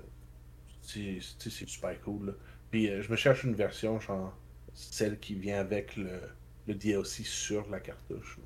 c'est 0.81 1.19
super 1.49 1.99
cool. 2.01 2.27
Là. 2.27 2.33
Puis 2.71 2.89
euh, 2.89 3.01
je 3.01 3.11
me 3.11 3.15
cherche 3.15 3.43
une 3.43 3.53
version, 3.53 3.99
genre 3.99 4.35
celle 4.73 5.19
qui 5.19 5.35
vient 5.35 5.59
avec 5.59 5.95
le, 5.95 6.19
le 6.67 6.75
DLC 6.75 7.23
sur 7.23 7.69
la 7.69 7.79
cartouche. 7.79 8.39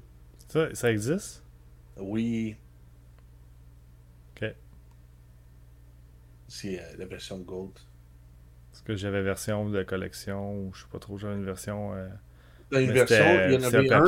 Ça, 0.47 0.73
ça 0.75 0.91
existe? 0.91 1.43
Oui. 1.97 2.55
Ok. 4.35 4.53
C'est 6.47 6.79
euh, 6.79 6.97
la 6.97 7.05
version 7.05 7.39
Gold. 7.39 7.71
Que 8.85 8.95
j'avais 8.95 9.21
version 9.21 9.69
de 9.69 9.83
collection 9.83 10.55
ou 10.55 10.71
je 10.73 10.81
sais 10.81 10.87
pas 10.91 10.99
trop, 10.99 11.17
j'avais 11.17 11.35
une 11.35 11.45
version. 11.45 11.93
Euh, 11.93 12.07
dans 12.71 12.79
une 12.79 12.91
version, 12.91 13.25
il 13.47 13.53
y 13.53 13.57
en 13.57 13.63
avait 13.63 13.91
un, 13.93 14.05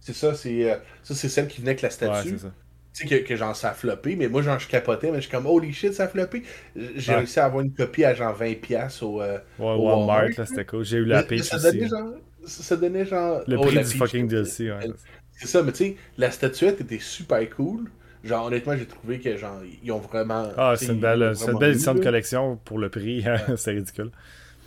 c'est 0.00 0.14
ça, 0.14 0.34
c'est 0.34 0.70
euh, 0.70 0.76
ça 1.02 1.14
c'est 1.14 1.28
celle 1.28 1.48
qui 1.48 1.60
venait 1.60 1.72
avec 1.72 1.82
la 1.82 1.90
statue. 1.90 2.32
Ouais, 2.32 2.50
tu 2.94 3.08
sais 3.08 3.20
que, 3.20 3.28
que 3.28 3.36
genre 3.36 3.54
ça 3.54 3.70
a 3.70 3.74
floppé, 3.74 4.16
mais 4.16 4.28
moi 4.28 4.40
genre 4.40 4.58
je 4.58 4.66
capotais, 4.66 5.10
mais 5.10 5.18
je 5.18 5.22
suis 5.22 5.30
comme 5.30 5.44
holy 5.44 5.72
shit 5.72 5.92
ça 5.92 6.04
a 6.04 6.08
floppé. 6.08 6.42
J'ai 6.74 7.12
ouais. 7.12 7.18
réussi 7.18 7.38
à 7.40 7.44
avoir 7.44 7.62
une 7.62 7.74
copie 7.74 8.04
à 8.04 8.14
genre 8.14 8.34
20$ 8.34 9.04
au, 9.04 9.20
euh, 9.20 9.34
ouais, 9.34 9.40
au 9.58 9.66
Walmart. 9.66 10.06
Walmart 10.06 10.38
là, 10.38 10.46
c'était 10.46 10.64
cool. 10.64 10.84
J'ai 10.84 10.96
eu 10.96 11.04
la 11.04 11.22
pitch 11.22 11.42
ça 11.42 11.58
donnait 11.58 11.88
genre, 11.88 12.14
ça 12.44 12.76
donnait 12.76 13.04
genre. 13.04 13.42
Le 13.46 13.58
oh, 13.58 13.62
prix 13.62 13.78
du 13.78 13.84
fucking 13.84 14.28
DLC, 14.28 14.70
ouais. 14.70 14.90
C'est 15.32 15.46
ça, 15.46 15.62
mais 15.62 15.72
tu 15.72 15.84
sais, 15.84 15.96
la 16.16 16.30
statuette 16.30 16.80
était 16.80 16.98
super 16.98 17.48
cool. 17.50 17.90
Genre, 18.24 18.46
honnêtement, 18.46 18.76
j'ai 18.76 18.86
trouvé 18.86 19.20
que 19.20 19.36
genre, 19.36 19.60
ils 19.82 19.92
ont 19.92 19.98
vraiment. 19.98 20.48
Ah, 20.56 20.74
c'est 20.76 20.92
une 20.92 21.00
belle, 21.00 21.22
une 21.22 21.58
belle 21.58 21.72
édition 21.72 21.94
de 21.94 22.02
collection 22.02 22.56
pour 22.64 22.78
le 22.78 22.88
prix. 22.88 23.24
c'est 23.56 23.72
ridicule. 23.72 24.10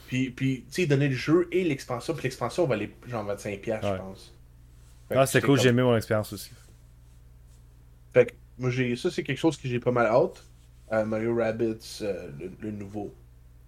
Puis, 0.08 0.30
puis 0.30 0.66
tu 0.68 0.82
sais, 0.82 0.88
donner 0.88 1.08
le 1.08 1.16
jeu 1.16 1.47
et 1.52 1.64
l'expansion. 1.64 2.14
Puis 2.14 2.24
l'expansion 2.24 2.66
va 2.66 2.76
aller 2.76 2.93
genre 3.08 3.26
25$, 3.26 3.47
ouais. 3.47 3.80
je 3.82 3.97
pense. 3.97 4.36
Fait 5.08 5.16
ah, 5.16 5.26
c'est 5.26 5.41
cool, 5.41 5.56
comme... 5.56 5.64
j'ai 5.64 5.70
aimé 5.70 5.84
mon 5.84 5.95
expérience 5.95 6.32
aussi. 6.34 6.52
Fait 8.14 8.26
que 8.26 8.34
moi, 8.58 8.70
j'ai 8.70 8.95
ça, 8.95 9.10
c'est 9.10 9.24
quelque 9.24 9.38
chose 9.38 9.58
que 9.58 9.68
j'ai 9.68 9.80
pas 9.80 9.91
mal 9.91 10.08
hâte. 10.08 10.43
Euh, 10.91 11.06
Mario 11.06 11.36
Rabbids, 11.36 11.99
euh, 12.02 12.30
le, 12.39 12.52
le, 12.60 12.72
nouveau. 12.72 13.14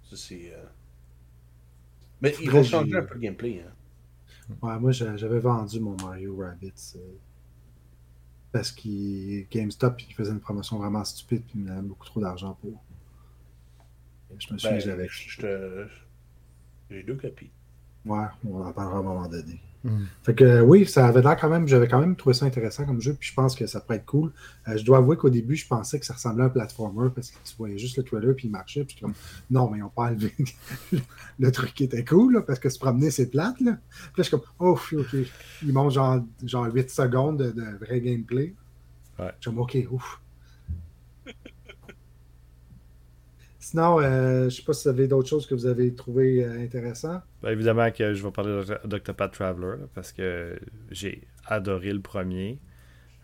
Ça, 0.10 0.18
c'est. 0.18 0.54
Euh... 0.54 0.64
Mais 2.22 2.36
il 2.42 2.50
va 2.50 2.64
changer 2.64 2.96
un 2.96 3.04
peu 3.04 3.14
le 3.16 3.20
gameplay. 3.22 3.64
Hein. 3.66 4.56
Ouais, 4.62 4.78
moi, 4.80 4.92
j'avais 4.92 5.40
vendu 5.40 5.80
mon 5.80 5.96
Mario 6.04 6.38
Rabbids. 6.38 6.98
Parce 8.54 8.72
que 8.72 9.42
GameStop 9.50 10.00
il 10.08 10.14
faisait 10.14 10.32
une 10.32 10.40
promotion 10.40 10.78
vraiment 10.78 11.04
stupide 11.04 11.44
puis 11.44 11.56
il 11.56 11.62
me 11.62 11.68
donnait 11.68 11.82
beaucoup 11.82 12.06
trop 12.06 12.22
d'argent 12.22 12.58
pour. 12.62 12.82
Je 14.40 14.54
me 14.54 14.58
suis 14.58 14.70
ben, 14.70 14.80
j'avais. 14.80 15.10
J'ai 16.90 17.04
deux 17.04 17.16
copies. 17.16 17.50
Ouais, 18.06 18.26
on 18.46 18.62
en 18.62 18.72
parlera 18.72 18.98
à 18.98 19.00
un 19.00 19.04
moment 19.04 19.28
donné. 19.28 19.60
Mm. 19.84 20.04
Fait 20.24 20.34
que 20.34 20.62
oui, 20.62 20.86
ça 20.86 21.08
avait 21.08 21.22
l'air 21.22 21.36
quand 21.36 21.50
même, 21.50 21.68
j'avais 21.68 21.88
quand 21.88 22.00
même 22.00 22.16
trouvé 22.16 22.34
ça 22.34 22.46
intéressant 22.46 22.86
comme 22.86 23.02
jeu, 23.02 23.16
puis 23.20 23.30
je 23.30 23.34
pense 23.34 23.56
que 23.56 23.68
ça 23.68 23.82
pourrait 23.82 23.98
être 23.98 24.06
cool. 24.06 24.32
Euh, 24.68 24.78
je 24.78 24.84
dois 24.84 25.00
avouer 25.00 25.18
qu'au 25.18 25.30
début, 25.30 25.56
je 25.56 25.68
pensais 25.68 26.00
que 26.00 26.06
ça 26.06 26.14
ressemblait 26.14 26.44
à 26.44 26.48
un 26.48 26.50
platformer 26.50 27.10
parce 27.14 27.32
que 27.32 27.38
tu 27.44 27.56
voyais 27.58 27.78
juste 27.78 27.98
le 27.98 28.04
trailer 28.04 28.36
puis 28.36 28.48
il 28.48 28.52
marchait, 28.52 28.86
puis 28.86 28.98
comme 29.00 29.14
non, 29.52 29.70
mais 29.70 29.80
pas 29.96 30.04
enlevé 30.04 30.34
le 31.40 31.52
truc 31.52 31.74
qui 31.74 31.84
était 31.84 32.06
cool 32.06 32.34
là, 32.34 32.42
parce 32.42 32.60
que 32.60 32.70
se 32.70 32.80
promener 32.80 33.12
c'est 33.12 33.28
plate. 33.30 33.60
Là. 33.60 33.74
Puis 33.74 34.00
là, 34.08 34.14
je 34.18 34.24
suis 34.24 34.32
comme 34.32 34.44
oh, 34.60 34.80
ok, 34.94 35.16
ils 35.64 35.74
montent 35.74 35.92
genre, 35.92 36.24
genre 36.44 36.74
8 36.74 36.90
secondes 36.90 37.38
de, 37.38 37.52
de 37.52 37.78
vrai 37.80 38.00
gameplay. 38.00 38.54
Ouais. 39.20 39.32
Je 39.40 39.50
suis 39.50 39.52
comme 39.52 39.60
ok, 39.60 39.78
ouf. 39.92 40.20
Sinon, 43.64 44.02
euh, 44.02 44.50
je 44.50 44.58
sais 44.58 44.62
pas 44.62 44.74
si 44.74 44.84
vous 44.84 44.90
avez 44.90 45.08
d'autres 45.08 45.30
choses 45.30 45.48
que 45.48 45.56
vous 45.56 45.68
avez 45.68 45.96
trouvé 45.96 46.44
euh, 46.44 46.62
intéressantes. 46.62 47.24
Ben, 47.42 47.52
évidemment 47.52 47.90
que 47.92 48.14
je 48.14 48.22
vais 48.22 48.32
parler 48.32 48.62
d'Octopath 48.84 49.32
Traveler 49.32 49.86
parce 49.96 50.12
que 50.12 50.60
j'ai 50.92 51.26
adoré 51.46 51.94
le 51.94 52.02
premier. 52.02 52.60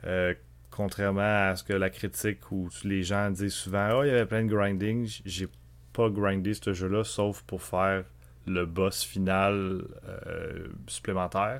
Euh, 0.05 0.33
contrairement 0.71 1.49
à 1.49 1.57
ce 1.57 1.65
que 1.65 1.73
la 1.73 1.89
critique 1.89 2.53
ou 2.53 2.69
les 2.85 3.03
gens 3.03 3.29
disent 3.31 3.51
souvent, 3.51 3.89
oh, 3.97 4.03
il 4.05 4.07
y 4.07 4.11
avait 4.11 4.25
plein 4.25 4.45
de 4.45 4.47
grinding, 4.47 5.05
j'ai 5.25 5.49
pas 5.91 6.09
grindé 6.09 6.53
ce 6.53 6.71
jeu-là 6.71 7.03
sauf 7.03 7.41
pour 7.41 7.61
faire 7.61 8.05
le 8.47 8.65
boss 8.65 9.03
final 9.03 9.83
supplémentaire. 10.87 11.59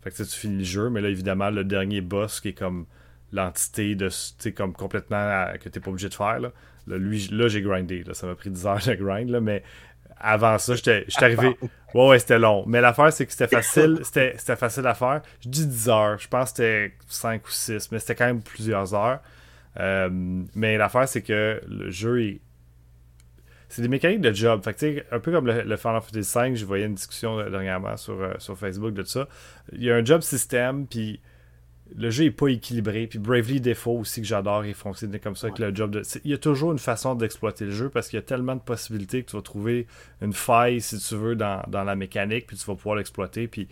Fait 0.00 0.10
que 0.10 0.16
tu 0.16 0.24
finis 0.24 0.58
le 0.58 0.64
jeu, 0.64 0.88
mais 0.88 1.02
là, 1.02 1.10
évidemment, 1.10 1.50
le 1.50 1.62
dernier 1.62 2.00
boss 2.00 2.40
qui 2.40 2.48
est 2.48 2.58
comme 2.58 2.86
l'entité 3.32 3.94
de 3.94 4.08
comme 4.52 4.72
complètement 4.72 5.44
que 5.60 5.68
t'es 5.68 5.80
pas 5.80 5.90
obligé 5.90 6.08
de 6.08 6.14
faire 6.14 6.40
là, 6.40 6.52
Là, 6.86 6.98
lui, 6.98 7.28
là, 7.30 7.48
j'ai 7.48 7.62
grindé. 7.62 8.04
Ça 8.12 8.26
m'a 8.26 8.34
pris 8.34 8.50
10 8.50 8.66
heures 8.66 8.86
de 8.86 8.94
grind, 8.94 9.30
là, 9.30 9.40
mais 9.40 9.62
avant 10.18 10.58
ça, 10.58 10.74
j'étais 10.74 11.06
arrivé. 11.16 11.56
Ouais, 11.94 12.08
ouais, 12.08 12.18
c'était 12.18 12.38
long. 12.38 12.64
Mais 12.66 12.80
l'affaire, 12.80 13.12
c'est 13.12 13.26
que 13.26 13.32
c'était 13.32 13.48
facile. 13.48 14.00
C'était 14.02 14.56
facile 14.56 14.86
à 14.86 14.94
faire. 14.94 15.22
Je 15.40 15.48
dis 15.48 15.66
10 15.66 15.88
heures. 15.88 16.18
Je 16.18 16.28
pense 16.28 16.52
que 16.52 16.56
c'était 16.56 16.92
5 17.08 17.46
ou 17.46 17.50
6, 17.50 17.92
mais 17.92 17.98
c'était 17.98 18.14
quand 18.14 18.26
même 18.26 18.42
plusieurs 18.42 18.94
heures. 18.94 19.20
Euh, 19.80 20.08
mais 20.54 20.76
l'affaire, 20.76 21.08
c'est 21.08 21.22
que 21.22 21.60
le 21.66 21.90
jeu 21.90 22.22
est. 22.22 22.40
C'est 23.68 23.82
des 23.82 23.88
mécaniques 23.88 24.20
de 24.20 24.32
job. 24.32 24.62
Fait 24.62 25.04
un 25.10 25.18
peu 25.18 25.32
comme 25.32 25.46
le, 25.46 25.76
Final 25.76 26.00
Fantasy 26.00 26.38
V, 26.38 26.56
je 26.56 26.64
voyais 26.64 26.86
une 26.86 26.94
discussion 26.94 27.38
dernièrement 27.50 27.96
sur, 27.96 28.20
euh, 28.20 28.34
sur 28.38 28.56
Facebook 28.56 28.94
de 28.94 29.02
ça. 29.02 29.26
Il 29.72 29.82
y 29.82 29.90
a 29.90 29.96
un 29.96 30.04
job 30.04 30.20
système, 30.20 30.86
puis 30.86 31.20
le 31.96 32.10
jeu 32.10 32.24
est 32.24 32.30
pas 32.30 32.48
équilibré. 32.48 33.06
Puis 33.06 33.18
Bravely 33.18 33.60
Default 33.60 34.00
aussi 34.00 34.20
que 34.20 34.26
j'adore, 34.26 34.64
il 34.64 34.74
fonctionne 34.74 35.18
comme 35.18 35.36
ça 35.36 35.48
avec 35.48 35.58
le 35.58 35.74
job 35.74 35.90
de. 35.90 36.02
Il 36.24 36.30
y 36.30 36.34
a 36.34 36.38
toujours 36.38 36.72
une 36.72 36.78
façon 36.78 37.14
d'exploiter 37.14 37.66
le 37.66 37.70
jeu 37.70 37.88
parce 37.88 38.08
qu'il 38.08 38.16
y 38.16 38.22
a 38.22 38.24
tellement 38.24 38.56
de 38.56 38.60
possibilités 38.60 39.22
que 39.22 39.30
tu 39.30 39.36
vas 39.36 39.42
trouver 39.42 39.86
une 40.20 40.32
faille 40.32 40.80
si 40.80 40.98
tu 40.98 41.14
veux 41.14 41.36
dans, 41.36 41.62
la 41.70 41.96
mécanique, 41.96 42.46
puis 42.46 42.56
tu 42.56 42.64
vas 42.64 42.74
pouvoir 42.74 42.96
l'exploiter. 42.96 43.48
Puis 43.48 43.68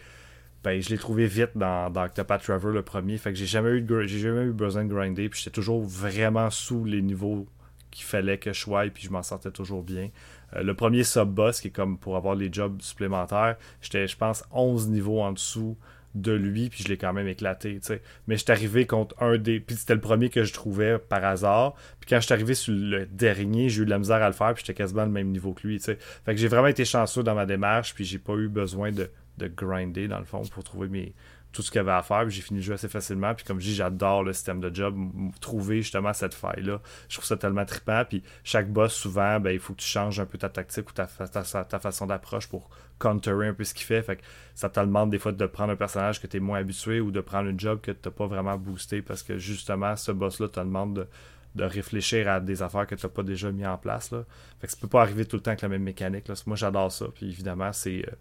ben, 0.63 0.81
je 0.81 0.91
l'ai 0.91 0.99
trouvé 0.99 1.27
vite 1.27 1.51
dans, 1.57 1.91
dans 1.91 2.05
Octopath 2.05 2.43
Traveler 2.43 2.75
le 2.75 2.83
premier. 2.83 3.19
Fait 3.19 3.33
que 3.33 3.39
j'ai 3.39 3.47
jamais 3.47 3.71
eu 3.71 3.87
j'ai 4.07 4.21
jamais 4.21 4.43
eu 4.43 4.53
besoin 4.53 4.85
de 4.85 4.93
grinder. 4.93 5.29
Puis 5.29 5.41
j'étais 5.41 5.55
toujours 5.55 5.83
vraiment 5.83 6.51
sous 6.51 6.85
les 6.85 7.03
niveaux 7.03 7.47
qu'il 7.91 8.05
fallait 8.05 8.39
que 8.39 8.53
je 8.53 8.61
sois, 8.61 8.87
puis 8.87 9.05
je 9.05 9.11
m'en 9.11 9.23
sortais 9.23 9.51
toujours 9.51 9.83
bien. 9.83 10.09
Euh, 10.57 10.63
le 10.63 10.75
premier 10.75 11.05
sub-boss, 11.05 11.61
qui 11.61 11.69
est 11.69 11.73
comme 11.73 11.99
pour 11.99 12.17
avoir 12.17 12.35
les 12.35 12.51
jobs 12.51 12.81
supplémentaires, 12.81 13.57
j'étais, 13.83 14.07
je 14.07 14.17
pense, 14.17 14.45
11 14.51 14.89
niveaux 14.89 15.21
en 15.21 15.33
dessous 15.33 15.77
de 16.15 16.33
lui, 16.33 16.69
puis 16.69 16.83
je 16.83 16.89
l'ai 16.89 16.97
quand 16.97 17.13
même 17.13 17.29
éclaté, 17.29 17.75
tu 17.81 17.87
sais. 17.87 18.03
Mais 18.27 18.37
je 18.37 18.43
suis 18.43 18.53
arrivé 18.53 18.87
contre 18.87 19.15
un 19.23 19.39
des... 19.39 19.61
Puis 19.61 19.77
c'était 19.77 19.95
le 19.95 20.01
premier 20.01 20.29
que 20.29 20.45
je 20.45 20.53
trouvais 20.53 20.99
par 20.99 21.25
hasard. 21.25 21.75
Puis 22.01 22.09
quand 22.09 22.21
je 22.21 22.27
suis 22.27 22.35
arrivé 22.35 22.55
sur 22.55 22.75
le 22.75 23.07
dernier, 23.07 23.69
j'ai 23.69 23.83
eu 23.83 23.85
de 23.85 23.91
la 23.91 23.99
misère 23.99 24.23
à 24.23 24.27
le 24.27 24.35
faire, 24.35 24.55
puis 24.55 24.63
j'étais 24.67 24.77
quasiment 24.77 25.05
le 25.05 25.11
même 25.11 25.29
niveau 25.29 25.53
que 25.53 25.67
lui, 25.67 25.79
tu 25.79 25.85
sais. 25.85 25.99
Fait 26.25 26.35
que 26.35 26.41
j'ai 26.41 26.49
vraiment 26.49 26.69
été 26.69 26.85
chanceux 26.85 27.23
dans 27.23 27.35
ma 27.35 27.47
démarche, 27.47 27.95
puis 27.95 28.05
j'ai 28.05 28.19
pas 28.19 28.35
eu 28.35 28.49
besoin 28.49 28.93
de, 28.93 29.11
de 29.39 29.49
grinder, 29.49 30.09
dans 30.09 30.19
le 30.19 30.25
fond, 30.25 30.43
pour 30.43 30.65
trouver 30.65 30.89
mes, 30.89 31.15
tout 31.53 31.63
ce 31.63 31.71
qu'il 31.71 31.79
y 31.79 31.81
avait 31.81 31.93
à 31.93 32.03
faire. 32.03 32.29
J'ai 32.29 32.41
fini 32.41 32.61
le 32.61 32.65
jeu 32.65 32.75
assez 32.75 32.89
facilement. 32.89 33.35
Puis 33.35 33.45
comme 33.45 33.61
je 33.61 33.67
dis, 33.67 33.75
j'adore 33.75 34.25
le 34.25 34.33
système 34.33 34.61
de 34.61 34.75
job. 34.75 34.97
Trouver 35.41 35.83
justement 35.83 36.13
cette 36.13 36.35
faille-là. 36.35 36.81
Je 37.09 37.17
trouve 37.17 37.27
ça 37.27 37.37
tellement 37.37 37.65
trippant. 37.65 38.05
Puis 38.09 38.23
chaque 38.43 38.71
boss, 38.71 38.95
souvent, 38.95 39.39
ben, 39.39 39.51
il 39.51 39.61
faut 39.61 39.75
que 39.75 39.81
tu 39.81 39.87
changes 39.87 40.19
un 40.19 40.27
peu 40.27 40.39
ta 40.39 40.49
tactique 40.49 40.89
ou 40.89 40.93
ta, 40.93 41.07
ta, 41.07 41.79
façon 41.79 42.07
d'approche 42.07 42.49
pour 42.49 42.71
counterer 42.99 43.49
un 43.49 43.55
peu 43.55 43.65
ce 43.65 43.75
qu'il 43.75 43.87
fait. 43.87 44.03
Fait 44.03 44.17
que 44.17 44.23
ça 44.55 44.69
te 44.69 44.81
demande 44.81 45.11
des 45.11 45.19
fois 45.19 45.33
de 45.33 45.47
prendre 45.47 45.73
un 45.73 45.77
personnage 45.77 46.21
que 46.21 46.27
tu 46.27 46.39
es 46.39 46.41
moins 46.41 46.59
habitué 46.59 47.01
ou 47.01 47.11
de 47.11 47.21
prendre 47.21 47.51
un 47.51 47.59
job 47.59 47.81
que 47.81 47.91
tu 47.91 48.01
n'as 48.07 48.13
pas 48.13 48.27
vraiment 48.27 48.57
boosté 48.57 49.03
parce 49.03 49.23
que 49.23 49.37
justement, 49.39 49.95
ce 49.97 50.13
boss-là 50.13 50.49
te 50.49 50.61
demande 50.61 51.07
de, 51.55 51.65
réfléchir 51.65 52.29
à 52.29 52.41
des 52.41 52.63
affaires 52.63 52.87
que 52.87 52.95
tu 52.95 53.05
n'as 53.05 53.13
pas 53.13 53.23
déjà 53.23 53.53
mis 53.53 53.67
en 53.67 53.77
place. 53.77 54.11
Là. 54.11 54.25
Fait 54.59 54.67
que 54.67 54.73
ça 54.73 54.79
peut 54.81 54.89
pas 54.89 55.03
arriver 55.03 55.27
tout 55.27 55.37
le 55.37 55.43
temps 55.43 55.51
avec 55.51 55.61
la 55.61 55.69
même 55.69 55.83
mécanique. 55.83 56.29
Là. 56.29 56.35
Moi, 56.47 56.57
j'adore 56.57 56.91
ça. 56.91 57.07
Puis 57.15 57.27
évidemment, 57.27 57.73
c'est. 57.75 58.09
Euh, 58.09 58.15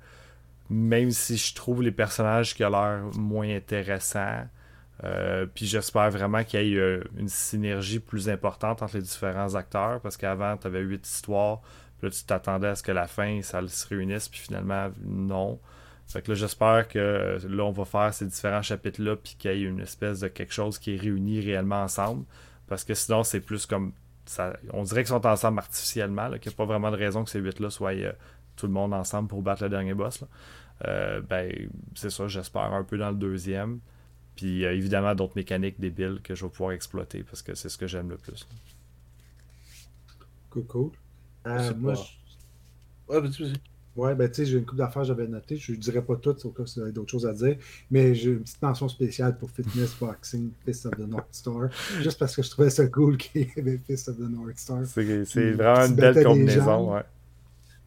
même 0.71 1.11
si 1.11 1.35
je 1.35 1.53
trouve 1.53 1.83
les 1.83 1.91
personnages 1.91 2.55
qui 2.55 2.63
ont 2.63 2.69
l'air 2.69 3.01
moins 3.17 3.49
intéressants. 3.53 4.47
Euh, 5.03 5.45
puis 5.45 5.65
j'espère 5.65 6.09
vraiment 6.11 6.45
qu'il 6.45 6.61
y 6.61 6.75
ait 6.75 6.77
euh, 6.77 7.03
une 7.17 7.27
synergie 7.27 7.99
plus 7.99 8.29
importante 8.29 8.81
entre 8.81 8.95
les 8.95 9.01
différents 9.01 9.55
acteurs 9.55 9.99
parce 9.99 10.15
qu'avant, 10.15 10.55
tu 10.55 10.67
avais 10.67 10.79
huit 10.79 11.05
histoires. 11.05 11.59
Puis 11.97 12.07
là, 12.07 12.11
tu 12.11 12.23
t'attendais 12.23 12.69
à 12.69 12.75
ce 12.75 12.83
que 12.83 12.93
la 12.93 13.07
fin, 13.07 13.41
ça 13.41 13.67
se 13.67 13.85
réunisse. 13.85 14.29
Puis 14.29 14.39
finalement, 14.39 14.89
non. 15.03 15.59
Fait 16.07 16.21
que 16.21 16.31
là, 16.31 16.35
j'espère 16.35 16.87
que 16.87 16.99
euh, 16.99 17.39
là, 17.49 17.63
on 17.65 17.71
va 17.71 17.83
faire 17.83 18.13
ces 18.13 18.25
différents 18.25 18.61
chapitres-là. 18.61 19.17
Puis 19.17 19.35
qu'il 19.37 19.51
y 19.51 19.63
ait 19.65 19.67
une 19.67 19.81
espèce 19.81 20.21
de 20.21 20.29
quelque 20.29 20.53
chose 20.53 20.79
qui 20.79 20.95
est 20.95 20.97
réuni 20.97 21.41
réellement 21.41 21.83
ensemble. 21.83 22.23
Parce 22.67 22.85
que 22.85 22.93
sinon, 22.93 23.23
c'est 23.23 23.41
plus 23.41 23.65
comme. 23.65 23.91
On 24.71 24.83
dirait 24.83 25.01
qu'ils 25.01 25.09
sont 25.09 25.27
ensemble 25.27 25.59
artificiellement. 25.59 26.29
Qu'il 26.39 26.49
n'y 26.49 26.53
a 26.53 26.57
pas 26.57 26.65
vraiment 26.65 26.91
de 26.91 26.95
raison 26.95 27.25
que 27.25 27.29
ces 27.29 27.39
huit-là 27.39 27.69
soient 27.69 27.91
tout 28.55 28.67
le 28.67 28.73
monde 28.73 28.93
ensemble 28.93 29.27
pour 29.27 29.41
battre 29.41 29.63
le 29.63 29.69
dernier 29.69 29.93
boss. 29.93 30.23
Euh, 30.87 31.21
ben, 31.21 31.69
c'est 31.95 32.09
ça, 32.09 32.27
j'espère 32.27 32.73
un 32.73 32.83
peu 32.83 32.97
dans 32.97 33.11
le 33.11 33.17
deuxième. 33.17 33.79
Puis 34.35 34.65
euh, 34.65 34.73
évidemment, 34.73 35.13
d'autres 35.13 35.35
mécaniques 35.35 35.79
débiles 35.79 36.19
que 36.23 36.35
je 36.35 36.45
vais 36.45 36.51
pouvoir 36.51 36.71
exploiter 36.71 37.23
parce 37.23 37.41
que 37.41 37.53
c'est 37.53 37.69
ce 37.69 37.77
que 37.77 37.87
j'aime 37.87 38.09
le 38.09 38.17
plus. 38.17 38.47
Cool, 40.49 40.65
cool. 40.65 40.91
Euh, 41.47 41.73
moi, 41.75 41.93
Ouais, 43.07 43.19
Ouais, 43.93 44.15
ben 44.15 44.29
tu 44.29 44.35
sais, 44.35 44.45
j'ai 44.45 44.57
une 44.57 44.65
coupe 44.65 44.77
d'affaires 44.77 45.03
j'avais 45.03 45.27
noté. 45.27 45.57
Je 45.57 45.73
ne 45.73 45.77
dirais 45.77 46.01
pas 46.01 46.15
toutes, 46.15 46.45
au 46.45 46.51
cas 46.51 46.63
où 46.63 46.65
vous 46.65 46.81
avez 46.81 46.93
d'autres 46.93 47.11
choses 47.11 47.25
à 47.25 47.33
dire. 47.33 47.57
Mais 47.89 48.15
j'ai 48.15 48.31
une 48.31 48.39
petite 48.39 48.61
mention 48.61 48.87
spéciale 48.87 49.37
pour 49.37 49.51
Fitness 49.51 49.95
Boxing, 49.99 50.51
Fist 50.65 50.85
of 50.85 50.93
the 50.93 50.99
North 50.99 51.27
Star. 51.31 51.69
juste 52.01 52.17
parce 52.17 52.35
que 52.35 52.41
je 52.41 52.49
trouvais 52.49 52.69
ça 52.69 52.87
cool 52.87 53.17
qu'il 53.17 53.49
y 53.53 53.59
avait 53.59 53.77
Fist 53.85 54.07
of 54.07 54.15
the 54.15 54.21
North 54.21 54.57
Star. 54.57 54.85
C'est 54.85 55.51
vraiment 55.51 55.85
une 55.87 55.95
belle 55.95 56.23
combinaison, 56.23 56.93
ouais. 56.93 57.03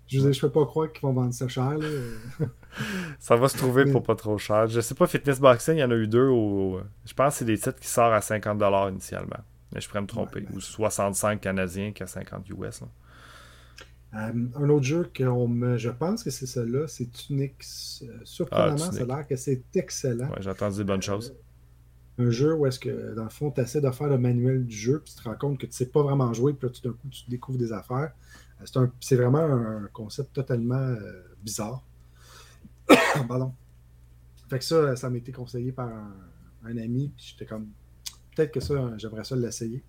Je 0.06 0.20
ne 0.20 0.40
peux 0.40 0.50
pas 0.50 0.66
croire 0.66 0.92
qu'ils 0.92 1.02
vont 1.02 1.12
vendre 1.12 1.32
ça 1.32 1.48
cher. 1.48 1.76
ça 3.18 3.36
va 3.36 3.48
se 3.48 3.56
trouver 3.56 3.90
pour 3.90 4.02
pas 4.02 4.14
trop 4.14 4.36
cher. 4.38 4.66
Je 4.66 4.80
sais 4.80 4.94
pas, 4.94 5.06
Fitness 5.06 5.40
Boxing, 5.40 5.76
il 5.76 5.80
y 5.80 5.84
en 5.84 5.90
a 5.90 5.94
eu 5.94 6.06
deux. 6.06 6.28
Au... 6.28 6.80
Je 7.04 7.14
pense 7.14 7.34
que 7.34 7.38
c'est 7.38 7.44
des 7.44 7.56
titres 7.56 7.80
qui 7.80 7.88
sortent 7.88 8.12
à 8.12 8.20
50$ 8.20 8.90
initialement. 8.90 9.40
Mais 9.72 9.80
je 9.80 9.88
pourrais 9.88 10.02
me 10.02 10.06
tromper. 10.06 10.40
Ben, 10.40 10.54
ou 10.54 10.60
65 10.60 11.40
canadiens 11.40 11.92
qu'à 11.92 12.06
50 12.06 12.48
US. 12.50 12.82
Euh, 14.14 14.32
un 14.54 14.68
autre 14.68 14.84
jeu 14.84 15.10
que 15.12 15.24
me... 15.24 15.76
je 15.76 15.90
pense 15.90 16.22
que 16.22 16.30
c'est 16.30 16.46
celui-là, 16.46 16.86
c'est 16.86 17.10
Tunix. 17.10 18.04
Euh, 18.06 18.18
surprenamment, 18.24 18.76
ah, 18.88 18.92
ça 18.92 19.02
a 19.02 19.06
l'air 19.06 19.26
que 19.26 19.36
c'est 19.36 19.62
excellent. 19.74 20.28
Ouais, 20.28 20.40
j'ai 20.40 20.50
entendu 20.50 20.76
des 20.78 20.84
bonnes 20.84 21.02
choses. 21.02 21.34
Un 22.18 22.30
jeu 22.30 22.54
où 22.54 22.66
est-ce 22.66 22.78
que, 22.78 23.14
dans 23.14 23.24
le 23.24 23.30
fond, 23.30 23.50
tu 23.50 23.60
essaies 23.60 23.80
de 23.80 23.90
faire 23.90 24.06
le 24.06 24.18
manuel 24.18 24.64
du 24.66 24.76
jeu, 24.76 25.00
puis 25.04 25.12
tu 25.14 25.20
te 25.20 25.28
rends 25.28 25.34
compte 25.34 25.58
que 25.58 25.66
tu 25.66 25.72
sais 25.72 25.86
pas 25.86 26.02
vraiment 26.02 26.32
jouer, 26.32 26.52
puis 26.52 26.68
là, 26.68 26.72
tout 26.72 26.88
d'un 26.88 26.94
coup, 26.94 27.08
tu 27.10 27.28
découvres 27.28 27.58
des 27.58 27.72
affaires. 27.72 28.12
C'est 29.00 29.16
vraiment 29.16 29.40
un 29.40 29.88
concept 29.92 30.32
totalement 30.32 30.74
euh, 30.74 31.22
bizarre. 31.42 31.82
Pardon. 33.28 33.52
Fait 34.48 34.58
que 34.58 34.64
ça, 34.64 34.96
ça 34.96 35.10
m'a 35.10 35.18
été 35.18 35.32
conseillé 35.32 35.72
par 35.72 35.88
un, 36.64 36.76
ami, 36.78 37.10
puis 37.16 37.26
j'étais 37.30 37.46
comme, 37.46 37.68
peut-être 38.34 38.52
que 38.52 38.60
ça, 38.60 38.96
j'aimerais 38.96 39.24
ça 39.24 39.36
l'essayer. 39.36 39.82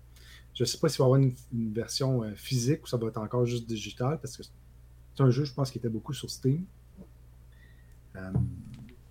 Je 0.54 0.64
sais 0.64 0.78
pas 0.78 0.88
s'il 0.88 0.98
va 0.98 1.04
y 1.04 1.06
avoir 1.06 1.20
une, 1.20 1.72
version 1.72 2.22
euh, 2.22 2.34
physique 2.34 2.84
ou 2.84 2.86
ça 2.86 2.96
va 2.96 3.08
être 3.08 3.18
encore 3.18 3.44
juste 3.46 3.66
digital, 3.66 4.18
parce 4.20 4.36
que 4.36 4.42
c'est 4.42 5.22
un 5.22 5.30
jeu, 5.30 5.44
je 5.44 5.52
pense, 5.52 5.70
qui 5.70 5.78
était 5.78 5.88
beaucoup 5.88 6.12
sur 6.12 6.30
Steam. 6.30 6.64
Euh, 8.16 8.32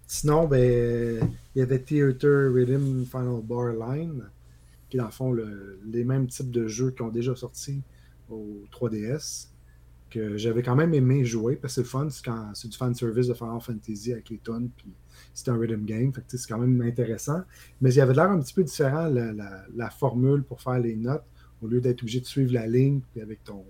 sinon, 0.07 0.47
ben, 0.47 1.29
il 1.55 1.59
y 1.59 1.61
avait 1.61 1.79
Theater 1.79 2.51
Rhythm 2.53 3.05
Final 3.05 3.41
Bar 3.43 3.73
Line, 3.73 4.23
qui 4.89 4.97
est 4.97 4.99
dans 4.99 5.05
le 5.05 5.11
fond 5.11 5.35
les 5.85 6.03
mêmes 6.03 6.27
types 6.27 6.51
de 6.51 6.67
jeux 6.67 6.91
qui 6.91 7.01
ont 7.01 7.09
déjà 7.09 7.35
sorti 7.35 7.81
au 8.29 8.63
3DS 8.71 9.49
j'avais 10.35 10.63
quand 10.63 10.75
même 10.75 10.93
aimé 10.93 11.25
jouer 11.25 11.55
parce 11.55 11.75
que 11.75 11.83
c'est 11.83 11.87
fun, 11.87 12.07
c'est 12.53 12.67
du 12.67 12.77
fan 12.77 12.93
service 12.93 13.27
de 13.27 13.33
Final 13.33 13.59
Fantasy 13.61 14.13
avec 14.13 14.29
les 14.29 14.37
tonnes, 14.37 14.69
puis 14.75 14.93
c'est 15.33 15.49
un 15.49 15.57
rhythm 15.57 15.85
game, 15.85 16.11
c'est 16.27 16.47
quand 16.47 16.57
même 16.57 16.81
intéressant. 16.81 17.41
Mais 17.81 17.93
il 17.93 17.97
y 17.97 18.01
avait 18.01 18.13
l'air 18.13 18.29
un 18.29 18.39
petit 18.39 18.53
peu 18.53 18.63
différent 18.63 19.07
la, 19.07 19.89
formule 19.89 20.43
pour 20.43 20.61
faire 20.61 20.79
les 20.79 20.95
notes, 20.95 21.25
au 21.61 21.67
lieu 21.67 21.81
d'être 21.81 22.01
obligé 22.01 22.19
de 22.19 22.25
suivre 22.25 22.53
la 22.53 22.67
ligne, 22.67 23.01
puis 23.11 23.21
avec 23.21 23.43
ton. 23.43 23.63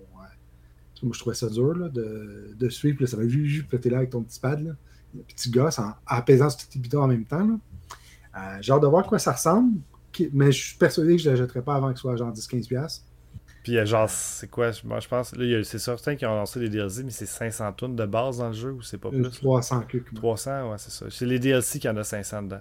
moi, 1.02 1.12
je 1.12 1.18
trouvais 1.18 1.36
ça 1.36 1.48
dur 1.48 1.90
de, 1.90 2.68
suivre, 2.68 2.96
puis 2.96 3.08
ça 3.08 3.16
va 3.16 3.24
puis 3.24 3.64
t'es 3.80 3.90
là 3.90 3.98
avec 3.98 4.10
ton 4.10 4.22
petit 4.22 4.40
pad, 4.40 4.62
là, 4.62 4.72
le 5.14 5.22
petit 5.22 5.50
gosse, 5.50 5.78
en, 5.78 5.94
apaisant 6.06 6.50
ce 6.50 6.66
petit 6.66 6.78
bidon 6.78 7.02
en 7.02 7.08
même 7.08 7.24
temps. 7.24 7.58
Euh, 8.36 8.58
j'ai 8.60 8.72
hâte 8.72 8.82
de 8.82 8.86
voir 8.86 9.06
quoi 9.06 9.18
ça 9.18 9.32
ressemble, 9.32 9.78
mais 10.32 10.52
je 10.52 10.64
suis 10.66 10.76
persuadé 10.76 11.16
que 11.16 11.22
je 11.22 11.28
ne 11.28 11.34
la 11.34 11.40
jetterai 11.40 11.62
pas 11.62 11.76
avant 11.76 11.90
que 11.90 11.96
ce 11.96 12.02
soit 12.02 12.16
genre 12.16 12.32
10-15$. 12.32 13.02
Puis 13.66 13.84
genre, 13.84 14.08
c'est 14.08 14.48
quoi? 14.48 14.70
Moi, 14.84 15.00
je 15.00 15.08
pense. 15.08 15.34
Là, 15.34 15.64
c'est 15.64 15.80
certains 15.80 16.14
qui 16.14 16.24
ont 16.24 16.36
lancé 16.36 16.60
les 16.60 16.68
DLC, 16.68 17.02
mais 17.02 17.10
c'est 17.10 17.26
500 17.26 17.72
tonnes 17.72 17.96
de 17.96 18.06
base 18.06 18.38
dans 18.38 18.46
le 18.46 18.52
jeu 18.52 18.70
ou 18.70 18.80
c'est 18.80 18.96
pas 18.96 19.10
plus 19.10 19.28
300 19.28 19.82
300, 20.14 20.70
ouais, 20.70 20.78
c'est 20.78 20.92
ça. 20.92 21.06
C'est 21.10 21.26
les 21.26 21.40
DLC 21.40 21.80
qui 21.80 21.88
en 21.88 21.96
a 21.96 22.04
500 22.04 22.42
dedans. 22.42 22.60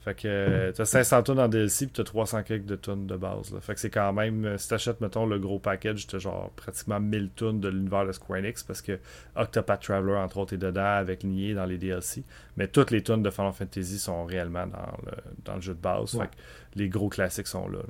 Fait 0.00 0.14
que 0.14 0.72
tu 0.74 0.80
as 0.80 0.84
500 0.86 1.24
tonnes 1.24 1.40
en 1.40 1.48
DLC 1.48 1.88
puis 1.88 2.00
as 2.00 2.04
300 2.04 2.42
quelques 2.44 2.64
de 2.64 2.76
tonnes 2.76 3.06
de 3.06 3.16
base. 3.18 3.52
Là. 3.52 3.60
Fait 3.60 3.74
que 3.74 3.80
c'est 3.80 3.90
quand 3.90 4.14
même, 4.14 4.46
euh, 4.46 4.56
si 4.56 4.70
t'achètes, 4.70 5.02
mettons, 5.02 5.26
le 5.26 5.38
gros 5.38 5.58
package, 5.58 6.06
t'as 6.06 6.16
genre 6.16 6.50
pratiquement 6.56 7.00
1000 7.00 7.28
tonnes 7.36 7.60
de 7.60 7.68
l'univers 7.68 8.06
de 8.06 8.12
Square 8.12 8.38
Enix 8.38 8.62
parce 8.62 8.80
que 8.80 8.98
Octopath 9.36 9.82
Traveler, 9.82 10.16
entre 10.16 10.38
autres, 10.38 10.54
est 10.54 10.56
dedans 10.58 10.96
avec 10.96 11.22
Nier 11.22 11.52
dans 11.52 11.66
les 11.66 11.76
DLC. 11.76 12.24
Mais 12.56 12.66
toutes 12.66 12.92
les 12.92 13.02
tonnes 13.02 13.22
de 13.22 13.28
Final 13.28 13.52
Fantasy 13.52 13.98
sont 13.98 14.24
réellement 14.24 14.66
dans 14.66 14.96
le, 15.04 15.12
dans 15.44 15.56
le 15.56 15.60
jeu 15.60 15.74
de 15.74 15.80
base. 15.80 16.12
Fait 16.12 16.28
que 16.28 16.32
les 16.76 16.88
gros 16.88 17.10
classiques 17.10 17.46
sont 17.46 17.68
là. 17.68 17.80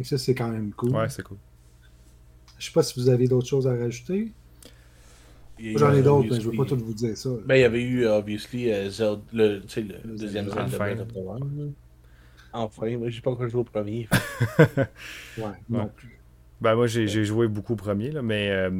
Et 0.00 0.04
ça, 0.04 0.18
c'est 0.18 0.34
quand 0.34 0.48
même 0.48 0.72
cool. 0.72 0.90
Ouais, 0.94 1.08
c'est 1.08 1.22
cool. 1.22 1.38
Je 2.58 2.66
sais 2.66 2.72
pas 2.72 2.82
si 2.82 2.98
vous 3.00 3.08
avez 3.08 3.26
d'autres 3.28 3.46
choses 3.48 3.66
à 3.66 3.74
rajouter. 3.74 4.32
J'en 5.60 5.92
ai 5.92 6.02
d'autres, 6.02 6.28
mais 6.30 6.40
je 6.40 6.46
obviously- 6.48 6.56
veux 6.56 6.64
pas 6.64 6.68
tout 6.68 6.76
vous 6.76 6.94
dire 6.94 7.16
ça. 7.16 7.30
là. 7.30 7.36
Ben, 7.44 7.54
il 7.56 7.60
y 7.60 7.64
avait 7.64 7.82
eu, 7.82 8.06
obviously, 8.06 8.72
euh, 8.72 8.90
Zelda, 8.90 9.22
le, 9.32 9.58
deuxième 10.04 10.46
Zelda. 10.46 10.64
Enfin. 10.64 10.94
Wild, 10.94 11.58
là. 11.58 11.64
Enfin, 12.52 12.96
moi, 12.96 13.08
j'ai 13.10 13.20
pas 13.20 13.30
encore 13.32 13.48
joué 13.48 13.60
au 13.60 13.64
premier. 13.64 14.08
Ouais, 15.38 15.44
non 15.68 15.90
plus. 15.94 16.18
Ben 16.60 16.74
moi 16.74 16.88
j'ai 16.88 17.06
joué 17.24 17.46
beaucoup 17.46 17.74
au 17.74 17.76
premier, 17.76 18.10
là, 18.10 18.20
mais 18.20 18.50
euh, 18.50 18.70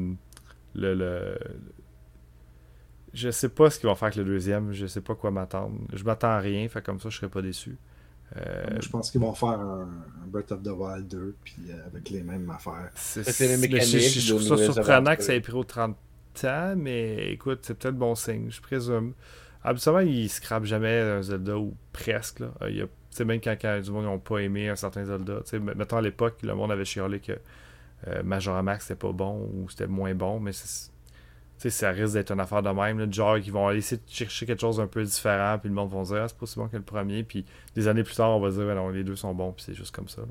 le, 0.75 0.95
le. 0.95 1.39
Je 3.15 3.31
sais 3.31 3.49
pas 3.49 3.71
ce 3.71 3.79
qu'ils 3.79 3.89
vont 3.89 3.95
faire 3.95 4.07
avec 4.07 4.17
le 4.17 4.25
deuxième, 4.25 4.73
je 4.73 4.87
sais 4.87 5.01
pas 5.01 5.15
quoi 5.15 5.31
m'attendre. 5.31 5.79
Je 5.93 6.03
m'attends 6.03 6.29
à 6.29 6.39
rien, 6.41 6.69
fait 6.69 6.83
comme 6.85 6.99
ça 6.99 7.09
je 7.09 7.17
serais 7.17 7.29
pas 7.29 7.41
déçu. 7.41 7.77
Euh, 8.37 8.71
Moi, 8.71 8.81
je 8.81 8.89
pense 8.89 9.11
qu'ils 9.11 9.21
vont 9.21 9.33
faire 9.35 9.59
un, 9.61 9.89
un 10.23 10.27
Breath 10.27 10.53
of 10.53 10.63
the 10.63 10.69
Wild 10.69 11.09
2, 11.09 11.37
puis 11.43 11.57
euh, 11.71 11.87
avec 11.87 12.11
les 12.11 12.23
mêmes 12.23 12.51
affaires. 12.51 12.91
c'est 12.95 13.21
les 13.41 13.57
je- 13.57 13.61
mécaniques, 13.61 13.89
je, 14.21 14.35
trouve 14.35 14.43
ça 14.59 14.73
surprenant 14.73 15.17
que 15.17 15.23
ça 15.23 15.35
ait 15.35 15.41
pris 15.41 15.53
au 15.55 15.65
30 15.65 15.97
ans, 16.45 16.75
mais 16.77 17.33
écoute, 17.33 17.61
c'est 17.63 17.75
peut-être 17.75 17.97
bon 17.97 18.15
signe, 18.15 18.51
je 18.51 18.61
présume. 18.61 19.15
Absolument, 19.65 20.01
ils 20.01 20.29
scrapent 20.29 20.65
jamais 20.67 20.99
un 21.01 21.23
Zelda 21.23 21.57
ou 21.59 21.75
presque. 21.93 22.41
Là. 22.41 22.53
Euh, 22.63 22.71
Il 22.71 22.77
y 22.77 22.83
a, 22.83 23.25
même 23.25 23.41
quand, 23.41 23.57
quand 23.61 23.81
du 23.83 23.91
monde 23.91 24.05
n'ont 24.05 24.19
pas 24.21 24.39
aimé 24.39 24.69
un 24.69 24.77
certain 24.77 25.05
Zelda. 25.05 25.41
Tu 25.45 25.51
sais, 25.51 25.59
mettons 25.59 25.97
à 25.97 26.03
l'époque, 26.03 26.37
le 26.43 26.55
monde 26.55 26.71
avait 26.71 26.85
chialé 26.85 27.19
que 27.21 27.33
euh, 28.07 28.23
Majora 28.23 28.63
Max 28.63 28.85
c'était 28.87 28.99
pas 29.01 29.11
bon 29.13 29.51
ou 29.53 29.69
c'était 29.69 29.89
moins 29.89 30.15
bon, 30.15 30.39
mais 30.39 30.53
c'est- 30.53 30.93
sais, 31.63 31.71
ça 31.71 31.91
risque 31.91 32.15
d'être 32.15 32.31
une 32.33 32.41
affaire 32.41 32.63
de 32.63 32.71
même. 32.71 32.99
Là, 32.99 33.07
genre 33.11 33.39
qu'ils 33.41 33.53
vont 33.53 33.71
essayer 33.71 33.97
de 33.99 34.11
chercher 34.13 34.47
quelque 34.47 34.61
chose 34.61 34.77
d'un 34.79 34.87
peu 34.87 35.03
différent, 35.03 35.59
puis 35.59 35.69
le 35.69 35.75
monde 35.75 35.91
va 35.93 36.03
dire 36.03 36.23
ah, 36.25 36.29
c'est 36.29 36.37
pas 36.39 36.47
si 36.47 36.57
bon 36.59 36.69
que 36.69 36.77
le 36.77 36.83
premier, 36.83 37.23
puis 37.25 37.45
des 37.75 37.89
années 37.89 38.05
plus 38.05 38.15
tard, 38.15 38.31
on 38.31 38.41
va 38.41 38.51
dire 38.51 38.65
Ben 38.67 38.75
non, 38.75 38.89
les 38.91 39.05
deux 39.05 39.17
sont 39.17 39.35
bons, 39.35 39.53
puis 39.53 39.65
c'est 39.67 39.75
juste 39.75 39.95
comme 39.95 40.09
ça. 40.09 40.23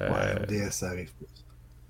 Euh, 0.00 0.08
Ouais, 0.10 0.42
au 0.42 0.46
DS, 0.46 0.70
ça 0.70 0.88
arrive 0.88 1.10
plus. 1.16 1.26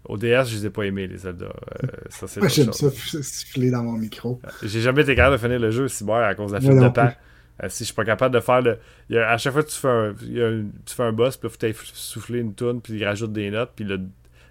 au 0.05 0.16
DS, 0.16 0.45
je 0.49 0.57
les 0.57 0.66
ai 0.66 0.71
pas 0.71 0.85
aimés, 0.85 1.07
les 1.07 1.16
Zelda. 1.19 1.47
Euh, 1.47 1.87
ça, 2.11 2.27
c'est 2.29 2.41
Moi, 2.41 2.49
j'aime 2.49 2.73
ça 2.73 2.91
siffler 2.91 3.71
dans 3.71 3.83
mon 3.83 3.93
micro. 3.93 4.41
J'ai 4.62 4.81
jamais 4.81 5.03
été 5.03 5.14
capable 5.14 5.37
de 5.37 5.41
finir 5.41 5.59
le 5.59 5.71
jeu 5.71 5.87
bon 6.03 6.14
à 6.14 6.35
cause 6.35 6.51
de 6.51 6.57
la 6.57 6.61
file 6.61 6.79
de 6.79 6.89
temps. 6.89 7.12
Euh, 7.61 7.69
si 7.69 7.83
je 7.83 7.87
suis 7.87 7.95
pas 7.95 8.05
capable 8.05 8.33
de 8.35 8.41
faire 8.41 8.62
le. 8.62 8.79
il 9.11 9.19
a- 9.19 9.31
à 9.31 9.37
chaque 9.37 9.53
fois 9.53 9.64
que 9.64 9.69
tu 9.69 9.75
fais 9.79 9.89
un, 9.89 10.14
il 10.23 10.33
y 10.39 10.41
a 10.43 10.47
un- 10.47 10.66
tu 10.87 10.95
fais 10.95 11.03
un 11.03 11.11
boss, 11.12 11.37
puis 11.37 11.49
là, 11.49 11.51
faut 11.75 11.85
souffler 11.93 12.39
une 12.39 12.55
toune, 12.55 12.81
puis 12.81 12.93
il 12.93 13.05
rajoute 13.05 13.33
des 13.33 13.51
notes, 13.51 13.73
puis 13.75 13.85
le, 13.85 14.01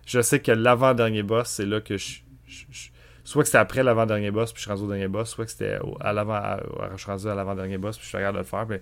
je 0.05 0.21
sais 0.21 0.41
que 0.41 0.51
l'avant-dernier 0.51 1.23
boss, 1.23 1.47
c'est 1.47 1.65
là 1.65 1.79
que 1.79 1.95
je. 1.97 2.19
je- 2.47 2.65
je- 2.69 2.89
soit 3.27 3.41
que 3.43 3.47
c'était 3.47 3.57
après 3.57 3.83
l'avant-dernier 3.83 4.31
boss, 4.31 4.53
puis 4.53 4.59
je 4.59 4.63
suis 4.63 4.71
rendu 4.71 4.83
au 4.83 4.87
dernier 4.87 5.07
boss, 5.09 5.29
soit 5.29 5.43
que 5.45 5.51
c'était 5.51 5.77
à 5.99 6.13
l'avant. 6.13 6.33
à- 6.35 6.59
je 6.93 6.97
suis 7.01 7.11
rendu 7.11 7.27
à 7.27 7.35
l'avant-dernier 7.35 7.77
boss, 7.77 7.97
puis 7.97 8.07
je 8.09 8.17
suis 8.17 8.25
de 8.25 8.37
le 8.37 8.43
faire, 8.43 8.65
mais. 8.67 8.81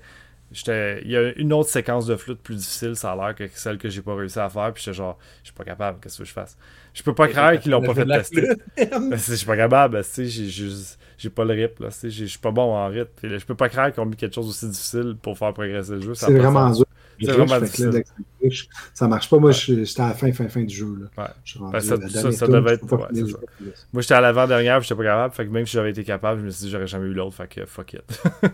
j'étais- 0.52 1.02
Il 1.04 1.10
y 1.12 1.18
a 1.18 1.32
une 1.38 1.52
autre 1.54 1.70
séquence 1.70 2.06
de 2.06 2.16
flûte 2.16 2.40
plus 2.40 2.56
difficile, 2.56 2.96
ça 2.96 3.14
a 3.14 3.16
l'air, 3.16 3.34
que 3.36 3.46
celle 3.56 3.80
que 3.80 3.90
j'ai 3.90 4.02
pas 4.04 4.14
réussi 4.16 4.38
à 4.40 4.48
faire, 4.48 4.72
puis 4.72 4.84
j'étais 4.84 4.96
genre, 4.96 5.18
je 5.42 5.48
suis 5.48 5.56
pas 5.56 5.64
capable, 5.64 6.00
qu'est-ce 6.00 6.20
que 6.20 6.24
je 6.24 6.32
fasse? 6.32 6.56
Je 6.94 7.02
peux 7.02 7.16
pas 7.16 7.28
croire 7.28 7.60
qu'ils 7.60 7.72
l'ont 7.72 7.82
pas 7.82 7.96
fait 7.96 8.06
La 8.06 8.20
tester. 8.20 8.42
flûte. 8.42 8.60
Ben, 8.78 9.18
je 9.18 9.34
suis 9.34 9.46
pas 9.48 9.58
capable, 9.58 9.98
tu 10.04 10.10
sais, 10.12 10.26
j'ai 10.28 10.48
juste- 10.48 11.00
j'ai 11.18 11.32
pas 11.32 11.44
le 11.46 11.54
rythme, 11.56 11.86
là, 11.86 11.90
je 12.04 12.26
suis 12.26 12.38
pas 12.40 12.52
bon 12.52 12.76
en 12.76 12.88
rythme. 12.88 13.10
Puis 13.16 13.30
là, 13.30 13.38
je 13.40 13.46
peux 13.46 13.56
pas 13.56 13.70
croire 13.70 13.92
qu'ils 13.92 14.02
ont 14.04 14.06
mis 14.06 14.16
quelque 14.16 14.36
chose 14.36 14.48
aussi 14.48 14.70
difficile 14.70 15.18
pour 15.20 15.36
faire 15.38 15.52
progresser 15.54 15.94
le 15.94 16.02
jeu. 16.02 16.14
C'est 16.14 16.32
vraiment 16.32 16.70
dur. 16.70 16.86
C'est 17.20 17.32
vraiment 17.32 17.60
difficile. 17.62 17.88
là, 17.90 18.50
Ça 18.94 19.08
marche 19.08 19.30
pas. 19.30 19.40
Moi, 19.40 19.52
je- 19.52 19.84
j'étais 19.84 20.02
à 20.02 20.08
la 20.10 20.14
fin, 20.14 20.32
fin, 20.32 20.48
fin 20.50 20.64
du 20.64 20.74
jeu. 20.76 20.96
Là. 21.00 21.24
Ouais. 21.24 21.30
Je 21.44 21.60
Ben, 21.60 21.80
ça- 21.80 21.96
la 21.98 22.10
ça- 22.10 22.32
ça 22.32 22.46
tour, 22.46 22.56
devait 22.56 22.74
être- 22.74 22.84
ouais, 22.92 23.32
ça. 23.32 23.38
Moi, 23.94 24.02
j'étais 24.02 24.14
à 24.14 24.22
l'avant-dernière, 24.22 24.80
puis 24.80 24.88
j'étais 24.88 24.98
pas 24.98 25.04
capable. 25.04 25.34
Fait 25.34 25.46
que 25.46 25.52
même 25.52 25.66
si 25.66 25.74
j'avais 25.74 25.92
été 25.92 26.04
capable, 26.04 26.42
je 26.42 26.46
me 26.46 26.50
suis 26.52 26.66
dit, 26.66 26.72
j'aurais 26.72 26.88
jamais 26.88 27.08
eu 27.08 27.14
l'autre. 27.14 27.36
Fait 27.36 27.48
que 27.48 27.66
fuck 27.66 27.94
it. 27.94 28.02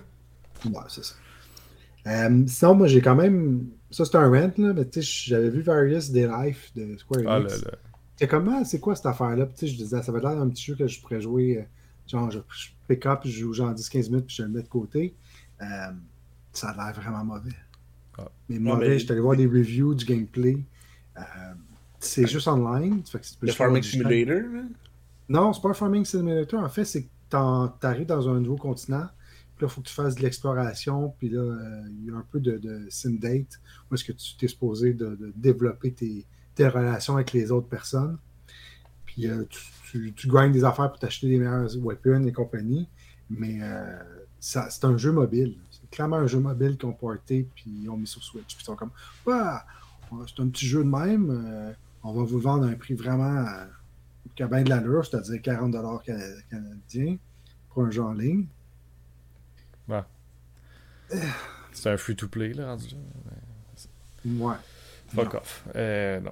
Ouais, 0.65 0.71
c'est 0.89 1.03
ça. 1.03 1.15
Euh, 2.07 2.43
sinon, 2.47 2.75
moi, 2.75 2.87
j'ai 2.87 3.01
quand 3.01 3.15
même. 3.15 3.67
Ça, 3.89 4.05
c'est 4.05 4.15
un 4.15 4.29
rent, 4.29 4.51
là, 4.57 4.73
mais 4.73 4.85
tu 4.87 5.01
sais, 5.01 5.25
j'avais 5.29 5.49
vu 5.49 5.61
Various 5.61 6.11
Day 6.11 6.27
Life 6.27 6.71
de 6.75 6.95
Square 6.97 7.23
Ah, 7.27 7.37
Enix. 7.37 7.63
là, 7.63 7.71
là. 7.71 7.77
C'est 8.15 8.27
comment, 8.27 8.63
c'est 8.63 8.79
quoi 8.79 8.95
cette 8.95 9.07
affaire-là? 9.07 9.47
Puis, 9.47 9.55
tu 9.55 9.59
sais, 9.67 9.73
je 9.73 9.77
disais, 9.77 10.01
ça 10.03 10.11
va 10.11 10.19
l'air 10.19 10.35
d'un 10.35 10.47
petit 10.49 10.63
jeu 10.63 10.75
que 10.75 10.87
je 10.87 11.01
pourrais 11.01 11.19
jouer. 11.21 11.57
euh, 11.57 11.63
Genre, 12.07 12.29
je, 12.29 12.39
je 12.49 12.67
pick 12.87 13.05
up, 13.05 13.21
je 13.23 13.29
joue 13.31 13.53
genre 13.53 13.73
10-15 13.73 14.09
minutes, 14.09 14.25
puis 14.27 14.35
je 14.35 14.43
le 14.43 14.49
mets 14.49 14.61
de 14.63 14.67
côté. 14.67 15.15
Euh, 15.61 15.65
ça 16.51 16.69
a 16.69 16.75
l'air 16.75 16.93
vraiment 17.01 17.23
mauvais. 17.23 17.51
Ah. 18.17 18.29
Mais 18.49 18.59
mauvais, 18.59 18.89
mais- 18.89 18.99
j'étais 18.99 19.11
allé 19.13 19.21
voir 19.21 19.35
des 19.37 19.45
reviews 19.47 19.93
du 19.95 20.05
gameplay. 20.05 20.57
Euh, 21.17 21.21
c'est 21.99 22.27
juste 22.27 22.47
online. 22.47 23.03
fait 23.05 23.19
que 23.19 23.25
tu 23.25 23.35
peux 23.39 23.45
Le 23.47 23.51
Farming. 23.53 23.83
Simulator. 23.83 24.43
Non, 25.29 25.53
c'est 25.53 25.61
pas 25.61 25.69
un 25.69 25.73
farming 25.73 26.03
simulator. 26.03 26.61
En 26.61 26.67
fait, 26.69 26.83
c'est 26.83 27.03
que 27.03 27.09
t'en- 27.29 27.69
t'arrives 27.69 28.07
dans 28.07 28.27
un 28.27 28.39
nouveau 28.41 28.57
continent. 28.57 29.07
Puis 29.55 29.65
là, 29.65 29.67
il 29.67 29.73
faut 29.73 29.81
que 29.81 29.87
tu 29.87 29.93
fasses 29.93 30.15
de 30.15 30.21
l'exploration. 30.23 31.13
Puis 31.17 31.29
là, 31.29 31.39
euh, 31.41 31.81
il 31.89 32.05
y 32.07 32.09
a 32.11 32.15
un 32.15 32.25
peu 32.31 32.39
de, 32.39 32.57
de 32.57 32.85
sim 32.89 33.11
date 33.13 33.59
où 33.89 33.95
est-ce 33.95 34.03
que 34.03 34.11
tu 34.11 34.35
t'es 34.37 34.47
supposé 34.47 34.93
de, 34.93 35.15
de 35.15 35.31
développer 35.35 35.93
tes, 35.93 36.25
tes 36.55 36.67
relations 36.67 37.13
avec 37.15 37.31
les 37.33 37.51
autres 37.51 37.67
personnes. 37.67 38.17
Puis 39.05 39.27
euh, 39.27 39.43
tu, 39.49 39.59
tu, 39.91 40.13
tu 40.13 40.27
grindes 40.27 40.51
des 40.53 40.63
affaires 40.63 40.89
pour 40.89 40.99
t'acheter 40.99 41.27
des 41.29 41.37
meilleurs 41.37 41.69
weapons 41.77 42.25
et 42.25 42.31
compagnie. 42.33 42.87
Mais 43.29 43.59
euh, 43.61 43.99
ça- 44.39 44.69
c'est 44.69 44.83
un 44.85 44.97
jeu 44.97 45.11
mobile. 45.13 45.55
Clairement 45.91 46.15
un 46.17 46.27
jeu 46.27 46.39
mobile 46.39 46.77
qu'ils 46.77 46.87
ont 46.89 46.93
porté 46.93 47.47
puis 47.55 47.65
ils 47.83 47.89
ont 47.89 47.97
mis 47.97 48.07
sur 48.07 48.23
Switch. 48.23 48.45
Puis 48.55 48.57
ils 48.61 48.65
sont 48.65 48.75
comme, 48.75 48.91
Ah, 49.29 49.65
c'est 50.27 50.41
un 50.41 50.47
petit 50.47 50.65
jeu 50.65 50.83
de 50.83 50.89
même. 50.89 51.29
euh, 51.29 51.71
on 52.03 52.13
va 52.13 52.23
vous 52.23 52.39
vendre 52.39 52.65
à 52.65 52.69
un 52.69 52.73
prix 52.75 52.93
vraiment 52.95 53.45
euh, 53.45 53.65
qui 54.35 54.43
a 54.43 54.47
bien 54.47 54.63
de 54.63 54.69
l'allure, 54.69 55.05
c'est-à-dire 55.05 55.41
40 55.41 55.75
canadiens 56.49 57.17
pour 57.69 57.83
un 57.83 57.91
jeu 57.91 58.01
en 58.03 58.13
ligne. 58.13 58.45
C'est 61.73 61.89
un 61.89 61.97
free-to-play, 61.97 62.53
là, 62.53 62.67
rendu. 62.67 62.87
Ouais. 64.25 64.55
Fuck 65.13 65.33
Non. 65.33 65.39
off. 65.39 65.63
Euh, 65.75 66.19
non. 66.19 66.31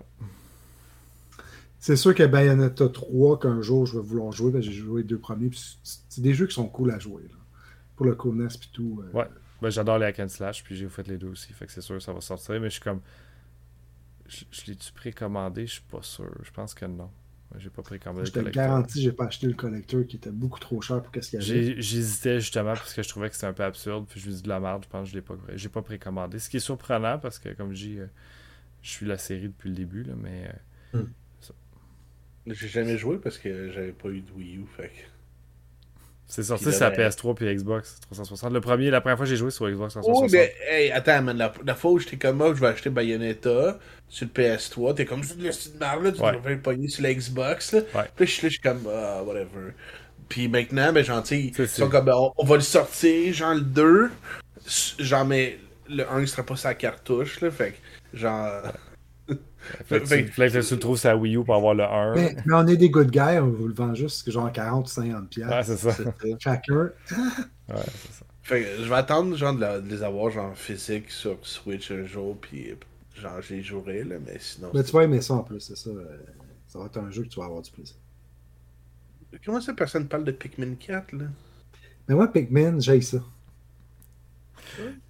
C'est 1.80 1.96
sûr 1.96 2.14
que 2.14 2.24
Bayonetta 2.26 2.90
3, 2.90 3.40
qu'un 3.40 3.62
jour 3.62 3.86
je 3.86 3.98
vais 3.98 4.04
vouloir 4.06 4.32
jouer, 4.32 4.62
j'ai 4.62 4.72
joué 4.72 5.02
les 5.02 5.08
deux 5.08 5.18
premiers. 5.18 5.50
c'est- 5.54 6.02
C'est 6.10 6.22
des 6.22 6.34
jeux 6.34 6.46
qui 6.48 6.54
sont 6.54 6.68
cool 6.68 6.92
à 6.92 7.00
jouer. 7.00 7.24
là. 7.24 7.36
Pour 7.96 8.06
le 8.06 8.16
coolness 8.16 8.56
et 8.56 8.60
tout. 8.74 9.02
euh, 9.04 9.18
Ouais. 9.18 9.28
Ben, 9.62 9.70
j'adore 9.70 9.98
les 10.00 10.06
hack 10.08 10.20
and 10.20 10.30
slash, 10.30 10.64
puis 10.64 10.76
j'ai 10.76 10.90
fait 10.90 11.08
les 11.08 11.18
deux 11.18 11.30
aussi. 11.30 11.54
Fait 11.54 11.66
que 11.66 11.72
c'est 11.72 11.82
sûr 11.82 11.96
que 11.98 12.04
ça 12.04 12.14
va 12.14 12.22
sortir, 12.22 12.60
mais 12.62 12.70
je 12.70 12.74
suis 12.76 12.82
comme. 12.82 13.02
Je, 14.28 14.46
je 14.52 14.66
l'ai-tu 14.68 14.92
précommandé? 14.94 15.68
Je 15.68 15.74
suis 15.74 15.82
pas 15.82 16.02
sûr. 16.04 16.32
Je 16.44 16.52
pense 16.52 16.74
que 16.74 16.86
non. 16.86 17.12
J'ai 17.58 17.70
pas 17.70 17.82
précommandé 17.84 18.24
Je 18.24 18.28
le 18.28 18.32
te 18.32 18.40
le 18.40 18.50
collector. 18.52 18.52
garantis, 18.52 19.02
j'ai 19.02 19.12
pas 19.12 19.26
acheté 19.26 19.48
le 19.48 19.54
collecteur 19.56 20.06
qui 20.08 20.16
était 20.18 20.32
beaucoup 20.32 20.60
trop 20.60 20.82
cher 20.82 21.02
pour 21.02 21.12
qu'est-ce 21.12 21.32
qu'il 21.32 21.40
y 21.40 21.42
avait. 21.42 21.64
J'hésitais 21.82 22.40
justement 22.40 22.78
parce 22.78 22.94
que 22.94 23.02
je 23.04 23.10
trouvais 23.10 23.30
que 23.30 23.36
c'était 23.36 23.48
un 23.48 23.54
peu 23.54 23.64
absurde. 23.64 24.06
Puis 24.08 24.20
je 24.20 24.30
me 24.30 24.34
dis 24.36 24.42
de 24.44 24.50
la 24.50 24.60
merde, 24.60 24.84
je 24.86 24.90
pense 24.90 25.06
que 25.06 25.12
je 25.12 25.16
l'ai 25.16 25.22
pas, 25.22 25.36
j'ai 25.56 25.70
pas 25.70 25.82
précommandé. 25.82 26.40
Ce 26.40 26.50
qui 26.50 26.58
est 26.58 26.60
surprenant 26.62 27.18
parce 27.20 27.40
que, 27.40 27.50
comme 27.50 27.74
je 27.74 27.86
dis, 27.88 28.00
euh, 28.00 28.08
je 28.84 28.90
suis 28.92 29.06
la 29.08 29.18
série 29.18 29.50
depuis 29.50 29.70
le 29.70 29.76
début, 29.76 30.04
là, 30.04 30.14
mais 30.18 30.50
euh, 30.50 30.54
J'ai 32.48 32.68
jamais 32.68 32.98
joué 32.98 33.18
parce 33.18 33.38
que 33.38 33.72
j'avais 33.72 33.94
pas 33.94 34.10
eu 34.10 34.22
de 34.22 34.32
Wii 34.34 34.58
U. 34.58 34.66
Fait 34.68 34.90
que... 34.90 35.02
c'est 36.32 36.44
sorti 36.44 36.72
sur 36.72 36.82
la 36.82 36.92
ben- 36.92 37.10
PS3 37.10 37.34
puis 37.34 37.54
Xbox 37.56 38.00
360. 38.02 38.54
Le 38.54 38.62
premier, 38.62 38.90
la 38.92 39.02
première 39.02 39.18
fois 39.18 39.26
que 39.26 39.30
j'ai 39.32 39.36
joué 39.36 39.50
sur 39.52 39.68
Xbox 39.68 39.96
360. 39.96 40.24
Oh, 40.24 40.28
mais 40.32 40.54
hey, 40.70 40.92
attends, 40.92 41.24
man, 41.24 41.36
la, 41.38 41.52
la 41.66 41.74
fois 41.76 41.92
où 41.92 42.00
j'étais 42.00 42.18
comme 42.18 42.38
moi, 42.38 42.54
je 42.56 42.62
vais 42.62 42.68
acheter 42.68 42.92
Bayonetta 42.92 43.80
sur 44.08 44.28
le 44.34 44.42
PS3, 44.44 44.94
t'es 44.94 45.06
comme, 45.06 45.24
c'est 45.24 45.38
de 45.38 45.44
la 45.44 45.50
petite 45.50 45.80
merde, 45.80 46.04
là, 46.04 46.12
tu 46.12 46.22
Ouais. 46.22 46.34
devrais 46.34 46.54
le 46.56 46.62
pogner 46.62 46.88
sur 46.88 47.04
la 47.04 47.14
Xbox, 47.14 47.74
là. 47.74 47.80
Ouais. 47.80 48.04
Puis 48.16 48.26
là, 48.26 48.26
je 48.26 48.32
suis 48.32 48.44
là, 48.44 48.50
je 48.50 48.54
suis 48.54 48.62
comme, 48.62 48.88
ah, 48.94 49.24
whatever. 49.24 49.74
Puis 50.30 50.48
maintenant, 50.48 50.94
ben, 50.94 51.04
C'est 51.26 51.40
ils 51.40 51.68
sont 51.68 51.90
comme, 51.90 52.06
ben, 52.06 52.14
on, 52.16 52.32
on 52.38 52.46
va 52.46 52.56
le 52.56 52.62
sortir, 52.62 53.34
genre, 53.34 53.56
le 53.56 53.62
2, 53.62 54.12
genre, 55.00 55.26
mais 55.26 55.58
le 55.90 56.08
1 56.08 56.22
il 56.22 56.28
sera 56.28 56.44
pas 56.44 56.56
sa 56.56 56.76
cartouche, 56.76 57.42
là, 57.42 57.50
fait 57.50 57.72
que, 58.14 58.18
genre, 58.18 58.62
Fait 59.86 60.02
que 60.02 60.06
tu, 60.08 60.74
le 60.74 60.80
trouves 60.80 60.98
sur 60.98 61.10
la 61.10 61.18
Wii 61.18 61.36
U 61.38 61.44
pour 61.44 61.56
avoir 61.56 61.74
le 61.74 61.84
1. 61.84 62.16
Mais, 62.16 62.36
mais 62.46 62.54
on 62.56 62.68
est 62.68 62.78
des 62.78 62.90
good 62.90 63.12
guys, 63.12 63.40
on 63.40 63.50
vous 63.50 63.68
le 63.68 63.74
vend 63.74 63.94
juste 63.94 64.30
genre 64.30 64.52
40 64.52 64.86
ou 64.86 64.90
50 64.90 65.30
piastres. 65.30 65.56
Ouais, 65.56 65.64
c'est 65.64 65.78
ça. 65.78 65.92
c'est 65.94 66.04
ça. 66.04 66.38
Chacun. 66.40 66.90
Ouais, 67.70 67.76
c'est 67.86 68.12
ça. 68.14 68.26
Fait 68.42 68.62
que 68.64 68.84
je 68.84 68.90
vais 68.90 68.96
attendre, 68.96 69.36
genre, 69.38 69.54
de, 69.54 69.60
la- 69.62 69.80
de 69.80 69.88
les 69.88 70.02
avoir, 70.02 70.32
genre, 70.32 70.56
physique 70.58 71.12
sur 71.12 71.38
Switch 71.44 71.92
un 71.92 72.04
jour, 72.06 72.36
puis, 72.42 72.74
genre, 73.16 73.40
je 73.42 73.54
les 73.54 73.62
jouerai, 73.62 74.04
là, 74.04 74.16
mais 74.26 74.38
sinon. 74.40 74.72
Mais 74.74 74.84
tu 74.84 74.92
vas 74.92 75.04
aimer 75.04 75.22
ça 75.22 75.36
en 75.36 75.44
plus, 75.44 75.60
c'est 75.60 75.78
ça. 75.78 75.92
euh, 75.92 76.18
Ça 76.68 76.80
va 76.80 76.86
être 76.86 76.98
un 76.98 77.12
jeu 77.12 77.22
que 77.24 77.28
tu 77.28 77.40
vas 77.40 77.46
avoir 77.46 77.62
du 77.62 77.70
plaisir. 77.70 77.96
Comment 79.46 79.62
ça, 79.62 79.74
personne 79.74 80.08
parle 80.08 80.24
de 80.24 80.32
Pikmin 80.32 80.74
4, 80.80 81.12
là? 81.14 81.26
Mais 82.08 82.16
moi, 82.16 82.32
Pikmin, 82.32 82.80
j'aille 82.80 83.04
ça. 83.04 83.20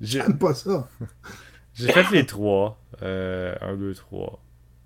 J'ai 0.02 0.20
J'aime 0.20 0.38
pas 0.38 0.54
ça. 0.54 0.90
j'ai 1.74 1.92
fait 1.92 2.12
les 2.12 2.26
trois. 2.26 2.78
Euh, 3.02 3.56
1, 3.62 3.78
2, 3.78 3.94
3. 3.94 4.42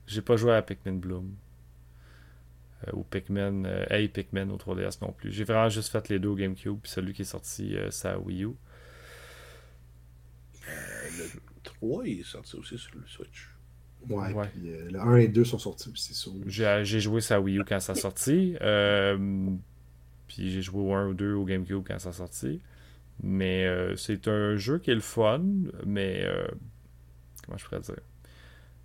J'ai 0.08 0.22
pas 0.22 0.36
joué 0.36 0.54
à 0.54 0.62
Pikmin 0.62 0.94
Bloom. 0.94 1.34
Euh, 2.88 2.92
ou 2.94 3.04
Pikmin. 3.04 3.66
Euh, 3.66 3.86
hey 3.90 4.08
Pikmin 4.10 4.50
au 4.50 4.58
3DS 4.58 5.00
non 5.02 5.12
plus. 5.12 5.32
J'ai 5.32 5.44
vraiment 5.44 5.70
juste 5.70 5.90
fait 5.92 6.10
les 6.10 6.20
deux 6.20 6.30
au 6.30 6.36
GameCube. 6.36 6.78
Puis 6.82 6.92
celui 6.92 7.14
qui 7.14 7.22
est 7.22 7.26
sorti, 7.26 7.76
euh, 7.78 7.90
c'est 7.92 8.10
à 8.10 8.20
Wii 8.20 8.44
U. 8.46 8.50
Le 10.66 11.42
3, 11.64 12.08
il 12.08 12.20
est 12.22 12.24
sorti 12.24 12.56
aussi 12.56 12.78
sur 12.78 12.96
le 12.96 13.06
Switch. 13.08 13.50
Ouais, 14.10 14.34
Ouais. 14.34 14.48
puis 14.54 14.70
euh, 14.70 14.92
le 14.92 15.00
1 15.00 15.16
et 15.18 15.28
2 15.30 15.46
sont 15.46 15.60
sortis 15.60 15.90
aussi 15.90 16.14
sur 16.14 16.34
J'ai 16.46 16.82
j'ai 16.84 17.00
joué 17.00 17.22
ça 17.22 17.36
à 17.36 17.40
Wii 17.40 17.60
U 17.60 17.64
quand 17.64 17.80
ça 17.80 17.94
a 17.94 17.96
sorti. 17.96 18.58
Euh, 18.62 19.50
puis 20.28 20.52
j'ai 20.52 20.62
joué 20.62 20.82
au 20.82 20.94
1 20.94 21.08
ou 21.08 21.14
2 21.14 21.34
au 21.34 21.46
GameCube 21.46 21.84
quand 21.88 22.00
ça 22.00 22.10
a 22.10 22.14
sorti. 22.14 22.60
Mais 23.22 23.66
euh, 23.66 23.96
c'est 23.96 24.28
un 24.28 24.56
jeu 24.58 24.80
qui 24.80 24.92
est 24.92 24.96
le 24.96 25.00
fun, 25.02 25.42
mais 25.86 26.24
euh, 26.26 26.48
comment 27.46 27.58
je 27.58 27.64
pourrais 27.66 27.80
dire? 27.80 27.96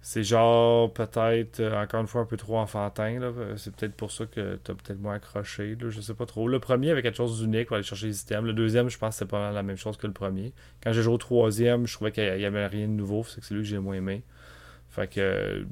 C'est 0.01 0.22
genre 0.22 0.92
peut-être 0.92 1.61
euh, 1.61 1.82
encore 1.82 2.01
une 2.01 2.07
fois 2.07 2.20
un 2.20 2.24
peu 2.24 2.36
trop 2.36 2.59
enfantin. 2.59 3.18
là. 3.18 3.32
C'est 3.57 3.74
peut-être 3.74 3.94
pour 3.94 4.12
ça 4.12 4.26
que 4.26 4.57
t'as 4.62 4.74
peut-être 4.74 5.01
moins 5.01 5.14
accroché. 5.14 5.74
Là. 5.74 5.90
Je 5.90 6.01
sais 6.01 6.14
pas 6.14 6.24
trop. 6.26 6.49
Le 6.49 6.61
premier 6.61 6.90
avait 6.92 7.03
quelque 7.03 7.16
chose 7.16 7.40
d'unique 7.40 7.66
pour 7.68 7.76
aller 7.76 7.84
chercher 7.84 8.07
les 8.07 8.20
items. 8.22 8.46
Le 8.46 8.53
deuxième, 8.53 8.88
je 8.88 8.96
pense 8.99 9.14
que 9.14 9.18
c'était 9.18 9.30
pas 9.30 9.40
mal 9.40 9.55
la 9.55 9.62
même 9.62 9.76
chose 9.76 9.96
que 9.96 10.07
le 10.07 10.12
premier. 10.12 10.53
Quand 10.82 10.92
j'ai 10.92 11.03
joué 11.03 11.14
au 11.14 11.18
troisième, 11.18 11.86
je 11.86 11.94
trouvais 11.94 12.12
qu'il 12.12 12.24
y 12.24 12.44
avait 12.44 12.66
rien 12.66 12.86
de 12.86 12.92
nouveau. 12.92 13.24
C'est 13.24 13.40
que 13.40 13.46
c'est 13.46 13.55
lui 13.55 13.62
que 13.62 13.68
j'ai 13.68 13.78
moins 13.78 13.96
aimé. 13.96 14.22
Fait 14.88 15.12
que 15.12 15.66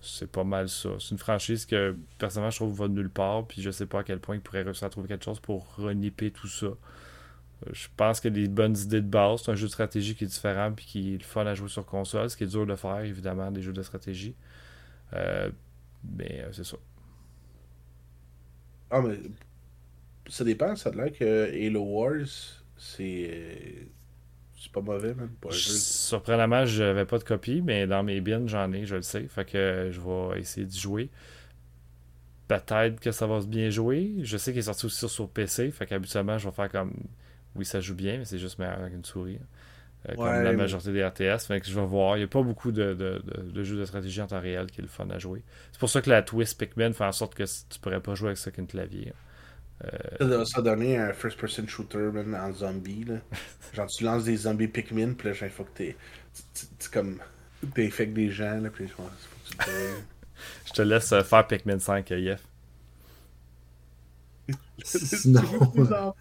c'est 0.00 0.30
pas 0.30 0.44
mal 0.44 0.68
ça. 0.68 0.90
C'est 0.98 1.12
une 1.12 1.18
franchise 1.18 1.64
que 1.64 1.96
personnellement 2.18 2.50
je 2.50 2.56
trouve 2.56 2.76
va 2.76 2.88
de 2.88 2.94
nulle 2.94 3.10
part. 3.10 3.46
Puis 3.46 3.62
je 3.62 3.70
sais 3.70 3.86
pas 3.86 4.00
à 4.00 4.02
quel 4.02 4.18
point 4.18 4.34
ils 4.34 4.40
pourraient 4.42 4.62
réussir 4.62 4.86
à 4.88 4.90
trouver 4.90 5.08
quelque 5.08 5.24
chose 5.24 5.40
pour 5.40 5.76
renipper 5.76 6.32
tout 6.32 6.48
ça. 6.48 6.68
Euh, 7.66 7.70
Je 7.72 7.88
pense 7.96 8.24
a 8.24 8.30
des 8.30 8.48
bonnes 8.48 8.76
idées 8.76 9.00
de 9.00 9.08
base. 9.08 9.42
C'est 9.44 9.52
un 9.52 9.54
jeu 9.56 9.66
de 9.66 9.72
stratégie 9.72 10.14
qui 10.14 10.24
est 10.24 10.28
différent 10.28 10.72
puis 10.72 10.86
qui 10.86 11.14
est 11.14 11.18
le 11.18 11.24
fun 11.24 11.46
à 11.46 11.54
jouer 11.54 11.68
sur 11.68 11.86
console, 11.86 12.30
ce 12.30 12.36
qui 12.36 12.44
est 12.44 12.46
dur 12.48 12.66
de 12.66 12.74
faire, 12.76 13.00
évidemment, 13.00 13.50
des 13.50 13.62
jeux 13.62 13.72
de 13.72 13.82
stratégie. 13.82 14.36
Euh, 15.14 15.50
mais 16.04 16.42
euh, 16.42 16.52
c'est 16.52 16.64
ça. 16.64 16.76
Ah, 18.90 19.00
mais 19.00 19.18
ça 20.28 20.44
dépend. 20.44 20.76
Ça 20.76 20.90
a 20.90 20.92
l'air 20.92 21.12
que 21.12 21.50
Halo 21.66 21.82
Wars, 21.82 22.26
c'est. 22.76 23.88
C'est 24.58 24.72
pas 24.72 24.80
mauvais, 24.80 25.14
même. 25.14 25.32
Jeu. 25.50 25.72
Surprenamment, 25.72 26.66
je 26.66 26.84
n'avais 26.84 27.04
pas 27.04 27.18
de 27.18 27.24
copie, 27.24 27.62
mais 27.62 27.86
dans 27.86 28.04
mes 28.04 28.20
bins, 28.20 28.46
j'en 28.46 28.72
ai, 28.72 28.86
je 28.86 28.96
le 28.96 29.02
sais. 29.02 29.26
Fait 29.28 29.44
que 29.44 29.88
je 29.90 30.00
vais 30.00 30.40
essayer 30.40 30.66
d'y 30.66 30.78
jouer. 30.78 31.10
Peut-être 32.48 33.00
que 33.00 33.12
ça 33.12 33.26
va 33.26 33.40
se 33.40 33.46
bien 33.46 33.70
jouer. 33.70 34.14
Je 34.22 34.36
sais 34.36 34.52
qu'il 34.52 34.58
est 34.60 34.62
sorti 34.62 34.86
aussi 34.86 34.98
sur, 34.98 35.10
sur 35.10 35.28
PC. 35.30 35.70
Fait 35.70 35.86
qu'habituellement, 35.86 36.38
je 36.38 36.48
vais 36.48 36.54
faire 36.54 36.70
comme. 36.70 36.92
Oui, 37.54 37.64
ça 37.64 37.80
joue 37.80 37.94
bien, 37.94 38.18
mais 38.18 38.24
c'est 38.24 38.38
juste 38.38 38.58
meilleur 38.58 38.78
avec 38.80 38.94
une 38.94 39.04
souris. 39.04 39.38
Euh, 40.08 40.14
comme 40.16 40.24
Ouais, 40.24 40.42
la 40.42 40.52
majorité 40.52 40.92
des 40.92 41.04
RTS. 41.04 41.46
Fait 41.46 41.60
que 41.60 41.66
je 41.68 41.78
vais 41.78 41.86
voir. 41.86 42.16
Il 42.16 42.20
n'y 42.20 42.24
a 42.24 42.28
pas 42.28 42.42
beaucoup 42.42 42.72
de, 42.72 42.94
de- 42.94 43.22
de- 43.24 43.50
de 43.52 43.64
jeux 43.64 43.76
de 43.78 43.84
stratégie 43.84 44.20
en 44.20 44.26
temps 44.26 44.40
réel 44.40 44.66
qui 44.66 44.80
est 44.80 44.82
le 44.82 44.88
fun 44.88 45.08
à 45.10 45.18
jouer. 45.18 45.42
C'est 45.72 45.78
pour 45.80 45.90
ça 45.90 46.02
que 46.02 46.10
la 46.10 46.22
twist 46.22 46.58
Pikmin 46.58 46.92
fait 46.92 47.04
en 47.04 47.12
sorte 47.12 47.34
que 47.34 47.44
tu 47.44 47.78
pourrais 47.80 48.00
pas 48.00 48.14
jouer 48.14 48.28
avec 48.28 48.38
ça 48.38 48.50
qu'un 48.50 48.66
clavier. 48.66 49.12
Ça 50.20 50.26
doit 50.26 50.46
ça 50.46 50.62
donner 50.62 50.96
un 50.96 51.12
first-person 51.12 51.66
shooter, 51.66 52.10
man, 52.12 52.34
en 52.36 52.52
zombie, 52.52 53.04
là. 53.04 53.16
Genre, 53.74 53.86
tu 53.88 54.04
lances 54.04 54.24
des 54.24 54.36
zombies 54.36 54.68
Pikmin, 54.68 55.14
puis 55.14 55.28
là, 55.28 55.34
genre, 55.34 55.48
il 55.48 55.52
faut 55.52 55.64
que 55.64 55.70
t'es. 55.76 55.96
tu- 56.78 56.88
comme. 56.90 57.20
T'infectes 57.74 58.14
des 58.14 58.30
gens, 58.30 58.60
là, 58.60 58.70
puis 58.70 58.88
faut 58.88 59.04
que 59.04 59.08
tu 59.50 59.56
te 59.56 59.64
bats. 59.64 60.02
Je 60.66 60.72
te 60.72 60.82
laisse 60.82 61.12
euh, 61.12 61.22
faire 61.22 61.46
Pikmin 61.46 61.78
5, 61.78 62.10
euh, 62.12 62.18
Yef. 62.18 62.42
Sinon. 64.84 66.14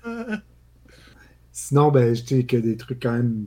Sinon 1.52 1.92
ben, 1.92 2.14
je 2.16 2.24
dis 2.24 2.46
que 2.46 2.58
des 2.58 2.78
trucs 2.78 3.02
quand 3.02 3.14
même. 3.14 3.46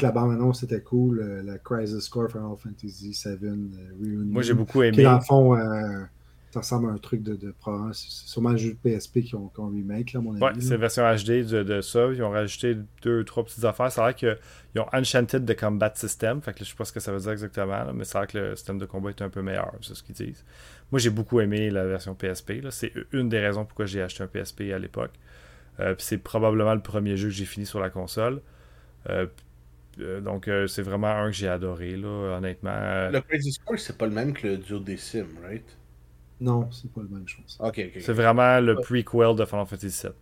La 0.00 0.12
bande-annonce 0.12 0.60
c'était 0.60 0.80
cool. 0.82 1.18
euh, 1.20 1.42
La 1.42 1.58
Crisis 1.58 2.08
Core 2.08 2.30
Final 2.30 2.56
Fantasy 2.56 3.10
VII 3.10 3.36
euh, 3.48 3.92
Reunion. 4.00 4.24
Moi, 4.26 4.42
j'ai 4.42 4.54
beaucoup 4.54 4.82
Qui, 4.82 4.86
aimé. 4.88 5.02
dans 5.02 5.16
le 5.16 5.20
fond, 5.20 5.56
euh, 5.56 6.04
ça 6.52 6.60
ressemble 6.60 6.90
à 6.90 6.92
un 6.92 6.98
truc 6.98 7.24
de, 7.24 7.34
de 7.34 7.50
province. 7.58 8.06
C'est 8.08 8.28
sûrement 8.28 8.50
le 8.50 8.56
jeu 8.56 8.70
de 8.70 8.76
PSP 8.98 9.22
qui 9.22 9.34
ont, 9.34 9.48
qui 9.48 9.58
ont 9.60 9.66
remake, 9.68 10.12
là, 10.12 10.20
mon 10.20 10.32
avis. 10.34 10.42
Ouais, 10.44 10.52
c'est 10.60 10.70
la 10.70 10.76
version 10.76 11.02
HD 11.02 11.44
de, 11.44 11.64
de 11.64 11.80
ça. 11.80 12.06
Ils 12.12 12.22
ont 12.22 12.30
rajouté 12.30 12.76
deux, 13.02 13.24
trois 13.24 13.44
petites 13.44 13.64
affaires. 13.64 13.90
C'est 13.90 14.00
vrai 14.00 14.14
qu'ils 14.14 14.36
ont 14.80 14.86
Enchanted 14.92 15.44
de 15.44 15.52
Combat 15.54 15.92
System. 15.96 16.40
Fait 16.40 16.52
que 16.52 16.60
là, 16.60 16.64
je 16.64 16.70
sais 16.70 16.76
pas 16.76 16.84
ce 16.84 16.92
que 16.92 17.00
ça 17.00 17.10
veut 17.12 17.18
dire 17.18 17.32
exactement, 17.32 17.66
là, 17.84 17.92
mais 17.92 18.04
c'est 18.04 18.16
vrai 18.18 18.28
que 18.28 18.38
le 18.38 18.54
système 18.56 18.78
de 18.78 18.86
combat 18.86 19.10
est 19.10 19.22
un 19.22 19.28
peu 19.28 19.42
meilleur. 19.42 19.72
C'est 19.82 19.94
ce 19.96 20.04
qu'ils 20.04 20.14
disent. 20.14 20.44
Moi, 20.92 21.00
j'ai 21.00 21.10
beaucoup 21.10 21.40
aimé 21.40 21.68
la 21.70 21.84
version 21.84 22.14
PSP. 22.14 22.52
C'est 22.70 22.92
une 23.12 23.28
des 23.28 23.40
raisons 23.40 23.64
pourquoi 23.64 23.86
j'ai 23.86 24.02
acheté 24.02 24.22
un 24.22 24.28
PSP 24.28 24.62
à 24.72 24.78
l'époque. 24.78 25.12
Euh, 25.80 25.94
c'est 25.98 26.18
probablement 26.18 26.74
le 26.74 26.82
premier 26.82 27.16
jeu 27.16 27.28
que 27.28 27.34
j'ai 27.34 27.44
fini 27.46 27.66
sur 27.66 27.80
la 27.80 27.90
console. 27.90 28.42
Euh, 29.08 29.26
euh, 30.00 30.20
donc, 30.20 30.48
euh, 30.48 30.66
c'est 30.66 30.82
vraiment 30.82 31.08
un 31.08 31.26
que 31.30 31.36
j'ai 31.36 31.48
adoré, 31.48 31.96
là, 31.96 32.36
honnêtement. 32.38 32.70
Euh, 32.72 33.10
Le 33.10 33.20
Crazy 33.22 33.52
Score, 33.52 33.78
c'est 33.78 33.96
pas 33.98 34.06
le 34.06 34.12
même 34.12 34.32
que 34.32 34.46
le 34.46 34.58
duo 34.58 34.78
des 34.78 34.96
Sims, 34.96 35.38
right? 35.42 35.64
Non, 36.40 36.70
c'est 36.72 36.90
pas 36.92 37.02
le 37.02 37.08
même 37.08 37.28
chose. 37.28 37.56
Ok, 37.60 37.78
ok. 37.78 38.00
C'est 38.00 38.12
vraiment 38.12 38.60
le 38.60 38.78
prequel 38.80 39.36
de 39.36 39.44
Final 39.44 39.66
Fantasy 39.66 40.06
VII. 40.06 40.12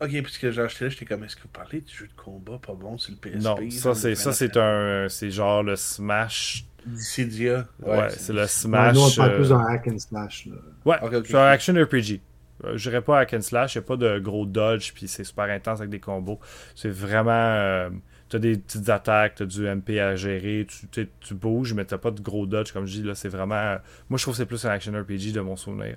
Ok, 0.00 0.22
parce 0.22 0.38
que 0.38 0.50
j'ai 0.50 0.60
acheté 0.62 0.84
là, 0.84 0.90
j'étais 0.90 1.06
comme, 1.06 1.24
est-ce 1.24 1.36
que 1.36 1.42
vous 1.42 1.48
parlez 1.48 1.80
du 1.80 1.92
jeu 1.94 2.06
de 2.06 2.12
combat 2.12 2.58
pas 2.58 2.74
bon, 2.74 2.98
c'est 2.98 3.12
le 3.12 3.18
PSP? 3.18 3.42
Non, 3.42 3.56
ça 3.70 3.94
c'est 3.94 4.14
ça 4.14 4.32
c'est 4.32 4.56
un 4.58 5.08
c'est 5.08 5.30
genre 5.30 5.62
le 5.62 5.74
Smash. 5.76 6.66
Dissidia. 6.84 7.66
Ouais, 7.82 8.10
c'est 8.10 8.32
le 8.34 8.42
Ouais, 8.42 8.46
Smash. 8.46 8.94
nous, 8.94 9.00
on 9.00 9.10
parle 9.10 9.32
euh, 9.32 9.36
plus 9.36 9.48
d'un 9.48 9.60
hack 9.64 9.88
and 9.88 9.98
slash. 9.98 10.46
Là. 10.46 10.56
Ouais, 10.84 10.98
c'est 11.24 11.34
un 11.34 11.46
action 11.46 11.74
RPG. 11.74 12.20
Euh, 12.64 12.76
Je 12.76 12.88
dirais 12.90 13.02
pas 13.02 13.20
hack 13.20 13.34
and 13.34 13.42
slash, 13.42 13.74
il 13.74 13.78
a 13.78 13.82
pas 13.82 13.96
de 13.96 14.18
gros 14.18 14.46
dodge, 14.46 14.92
puis 14.94 15.08
c'est 15.08 15.24
super 15.24 15.44
intense 15.44 15.80
avec 15.80 15.90
des 15.90 16.00
combos. 16.00 16.40
C'est 16.74 16.90
vraiment. 16.90 17.30
euh, 17.32 17.90
t'as 18.28 18.38
des 18.38 18.56
petites 18.58 18.88
attaques, 18.88 19.36
t'as 19.36 19.46
du 19.46 19.66
MP 19.66 20.00
à 20.00 20.16
gérer, 20.16 20.66
tu, 20.90 21.08
tu 21.20 21.34
bouges, 21.34 21.74
mais 21.74 21.84
t'as 21.84 21.98
pas 21.98 22.10
de 22.10 22.20
gros 22.20 22.46
dodge, 22.46 22.72
comme 22.72 22.86
je 22.86 22.92
dis. 23.00 23.02
là 23.02 23.14
C'est 23.14 23.28
vraiment. 23.28 23.54
euh, 23.56 23.78
moi, 24.08 24.18
je 24.18 24.24
trouve 24.24 24.34
que 24.34 24.38
c'est 24.38 24.46
plus 24.46 24.64
un 24.64 24.70
action 24.70 24.92
RPG 24.92 25.32
de 25.32 25.40
mon 25.40 25.56
souvenir. 25.56 25.96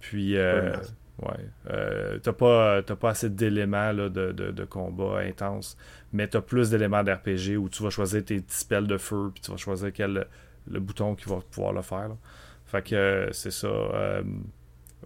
Puis. 0.00 0.36
euh, 0.36 0.76
Ouais. 1.22 1.36
Euh, 1.68 2.18
t'as 2.20 2.32
pas, 2.32 2.82
t'as 2.82 2.96
pas 2.96 3.10
assez 3.10 3.28
d'éléments 3.28 3.92
de, 3.92 4.08
de, 4.08 4.32
de 4.32 4.64
combat 4.64 5.18
intense, 5.18 5.76
mais 6.14 6.26
t'as 6.28 6.40
plus 6.40 6.70
d'éléments 6.70 7.02
d'RPG 7.02 7.58
où 7.58 7.68
tu 7.68 7.82
vas 7.82 7.90
choisir 7.90 8.24
tes 8.24 8.40
petits 8.40 8.56
spells 8.56 8.86
de 8.86 8.96
feu, 8.96 9.30
puis 9.34 9.42
tu 9.42 9.50
vas 9.50 9.58
choisir 9.58 9.92
quel 9.92 10.26
le 10.66 10.80
bouton 10.80 11.14
qui 11.14 11.28
va 11.28 11.40
pouvoir 11.50 11.74
le 11.74 11.82
faire. 11.82 12.08
là. 12.08 12.16
Fait 12.64 12.80
que 12.82 12.94
euh, 12.94 13.32
c'est 13.32 13.50
ça. 13.50 13.68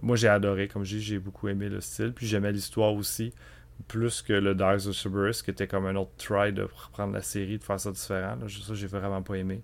Moi 0.01 0.15
j'ai 0.15 0.27
adoré, 0.27 0.67
comme 0.67 0.83
je 0.83 0.97
dis, 0.97 1.03
j'ai 1.03 1.19
beaucoup 1.19 1.47
aimé 1.47 1.69
le 1.69 1.81
style, 1.81 2.13
puis 2.13 2.27
j'aimais 2.27 2.51
l'histoire 2.51 2.93
aussi, 2.93 3.33
plus 3.87 4.21
que 4.21 4.33
le 4.33 4.55
Dark 4.55 4.85
of 4.85 4.95
Cerberus, 4.95 5.41
qui 5.43 5.51
était 5.51 5.67
comme 5.67 5.85
un 5.85 5.95
autre 5.95 6.11
try 6.17 6.53
de 6.53 6.63
reprendre 6.63 7.13
la 7.13 7.21
série, 7.21 7.57
de 7.57 7.63
faire 7.63 7.79
ça 7.79 7.91
différent. 7.91 8.37
Ça, 8.47 8.73
j'ai 8.73 8.87
vraiment 8.87 9.21
pas 9.21 9.35
aimé. 9.35 9.61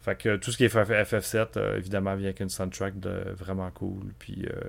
Fait 0.00 0.16
que 0.16 0.36
tout 0.36 0.50
ce 0.50 0.58
qui 0.58 0.64
est 0.64 0.74
FF7, 0.74 1.56
euh, 1.56 1.78
évidemment, 1.78 2.14
vient 2.14 2.26
avec 2.26 2.40
une 2.40 2.50
soundtrack 2.50 3.00
de 3.00 3.32
vraiment 3.34 3.70
cool. 3.70 4.12
Puis 4.18 4.44
euh, 4.44 4.60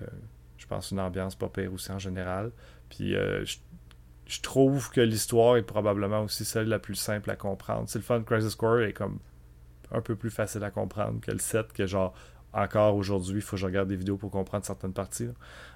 je 0.57 0.65
pense 0.65 0.91
une 0.91 0.99
ambiance 0.99 1.35
pas 1.35 1.49
pire 1.49 1.73
aussi 1.73 1.91
en 1.91 1.99
général. 1.99 2.51
Puis 2.89 3.15
euh, 3.15 3.43
je, 3.43 3.57
je 4.27 4.41
trouve 4.41 4.89
que 4.91 5.01
l'histoire 5.01 5.57
est 5.57 5.63
probablement 5.63 6.21
aussi 6.21 6.45
celle 6.45 6.69
la 6.69 6.79
plus 6.79 6.95
simple 6.95 7.29
à 7.29 7.35
comprendre. 7.35 7.89
C'est 7.89 7.99
le 7.99 8.05
fun, 8.05 8.23
Crisis 8.23 8.55
Core 8.55 8.81
est 8.81 8.93
comme 8.93 9.19
un 9.91 10.01
peu 10.01 10.15
plus 10.15 10.31
facile 10.31 10.63
à 10.63 10.71
comprendre 10.71 11.19
que 11.19 11.31
le 11.31 11.39
7, 11.39 11.73
que 11.73 11.85
genre 11.85 12.13
encore 12.55 12.95
aujourd'hui, 12.95 13.35
il 13.35 13.41
faut 13.41 13.55
que 13.55 13.61
je 13.61 13.65
regarde 13.65 13.89
des 13.89 13.95
vidéos 13.95 14.17
pour 14.17 14.31
comprendre 14.31 14.65
certaines 14.65 14.93
parties. 14.93 15.25
là. 15.25 15.33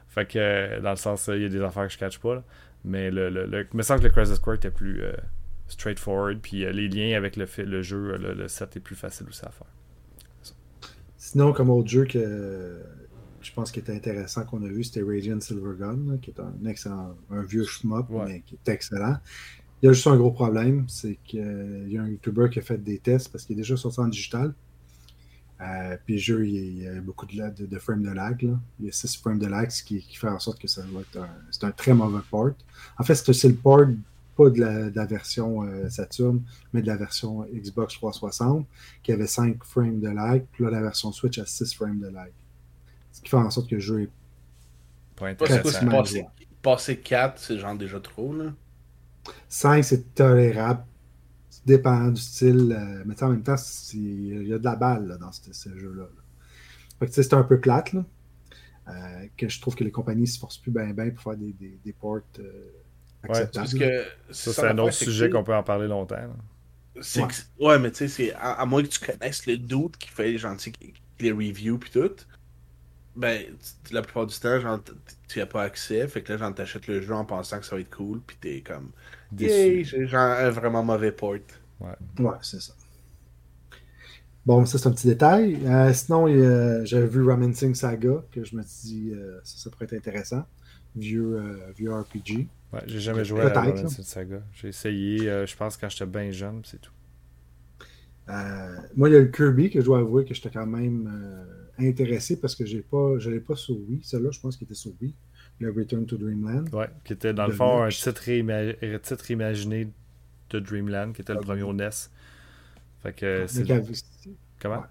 Fait 0.07 0.25
que 0.25 0.39
euh, 0.39 0.82
dans 0.82 0.89
le 0.91 0.95
sens, 0.95 1.30
euh, 1.30 1.36
il 1.38 1.43
y 1.43 1.45
a 1.45 1.49
des 1.49 1.61
affaires 1.61 1.86
que 1.88 1.93
je 1.93 1.97
catch 1.99 2.17
pas. 2.19 2.36
là. 2.36 2.43
Mais 2.86 3.11
le, 3.11 3.30
le, 3.30 3.45
le- 3.45 3.67
il 3.71 3.77
me 3.77 3.84
semble 3.84 3.99
que 3.99 4.05
le 4.05 4.11
Crisis 4.11 4.39
Core 4.39 4.55
était 4.55 4.71
plus 4.71 5.01
euh, 5.03 5.11
straightforward. 5.67 6.39
Puis 6.41 6.65
euh, 6.65 6.71
les 6.71 6.88
liens 6.88 7.15
avec 7.17 7.36
le, 7.36 7.45
le 7.63 7.82
jeu, 7.82 8.17
le, 8.17 8.34
le 8.34 8.47
7 8.47 8.77
est 8.77 8.80
plus 8.80 8.95
facile 8.95 9.27
aussi 9.27 9.45
à 9.45 9.49
faire. 9.51 9.67
Sinon, 11.17 11.53
comme 11.53 11.69
autre 11.69 11.89
jeu 11.89 12.05
que 12.05 12.82
je 13.41 13.53
pense 13.53 13.71
qui 13.71 13.80
était 13.80 13.93
intéressant 13.95 14.43
qu'on 14.45 14.63
a 14.63 14.67
vu, 14.67 14.84
c'était 14.84 15.01
Radiant 15.03 15.39
Silvergun, 15.39 15.97
là, 16.07 16.17
qui 16.21 16.32
est 16.32 16.39
un 16.39 16.53
excellent, 16.65 17.15
un 17.30 17.41
vieux 17.43 17.63
shmup, 17.65 18.09
Ouais. 18.09 18.25
mais 18.25 18.41
qui 18.41 18.55
est 18.55 18.71
excellent. 18.71 19.17
Il 19.82 19.86
y 19.86 19.89
a 19.89 19.93
juste 19.93 20.07
un 20.07 20.17
gros 20.17 20.32
problème, 20.32 20.86
c'est 20.89 21.17
qu'il 21.23 21.86
y 21.89 21.97
a 21.97 22.01
un 22.03 22.07
YouTuber 22.09 22.49
qui 22.51 22.59
a 22.59 22.61
fait 22.61 22.77
des 22.77 22.99
tests 22.99 23.32
parce 23.32 23.45
qu'il 23.45 23.53
est 23.57 23.61
déjà 23.61 23.77
sorti 23.77 23.99
en 24.01 24.07
digital. 24.07 24.53
Euh, 25.62 25.97
puis 26.05 26.16
le 26.16 26.20
jeu, 26.20 26.47
il, 26.47 26.55
il 26.55 26.84
y 26.84 26.88
a 26.88 27.01
beaucoup 27.01 27.26
de, 27.26 27.34
de, 27.34 27.66
de 27.66 27.80
frames 27.80 28.03
de 28.03 28.12
lag. 28.12 28.41
Là. 28.41 28.57
Il 28.80 28.86
y 28.86 28.89
a 28.89 28.91
6 28.91 29.18
frames 29.18 29.39
de 29.39 29.47
lag, 29.47 29.70
ce 29.70 29.84
qui, 29.84 29.99
qui 30.01 30.16
fait 30.16 30.30
en 30.30 30.39
sorte 30.39 30.60
que 30.60 30.68
ça 30.68 30.82
va 30.93 31.01
être 31.01 31.18
un, 31.18 31.30
c'est 31.51 31.66
un 31.66 31.72
très 31.72 31.93
mauvais 31.93 32.22
port. 32.30 32.51
En 32.97 33.03
fait, 33.03 33.16
c'est 33.16 33.34
c'est 33.34 33.49
le 33.49 33.55
port 33.55 33.86
pas 34.38 34.49
de 34.49 34.60
la, 34.62 34.89
de 34.89 34.95
la 34.95 35.05
version 35.05 35.64
euh, 35.64 35.89
Saturn, 35.89 36.41
mais 36.72 36.82
de 36.82 36.88
la 36.88 36.95
version 36.95 37.45
Xbox 37.53 37.95
360, 37.95 38.66
qui 39.03 39.12
avait 39.12 39.28
5 39.28 39.62
frames 39.66 39.99
de 39.99 40.07
lag. 40.07 40.45
Puis 40.53 40.64
là, 40.64 40.72
la 40.72 40.82
version 40.82 41.12
Switch 41.12 41.38
a 41.39 41.45
6 41.45 41.74
frames 41.74 41.99
de 41.99 42.07
lag. 42.07 42.32
Ce 43.11 43.19
qui 43.22 43.30
fait 43.30 43.36
en 43.36 43.49
sorte 43.49 43.69
que 43.69 43.76
le 43.76 43.81
jeu 43.81 44.03
est 44.03 44.10
Pas 45.18 45.34
Pas 45.36 45.45
c'est 45.48 45.61
quoi, 45.61 45.72
intéressant. 45.72 45.80
c'est 45.80 45.86
mal 45.86 45.98
passé, 45.98 46.26
passé 46.61 46.98
4, 46.99 47.38
c'est 47.38 47.57
genre 47.60 47.76
déjà 47.76 47.99
trop, 47.99 48.34
là. 48.34 48.53
5, 49.49 49.84
c'est 49.84 50.15
tolérable. 50.15 50.86
Ça 51.70 51.78
dépend 51.78 52.08
du 52.10 52.22
style. 52.22 52.72
euh, 52.78 53.04
mais 53.06 53.14
tu 53.14 53.20
sais, 53.20 53.26
en 53.26 53.30
même 53.30 53.44
temps, 53.44 53.56
il 53.94 54.48
y 54.48 54.54
a 54.54 54.58
de 54.60 54.64
la 54.64 54.76
balle 54.76 55.08
là, 55.08 55.18
dans 55.18 55.32
ce, 55.32 55.52
ce 55.54 55.78
jeu-là. 55.78 56.04
là. 56.04 56.22
Fait 57.00 57.06
que 57.06 57.12
tu 57.12 57.16
sais, 57.16 57.24
c'est 57.24 57.34
un 57.36 57.44
peu 57.44 57.60
plate. 57.60 57.94
Là, 57.94 58.06
euh, 58.90 59.28
que 59.38 59.48
je 59.48 59.62
trouve 59.62 59.76
que 59.76 59.84
les 59.84 59.91
compagnies 59.91 60.22
ne 60.22 60.28
se 60.28 60.40
forcent 60.40 60.58
plus 60.58 60.72
bien 60.72 60.88
ben 60.94 61.14
pour 61.14 61.24
faire 61.24 61.38
des, 61.38 61.54
des, 61.54 61.80
des 61.84 61.94
ports 61.94 62.22
euh, 62.40 62.72
acceptables. 63.24 63.52
Parce 63.54 63.74
que. 63.74 64.34
Ça, 64.34 64.52
c'est 64.54 64.62
un 64.68 64.78
autre 64.80 64.94
sujet 64.94 65.30
qu'on 65.30 65.44
peut 65.44 65.56
en 65.56 65.64
parler 65.64 65.88
longtemps. 65.88 66.16
Ouais. 66.16 67.28
que- 67.28 67.64
ouais, 67.66 67.80
mais 67.80 67.91
tu 67.91 67.98
sais, 67.98 68.08
c'est 68.08 68.34
à, 68.34 68.54
à 68.54 68.66
moins 68.66 68.82
que 68.84 68.88
tu 68.88 69.00
connaisses 69.00 69.46
le 69.46 69.58
doute 69.58 69.98
qui 69.98 70.10
fait 70.10 70.36
qui- 70.36 70.94
les 71.20 71.32
reviews 71.32 71.78
puis 71.78 71.91
tout, 71.91 72.12
ben, 73.16 73.44
la 73.91 74.02
plupart 74.02 74.26
du 74.28 74.38
temps, 74.40 74.60
genre, 74.60 74.80
tu 75.28 75.41
as 75.41 75.46
pas 75.46 75.64
accès, 75.64 76.08
fait 76.08 76.22
que 76.24 76.34
là, 76.34 76.40
genre, 76.40 76.54
t'achètes 76.56 76.88
le 76.88 77.02
jeu 77.02 77.14
en 77.14 77.26
pensant 77.26 77.60
que 77.60 77.66
ça 77.66 77.76
va 77.76 77.82
être 77.82 77.96
cool, 77.96 78.22
puis 78.22 78.38
t'es 78.40 78.62
comme, 78.62 78.91
j'ai 79.84 80.08
genre 80.08 80.22
un 80.32 80.50
vraiment 80.50 80.84
mauvais 80.84 81.12
port. 81.12 81.36
Ouais, 81.81 82.38
c'est 82.41 82.61
ça. 82.61 82.73
Bon, 84.45 84.65
ça, 84.65 84.77
c'est 84.77 84.88
un 84.88 84.91
petit 84.91 85.07
détail. 85.07 85.60
Euh, 85.65 85.93
sinon, 85.93 86.26
a- 86.27 86.84
j'avais 86.85 87.07
vu 87.07 87.23
Ramen 87.23 87.53
Singh 87.53 87.76
Saga, 87.76 88.23
que 88.31 88.43
je 88.43 88.56
me 88.56 88.64
suis 88.64 88.89
dit, 88.89 89.11
euh, 89.14 89.39
ça, 89.43 89.57
ça 89.57 89.69
pourrait 89.69 89.85
être 89.85 89.93
intéressant. 89.93 90.45
Vieux, 90.95 91.35
euh, 91.38 91.72
vieux 91.77 91.93
RPG. 91.93 92.47
Ouais, 92.73 92.80
j'ai 92.88 92.99
jamais 92.99 93.23
joué 93.26 93.41
à 93.41 93.49
Ramen. 93.49 93.88
Saga. 93.89 94.41
J'ai 94.53 94.69
essayé, 94.69 95.30
euh, 95.30 95.45
je 95.45 95.56
pense, 95.56 95.77
quand 95.77 95.89
j'étais 95.89 96.06
bien 96.06 96.31
jeune, 96.31 96.61
c'est 96.65 96.80
tout. 96.81 96.91
Euh, 98.30 98.76
moi, 98.95 99.10
il 99.10 99.14
y 99.14 99.15
a 99.15 99.19
le 99.19 99.27
Kirby 99.27 99.69
que 99.69 99.80
je 99.81 99.85
dois 99.85 99.99
avouer 99.99 100.23
que 100.26 100.34
j'étais 100.34 100.51
quand 100.51 100.65
même 100.68 101.10
euh, 101.11 101.88
intéressé 101.89 102.39
parce 102.39 102.56
que 102.56 102.65
j'ai 102.65 102.81
pas, 102.81 103.18
je 103.18 103.30
l'ai 103.30 103.39
pas 103.39 103.56
sur 103.56 103.76
Wii. 103.76 104.01
Celui-là, 104.03 104.30
je 104.31 104.39
pense 104.39 104.56
qu'il 104.57 104.65
était 104.65 104.76
sur 104.76 104.91
Wii. 105.01 105.15
Le 105.60 105.72
Return 105.72 106.06
to 106.06 106.15
Dreamland. 106.18 106.73
Ouais, 106.73 106.89
qui 107.03 107.14
était 107.14 107.34
dans 107.34 107.47
le 107.47 107.53
fond 107.53 107.81
un 107.84 107.89
titre, 107.89 108.23
titre, 109.01 109.31
imaginé 109.31 109.89
de 110.49 110.59
Dreamland, 110.59 111.13
qui 111.13 111.21
était 111.21 111.34
le 111.34 111.39
premier 111.39 111.63
au 111.63 111.73
NES. 111.73 111.89
Fait 113.01 113.13
que 113.13 113.45
c'est. 113.47 113.65
Comment? 114.61 114.84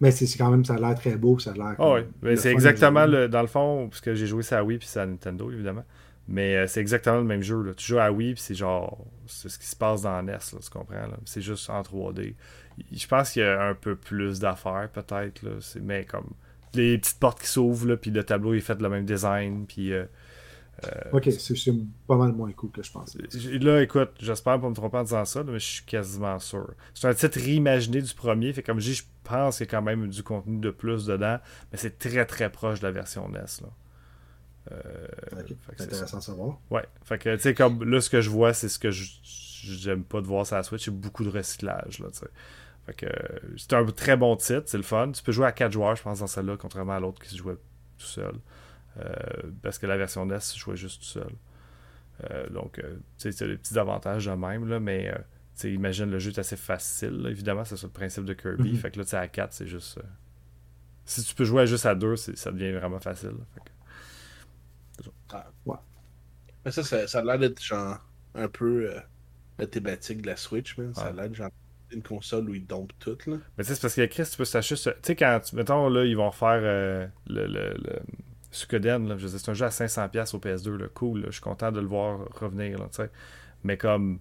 Mais 0.00 0.10
c'est 0.10 0.26
quand 0.36 0.50
même, 0.50 0.64
ça 0.64 0.74
a 0.74 0.78
l'air 0.78 0.94
très 0.94 1.16
beau, 1.16 1.38
ça 1.38 1.52
a 1.52 1.54
l'air. 1.54 1.74
Oh, 1.78 1.98
oui, 2.22 2.36
c'est 2.36 2.50
exactement 2.50 3.06
le, 3.06 3.28
dans 3.28 3.40
le 3.40 3.46
fond, 3.46 3.88
parce 3.88 4.00
que 4.00 4.14
j'ai 4.14 4.26
joué 4.26 4.42
ça 4.42 4.58
à 4.58 4.62
Wii 4.62 4.78
puis 4.78 4.88
c'est 4.88 5.00
à 5.00 5.06
Nintendo, 5.06 5.50
évidemment. 5.50 5.84
Mais 6.26 6.56
euh, 6.56 6.66
c'est 6.66 6.80
exactement 6.80 7.18
le 7.18 7.24
même 7.24 7.42
jeu. 7.42 7.62
Là. 7.62 7.74
Tu 7.74 7.86
joues 7.86 7.98
à 7.98 8.10
Wii, 8.10 8.34
puis 8.34 8.42
c'est 8.42 8.54
genre. 8.54 9.06
C'est 9.26 9.48
ce 9.48 9.58
qui 9.58 9.66
se 9.66 9.76
passe 9.76 10.02
dans 10.02 10.22
NES, 10.22 10.32
là, 10.32 10.58
tu 10.62 10.70
comprends? 10.70 11.06
C'est 11.24 11.42
juste 11.42 11.68
en 11.70 11.82
3D. 11.82 12.34
Je 12.92 13.06
pense 13.06 13.30
qu'il 13.30 13.42
y 13.42 13.44
a 13.44 13.62
un 13.62 13.74
peu 13.74 13.94
plus 13.94 14.40
d'affaires, 14.40 14.88
peut-être. 14.92 15.42
Là. 15.42 15.52
Mais 15.82 16.04
comme. 16.04 16.30
Les 16.74 16.98
petites 16.98 17.20
portes 17.20 17.40
qui 17.40 17.46
s'ouvrent, 17.46 17.94
puis 17.94 18.10
le 18.10 18.24
tableau 18.24 18.52
est 18.52 18.60
fait 18.60 18.74
de 18.74 18.82
le 18.82 18.88
même 18.88 19.04
design, 19.04 19.66
puis. 19.66 19.92
Euh, 19.92 20.04
ok, 21.12 21.30
c'est 21.30 21.72
pas 22.06 22.16
mal 22.16 22.32
moins 22.32 22.52
cool 22.52 22.70
que 22.70 22.82
je 22.82 22.90
pense. 22.90 23.16
Là, 23.60 23.82
écoute, 23.82 24.10
j'espère 24.18 24.60
pas 24.60 24.68
me 24.68 24.74
tromper 24.74 24.98
en 24.98 25.02
disant 25.02 25.24
ça, 25.24 25.42
mais 25.44 25.58
je 25.58 25.64
suis 25.64 25.84
quasiment 25.84 26.38
sûr. 26.38 26.74
C'est 26.94 27.08
un 27.08 27.14
titre 27.14 27.38
réimaginé 27.40 28.00
du 28.02 28.14
premier, 28.14 28.52
fait 28.52 28.62
comme 28.62 28.80
je 28.80 28.90
dis, 28.90 28.94
je 28.94 29.04
pense 29.24 29.58
qu'il 29.58 29.66
y 29.66 29.68
a 29.68 29.70
quand 29.70 29.82
même 29.82 30.08
du 30.08 30.22
contenu 30.22 30.58
de 30.58 30.70
plus 30.70 31.06
dedans, 31.06 31.38
mais 31.72 31.78
c'est 31.78 31.98
très 31.98 32.24
très 32.26 32.50
proche 32.50 32.80
de 32.80 32.86
la 32.86 32.92
version 32.92 33.28
NES. 33.28 33.38
Là. 33.62 33.68
Euh, 34.72 35.06
c'est 35.76 35.84
intéressant 35.84 36.18
de 36.18 36.22
savoir. 36.22 36.58
Ouais. 36.70 36.84
Fait 37.04 37.18
que, 37.18 37.34
tu 37.36 37.42
sais, 37.42 37.54
comme 37.54 37.84
là, 37.84 38.00
ce 38.00 38.08
que 38.08 38.20
je 38.20 38.30
vois, 38.30 38.54
c'est 38.54 38.68
ce 38.68 38.78
que 38.78 38.90
j'aime 38.90 40.04
pas 40.04 40.20
de 40.20 40.26
voir 40.26 40.46
sur 40.46 40.56
la 40.56 40.62
Switch, 40.62 40.84
c'est 40.84 40.90
beaucoup 40.90 41.24
de 41.24 41.30
recyclage, 41.30 41.98
là, 41.98 42.08
Fait 42.86 42.94
que 42.94 43.06
c'est 43.56 43.72
un 43.74 43.84
très 43.86 44.16
bon 44.16 44.36
titre, 44.36 44.64
c'est 44.66 44.76
le 44.76 44.82
fun. 44.82 45.12
Tu 45.12 45.22
peux 45.22 45.32
jouer 45.32 45.46
à 45.46 45.52
4 45.52 45.72
joueurs, 45.72 45.96
je 45.96 46.02
pense, 46.02 46.20
dans 46.20 46.26
celle-là, 46.26 46.56
contrairement 46.58 46.94
à 46.94 47.00
l'autre 47.00 47.20
qui 47.20 47.28
se 47.28 47.36
jouait 47.36 47.56
tout 47.98 48.06
seul. 48.06 48.34
Euh, 48.98 49.12
parce 49.62 49.78
que 49.78 49.86
la 49.86 49.96
version 49.96 50.24
NES 50.26 50.38
jouait 50.56 50.76
juste 50.76 51.00
tout 51.00 51.08
seul. 51.08 51.32
Euh, 52.30 52.48
donc, 52.50 52.74
tu 52.74 52.82
sais, 53.18 53.32
c'est 53.32 53.48
des 53.48 53.56
petits 53.56 53.78
avantages 53.78 54.26
de 54.26 54.32
même, 54.32 54.68
là, 54.68 54.78
mais 54.78 55.12
tu 55.58 55.72
imagine 55.72 56.10
le 56.10 56.18
jeu 56.18 56.30
est 56.30 56.38
assez 56.38 56.56
facile, 56.56 57.26
évidemment, 57.28 57.64
c'est 57.64 57.76
ça 57.76 57.86
le 57.86 57.92
principe 57.92 58.24
de 58.24 58.34
Kirby. 58.34 58.72
Mm-hmm. 58.72 58.76
Fait 58.76 58.90
que 58.90 58.98
là, 58.98 59.04
tu 59.04 59.10
sais, 59.10 59.16
à 59.16 59.28
4, 59.28 59.52
c'est 59.52 59.66
juste. 59.66 59.98
si 61.04 61.22
tu 61.24 61.34
peux 61.34 61.44
jouer 61.44 61.66
juste 61.66 61.86
à 61.86 61.94
2, 61.94 62.16
ça 62.16 62.52
devient 62.52 62.72
vraiment 62.72 63.00
facile. 63.00 63.34
Fait 63.54 63.60
que, 63.60 63.70
Ouais. 65.66 65.76
Mais 66.64 66.70
ça, 66.70 66.82
ça, 66.82 67.18
a 67.18 67.24
l'air 67.24 67.38
d'être 67.38 67.62
genre 67.62 67.98
un 68.34 68.48
peu 68.48 68.90
euh, 68.90 69.00
la 69.58 69.66
thématique 69.66 70.22
de 70.22 70.28
la 70.28 70.36
Switch, 70.36 70.76
man. 70.78 70.94
Ça 70.94 71.06
a 71.06 71.12
l'air 71.12 71.32
genre 71.34 71.50
une 71.90 72.02
console 72.02 72.48
où 72.48 72.54
ils 72.54 72.66
dompent 72.66 72.92
tout, 72.98 73.18
là. 73.26 73.36
Mais 73.56 73.64
c'est 73.64 73.80
parce 73.80 73.94
que 73.94 74.06
Chris, 74.06 74.26
tu 74.30 74.36
peux 74.36 74.44
s'acheter. 74.44 74.92
Tu 74.94 74.98
sais, 75.02 75.16
quand, 75.16 75.52
mettons, 75.52 75.88
là, 75.88 76.04
ils 76.04 76.16
vont 76.16 76.30
faire 76.30 76.60
euh, 76.62 77.06
le, 77.26 77.46
le, 77.46 77.74
le 77.74 78.00
Je 78.54 79.26
c'est 79.26 79.48
un 79.48 79.54
jeu 79.54 79.66
à 79.66 79.70
500$ 79.70 80.36
au 80.36 80.38
PS2, 80.38 80.76
là. 80.76 80.86
Cool, 80.94 81.24
je 81.26 81.32
suis 81.32 81.40
content 81.40 81.72
de 81.72 81.80
le 81.80 81.86
voir 81.86 82.20
revenir. 82.40 82.78
Mais 83.64 83.76
comme 83.76 84.20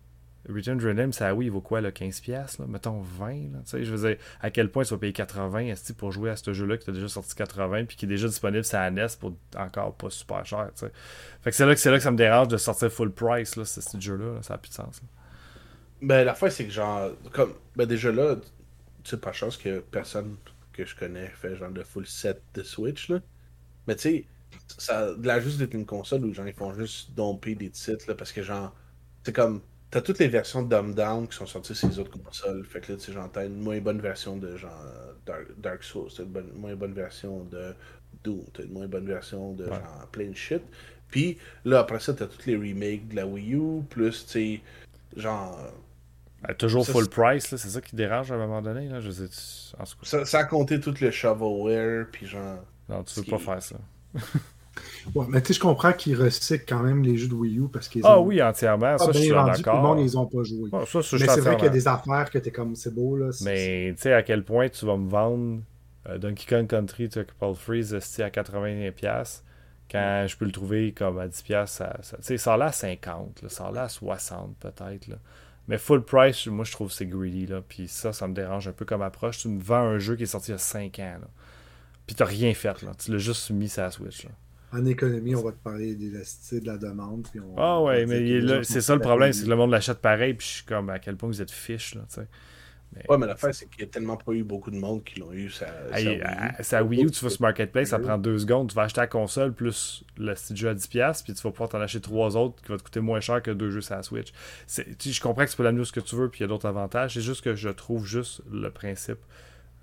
Return 0.49 0.77
Dream, 0.77 1.13
ça 1.13 1.33
oui, 1.33 1.45
il 1.45 1.51
vaut 1.51 1.61
quoi, 1.61 1.79
là, 1.79 1.91
15$, 1.91 2.31
là, 2.31 2.65
mettons 2.67 3.01
20$, 3.01 3.53
là, 3.53 3.59
je 3.71 3.93
veux 3.93 4.09
dire, 4.09 4.17
à 4.41 4.49
quel 4.49 4.69
point 4.69 4.83
tu 4.83 4.93
vas 4.93 4.97
payer 4.97 5.13
80$ 5.13 5.93
pour 5.93 6.11
jouer 6.11 6.31
à 6.31 6.35
ce 6.35 6.51
jeu-là 6.51 6.77
qui 6.77 6.85
t'a 6.85 6.91
déjà 6.91 7.07
sorti 7.07 7.33
80$ 7.35 7.85
puis 7.85 7.95
qui 7.95 8.05
est 8.05 8.09
déjà 8.09 8.27
disponible 8.27 8.65
sur 8.65 8.77
la 8.77 8.91
NES 8.91 9.07
pour 9.19 9.33
encore 9.55 9.95
pas 9.95 10.09
super 10.09 10.45
cher. 10.45 10.69
Fait 10.75 10.89
que 11.51 11.55
c'est 11.55 11.65
là, 11.65 11.75
que 11.75 11.89
là 11.89 11.97
que 11.97 12.03
ça 12.03 12.11
me 12.11 12.17
dérange 12.17 12.49
de 12.49 12.57
sortir 12.57 12.91
full 12.91 13.11
price, 13.11 13.55
là, 13.55 13.63
ce 13.65 13.99
jeu-là, 13.99 14.41
ça 14.41 14.55
n'a 14.55 14.57
plus 14.57 14.69
de 14.69 14.75
sens. 14.75 15.01
Ben, 16.01 16.25
la 16.25 16.33
fois, 16.33 16.49
c'est 16.49 16.65
que 16.65 16.71
genre, 16.71 17.11
comme, 17.31 17.53
ben 17.77 17.85
déjà 17.85 18.11
là, 18.11 18.35
tu 19.03 19.17
pas 19.17 19.31
chance 19.31 19.55
que 19.55 19.79
personne 19.79 20.35
que 20.73 20.85
je 20.85 20.95
connais 20.95 21.27
fait 21.27 21.55
genre 21.55 21.71
de 21.71 21.83
full 21.83 22.05
set 22.05 22.41
de 22.55 22.63
Switch, 22.63 23.09
là. 23.09 23.19
Mais 23.87 23.95
tu 23.95 24.01
sais, 24.01 24.25
ça 24.77 25.09
a 25.09 25.13
l'air 25.21 25.41
juste 25.41 25.57
d'être 25.57 25.73
une 25.73 25.85
console 25.85 26.25
où 26.25 26.33
genre 26.33 26.47
ils 26.47 26.53
font 26.53 26.73
juste 26.73 27.13
domper 27.13 27.55
des 27.55 27.69
titres, 27.69 28.05
là, 28.07 28.15
parce 28.15 28.31
que 28.31 28.43
genre, 28.43 28.73
c'est 29.23 29.33
comme 29.33 29.61
T'as 29.93 30.01
toutes 30.01 30.17
les 30.17 30.27
versions 30.27 30.63
de 30.63 30.69
Dumb 30.69 30.95
Down 30.95 31.27
qui 31.27 31.37
sont 31.37 31.45
sorties 31.45 31.75
sur 31.75 31.87
les 31.87 31.99
autres 31.99 32.19
consoles. 32.19 32.65
Fait 32.65 32.81
que 32.81 32.93
là, 32.93 32.97
tu 32.97 33.05
sais, 33.05 33.11
genre, 33.11 33.29
t'as 33.31 33.45
une 33.45 33.61
moins 33.61 33.79
bonne 33.79 34.01
version 34.01 34.37
de 34.37 34.57
genre 34.57 34.83
Dark, 35.57 35.83
Souls, 35.83 36.09
t'as 36.17 36.23
une 36.23 36.59
moins 36.59 36.75
bonne 36.75 36.93
version 36.93 37.43
de 37.43 37.75
Doom, 38.23 38.43
t'as 38.51 38.63
une 38.63 38.73
moins 38.73 38.87
bonne 38.87 39.05
version 39.05 39.53
de 39.53 39.65
genre 39.65 40.07
plein 40.11 40.29
de 40.29 40.35
shit. 40.35 40.63
Puis 41.11 41.37
là, 41.63 41.77
après 41.77 41.99
ça, 41.99 42.11
t'as 42.15 42.25
toutes 42.25 42.47
les 42.47 42.55
remakes 42.55 43.09
de 43.09 43.17
la 43.17 43.27
Wii 43.27 43.53
U, 43.53 43.83
plus, 43.87 44.25
tu 44.25 44.31
sais, 44.31 44.61
genre. 45.15 45.59
toujours 46.57 46.87
full 46.87 47.07
price, 47.07 47.51
là, 47.51 47.59
c'est 47.59 47.69
ça 47.69 47.79
qui 47.79 47.95
dérange 47.95 48.31
à 48.31 48.35
un 48.35 48.39
moment 48.39 48.63
donné, 48.63 48.89
là. 48.89 48.99
Je 48.99 49.11
sais, 49.11 49.29
en 49.77 49.85
ça, 50.01 50.25
ça 50.25 50.39
a 50.39 50.45
compté 50.45 50.79
tout 50.79 50.95
le 50.99 51.11
shovelware, 51.11 52.07
puis 52.11 52.25
genre. 52.25 52.65
Non, 52.89 53.03
tu 53.03 53.19
veux 53.19 53.25
pas 53.25 53.37
faire 53.37 53.61
ça. 53.61 53.77
Ouais, 55.13 55.25
mais 55.29 55.41
tu 55.41 55.47
sais, 55.49 55.53
je 55.53 55.59
comprends 55.59 55.93
qu'ils 55.93 56.19
recyclent 56.19 56.65
quand 56.67 56.81
même 56.81 57.03
les 57.03 57.17
jeux 57.17 57.27
de 57.27 57.33
Wii 57.33 57.59
U 57.59 57.67
parce 57.71 57.87
qu'ils 57.87 58.01
Ah 58.05 58.19
oui, 58.19 58.41
entièrement. 58.41 58.97
Ça, 58.97 59.11
je 59.11 59.19
suis 59.19 59.29
d'accord. 59.29 59.55
Tout 59.55 59.69
le 59.69 59.81
monde, 59.81 59.99
ils 59.99 60.17
ont 60.17 60.25
pas 60.25 60.43
joué. 60.43 60.69
mais 60.71 60.85
c'est 60.85 61.41
vrai 61.41 61.55
qu'il 61.55 61.65
y 61.65 61.67
a 61.67 61.71
des 61.71 61.87
affaires 61.87 62.29
que 62.31 62.39
t'es 62.39 62.51
comme, 62.51 62.75
c'est 62.75 62.93
beau, 62.93 63.15
là. 63.15 63.29
Mais 63.43 63.93
tu 63.95 64.01
sais, 64.01 64.13
à 64.13 64.23
quel 64.23 64.43
point 64.43 64.69
tu 64.69 64.85
vas 64.85 64.97
me 64.97 65.09
vendre 65.09 65.61
euh, 66.09 66.17
Donkey 66.17 66.45
Kong 66.47 66.67
Country, 66.67 67.09
tu 67.09 67.23
Paul 67.39 67.55
Freeze 67.55 67.93
à 67.93 67.99
80$ 67.99 69.41
quand 69.91 70.25
je 70.27 70.37
peux 70.37 70.45
le 70.45 70.51
trouver 70.51 70.91
comme 70.91 71.19
à 71.19 71.27
10$. 71.27 71.67
Ça, 71.67 71.97
ça, 72.01 72.17
ça 72.37 72.53
a 72.53 72.57
l'air 72.57 72.67
à 72.67 72.71
50$, 72.71 73.47
ça 73.47 73.67
a 73.67 73.71
l'air 73.71 73.83
à 73.83 73.87
60$ 73.87 74.53
peut-être. 74.59 75.07
Mais 75.67 75.77
full 75.77 76.03
price, 76.03 76.47
moi 76.47 76.65
je 76.65 76.71
trouve 76.71 76.89
que 76.89 76.93
c'est 76.93 77.05
greedy. 77.05 77.45
Là. 77.45 77.61
Puis 77.65 77.87
ça, 77.87 78.11
ça 78.11 78.27
me 78.27 78.33
dérange 78.33 78.67
un 78.67 78.73
peu 78.73 78.85
comme 78.85 79.01
approche. 79.01 79.39
Tu 79.39 79.47
me 79.47 79.61
vends 79.61 79.75
un 79.75 79.99
jeu 79.99 80.15
qui 80.15 80.23
est 80.23 80.27
sorti 80.27 80.49
il 80.51 80.53
y 80.53 80.55
a 80.55 80.57
5 80.57 80.99
ans. 80.99 81.17
Là. 81.21 81.27
Puis 82.05 82.15
t'as 82.15 82.25
rien 82.25 82.53
fait. 82.53 82.81
Là. 82.81 82.91
Tu 82.97 83.11
l'as 83.11 83.17
juste 83.17 83.49
mis 83.51 83.69
sur 83.69 83.83
la 83.83 83.91
Switch. 83.91 84.25
Là 84.25 84.31
en 84.73 84.85
économie, 84.85 85.35
on 85.35 85.43
va 85.43 85.51
te 85.51 85.63
parler 85.63 85.95
d'élasticité 85.95 86.59
de 86.59 86.67
la 86.67 86.77
demande. 86.77 87.27
Puis 87.29 87.39
on, 87.39 87.55
ah 87.57 87.81
ouais, 87.81 88.05
mais 88.05 88.63
c'est 88.63 88.81
ça 88.81 88.95
le 88.95 89.01
problème, 89.01 89.31
c'est 89.31 89.45
que 89.45 89.49
le 89.49 89.55
monde 89.55 89.71
l'achète 89.71 89.99
pareil, 89.99 90.33
puis 90.33 90.47
je 90.47 90.53
suis 90.53 90.65
comme 90.65 90.89
à 90.89 90.99
quel 90.99 91.15
point 91.15 91.29
vous 91.29 91.41
êtes 91.41 91.51
fiche, 91.51 91.95
là, 91.95 92.01
tu 92.07 92.15
sais. 92.15 92.27
Mais... 92.95 93.03
Ouais, 93.09 93.17
mais 93.17 93.25
l'affaire, 93.25 93.55
c'est 93.55 93.67
qu'il 93.67 93.83
n'y 93.83 93.89
a 93.89 93.91
tellement 93.91 94.17
pas 94.17 94.33
eu 94.33 94.43
beaucoup 94.43 94.69
de 94.69 94.77
monde 94.77 95.03
qui 95.03 95.19
l'ont 95.19 95.31
eu. 95.31 95.49
Ça, 95.49 95.65
ça 96.59 96.83
Wii 96.83 97.05
U, 97.05 97.09
tu 97.09 97.23
vas 97.23 97.31
sur 97.31 97.41
Marketplace, 97.41 97.89
ça 97.89 97.97
prend 97.97 98.19
deux 98.19 98.37
secondes. 98.37 98.69
Tu 98.69 98.75
vas 98.75 98.83
acheter 98.83 99.01
la 99.01 99.07
console 99.07 99.51
plus 99.51 100.03
le 100.15 100.35
petit 100.35 100.55
jeu 100.55 100.69
à 100.69 100.75
10$, 100.75 101.23
puis 101.23 101.33
tu 101.33 101.41
vas 101.41 101.49
pouvoir 101.49 101.69
t'en 101.69 101.81
acheter 101.81 102.01
trois 102.01 102.37
autres 102.37 102.61
qui 102.61 102.69
vont 102.69 102.77
te 102.77 102.83
coûter 102.83 102.99
moins 102.99 103.19
cher 103.19 103.41
que 103.41 103.49
deux 103.49 103.71
jeux 103.71 103.81
sur 103.81 103.95
la 103.95 104.03
Switch. 104.03 104.31
Je 104.67 105.21
comprends 105.21 105.43
que 105.43 105.49
tu 105.49 105.57
peux 105.57 105.63
l'amener 105.63 105.85
ce 105.85 105.91
que 105.91 106.01
tu 106.01 106.15
veux, 106.15 106.29
puis 106.29 106.41
il 106.41 106.43
y 106.43 106.45
a 106.45 106.47
d'autres 106.47 106.67
avantages. 106.67 107.15
C'est 107.15 107.21
juste 107.21 107.43
que 107.43 107.55
je 107.55 107.69
trouve 107.69 108.05
juste 108.05 108.43
le 108.51 108.69
principe 108.69 109.19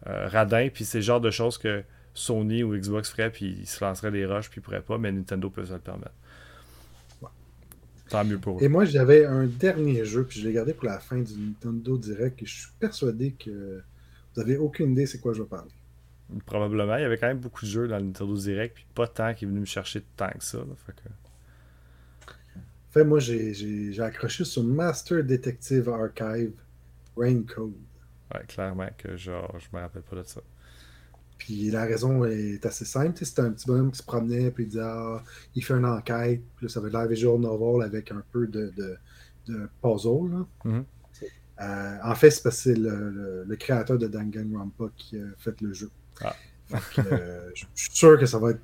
euh, 0.07 0.29
radin, 0.29 0.69
puis 0.73 0.85
c'est 0.85 0.99
le 0.99 1.03
genre 1.03 1.21
de 1.21 1.33
choses 1.33 1.59
que 1.59 1.83
Sony 2.15 2.63
ou 2.63 2.77
Xbox 2.77 3.11
ferait, 3.11 3.31
puis 3.31 3.57
ils 3.61 3.67
se 3.67 3.85
lanceraient 3.85 4.11
des 4.11 4.27
rushs, 4.27 4.51
puis 4.51 4.61
ils 4.61 4.63
pourraient 4.63 4.83
pas, 4.83 4.99
mais 4.99 5.13
Nintendo 5.13 5.51
peut 5.51 5.65
se 5.65 5.73
le 5.73 5.79
permettre. 5.79 6.15
Tant 8.09 8.25
mieux 8.25 8.39
pour 8.39 8.59
eux. 8.59 8.63
Et 8.63 8.69
moi, 8.69 8.85
j'avais 8.85 9.25
un 9.25 9.47
dernier 9.47 10.05
jeu, 10.05 10.25
puis 10.25 10.41
je 10.41 10.49
l'ai 10.49 10.53
gardé 10.53 10.75
pour 10.75 10.87
la 10.87 10.99
fin 10.99 11.19
du 11.19 11.33
Nintendo 11.33 11.97
Direct, 11.97 12.43
et 12.43 12.47
je 12.47 12.63
suis 12.63 12.73
persuadé 12.79 13.33
que 13.33 13.83
vous 14.35 14.41
avez 14.41 14.57
aucune 14.57 14.93
idée 14.93 15.07
c'est 15.07 15.21
quoi 15.21 15.33
je 15.33 15.43
vais 15.43 15.49
parler. 15.49 15.71
Probablement. 16.47 16.97
Il 16.97 17.03
y 17.03 17.05
avait 17.05 17.19
quand 17.19 17.29
même 17.29 17.39
beaucoup 17.39 17.65
de 17.65 17.71
jeux 17.71 17.89
dans 17.89 17.99
le 17.99 18.05
Nintendo 18.05 18.35
Direct, 18.37 18.75
puis 18.75 18.87
pas 18.95 19.07
tant 19.07 19.35
qui 19.35 19.45
est 19.45 19.49
venu 19.49 19.61
me 19.61 19.65
chercher 19.65 20.03
tant 20.17 20.31
que 20.31 20.45
ça. 20.45 20.59
fait 20.87 20.93
que... 20.93 21.09
Fait, 22.91 23.05
moi, 23.05 23.21
j'ai 23.21 24.01
accroché 24.01 24.45
sur 24.45 24.65
Master 24.65 25.23
Detective 25.23 25.89
Archive 25.89 26.53
Raincode. 27.17 27.75
Ouais, 28.35 28.45
clairement 28.49 28.89
que 28.99 29.17
genre, 29.17 29.57
je 29.59 29.77
me 29.77 29.81
rappelle 29.81 30.03
pas 30.03 30.17
de 30.17 30.23
ça. 30.25 30.41
Puis 31.41 31.71
la 31.71 31.85
raison 31.87 32.27
est 32.27 32.67
assez 32.67 32.85
simple. 32.85 33.19
C'est 33.25 33.39
un 33.39 33.51
petit 33.51 33.67
bonhomme 33.67 33.91
qui 33.91 33.97
se 33.97 34.03
promenait, 34.03 34.51
puis 34.51 34.65
il 34.65 34.69
dit 34.69 34.79
ah, 34.79 35.25
il 35.55 35.65
fait 35.65 35.73
une 35.73 35.87
enquête. 35.87 36.43
Puis 36.57 36.67
là, 36.67 36.69
ça 36.69 36.81
va 36.81 36.89
être 36.89 36.93
la 36.93 37.07
visual 37.07 37.41
novel 37.41 37.83
avec 37.83 38.13
un 38.13 38.23
peu 38.31 38.47
de, 38.47 38.71
de, 38.77 39.69
puzzle. 39.81 40.31
Là. 40.31 40.47
Mm-hmm. 40.67 40.85
Euh, 41.63 41.97
en 42.05 42.15
fait, 42.15 42.31
c'est 42.31 42.43
parce 42.43 42.57
que 42.57 42.63
c'est 42.63 42.75
le, 42.75 43.45
le, 43.47 43.57
créateur 43.57 43.97
de 43.97 44.07
Danganronpa 44.07 44.85
qui 44.97 45.17
a 45.19 45.25
fait 45.39 45.59
le 45.63 45.73
jeu. 45.73 45.91
Ah. 46.21 46.37
Euh, 46.99 47.51
je 47.55 47.65
suis 47.75 47.91
sûr 47.93 48.19
que 48.19 48.27
ça 48.27 48.39
va 48.39 48.51
être 48.51 48.61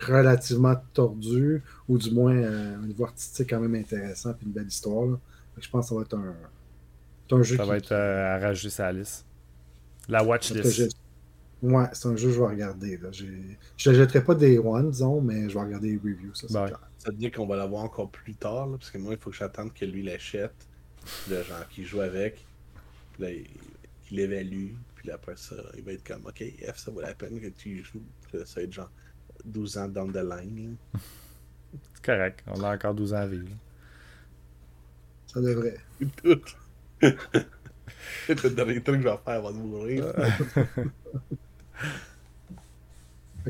relativement 0.00 0.76
tordu, 0.92 1.62
ou 1.88 1.96
du 1.96 2.10
moins 2.10 2.36
euh, 2.36 2.76
un 2.76 2.86
niveau 2.86 3.04
artistique 3.04 3.48
quand 3.50 3.60
même 3.60 3.74
intéressant, 3.74 4.34
puis 4.34 4.46
une 4.46 4.52
belle 4.52 4.68
histoire. 4.68 5.18
Je 5.58 5.68
pense 5.70 5.86
que 5.86 5.88
ça 5.88 5.94
va 5.94 6.02
être 6.02 6.14
un, 6.14 6.34
un 7.30 7.42
jeu. 7.42 7.56
Ça 7.56 7.64
va 7.64 7.78
être 7.78 7.92
à 7.92 8.38
rajouter 8.38 8.70
sa 8.70 8.92
liste. 8.92 9.24
La 10.08 10.22
watchlist. 10.22 10.94
Ouais, 11.62 11.86
c'est 11.92 12.08
un 12.08 12.16
jeu 12.16 12.28
que 12.28 12.34
je 12.34 12.40
vais 12.40 12.46
regarder. 12.46 12.98
Là. 12.98 13.10
Je 13.12 13.90
ne 13.90 13.94
jetterai 13.94 14.24
pas 14.24 14.34
des 14.34 14.58
one, 14.58 14.90
disons, 14.90 15.20
mais 15.20 15.48
je 15.48 15.54
vais 15.54 15.64
regarder 15.64 15.90
les 15.92 15.96
reviews. 15.96 16.34
Ça, 16.34 16.46
ben 16.50 16.76
ça 16.98 17.10
veut 17.10 17.16
dire 17.16 17.30
qu'on 17.30 17.46
va 17.46 17.56
l'avoir 17.56 17.84
encore 17.84 18.10
plus 18.10 18.34
tard, 18.34 18.68
parce 18.70 18.90
que 18.90 18.98
moi, 18.98 19.12
il 19.12 19.18
faut 19.18 19.30
que 19.30 19.36
j'attende 19.36 19.72
que 19.72 19.84
lui 19.84 20.02
l'achète, 20.02 20.54
le 21.30 21.42
genre 21.42 21.66
qui 21.68 21.84
joue 21.84 22.00
avec, 22.00 22.44
puis 23.12 23.22
là, 23.22 23.30
il, 24.10 24.20
évalue, 24.20 24.72
puis 24.96 25.10
après 25.10 25.36
ça, 25.36 25.54
il 25.76 25.84
va 25.84 25.92
être 25.92 26.06
comme, 26.06 26.26
OK, 26.26 26.42
F, 26.42 26.78
ça 26.78 26.90
vaut 26.90 27.00
la 27.00 27.14
peine 27.14 27.40
que 27.40 27.48
tu 27.48 27.84
joues. 27.84 28.02
ça 28.44 28.60
va 28.60 28.62
être 28.62 28.72
genre 28.72 28.90
12 29.44 29.78
ans 29.78 29.88
down 29.88 30.12
the 30.12 30.16
line. 30.16 30.76
c'est 31.94 32.04
correct, 32.04 32.42
on 32.46 32.62
a 32.62 32.74
encore 32.74 32.94
12 32.94 33.14
ans 33.14 33.16
à 33.16 33.26
vivre. 33.26 33.56
Ça 35.28 35.40
devrait. 35.40 35.78
Tout. 36.22 36.40
C'est 38.26 38.42
le 38.42 38.50
dernier 38.50 38.82
truc 38.82 38.96
que 38.96 39.02
je 39.02 39.08
vais 39.08 39.20
faire 39.24 39.34
avant 39.34 39.50
de 39.52 39.56
mourir. 39.56 40.12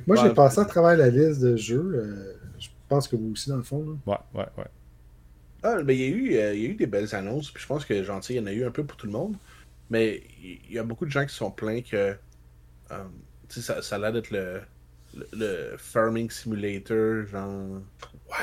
moi, 0.07 0.16
j'ai 0.16 0.31
Ouais. 0.31 0.35
passé 0.35 0.61
à 0.61 0.65
travers 0.65 0.97
la 0.97 1.09
liste 1.11 1.40
de 1.40 1.57
jeux. 1.57 1.93
euh, 1.94 2.35
je 2.59 2.69
pense 2.89 3.09
que 3.09 3.16
vous 3.16 3.32
aussi, 3.32 3.49
dans 3.51 3.57
le 3.57 3.62
fond. 3.62 3.85
là. 3.85 3.97
Ouais, 4.07 4.19
ouais, 4.35 4.47
ouais. 4.59 4.66
Ah, 5.62 5.82
mais 5.85 5.97
il 5.97 6.01
y, 6.01 6.05
a 6.05 6.09
eu, 6.09 6.35
euh, 6.36 6.55
il 6.55 6.62
y 6.62 6.66
a 6.66 6.69
eu 6.70 6.74
des 6.74 6.86
belles 6.86 7.15
annonces, 7.15 7.51
puis 7.53 7.62
je 7.62 7.66
pense 7.69 7.85
que 7.85 8.03
gentil, 8.03 8.35
il 8.35 8.36
y 8.36 8.40
en 8.40 8.47
a 8.47 8.53
eu 8.53 8.65
un 8.65 8.73
peu 8.73 8.85
pour 8.85 8.97
tout 8.97 9.07
le 9.07 9.12
monde. 9.12 9.36
Mais 9.90 10.23
il 10.43 10.73
y 10.73 10.78
a 10.78 10.85
beaucoup 10.85 11.07
de 11.07 11.11
gens 11.11 11.24
qui 11.27 11.35
sont 11.35 11.51
plaints 11.53 11.82
que 11.82 12.16
euh, 12.93 13.05
tu 13.49 13.57
sais, 13.61 13.62
ça, 13.62 13.82
ça 13.82 13.97
a 13.97 13.99
l'air 13.99 14.12
d'être 14.12 14.31
le, 14.31 14.62
le, 15.15 15.28
le 15.35 15.77
Farming 15.78 16.31
Simulator, 16.31 17.27
genre 17.27 17.82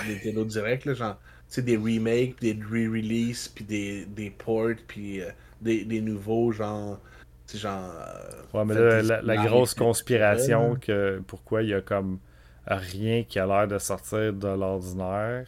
Nintendo 0.07 0.45
Direct, 0.45 0.85
là, 0.85 0.93
genre 0.95 1.17
tu 1.49 1.55
sais, 1.55 1.61
des 1.63 1.77
remakes, 1.77 2.39
des 2.41 2.53
re-releases, 2.53 3.49
puis 3.49 3.65
des, 3.65 4.05
des 4.07 4.31
ports, 4.31 4.75
puis 4.87 5.21
euh, 5.21 5.31
des, 5.61 5.85
des 5.85 6.01
nouveaux, 6.01 6.51
genre. 6.51 7.01
Sais, 7.51 7.57
genre. 7.59 7.79
euh, 7.83 8.57
Ouais, 8.57 8.65
mais 8.65 8.73
là, 8.73 9.21
la, 9.21 9.45
grosse 9.45 9.73
conspiration 9.73 10.73
là. 10.73 10.79
que 10.79 11.21
pourquoi 11.27 11.63
il 11.63 11.69
y 11.69 11.73
a 11.73 11.81
comme 11.81 12.19
rien 12.67 13.23
qui 13.23 13.39
a 13.39 13.45
l'air 13.45 13.67
de 13.67 13.77
sortir 13.77 14.33
de 14.33 14.47
l'ordinaire, 14.47 15.47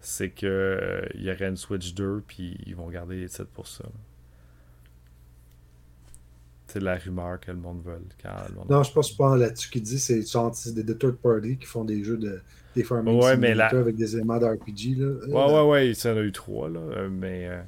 c'est 0.00 0.30
que 0.30 0.46
euh, 0.46 1.00
il 1.14 1.22
y 1.24 1.30
aurait 1.30 1.48
une 1.48 1.56
Switch 1.56 1.94
2 1.94 2.22
puis 2.26 2.56
ils 2.66 2.74
vont 2.74 2.88
garder 2.88 3.16
les 3.20 3.28
titres 3.28 3.46
pour 3.52 3.66
ça. 3.66 3.84
C'est 6.66 6.80
la 6.82 6.96
rumeur 6.96 7.40
que 7.40 7.50
le 7.50 7.58
monde 7.58 7.82
veut. 7.84 7.98
Quand 8.22 8.30
le 8.48 8.54
monde- 8.54 8.70
Non, 8.70 8.82
je 8.84 8.92
pense 8.92 9.10
pas 9.12 9.36
là-dessus 9.36 9.70
qui 9.70 9.80
dit 9.80 9.98
c'est 9.98 10.22
c'est 10.22 10.72
des, 10.74 10.84
des 10.84 10.96
third 10.96 11.16
party 11.16 11.56
qui 11.56 11.66
font 11.66 11.84
des 11.84 12.04
jeux 12.04 12.16
de 12.16 12.40
des 12.76 12.84
farming 12.84 13.20
Ouais, 13.20 13.36
mais 13.36 13.48
simulator 13.48 13.74
la- 13.74 13.80
avec 13.80 13.96
des 13.96 14.14
éléments 14.14 14.38
d'RPG. 14.38 14.94
là. 14.96 15.04
Euh, 15.06 15.26
Ouais, 15.26 15.52
ouais, 15.52 15.68
ouais, 15.68 15.90
il 15.90 15.98
y 16.04 16.08
en 16.08 16.16
a 16.16 16.20
eu 16.20 16.30
trois, 16.30 16.68
là, 16.68 16.78
euh, 16.78 17.08
mais 17.10 17.48
euh, 17.48 17.60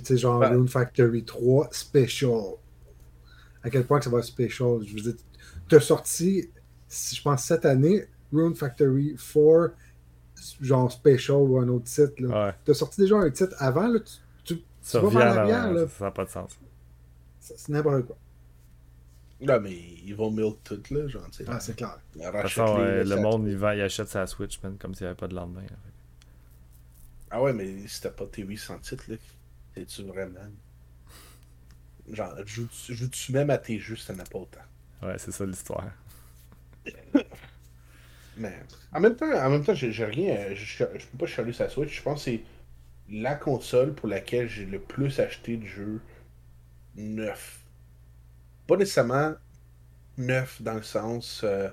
Puis 0.00 0.06
tu 0.06 0.14
sais, 0.14 0.18
genre 0.22 0.40
Ouais. 0.40 0.48
Rune 0.48 0.66
Factory 0.68 1.24
3 1.24 1.68
Special. 1.72 2.54
À 3.62 3.68
quel 3.68 3.84
point 3.84 3.98
que 3.98 4.04
ça 4.06 4.10
va 4.10 4.18
être 4.20 4.24
special? 4.24 4.78
Je 4.86 4.94
veux 4.94 5.00
dire, 5.02 5.14
tu 5.68 5.74
as 5.76 5.80
sorti, 5.80 6.48
si 6.88 7.16
je 7.16 7.22
pense, 7.22 7.44
cette 7.44 7.66
année, 7.66 8.06
Rune 8.32 8.54
Factory 8.54 9.14
4, 9.16 9.74
genre 10.62 10.90
Special 10.90 11.36
ou 11.36 11.58
un 11.58 11.68
autre 11.68 11.84
titre. 11.84 12.14
Là. 12.18 12.46
ouais, 12.46 12.54
Tu 12.64 12.70
as 12.70 12.74
sorti 12.74 13.02
déjà 13.02 13.16
un 13.16 13.30
titre 13.30 13.54
avant, 13.58 13.88
là, 13.88 14.00
tu, 14.00 14.56
tu, 14.56 14.62
ça 14.80 15.00
tu 15.00 15.04
vas 15.04 15.08
revient 15.10 15.18
vers 15.18 15.32
en 15.32 15.34
l'arrière, 15.34 15.58
arrière, 15.64 15.72
là. 15.74 15.88
ça 15.88 16.04
n'a 16.06 16.10
pas 16.12 16.24
de 16.24 16.30
sens. 16.30 16.58
C'est 17.40 17.68
n'importe 17.68 18.06
quoi. 18.06 18.16
Là, 19.42 19.60
mais 19.60 19.72
ils 20.04 20.14
vont 20.14 20.30
milk 20.30 20.56
tout, 20.64 20.80
là, 20.90 21.06
genre, 21.08 21.28
tu 21.30 21.38
sais. 21.38 21.44
Ah, 21.46 21.60
c'est 21.60 21.76
clair. 21.76 21.98
De 22.16 22.20
toute 22.22 22.32
façon, 22.50 22.76
euh, 22.78 23.04
le 23.04 23.16
monde, 23.16 23.46
il, 23.46 23.56
vend, 23.58 23.72
il 23.72 23.82
achète 23.82 24.08
sa 24.08 24.26
Switch, 24.26 24.62
man, 24.62 24.76
comme 24.78 24.94
s'il 24.94 25.04
n'y 25.04 25.08
avait 25.08 25.16
pas 25.16 25.28
de 25.28 25.34
lendemain. 25.34 25.62
là. 25.62 25.76
Ah 27.30 27.42
ouais, 27.42 27.52
mais 27.52 27.86
si 27.86 28.00
t'as 28.00 28.10
pas 28.10 28.24
tes 28.26 28.42
800 28.42 28.78
titres, 28.80 29.04
là, 29.08 29.16
t'es-tu 29.80 30.02
vraiment? 30.02 30.40
Genre, 32.12 32.34
joues-tu 32.44 33.32
même 33.32 33.50
à 33.50 33.58
tes 33.58 33.78
jeux, 33.78 33.96
ça 33.96 34.14
n'a 34.14 34.24
pas 34.24 34.38
autant. 34.38 34.60
Ouais, 35.02 35.16
c'est 35.18 35.32
ça 35.32 35.46
l'histoire. 35.46 35.90
Mais 38.36 38.54
en 38.92 39.00
même 39.00 39.16
temps, 39.16 39.32
en 39.32 39.50
même 39.50 39.64
temps, 39.64 39.74
j'ai 39.74 40.04
rien. 40.04 40.54
Je, 40.54 40.84
peux 40.84 41.18
pas 41.18 41.26
chialer 41.26 41.52
sa 41.52 41.68
Switch. 41.68 41.96
Je 41.96 42.02
pense 42.02 42.24
que 42.24 42.30
c'est 42.30 42.42
la 43.10 43.34
console 43.34 43.94
pour 43.94 44.08
laquelle 44.08 44.48
j'ai 44.48 44.66
le 44.66 44.80
plus 44.80 45.18
acheté 45.20 45.56
de 45.56 45.66
jeux 45.66 46.00
neufs. 46.96 47.60
Pas 48.66 48.76
nécessairement 48.76 49.34
neufs 50.16 50.62
dans 50.62 50.74
le 50.74 50.82
sens 50.82 51.42
euh, 51.44 51.68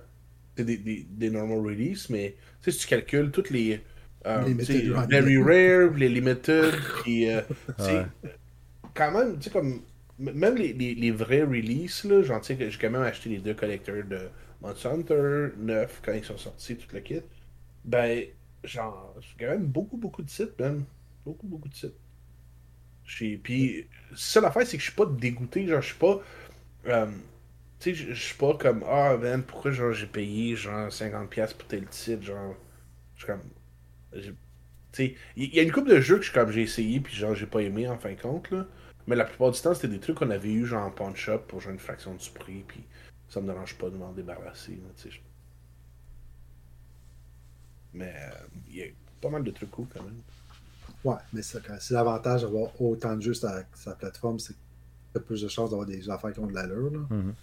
des, 0.55 0.77
des, 0.77 1.05
des 1.09 1.29
normal 1.29 1.59
release, 1.59 2.09
mais 2.09 2.35
si 2.61 2.77
tu 2.77 2.87
calcules 2.87 3.31
toutes 3.31 3.49
les. 3.49 3.81
Euh, 4.27 4.49
run. 4.93 5.07
Very 5.09 5.37
Rare, 5.37 5.91
les 5.97 6.09
Limited, 6.09 6.75
puis 7.03 7.29
euh, 7.29 7.41
Ouais. 7.77 8.07
quand 8.93 9.11
même, 9.11 9.37
tu 9.39 9.45
sais, 9.45 9.49
comme. 9.51 9.81
Même 10.19 10.55
les, 10.55 10.73
les, 10.73 10.95
les 10.95 11.11
vrais 11.11 11.43
releases, 11.43 12.03
là, 12.05 12.23
genre, 12.23 12.41
tu 12.41 12.47
sais, 12.47 12.57
que 12.57 12.67
j'ai 12.71 12.79
quand 12.79 12.89
même 12.89 13.03
acheté 13.03 13.29
les 13.29 13.37
deux 13.37 13.53
collecteurs 13.53 14.03
de 14.03 14.29
Monster 14.61 14.87
Hunter 14.89 15.49
9 15.57 16.01
quand 16.03 16.13
ils 16.13 16.23
sont 16.23 16.37
sortis, 16.39 16.75
tout 16.75 16.87
le 16.95 17.01
kit. 17.01 17.21
Ben, 17.83 18.25
genre, 18.63 19.15
j'ai 19.21 19.45
quand 19.45 19.51
même 19.51 19.67
beaucoup, 19.67 19.97
beaucoup 19.97 20.23
de 20.23 20.29
sites, 20.29 20.59
man. 20.59 20.85
Beaucoup, 21.25 21.47
beaucoup 21.47 21.69
de 21.69 21.75
sites. 21.75 21.95
J'ai- 23.05 23.37
Puis, 23.37 23.87
ça 24.15 24.41
l'affaire, 24.41 24.65
c'est 24.67 24.77
que 24.77 24.83
je 24.83 24.87
suis 24.89 24.95
pas 24.95 25.05
dégoûté, 25.05 25.67
genre, 25.67 25.81
je 25.81 25.87
suis 25.87 25.97
pas. 25.97 26.19
euh, 26.87 27.07
tu 27.79 27.95
sais, 27.95 28.13
je 28.13 28.13
suis 28.13 28.35
pas 28.37 28.55
comme, 28.57 28.83
ah, 28.87 29.17
man, 29.17 29.43
pourquoi, 29.43 29.71
genre, 29.71 29.93
j'ai 29.93 30.07
payé, 30.07 30.55
genre, 30.55 30.91
50$ 30.91 31.53
pour 31.55 31.67
tel 31.67 31.87
titre, 31.87 32.23
genre. 32.23 32.55
Je 33.15 33.23
suis 33.25 33.27
comme. 33.33 33.41
Il 34.13 35.15
y, 35.35 35.59
a 35.59 35.63
une 35.63 35.71
couple 35.71 35.89
de 35.89 35.99
jeux 35.99 36.15
que 36.15 36.21
je 36.21 36.29
suis 36.29 36.33
comme, 36.33 36.51
j'ai 36.51 36.63
essayé, 36.63 36.99
puis 36.99 37.15
genre, 37.15 37.35
j'ai 37.35 37.45
pas 37.45 37.61
aimé 37.61 37.87
en 37.87 37.97
fin 37.97 38.13
de 38.13 38.21
compte, 38.21 38.49
là. 38.51 38.65
Mais 39.05 39.15
la 39.15 39.23
plupart 39.23 39.51
du 39.51 39.61
temps, 39.61 39.73
c'était 39.73 39.87
des 39.87 39.99
trucs 39.99 40.17
qu'on 40.17 40.31
avait 40.31 40.51
eu, 40.51 40.65
genre, 40.65 40.85
en 40.85 40.91
pawn 40.91 41.15
shop 41.15 41.39
pour 41.47 41.61
genre 41.61 41.71
une 41.71 41.79
fraction 41.79 42.13
du 42.13 42.29
prix, 42.31 42.63
puis 42.67 42.83
ça 43.29 43.39
me 43.41 43.47
dérange 43.47 43.75
pas 43.75 43.89
de 43.89 43.97
m'en 43.97 44.11
débarrasser, 44.11 44.73
là, 44.73 44.89
tu 44.97 45.11
sais. 45.11 45.21
Mais 47.93 48.13
euh, 48.15 48.47
il 48.69 48.75
y 48.75 48.83
a 48.83 48.85
pas 49.21 49.29
mal 49.29 49.43
de 49.43 49.51
trucs 49.51 49.71
cool 49.71 49.87
quand 49.93 50.03
même. 50.03 50.21
Ouais, 51.03 51.15
mais 51.33 51.41
c'est 51.41 51.91
l'avantage 51.91 52.41
d'avoir 52.41 52.79
autant 52.81 53.15
de 53.15 53.21
jeux 53.21 53.33
sur 53.33 53.49
la 53.49 53.95
plateforme, 53.95 54.39
c'est 54.39 54.53
que 54.53 54.59
tu 55.13 55.17
as 55.17 55.21
plus 55.21 55.41
de 55.41 55.47
chances 55.47 55.69
d'avoir 55.69 55.87
des 55.87 56.09
affaires 56.09 56.33
qui 56.33 56.39
ont 56.39 56.47
de 56.47 56.53
l'allure. 56.53 56.91
là. 56.91 56.99
Mhm. 57.09 57.33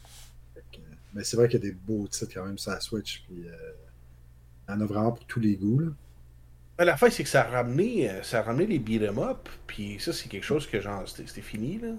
Fait 0.55 0.65
que, 0.73 0.77
euh, 0.79 0.95
Mais 1.15 1.25
c'est 1.25 1.37
vrai 1.37 1.49
qu'il 1.49 1.61
y 1.61 1.67
a 1.67 1.71
des 1.71 1.75
beaux 1.75 2.07
titres 2.09 2.33
quand 2.35 2.45
même 2.45 2.59
sur 2.59 2.73
la 2.73 2.81
Switch. 2.81 3.25
Puis, 3.27 3.49
euh, 3.49 3.73
il 4.69 4.73
y 4.73 4.77
en 4.77 4.81
a 4.81 4.87
vraiment 4.87 5.13
pour 5.13 5.25
tous 5.27 5.41
les 5.41 5.57
goûts. 5.57 5.81
Là. 5.81 5.91
Mais 6.79 6.85
la 6.85 6.97
fin, 6.97 7.11
c'est 7.11 7.23
que 7.23 7.29
ça 7.29 7.43
a 7.47 7.51
ramené, 7.51 8.11
euh, 8.11 8.23
ça 8.23 8.41
a 8.41 8.43
ramené 8.43 8.67
les 8.67 8.79
beat'em 8.79 9.19
up, 9.19 9.49
puis 9.67 9.99
ça, 10.01 10.13
c'est 10.13 10.29
quelque 10.29 10.45
chose 10.45 10.67
que, 10.67 10.81
genre, 10.81 11.07
c'était 11.09 11.41
fini, 11.43 11.79
là. 11.79 11.93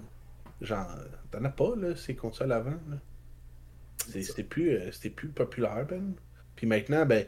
Genre, 0.60 0.88
t'en 1.30 1.44
as 1.44 1.50
pas, 1.50 1.74
là, 1.76 1.96
ces 1.96 2.16
consoles 2.16 2.52
avant, 2.52 2.78
C'était 4.08 4.44
plus, 4.44 4.70
euh, 4.76 4.90
c'était 4.92 5.10
plus 5.10 5.28
populaire, 5.28 5.86
ben. 5.86 6.14
Puis 6.54 6.66
maintenant, 6.66 7.04
ben, 7.06 7.26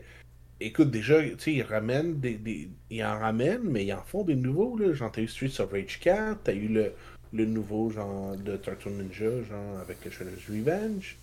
écoute, 0.60 0.90
déjà, 0.90 1.22
tu 1.24 1.38
sais, 1.38 1.54
ils 1.54 1.62
ramènent 1.62 2.20
des, 2.20 2.36
des- 2.38 2.70
Ils 2.90 3.04
en 3.04 3.18
ramènent, 3.20 3.64
mais 3.70 3.86
ils 3.86 3.92
en 3.94 4.04
font 4.04 4.24
des 4.24 4.36
nouveaux, 4.36 4.76
là. 4.78 4.92
Genre, 4.94 5.12
t'as 5.12 5.22
eu 5.22 5.28
Streets 5.28 5.60
of 5.60 5.72
Rage 5.72 6.00
4, 6.00 6.42
t'as 6.44 6.54
eu 6.54 6.68
le, 6.68 6.94
le 7.32 7.46
nouveau, 7.46 7.90
genre, 7.90 8.36
de 8.38 8.56
Turtle 8.58 8.92
Ninja, 8.92 9.42
genre, 9.44 9.80
avec 9.80 10.08
Shredder's 10.10 10.46
Revenge. 10.48 11.18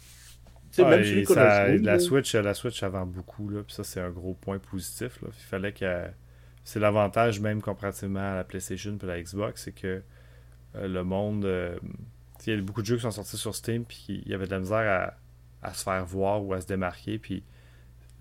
Tu 0.76 0.82
sais, 0.82 0.84
Ouais, 0.84 0.90
même 0.90 1.00
et 1.02 1.04
celui 1.06 1.24
qu'on 1.24 1.34
ça- 1.36 1.52
a 1.54 1.68
joué, 1.70 1.78
la, 1.80 1.94
là. 1.94 2.00
Switch, 2.00 2.34
la 2.36 2.54
Switch, 2.54 2.80
ça 2.80 2.90
vend 2.90 3.06
beaucoup, 3.06 3.50
là, 3.50 3.64
puis 3.64 3.74
ça, 3.74 3.84
c'est 3.84 4.02
un 4.02 4.10
gros 4.10 4.34
point 4.34 4.60
positif. 4.60 5.22
Là. 5.22 5.30
Il 5.32 5.44
fallait 5.44 5.74
que. 5.74 6.04
C'est 6.64 6.80
l'avantage, 6.80 7.40
même 7.40 7.62
comparativement 7.62 8.32
à 8.32 8.36
la 8.36 8.44
PlayStation 8.44 8.98
et 9.02 9.06
la 9.06 9.22
Xbox, 9.22 9.64
c'est 9.66 9.72
que 9.72 10.02
euh, 10.76 10.88
le 10.88 11.04
monde. 11.04 11.46
euh, 11.46 11.78
il 12.48 12.54
y 12.54 12.58
a 12.58 12.62
beaucoup 12.62 12.82
de 12.82 12.88
jeux 12.88 12.96
qui 12.98 13.04
sont 13.04 13.12
sortis 13.12 13.38
sur 13.38 13.56
Steam, 13.56 13.86
puis 13.86 14.22
il 14.26 14.30
y 14.30 14.34
avait 14.34 14.46
de 14.48 14.52
la 14.52 14.60
misère 14.60 15.14
à, 15.62 15.68
à 15.68 15.74
se 15.74 15.84
faire 15.84 16.04
voir 16.06 16.44
ou 16.44 16.54
à 16.54 16.62
se 16.62 16.68
démarquer, 16.68 17.18
puis 17.20 17.44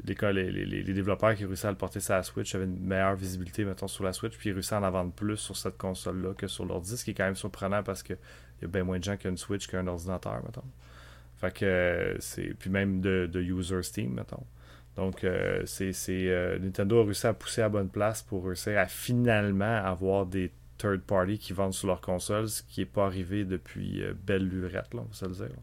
les, 0.05 0.14
les- 0.32 0.66
les 0.82 0.93
développeurs 0.93 1.35
qui 1.35 1.44
réussissaient 1.44 1.68
à 1.68 1.70
le 1.70 1.76
porter 1.76 2.01
sur 2.01 2.14
la 2.14 2.22
Switch 2.22 2.55
avaient 2.55 2.64
une 2.64 2.81
meilleure 2.81 3.14
visibilité, 3.16 3.64
mettons, 3.64 3.89
sur 3.89 4.05
la 4.05 4.12
Switch, 4.12 4.36
puis 4.36 4.51
ils 4.51 4.52
réussissaient 4.52 4.74
à 4.74 4.81
en 4.82 4.90
vendre 4.90 5.12
plus 5.12 5.36
sur 5.36 5.56
cette 5.56 5.78
console-là 5.78 6.35
que 6.35 6.47
sur 6.47 6.64
l'ordi, 6.64 6.97
ce 6.97 7.05
qui 7.05 7.12
est 7.12 7.14
quand 7.14 7.24
même 7.24 7.36
surprenant 7.36 7.82
parce 7.82 8.02
qu'il 8.02 8.18
y 8.60 8.64
a 8.64 8.68
bien 8.68 8.85
moins 8.85 8.98
de 8.98 9.05
gens 9.05 9.16
qui 9.16 9.26
ont 9.26 9.31
une 9.31 9.36
Switch 9.39 9.66
qu'un 9.68 9.86
ordinateur, 9.86 10.43
mettons. 10.44 10.64
Fait 11.36 11.52
que 11.52 11.65
euh, 11.65 12.16
c'est. 12.20 12.55
Puis 12.59 12.70
même 12.70 13.01
de, 13.01 13.28
de 13.31 13.40
user 13.40 13.82
Steam, 13.82 14.15
mettons. 14.15 14.44
Donc, 14.97 15.24
euh, 15.24 15.62
c'est. 15.66 15.93
c'est, 15.93 16.28
euh, 16.28 16.59
Nintendo 16.59 17.01
a 17.01 17.05
réussi 17.05 17.27
à 17.27 17.35
pousser 17.35 17.62
à 17.62 17.69
bonne 17.69 17.89
place 17.90 18.23
pour 18.23 18.47
réussir 18.47 18.78
à 18.78 18.86
finalement 18.86 19.77
avoir 19.85 20.27
des 20.27 20.52
third 20.78 21.02
party 21.02 21.39
qui 21.39 21.52
vendent 21.52 21.74
sur 21.74 21.89
leur 21.89 22.01
console, 22.01 22.48
ce 22.48 22.62
qui 22.62 22.81
n'est 22.81 22.86
pas 22.86 23.06
arrivé 23.06 23.44
depuis 23.44 24.02
euh, 24.02 24.12
belle 24.27 24.48
lurette, 24.48 24.93
là, 24.94 25.01
on 25.02 25.05
va 25.05 25.12
se 25.12 25.24
le 25.27 25.32
dire. 25.32 25.44
là. 25.48 25.62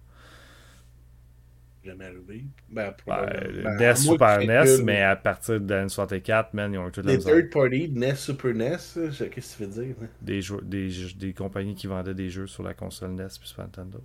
Jamais 1.84 2.06
arrivé. 2.06 2.46
Ben, 2.70 2.94
Ben. 3.08 3.26
Ben, 3.64 3.78
NES, 3.78 3.96
Super 3.96 4.38
NES, 4.40 4.84
mais 4.84 5.02
à 5.02 5.16
partir 5.16 5.60
de 5.60 5.74
la 5.74 5.86
N64, 5.88 6.48
man, 6.54 6.72
ils 6.72 6.78
ont 6.78 6.88
eu 6.88 6.92
toute 6.92 7.06
la 7.06 7.14
Les 7.14 7.18
third 7.20 7.50
party, 7.50 7.90
NES, 7.90 8.16
Super 8.16 8.54
NES, 8.54 8.78
qu'est-ce 9.32 9.58
que 9.58 9.64
tu 9.64 9.70
veux 9.70 9.84
dire? 9.86 9.96
Des, 10.22 10.42
jeux- 10.44 10.62
des, 10.62 10.90
jeux- 10.92 11.16
des 11.18 11.34
compagnies 11.34 11.74
qui 11.74 11.88
vendaient 11.88 12.14
des 12.14 12.30
jeux 12.30 12.46
sur 12.46 12.62
la 12.62 12.76
console 12.76 13.12
NES 13.12 13.28
puis 13.40 13.48
Super 13.50 13.66
Nintendo. 13.66 14.00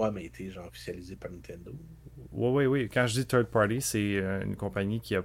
Ouais, 0.00 0.10
mais 0.10 0.24
était 0.24 0.48
genre 0.48 0.66
officialisé 0.66 1.14
par 1.14 1.30
Nintendo. 1.30 1.72
Oui, 2.32 2.48
oui, 2.48 2.66
oui. 2.66 2.88
Quand 2.88 3.06
je 3.06 3.20
dis 3.20 3.26
third 3.26 3.48
party, 3.48 3.82
c'est 3.82 4.16
euh, 4.16 4.42
une 4.42 4.56
compagnie 4.56 4.98
qui 4.98 5.14
a 5.14 5.22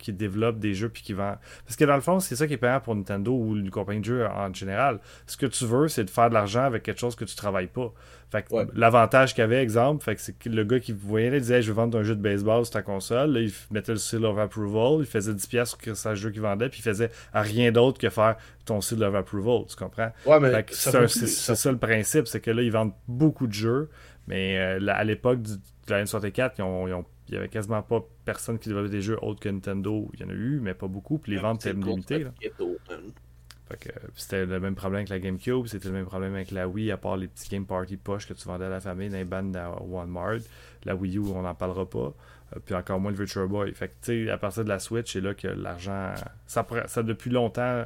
qui 0.00 0.12
développe 0.12 0.58
des 0.58 0.74
jeux 0.74 0.88
puis 0.88 1.02
qui 1.02 1.12
vend. 1.12 1.36
Parce 1.64 1.76
que 1.76 1.84
dans 1.84 1.94
le 1.94 2.00
fond, 2.00 2.20
c'est 2.20 2.36
ça 2.36 2.46
qui 2.46 2.54
est 2.54 2.58
payant 2.58 2.80
pour 2.80 2.94
Nintendo 2.94 3.32
ou 3.32 3.56
une 3.56 3.70
compagnie 3.70 4.00
de 4.00 4.04
jeux 4.06 4.26
en 4.26 4.52
général. 4.52 4.98
Ce 5.26 5.36
que 5.36 5.46
tu 5.46 5.64
veux, 5.66 5.88
c'est 5.88 6.04
de 6.04 6.10
faire 6.10 6.28
de 6.28 6.34
l'argent 6.34 6.62
avec 6.64 6.82
quelque 6.82 7.00
chose 7.00 7.14
que 7.16 7.24
tu 7.24 7.36
travailles 7.36 7.66
pas. 7.68 7.92
Fait 8.30 8.42
que 8.42 8.54
Ouais. 8.54 8.66
l'avantage 8.74 9.34
qu'il 9.34 9.42
y 9.42 9.44
avait, 9.44 9.60
exemple, 9.60 10.04
fait 10.04 10.14
que 10.14 10.20
c'est 10.20 10.38
que 10.38 10.48
le 10.48 10.62
gars 10.62 10.78
qui 10.78 10.92
voyait, 10.92 11.30
là, 11.30 11.36
il 11.36 11.40
disait 11.42 11.56
Hey, 11.56 11.62
je 11.62 11.68
veux 11.68 11.74
vendre 11.74 11.98
un 11.98 12.04
jeu 12.04 12.14
de 12.14 12.22
baseball 12.22 12.64
sur 12.64 12.72
ta 12.72 12.82
console. 12.82 13.32
Là, 13.32 13.40
il 13.40 13.52
mettait 13.72 13.90
le 13.92 13.98
seal 13.98 14.24
of 14.24 14.38
approval, 14.38 15.00
il 15.00 15.06
faisait 15.06 15.32
10$ 15.34 15.76
sur 15.82 15.96
sa 15.96 16.14
jeu 16.14 16.30
qu'il 16.30 16.40
vendait, 16.40 16.68
puis 16.68 16.78
il 16.78 16.82
faisait 16.82 17.10
rien 17.34 17.72
d'autre 17.72 17.98
que 17.98 18.08
faire 18.08 18.36
ton 18.64 18.80
seal 18.80 19.02
of 19.02 19.14
approval. 19.16 19.64
Tu 19.68 19.74
comprends? 19.74 20.12
Ouais, 20.26 20.38
mais 20.38 20.64
ça 20.70 21.08
c'est 21.08 21.26
ça 21.56 21.72
le 21.72 21.78
principe, 21.78 22.28
c'est 22.28 22.40
que 22.40 22.52
là, 22.52 22.62
ils 22.62 22.70
vendent 22.70 22.92
beaucoup 23.08 23.48
de 23.48 23.52
jeux, 23.52 23.90
mais 24.26 24.58
euh, 24.58 24.86
à 24.88 25.04
l'époque 25.04 25.42
du- 25.42 25.56
de 25.56 25.90
la 25.90 26.04
N64, 26.04 26.52
ils 26.58 26.62
ont- 26.62 26.86
ils 26.88 26.94
ont- 26.94 27.04
il 27.28 27.34
y 27.34 27.36
avait 27.36 27.48
quasiment 27.48 27.82
pas 27.82 28.04
personne 28.24 28.58
qui 28.58 28.68
développait 28.68 28.90
des 28.90 29.02
jeux 29.02 29.18
autres 29.22 29.40
que 29.40 29.48
Nintendo. 29.48 30.10
Il 30.14 30.20
y 30.20 30.24
en 30.24 30.30
a 30.30 30.32
eu, 30.32 30.58
mais 30.60 30.74
pas 30.74 30.88
beaucoup, 30.88 31.18
puis 31.18 31.32
les 31.32 31.38
ventes 31.42 31.64
étaient 31.70 31.78
limitées. 31.92 32.24
que, 33.78 33.88
c'était 34.16 34.46
le 34.46 34.58
même 34.58 34.74
problème 34.74 34.98
avec 34.98 35.10
la 35.10 35.20
GameCube, 35.20 35.66
c'était 35.66 35.86
le 35.88 35.94
même 35.94 36.06
problème 36.06 36.34
avec 36.34 36.50
la 36.50 36.66
Wii, 36.66 36.90
à 36.90 36.96
part 36.96 37.16
les 37.16 37.28
petits 37.28 37.48
Game 37.48 37.66
Party 37.66 37.96
poches 37.96 38.26
que 38.26 38.32
tu 38.34 38.44
vendais 38.48 38.64
à 38.64 38.68
la 38.68 38.80
famille 38.80 39.10
dans 39.10 39.16
les 39.16 39.24
bandes 39.24 39.54
à 39.56 39.70
Walmart. 39.80 40.40
La 40.84 40.96
Wii 40.96 41.18
U, 41.18 41.20
on 41.32 41.42
n'en 41.42 41.54
parlera 41.54 41.88
pas. 41.88 42.12
Euh, 42.56 42.58
puis 42.64 42.74
encore 42.74 42.98
moins 42.98 43.12
le 43.12 43.16
Virtual 43.16 43.46
Boy. 43.46 43.72
Fait 43.74 43.86
que, 43.86 43.92
tu 44.02 44.24
sais, 44.24 44.30
à 44.30 44.38
partir 44.38 44.64
de 44.64 44.68
la 44.68 44.80
Switch, 44.80 45.12
c'est 45.12 45.20
là 45.20 45.34
que 45.34 45.46
l'argent. 45.46 46.12
Ça, 46.48 46.66
ça 46.86 47.02
depuis 47.04 47.30
longtemps, 47.30 47.84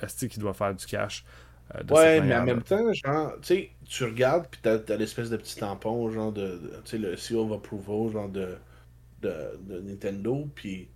Asti 0.00 0.28
qui 0.28 0.38
doit 0.40 0.54
faire 0.54 0.74
du 0.74 0.86
cash. 0.86 1.26
Euh, 1.74 1.82
ouais, 1.94 2.20
mais 2.22 2.34
en 2.34 2.44
même 2.46 2.62
temps, 2.62 2.92
genre, 2.94 3.32
tu 3.42 3.46
sais, 3.48 3.70
tu 3.88 4.04
regardes, 4.04 4.46
puis 4.50 4.60
t'as 4.62 4.78
as, 4.86 4.96
l'espèce 4.96 5.30
de 5.30 5.36
petit 5.36 5.56
tampon, 5.56 6.10
genre 6.10 6.30
de. 6.30 6.60
tu 6.84 6.90
sais, 6.90 6.98
le 6.98 7.16
Seal 7.16 7.38
of 7.38 7.52
Approval, 7.52 8.12
genre 8.12 8.28
de, 8.28 8.54
de, 9.22 9.32
de 9.62 9.80
Nintendo, 9.80 10.46
puis 10.54 10.88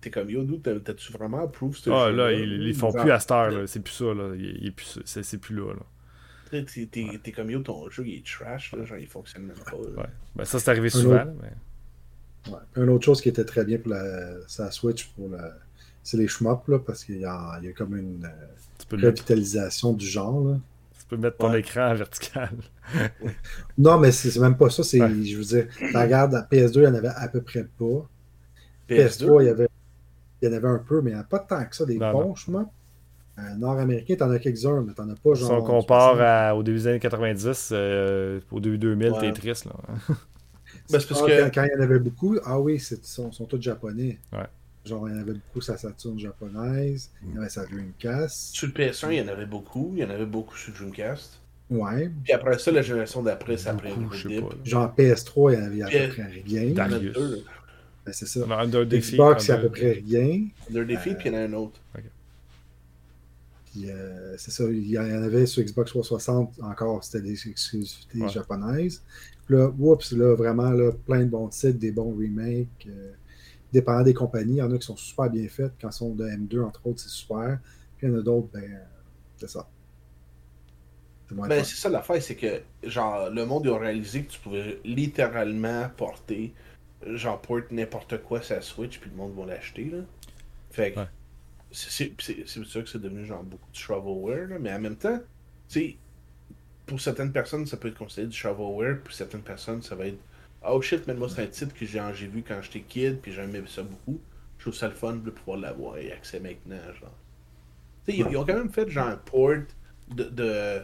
t'es 0.00 0.10
comme 0.10 0.28
yo, 0.28 0.44
d'où 0.44 0.58
t'as-tu 0.58 1.12
vraiment 1.12 1.42
approuvé 1.42 1.74
ce 1.76 1.90
Ah, 1.90 2.10
là, 2.10 2.30
ils, 2.32 2.74
font 2.74 2.92
plus 2.92 3.10
à 3.10 3.18
cette 3.18 3.30
heure, 3.30 3.66
c'est 3.66 3.80
plus 3.80 3.94
ça, 3.94 4.12
là. 4.12 4.34
Il, 4.36 4.72
plus, 4.74 5.00
c'est, 5.04 5.38
plus 5.38 5.56
là, 5.56 5.72
là. 5.72 6.62
T'es, 6.62 7.32
comme 7.32 7.50
yo, 7.50 7.60
ton 7.60 7.88
jeu 7.88 8.06
il 8.06 8.18
est 8.18 8.26
trash, 8.26 8.72
là, 8.74 8.84
genre 8.84 8.98
il 8.98 9.06
fonctionne 9.06 9.44
même 9.44 9.56
pas. 9.56 9.76
Ouais. 9.76 10.08
Ben, 10.36 10.44
ça, 10.44 10.58
c'est 10.58 10.70
arrivé 10.70 10.90
souvent, 10.90 11.24
mais. 11.40 12.52
Ouais. 12.52 12.58
Une 12.76 12.88
autre 12.90 13.04
chose 13.04 13.20
qui 13.20 13.28
était 13.28 13.44
très 13.44 13.64
bien 13.64 13.78
pour 13.78 13.90
la, 13.90 14.46
sa 14.46 14.70
Switch, 14.70 15.08
pour 15.08 15.30
la, 15.30 15.54
c'est 16.02 16.16
les 16.18 16.28
shmups, 16.28 16.68
là, 16.68 16.78
parce 16.78 17.04
qu'il 17.04 17.18
y 17.18 17.24
a, 17.24 17.58
il 17.60 17.66
y 17.66 17.68
a 17.68 17.72
comme 17.72 17.96
une 17.96 18.24
euh, 18.24 18.96
revitalisation 18.96 19.92
du 19.94 20.06
genre. 20.06 20.40
Là. 20.44 20.58
Tu 21.08 21.16
peux 21.16 21.22
mettre 21.22 21.38
ton 21.38 21.54
écran 21.54 21.90
en 21.90 21.94
vertical. 21.94 22.50
non, 23.78 23.98
mais 23.98 24.12
c'est, 24.12 24.38
même 24.38 24.56
pas 24.56 24.68
ça. 24.68 24.82
C'est, 24.82 24.98
Je 24.98 25.36
veux 25.36 25.44
dire, 25.44 25.66
tu 25.76 25.96
regardes, 25.96 26.34
à 26.34 26.42
PS2, 26.42 26.76
il 26.76 26.82
y 26.82 26.86
en 26.86 26.94
avait 26.94 27.08
à 27.08 27.28
peu 27.28 27.40
près 27.40 27.64
pas. 27.64 28.06
PS2, 28.88 29.08
PS3, 29.08 29.42
il 29.42 29.46
y 29.46 29.48
avait 29.48 29.68
il 30.40 30.48
y 30.48 30.52
en 30.52 30.56
avait 30.56 30.68
un 30.68 30.78
peu, 30.78 31.00
mais 31.00 31.10
il 31.10 31.14
n'y 31.14 31.20
a 31.20 31.24
pas 31.24 31.40
tant 31.40 31.64
que 31.64 31.74
ça, 31.74 31.84
des 31.84 31.98
bons 31.98 32.34
chemins. 32.34 32.68
Euh, 33.38 33.54
Nord-américain, 33.56 34.16
t'en 34.16 34.30
as 34.30 34.38
quelques-uns, 34.38 34.82
mais 34.82 34.92
t'en 34.92 35.08
as 35.08 35.14
pas 35.14 35.34
genre. 35.34 35.48
Si 35.48 35.54
on 35.54 35.62
compare 35.62 36.56
au 36.56 36.62
début 36.62 36.78
des 36.78 36.86
années 36.88 36.98
90, 36.98 37.70
euh, 37.72 38.40
au 38.50 38.60
début 38.60 38.78
2000, 38.78 39.12
t'es 39.20 39.32
triste, 39.32 39.66
là. 39.66 39.72
ben, 39.86 40.16
parce 40.90 41.06
ah, 41.10 41.26
que... 41.26 41.54
quand, 41.54 41.64
il 41.64 41.70
y 41.72 41.78
en 41.78 41.82
avait 41.82 42.00
beaucoup, 42.00 42.36
ah 42.44 42.58
oui, 42.58 42.74
ils 42.74 42.98
sont, 43.06 43.30
sont, 43.30 43.44
tous 43.44 43.60
japonais. 43.60 44.18
Ouais. 44.32 44.46
Genre, 44.88 45.08
il 45.08 45.14
y 45.14 45.18
en 45.18 45.20
avait 45.20 45.34
beaucoup 45.34 45.60
sa 45.60 45.76
Saturn 45.76 46.18
japonaise, 46.18 47.10
il 47.22 47.34
y 47.34 47.38
avait 47.38 47.48
sa 47.48 47.64
Dreamcast. 47.66 48.54
Sur 48.54 48.68
le 48.68 48.72
PS1, 48.72 49.12
il 49.12 49.18
y 49.18 49.20
en 49.20 49.28
avait 49.28 49.46
beaucoup, 49.46 49.92
il 49.94 50.00
y 50.00 50.04
en 50.04 50.10
avait 50.10 50.26
beaucoup 50.26 50.56
sur 50.56 50.72
Dreamcast. 50.72 51.40
Ouais. 51.70 52.10
Puis 52.24 52.32
après 52.32 52.58
ça, 52.58 52.70
la 52.72 52.82
génération 52.82 53.22
d'après, 53.22 53.58
ça 53.58 53.72
a 53.72 53.74
pris 53.74 53.92
Genre 54.64 54.94
PS3, 54.96 55.52
il 55.52 55.58
y 55.58 55.62
en 55.62 55.64
avait 55.64 55.82
à 55.82 56.06
peu 56.06 56.12
près 56.14 56.42
rien. 56.44 56.70
Darius. 56.72 57.16
Ben, 58.06 58.12
c'est 58.12 58.26
ça. 58.26 58.40
Under 58.58 58.86
Xbox, 58.86 59.44
c'est 59.44 59.52
à 59.52 59.58
peu 59.58 59.68
près 59.68 59.92
rien. 59.92 60.46
Under 60.70 60.86
Defeat, 60.86 61.18
puis 61.18 61.28
il 61.28 61.34
y 61.34 61.36
en 61.36 61.40
a 61.40 61.42
un 61.42 61.52
autre. 61.52 61.78
Puis 63.70 63.90
euh, 63.90 64.34
c'est 64.38 64.50
ça, 64.50 64.64
il 64.64 64.88
y 64.88 64.98
en 64.98 65.22
avait 65.22 65.44
sur 65.44 65.62
Xbox 65.62 65.90
360 65.90 66.54
encore, 66.62 67.04
c'était 67.04 67.22
des 67.22 67.48
exclusivités 67.48 68.26
japonaises. 68.28 69.02
Puis 69.46 69.56
là, 69.56 69.70
oups, 69.78 70.12
là, 70.12 70.34
vraiment, 70.34 70.70
là, 70.70 70.90
plein 71.06 71.20
de 71.20 71.30
bons 71.30 71.48
titres, 71.48 71.78
des 71.78 71.92
bons 71.92 72.12
remakes. 72.12 72.86
Euh, 72.86 73.12
dépendant 73.72 74.02
des 74.02 74.14
compagnies, 74.14 74.54
il 74.54 74.58
y 74.58 74.62
en 74.62 74.72
a 74.72 74.78
qui 74.78 74.86
sont 74.86 74.96
super 74.96 75.30
bien 75.30 75.48
faites. 75.48 75.72
Quand 75.80 75.90
ils 75.90 75.92
sont 75.92 76.14
de 76.14 76.24
M2, 76.26 76.62
entre 76.62 76.86
autres, 76.86 77.00
c'est 77.00 77.08
super. 77.08 77.58
Puis 77.96 78.06
il 78.06 78.10
y 78.10 78.14
en 78.14 78.18
a 78.18 78.22
d'autres, 78.22 78.48
ben, 78.52 78.80
c'est 79.36 79.48
ça. 79.48 79.68
Ben, 81.30 81.62
c'est 81.62 81.76
ça 81.76 81.88
l'affaire, 81.90 82.22
c'est 82.22 82.36
que 82.36 82.62
genre 82.84 83.28
le 83.28 83.44
monde 83.44 83.66
a 83.66 83.78
réalisé 83.78 84.24
que 84.24 84.32
tu 84.32 84.40
pouvais 84.40 84.80
littéralement 84.84 85.88
porter 85.96 86.54
genre 87.06 87.40
porte 87.40 87.70
n'importe 87.70 88.22
quoi 88.22 88.42
sa 88.42 88.60
Switch 88.60 88.98
puis 88.98 89.10
le 89.10 89.16
monde 89.16 89.34
va 89.36 89.44
l'acheter 89.46 89.84
là. 89.84 89.98
Fait 90.70 90.92
que 90.92 91.00
c'est 91.70 92.14
sûr 92.64 92.82
que 92.82 92.88
c'est 92.88 93.00
devenu 93.00 93.26
genre 93.26 93.42
beaucoup 93.42 93.70
de 93.70 93.76
shovelware 93.76 94.48
là, 94.48 94.58
mais 94.58 94.72
en 94.72 94.80
même 94.80 94.96
temps, 94.96 95.18
tu 95.68 95.80
sais 95.80 95.96
pour 96.86 96.98
certaines 96.98 97.32
personnes 97.32 97.66
ça 97.66 97.76
peut 97.76 97.88
être 97.88 97.98
considéré 97.98 98.28
du 98.28 98.36
shovelware, 98.36 99.02
pour 99.02 99.12
certaines 99.12 99.42
personnes 99.42 99.82
ça 99.82 99.94
va 99.94 100.06
être 100.06 100.18
oh 100.66 100.80
shit 100.80 101.06
mais 101.06 101.14
moi 101.14 101.28
c'est 101.28 101.42
un 101.42 101.46
titre 101.46 101.74
que 101.74 101.86
j'ai 101.86 102.26
vu 102.26 102.42
quand 102.46 102.60
j'étais 102.62 102.80
kid 102.80 103.20
puis 103.20 103.32
j'aimais 103.32 103.62
ça 103.66 103.82
beaucoup. 103.82 104.20
Je 104.58 104.64
trouve 104.64 104.74
ça 104.74 104.88
le 104.88 104.94
fun 104.94 105.14
de 105.16 105.30
pouvoir 105.30 105.58
l'avoir 105.58 105.98
et 105.98 106.12
accès 106.12 106.40
maintenant 106.40 106.76
genre. 107.00 107.14
Sais 108.06 108.16
ils, 108.16 108.36
ont 108.36 108.44
quand 108.44 108.56
même 108.56 108.70
fait 108.70 108.88
genre 108.90 109.08
un 109.08 109.16
port 109.16 109.58
de 110.14 110.24
de, 110.24 110.82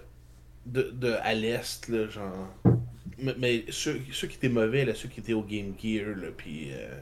de, 0.67 0.91
de 0.93 1.13
à 1.23 1.35
l'est 1.35 1.89
là 1.89 2.09
genre 2.09 2.49
mais, 3.19 3.65
ceux, 3.71 4.01
ceux, 4.13 4.29
qui 4.29 4.37
étaient 4.37 4.49
mauvais, 4.49 4.85
là, 4.85 4.95
ceux 4.95 5.09
qui 5.09 5.21
étaient 5.21 5.33
au 5.33 5.43
Game 5.43 5.75
Gear, 5.81 6.17
là, 6.17 6.29
puis, 6.37 6.71
euh, 6.73 7.01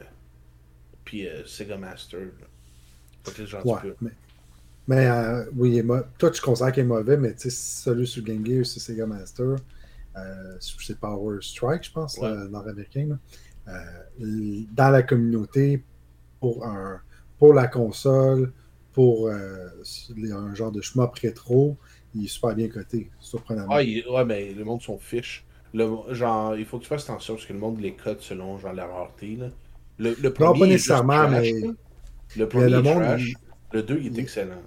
puis 1.03 1.27
euh, 1.27 1.45
Sega 1.45 1.77
Master. 1.77 2.19
Là. 2.19 3.61
Ouais, 3.63 3.93
mais, 4.01 4.11
mais 4.87 5.07
euh, 5.07 5.45
oui, 5.55 5.81
toi 6.17 6.29
tu 6.29 6.41
considères 6.41 6.73
qu'il 6.73 6.83
est 6.83 6.87
mauvais, 6.87 7.15
mais 7.15 7.33
tu 7.33 7.49
sais, 7.49 7.49
celui 7.49 8.05
sur 8.05 8.23
Game 8.23 8.45
Gear, 8.45 8.65
c'est 8.65 8.79
Sega 8.79 9.05
Master. 9.05 9.55
Euh, 10.15 10.57
c'est 10.59 10.99
Power 10.99 11.39
Strike, 11.41 11.85
je 11.85 11.91
pense, 11.91 12.19
nord-américain. 12.21 13.17
dans 14.17 14.89
la 14.89 15.03
communauté, 15.03 15.83
pour, 16.39 16.65
un, 16.65 16.99
pour 17.39 17.53
la 17.53 17.67
console, 17.67 18.51
pour 18.91 19.29
un 19.29 20.55
genre 20.55 20.71
de 20.71 20.81
shmup 20.81 21.15
rétro, 21.15 21.77
il 22.15 22.25
est 22.25 22.27
super 22.27 22.55
bien 22.55 22.67
coté, 22.67 23.09
surprenamment. 23.19 23.73
Ah, 23.73 23.81
ouais, 23.81 24.25
mais 24.25 24.53
le 24.53 24.63
monde 24.63 24.81
s'en 24.81 24.97
fiche. 24.97 25.45
Le, 25.73 25.89
genre, 26.11 26.55
il 26.55 26.65
faut 26.65 26.77
que 26.77 26.83
tu 26.83 26.89
fasses 26.89 27.09
attention 27.09 27.35
parce 27.35 27.47
que 27.47 27.53
le 27.53 27.59
monde 27.59 27.79
les 27.79 27.93
cote 27.93 28.21
selon 28.21 28.57
genre 28.59 28.73
la 28.73 28.85
rareté. 28.85 29.35
Là. 29.35 29.47
Le, 29.97 30.15
le 30.21 30.33
premier 30.33 30.53
non, 30.53 30.59
pas 30.59 30.67
nécessairement, 30.67 31.29
mais. 31.29 31.53
Le 32.35 32.47
premier 32.47 32.69
le, 32.69 32.81
monde, 32.81 33.01
trash. 33.01 33.33
Le 33.71 33.83
2, 33.83 33.99
il 34.03 34.17
est 34.17 34.21
excellent. 34.21 34.61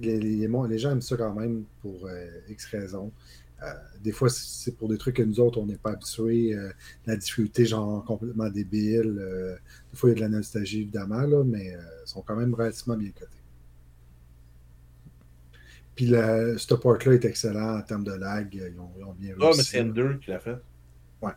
Les, 0.00 0.18
les, 0.18 0.46
les, 0.46 0.78
gens 0.78 0.90
aiment 0.90 1.02
ça 1.02 1.16
quand 1.16 1.34
même 1.34 1.64
pour 1.82 2.06
euh, 2.06 2.26
X 2.48 2.66
raisons. 2.66 3.10
Euh, 3.62 3.74
des 4.00 4.12
fois, 4.12 4.28
c'est 4.28 4.76
pour 4.76 4.88
des 4.88 4.98
trucs 4.98 5.16
que 5.16 5.22
nous 5.22 5.40
autres, 5.40 5.58
on 5.58 5.66
n'est 5.66 5.76
pas 5.76 5.90
habitués. 5.90 6.54
Euh, 6.54 6.70
la 7.06 7.16
difficulté, 7.16 7.66
genre 7.66 8.04
complètement 8.04 8.48
débile. 8.48 9.18
Euh, 9.18 9.56
des 9.90 9.98
fois, 9.98 10.10
il 10.10 10.12
y 10.12 10.16
a 10.16 10.16
de 10.16 10.20
la 10.20 10.28
nostalgie, 10.38 10.82
évidemment, 10.82 11.22
là, 11.22 11.42
mais 11.44 11.66
ils 11.66 12.08
sont 12.08 12.22
quand 12.22 12.36
même 12.36 12.54
relativement 12.54 12.96
bien 12.96 13.10
cotés. 13.10 13.32
Puis 15.96 16.06
le, 16.06 16.56
ce 16.58 16.74
port-là 16.74 17.14
est 17.14 17.24
excellent 17.24 17.78
en 17.78 17.82
termes 17.82 18.04
de 18.04 18.12
lag. 18.12 18.54
Ils 18.54 18.78
ont, 18.78 18.90
ils 18.96 19.04
ont 19.04 19.14
bien 19.14 19.34
réussi. 19.34 19.42
Ah, 19.42 19.50
mais 19.56 19.62
c'est 19.64 19.82
M2 19.82 20.20
qui 20.20 20.30
l'a 20.30 20.38
fait. 20.38 20.56
Ouais. 21.20 21.32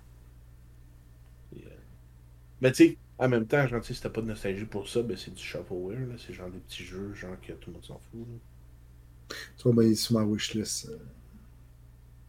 Mais 2.61 2.71
tu 2.71 2.89
sais, 2.89 2.97
en 3.17 3.27
même 3.27 3.47
temps, 3.47 3.65
genre, 3.67 3.83
si 3.83 3.99
t'as 3.99 4.09
pas 4.09 4.21
de 4.21 4.27
nostalgie 4.27 4.65
pour 4.65 4.87
ça, 4.87 5.01
ben 5.01 5.17
c'est 5.17 5.33
du 5.33 5.41
shovelware. 5.41 6.07
C'est 6.19 6.33
genre 6.33 6.51
des 6.51 6.59
petits 6.59 6.83
jeux, 6.83 7.11
genre 7.15 7.39
que 7.41 7.53
tout 7.53 7.71
le 7.71 7.73
monde 7.73 7.85
s'en 7.85 7.99
fout. 8.11 8.27
Là. 8.27 9.35
Tu 9.57 9.63
vois, 9.63 9.73
ben, 9.73 9.83
il 9.83 9.91
est 9.93 9.95
sur 9.95 10.13
ma 10.13 10.23
wishlist 10.23 10.89
euh, 10.89 10.97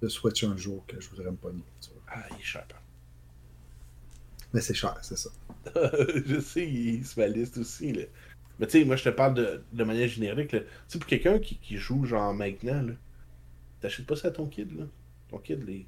de 0.02 0.08
Switch 0.08 0.44
un 0.44 0.56
jour 0.56 0.84
que 0.86 1.00
je 1.00 1.08
voudrais 1.08 1.30
me 1.30 1.36
pogner. 1.36 1.62
Ah, 2.08 2.24
il 2.30 2.40
est 2.40 2.44
cher. 2.44 2.66
Mais 4.52 4.60
c'est 4.60 4.74
cher, 4.74 4.98
c'est 5.00 5.16
ça. 5.16 5.30
je 6.26 6.40
sais, 6.40 6.68
il 6.68 7.04
ma 7.16 7.26
liste 7.26 7.56
aussi. 7.58 7.92
Là. 7.92 8.02
Mais 8.58 8.66
tu 8.66 8.78
sais, 8.78 8.84
moi 8.84 8.96
je 8.96 9.04
te 9.04 9.08
parle 9.08 9.34
de, 9.34 9.62
de 9.72 9.84
manière 9.84 10.08
générique. 10.08 10.48
Tu 10.50 10.58
sais, 10.88 10.98
pour 10.98 11.06
quelqu'un 11.06 11.38
qui, 11.38 11.56
qui, 11.56 11.76
joue 11.76 12.04
genre 12.04 12.34
maintenant, 12.34 12.82
là, 12.82 12.92
t'achètes 13.80 14.06
pas 14.06 14.16
ça 14.16 14.28
à 14.28 14.30
ton 14.32 14.46
kid. 14.46 14.76
Là. 14.76 14.84
Ton 15.30 15.38
kid, 15.38 15.64
il 15.66 15.86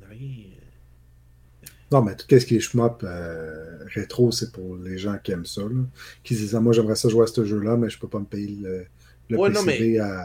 n'a 0.00 0.06
rien. 0.08 0.44
Euh. 0.52 1.66
Non, 1.90 2.02
mais 2.02 2.14
tout 2.16 2.26
ce 2.28 2.46
qui 2.46 2.56
est 2.56 2.60
shmup 2.60 3.02
euh, 3.02 3.84
rétro, 3.86 4.30
c'est 4.30 4.52
pour 4.52 4.76
les 4.76 4.98
gens 4.98 5.18
qui 5.18 5.32
aiment 5.32 5.46
ça. 5.46 5.62
Là. 5.62 5.84
Qui 6.22 6.34
disent, 6.34 6.54
ah, 6.54 6.60
moi 6.60 6.72
j'aimerais 6.72 6.96
ça 6.96 7.08
jouer 7.08 7.24
à 7.24 7.26
ce 7.26 7.44
jeu-là, 7.44 7.76
mais 7.76 7.90
je 7.90 7.98
peux 7.98 8.08
pas 8.08 8.20
me 8.20 8.26
payer 8.26 8.56
le, 8.60 8.86
le 9.30 9.38
ouais, 9.38 9.50
PCB 9.50 9.66
non, 9.66 9.78
mais... 9.78 9.98
à, 9.98 10.24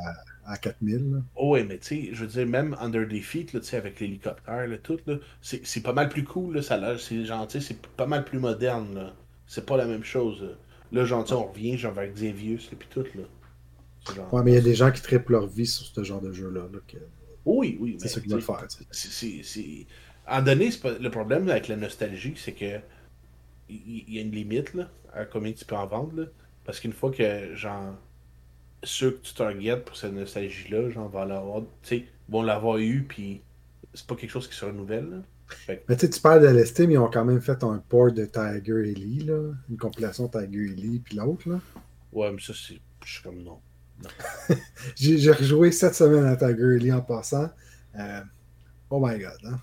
à 0.49 0.57
4000. 0.57 1.21
Oh, 1.35 1.51
ouais, 1.51 1.63
mais 1.63 1.77
tu 1.77 1.87
sais, 1.87 2.09
je 2.11 2.21
veux 2.21 2.27
dire, 2.27 2.47
même 2.47 2.75
Under 2.79 3.07
Defeat, 3.07 3.53
là, 3.53 3.59
avec 3.73 3.99
l'hélicoptère, 3.99 4.67
tout, 4.81 4.99
c'est 5.41 5.83
pas 5.83 5.93
mal 5.93 6.09
plus 6.09 6.23
cool. 6.23 6.55
Là, 6.55 6.61
ça, 6.61 6.97
c'est 6.97 7.23
gentil, 7.23 7.61
c'est 7.61 7.79
pas 7.87 8.07
mal 8.07 8.25
plus 8.25 8.39
moderne. 8.39 9.13
C'est 9.45 9.65
pas 9.65 9.77
la 9.77 9.85
même 9.85 10.03
chose. 10.03 10.41
Là. 10.41 10.49
Là, 10.91 11.05
genre, 11.05 11.25
on 11.31 11.43
revient 11.51 11.77
genre 11.77 11.93
vers 11.93 12.11
Xavius 12.11 12.69
et 12.73 12.75
puis 12.75 12.87
tout, 12.89 13.05
là. 13.15 13.23
Genre... 14.15 14.33
Ouais, 14.33 14.43
mais 14.43 14.51
il 14.51 14.55
y 14.55 14.57
a 14.57 14.61
des 14.61 14.75
gens 14.75 14.91
qui 14.91 15.01
trippent 15.01 15.29
leur 15.29 15.47
vie 15.47 15.67
sur 15.67 15.85
ce 15.85 16.03
genre 16.03 16.21
de 16.21 16.31
jeu-là. 16.31 16.63
que... 16.87 16.97
Oui, 17.45 17.77
oui. 17.79 17.97
C'est 17.99 18.07
ce 18.07 18.19
qu'ils 18.19 18.31
veulent 18.31 18.41
faire. 18.41 18.65
C'est... 18.91 19.85
En 20.27 20.41
donné, 20.41 20.69
pas... 20.81 20.97
le 20.97 21.11
problème 21.11 21.47
avec 21.49 21.67
la 21.67 21.75
nostalgie, 21.75 22.33
c'est 22.35 22.53
que 22.53 22.79
il 23.69 24.15
y, 24.15 24.17
a 24.17 24.21
une 24.21 24.31
limite 24.31 24.73
là, 24.73 24.89
à 25.13 25.25
combien 25.25 25.51
tu 25.51 25.63
peux 25.63 25.75
en 25.75 25.85
vendre. 25.85 26.21
Là. 26.21 26.25
Parce 26.65 26.79
qu'une 26.79 26.93
fois 26.93 27.11
que, 27.11 27.53
genre, 27.55 27.95
ceux 28.83 29.11
que 29.11 29.21
tu 29.21 29.33
targetes 29.33 29.85
pour 29.85 29.97
cette 29.97 30.13
nostalgie-là, 30.13 30.89
genre, 30.89 31.09
vont 31.09 31.25
l'avoir, 31.25 31.61
tu 31.83 31.89
sais, 31.89 32.05
vont 32.27 32.43
l'avoir 32.43 32.77
eu, 32.77 33.05
puis 33.07 33.41
c'est 33.93 34.05
pas 34.05 34.15
quelque 34.15 34.29
chose 34.29 34.47
qui 34.47 34.55
se 34.55 34.65
renouvelle. 34.65 35.09
Là. 35.09 35.17
Mais 35.87 35.97
tu 35.97 36.09
tu 36.09 36.21
parles 36.21 36.41
de 36.41 36.47
LST, 36.47 36.81
mais 36.81 36.93
ils 36.93 36.97
ont 36.99 37.09
quand 37.09 37.25
même 37.25 37.41
fait 37.41 37.63
un 37.63 37.81
port 37.89 38.11
de 38.11 38.25
Tiger 38.25 38.89
Ellie, 38.89 39.25
là. 39.25 39.51
Une 39.69 39.77
compilation 39.77 40.27
Tiger 40.27 40.71
Ellie, 40.71 40.99
puis 40.99 41.17
l'autre, 41.17 41.49
là. 41.49 41.59
Ouais, 42.11 42.31
mais 42.31 42.41
ça, 42.41 42.53
c'est. 42.53 42.79
Je 43.03 43.13
suis 43.13 43.23
comme 43.23 43.41
non. 43.41 43.59
j'ai 44.95 45.31
rejoué 45.31 45.71
cette 45.71 45.95
semaine 45.95 46.25
à 46.25 46.35
Tiger 46.35 46.75
Ellie 46.75 46.91
en 46.91 47.01
passant. 47.01 47.49
Euh... 47.95 48.21
Oh 48.89 48.99
my 49.05 49.17
god, 49.19 49.37
hein. 49.45 49.59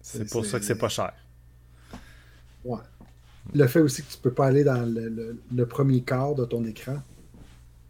C'est 0.00 0.30
pour 0.30 0.44
ça 0.44 0.58
que 0.58 0.64
c'est 0.64 0.78
pas 0.78 0.88
cher. 0.88 1.12
Ouais. 2.64 2.78
Le 3.54 3.66
fait 3.66 3.80
aussi 3.80 4.02
que 4.02 4.12
tu 4.12 4.18
peux 4.18 4.32
pas 4.32 4.46
aller 4.46 4.62
dans 4.62 4.82
le, 4.82 5.38
le, 5.52 5.66
premier 5.66 6.02
quart 6.02 6.34
de 6.34 6.44
ton 6.44 6.64
écran. 6.64 7.02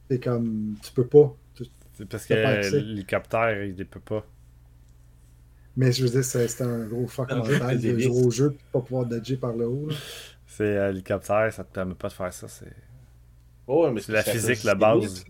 C'est 0.09 0.23
comme, 0.23 0.77
tu 0.83 0.93
peux 0.93 1.07
pas. 1.07 1.35
C'est 1.95 2.07
parce 2.07 2.27
que 2.27 2.35
l'hélicoptère, 2.35 3.65
il 3.65 3.75
ne 3.75 3.85
peut 3.85 4.01
pas. 4.01 4.25
Mais 5.77 5.93
je 5.93 6.05
veux 6.05 6.11
dire, 6.11 6.25
c'était 6.25 6.65
un 6.65 6.87
gros 6.87 7.07
fuck 7.07 7.31
mental 7.31 7.81
de 7.81 7.99
jouer 7.99 8.25
au 8.25 8.31
jeu 8.31 8.55
et 8.55 8.73
pas 8.73 8.81
pouvoir 8.81 9.07
dodger 9.07 9.37
par 9.37 9.55
le 9.55 9.67
haut. 9.67 9.89
C'est 10.47 10.65
euh, 10.65 10.89
l'hélicoptère, 10.89 11.53
ça 11.53 11.65
te 11.65 11.73
permet 11.73 11.95
pas 11.95 12.09
de 12.09 12.13
faire 12.13 12.33
ça. 12.33 12.49
C'est 12.49 12.73
oh, 13.67 13.91
mais 13.91 14.01
la 14.09 14.23
physique, 14.23 14.63
la 14.65 14.75
base. 14.75 15.25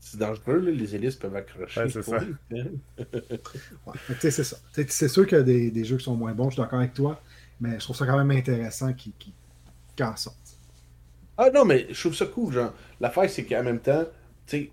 C'est 0.00 0.18
dangereux, 0.18 0.58
là, 0.58 0.70
les 0.70 0.94
hélices 0.94 1.16
peuvent 1.16 1.34
accrocher. 1.34 1.80
Ouais, 1.80 1.88
c'est 1.88 2.02
ça. 2.02 2.18
ouais, 2.50 3.94
c'est 4.20 4.30
ça. 4.30 4.56
C'est 4.72 5.08
sûr 5.08 5.26
qu'il 5.26 5.38
y 5.38 5.40
a 5.40 5.44
des, 5.44 5.70
des, 5.70 5.84
jeux 5.84 5.96
qui 5.96 6.04
sont 6.04 6.14
moins 6.14 6.32
bons, 6.32 6.50
je 6.50 6.54
suis 6.54 6.62
d'accord 6.62 6.80
avec 6.80 6.92
toi, 6.92 7.22
mais 7.60 7.74
je 7.74 7.84
trouve 7.84 7.96
ça 7.96 8.04
quand 8.04 8.22
même 8.22 8.36
intéressant 8.36 8.92
qu'ils 8.92 9.12
qu 9.96 10.02
en 10.02 10.14
sortent. 10.14 10.43
Ah 11.36 11.50
non, 11.50 11.64
mais 11.64 11.86
je 11.90 12.00
trouve 12.00 12.14
ça 12.14 12.26
cool, 12.26 12.52
genre. 12.52 12.72
L'affaire, 13.00 13.28
c'est 13.28 13.44
qu'en 13.44 13.62
même 13.62 13.80
temps, 13.80 14.04
tu 14.46 14.56
sais, 14.58 14.70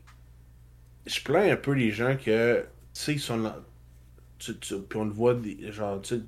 je 1.05 1.21
plains 1.21 1.51
un 1.51 1.55
peu 1.55 1.71
les 1.71 1.91
gens 1.91 2.15
que, 2.15 2.61
tu 2.61 2.67
sais, 2.93 3.13
ils 3.13 3.19
sont 3.19 3.37
là. 3.37 3.59
Tu, 4.37 4.57
tu, 4.57 4.75
puis 4.79 4.99
on 4.99 5.05
le 5.05 5.11
voit, 5.11 5.35
des, 5.35 5.71
genre, 5.71 6.01
tu 6.01 6.15
sais, 6.15 6.21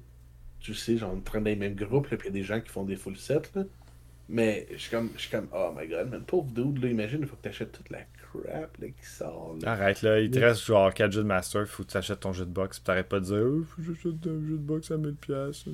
tu 0.60 0.74
sais, 0.74 0.98
genre, 0.98 1.14
on 1.14 1.20
train 1.20 1.40
dans 1.40 1.46
les 1.46 1.56
mêmes 1.56 1.76
groupes, 1.76 2.10
là, 2.10 2.18
puis 2.18 2.30
il 2.30 2.36
y 2.36 2.38
a 2.38 2.40
des 2.42 2.44
gens 2.44 2.62
qui 2.62 2.70
font 2.70 2.84
des 2.84 2.96
full 2.96 3.18
sets, 3.18 3.52
là. 3.56 3.64
Mais 4.30 4.68
je 4.72 4.78
suis 4.78 4.90
comme, 4.90 5.10
je 5.16 5.22
suis 5.22 5.32
comme, 5.32 5.48
oh 5.54 5.74
my 5.78 5.88
god, 5.88 6.10
man, 6.10 6.24
pauvre 6.24 6.50
dude, 6.52 6.82
là, 6.82 6.90
imagine, 6.90 7.20
il 7.22 7.28
faut 7.28 7.36
que 7.36 7.44
tu 7.44 7.50
achètes 7.50 7.72
toute 7.74 7.90
la 7.90 8.00
crap 8.16 8.78
là, 8.78 8.88
qui 8.88 9.06
sort. 9.06 9.58
Là. 9.62 9.72
Arrête, 9.74 10.02
là, 10.02 10.20
il 10.20 10.32
te 10.32 10.40
reste 10.40 10.64
genre 10.64 10.94
4 10.94 11.12
jeux 11.12 11.24
de 11.24 11.28
master, 11.28 11.62
il 11.62 11.68
faut 11.68 11.84
que 11.84 11.92
tu 11.92 11.98
achètes 11.98 12.22
ton 12.22 12.34
jeu 12.34 12.46
de 12.46 12.52
box, 12.52 12.80
puis 12.80 12.86
t'arrêtes 12.86 13.10
pas 13.10 13.20
de 13.20 13.26
dire, 13.26 13.44
oh, 13.44 13.64
faut 13.64 13.82
que 13.82 13.88
j'achète 13.88 14.26
un 14.26 14.48
jeu 14.48 14.58
de 14.58 14.58
box 14.58 14.92
à 14.92 14.98
1000$. 14.98 15.68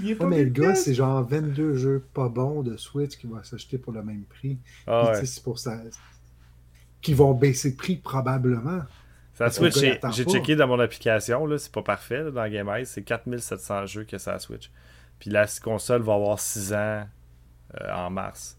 Ouais, 0.00 0.16
mais 0.26 0.44
le 0.44 0.50
gars, 0.50 0.74
c'est 0.74 0.94
genre 0.94 1.26
22 1.26 1.74
jeux 1.74 2.04
pas 2.14 2.28
bons 2.28 2.62
de 2.62 2.76
Switch 2.76 3.16
qui 3.16 3.26
vont 3.26 3.42
s'acheter 3.42 3.78
pour 3.78 3.92
le 3.92 4.02
même 4.02 4.22
prix. 4.24 4.58
Ah, 4.86 5.10
ouais. 5.10 5.24
C'est 5.24 5.42
pour 5.42 5.58
ça. 5.58 5.80
Qui 7.00 7.14
vont 7.14 7.34
baisser 7.34 7.72
de 7.72 7.76
prix 7.76 7.96
probablement. 7.96 8.82
Ça 9.34 9.50
Switch, 9.50 9.78
j'ai 9.78 10.24
checké 10.24 10.56
dans 10.56 10.66
mon 10.66 10.80
application, 10.80 11.46
là, 11.46 11.58
c'est 11.58 11.70
pas 11.70 11.82
parfait 11.82 12.24
là, 12.24 12.30
dans 12.32 12.48
Game 12.48 12.68
c'est 12.84 13.02
4700 13.02 13.86
jeux 13.86 14.04
que 14.04 14.18
ça 14.18 14.36
Switch. 14.40 14.68
Puis 15.20 15.30
la 15.30 15.46
console 15.62 16.02
va 16.02 16.14
avoir 16.14 16.40
6 16.40 16.72
ans 16.72 17.06
euh, 17.80 17.92
en 17.92 18.10
mars. 18.10 18.58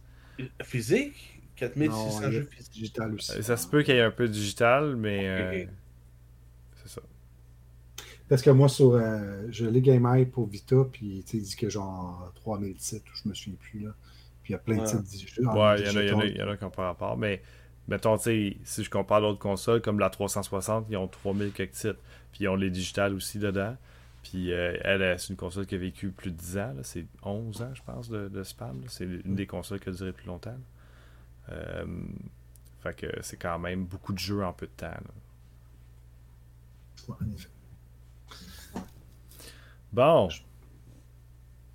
Physique? 0.63 1.41
4600 1.57 2.31
jeux 2.31 2.47
physiques. 2.49 2.71
Digital 2.71 3.13
aussi. 3.13 3.43
Ça 3.43 3.57
se 3.57 3.67
peut 3.67 3.83
qu'il 3.83 3.95
y 3.95 3.97
ait 3.97 4.01
un 4.01 4.11
peu 4.11 4.29
digital, 4.29 4.95
mais 4.95 5.27
euh, 5.27 5.65
c'est 6.75 6.89
ça. 6.89 7.01
Parce 8.29 8.41
que 8.43 8.51
moi, 8.51 8.69
sur, 8.69 8.91
je 9.49 9.65
l'ai 9.65 9.81
Game 9.81 10.25
pour 10.27 10.47
Vita, 10.47 10.85
puis 10.91 11.25
il 11.33 11.41
dit 11.41 11.55
que 11.55 11.69
genre 11.69 12.31
3000 12.35 12.75
titres, 12.75 13.11
je 13.15 13.27
me 13.27 13.33
souviens 13.33 13.57
plus. 13.59 13.79
Là. 13.79 13.91
Puis 14.43 14.51
il 14.51 14.53
y 14.53 14.55
a 14.55 14.59
plein 14.59 14.77
de 14.77 14.85
titres 14.85 15.01
digitaux. 15.01 15.49
Ouais, 15.51 15.81
il 15.81 15.87
y, 15.87 15.95
y, 15.95 16.37
y, 16.37 16.43
en 16.43 16.49
a 16.49 16.55
qui 16.55 16.63
n'ont 16.63 16.69
pas 16.69 16.85
rapport. 16.85 17.17
Mais 17.17 17.41
mettons, 17.87 18.17
si 18.17 18.55
je 18.65 18.89
compare 18.89 19.21
d'autres 19.21 19.39
consoles 19.39 19.81
comme 19.81 19.99
la 19.99 20.09
360, 20.09 20.85
ils 20.89 20.97
ont 20.97 21.07
3000 21.07 21.51
quelques 21.51 21.71
titres. 21.71 21.99
Puis 22.31 22.43
ils 22.43 22.47
ont 22.47 22.55
les 22.55 22.69
digitales 22.69 23.13
aussi 23.13 23.39
dedans. 23.39 23.75
Puis 24.23 24.53
euh, 24.53 24.77
elle, 24.83 25.19
c'est 25.19 25.29
une 25.29 25.37
console 25.37 25.65
qui 25.65 25.75
a 25.75 25.77
vécu 25.77 26.11
plus 26.11 26.31
de 26.31 26.35
10 26.37 26.57
ans. 26.57 26.73
C'est 26.83 27.05
11 27.23 27.61
ans, 27.61 27.73
je 27.73 27.81
pense, 27.83 28.09
de, 28.09 28.27
de 28.27 28.43
spam. 28.43 28.81
C'est 28.87 29.05
une 29.05 29.35
des 29.35 29.47
consoles 29.47 29.79
qui 29.79 29.89
a 29.89 29.91
duré 29.91 30.11
plus 30.11 30.27
longtemps. 30.27 30.57
Euh, 31.51 31.85
fait 32.83 32.95
que 32.95 33.07
c'est 33.21 33.37
quand 33.37 33.57
même 33.59 33.85
beaucoup 33.85 34.13
de 34.13 34.19
jeux 34.19 34.43
en 34.43 34.53
peu 34.53 34.67
de 34.67 34.71
temps. 34.71 34.93
Bon. 39.91 40.29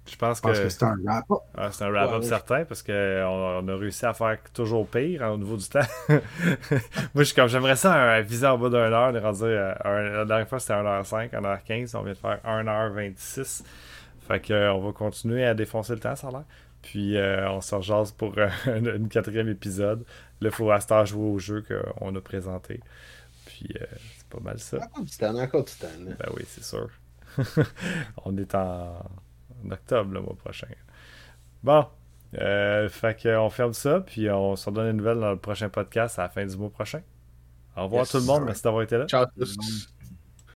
Je 0.06 0.16
pense, 0.16 0.40
que, 0.40 0.68
c'est 0.68 0.82
un 0.82 0.96
wrap-up. 1.02 1.38
Ah, 1.56 1.70
c'est 1.72 1.84
un 1.84 1.90
wrap-up 1.90 2.22
certain 2.24 2.66
parce 2.66 2.82
qu'on 2.82 2.92
on 2.92 3.66
a 3.66 3.76
réussi 3.76 4.04
à 4.04 4.12
faire 4.12 4.38
toujours 4.52 4.86
pire 4.86 5.22
hein, 5.22 5.30
au 5.30 5.38
niveau 5.38 5.56
du 5.56 5.66
temps. 5.66 5.80
Moi, 6.08 6.18
je 7.16 7.22
suis 7.22 7.34
comme 7.34 7.48
j'aimerais 7.48 7.76
ça 7.76 7.94
un, 7.94 8.20
viser 8.20 8.46
en 8.46 8.58
bas 8.58 8.68
d'une 8.68 8.78
heure. 8.78 9.12
On 9.12 9.16
est 9.16 9.18
rendu, 9.18 9.44
la 9.44 10.24
dernière 10.26 10.46
fois, 10.46 10.60
c'était 10.60 10.74
1h05, 10.74 11.30
1h15. 11.30 11.96
On 11.96 12.02
vient 12.02 12.12
de 12.12 12.18
faire 12.18 12.38
1h26. 12.44 13.62
Fait 14.28 14.40
qu'on 14.40 14.54
euh, 14.54 14.78
va 14.78 14.92
continuer 14.92 15.44
à 15.44 15.54
défoncer 15.54 15.94
le 15.94 16.00
temps, 16.00 16.16
ça 16.16 16.28
a 16.28 16.30
l'air. 16.32 16.44
Puis 16.82 17.16
euh, 17.16 17.50
on 17.50 17.62
se 17.62 17.74
rejase 17.74 18.12
pour 18.12 18.34
euh, 18.36 18.48
une 18.96 19.08
quatrième 19.08 19.48
épisode. 19.48 20.04
Là, 20.40 20.50
il 20.50 20.54
faut 20.54 20.70
à 20.70 20.80
ce 20.80 21.04
jouer 21.06 21.30
au 21.30 21.38
jeu 21.38 21.64
qu'on 21.66 22.14
a 22.14 22.20
présenté. 22.20 22.80
Puis 23.46 23.68
c'est 24.16 24.28
pas 24.28 24.40
mal 24.40 24.58
ça. 24.58 24.78
Encore 24.78 25.04
du 25.04 25.16
temps, 25.16 25.38
encore 25.38 25.64
du 25.64 25.72
temps. 25.72 25.88
Ben 25.98 26.28
oui, 26.34 26.44
c'est 26.46 26.64
sûr. 26.64 26.90
on 28.24 28.36
est 28.36 28.54
en 28.54 29.04
en 29.64 29.70
octobre 29.70 30.12
le 30.12 30.20
mois 30.20 30.36
prochain. 30.36 30.68
Bon, 31.62 31.86
euh, 32.38 32.88
fait 32.88 33.20
qu'on 33.22 33.50
ferme 33.50 33.72
ça, 33.72 34.00
puis 34.00 34.30
on 34.30 34.56
se 34.56 34.68
redonne 34.68 34.90
une 34.90 34.96
nouvelle 34.98 35.20
dans 35.20 35.30
le 35.30 35.38
prochain 35.38 35.68
podcast 35.68 36.18
à 36.18 36.22
la 36.22 36.28
fin 36.28 36.44
du 36.44 36.56
mois 36.56 36.70
prochain. 36.70 37.02
Au 37.76 37.84
revoir 37.84 38.06
tout 38.06 38.18
le 38.18 38.24
monde, 38.24 38.44
merci 38.44 38.62
d'avoir 38.62 38.82
été 38.82 38.98
là. 38.98 39.06
Ciao 39.06 39.26
tous. 39.36 39.88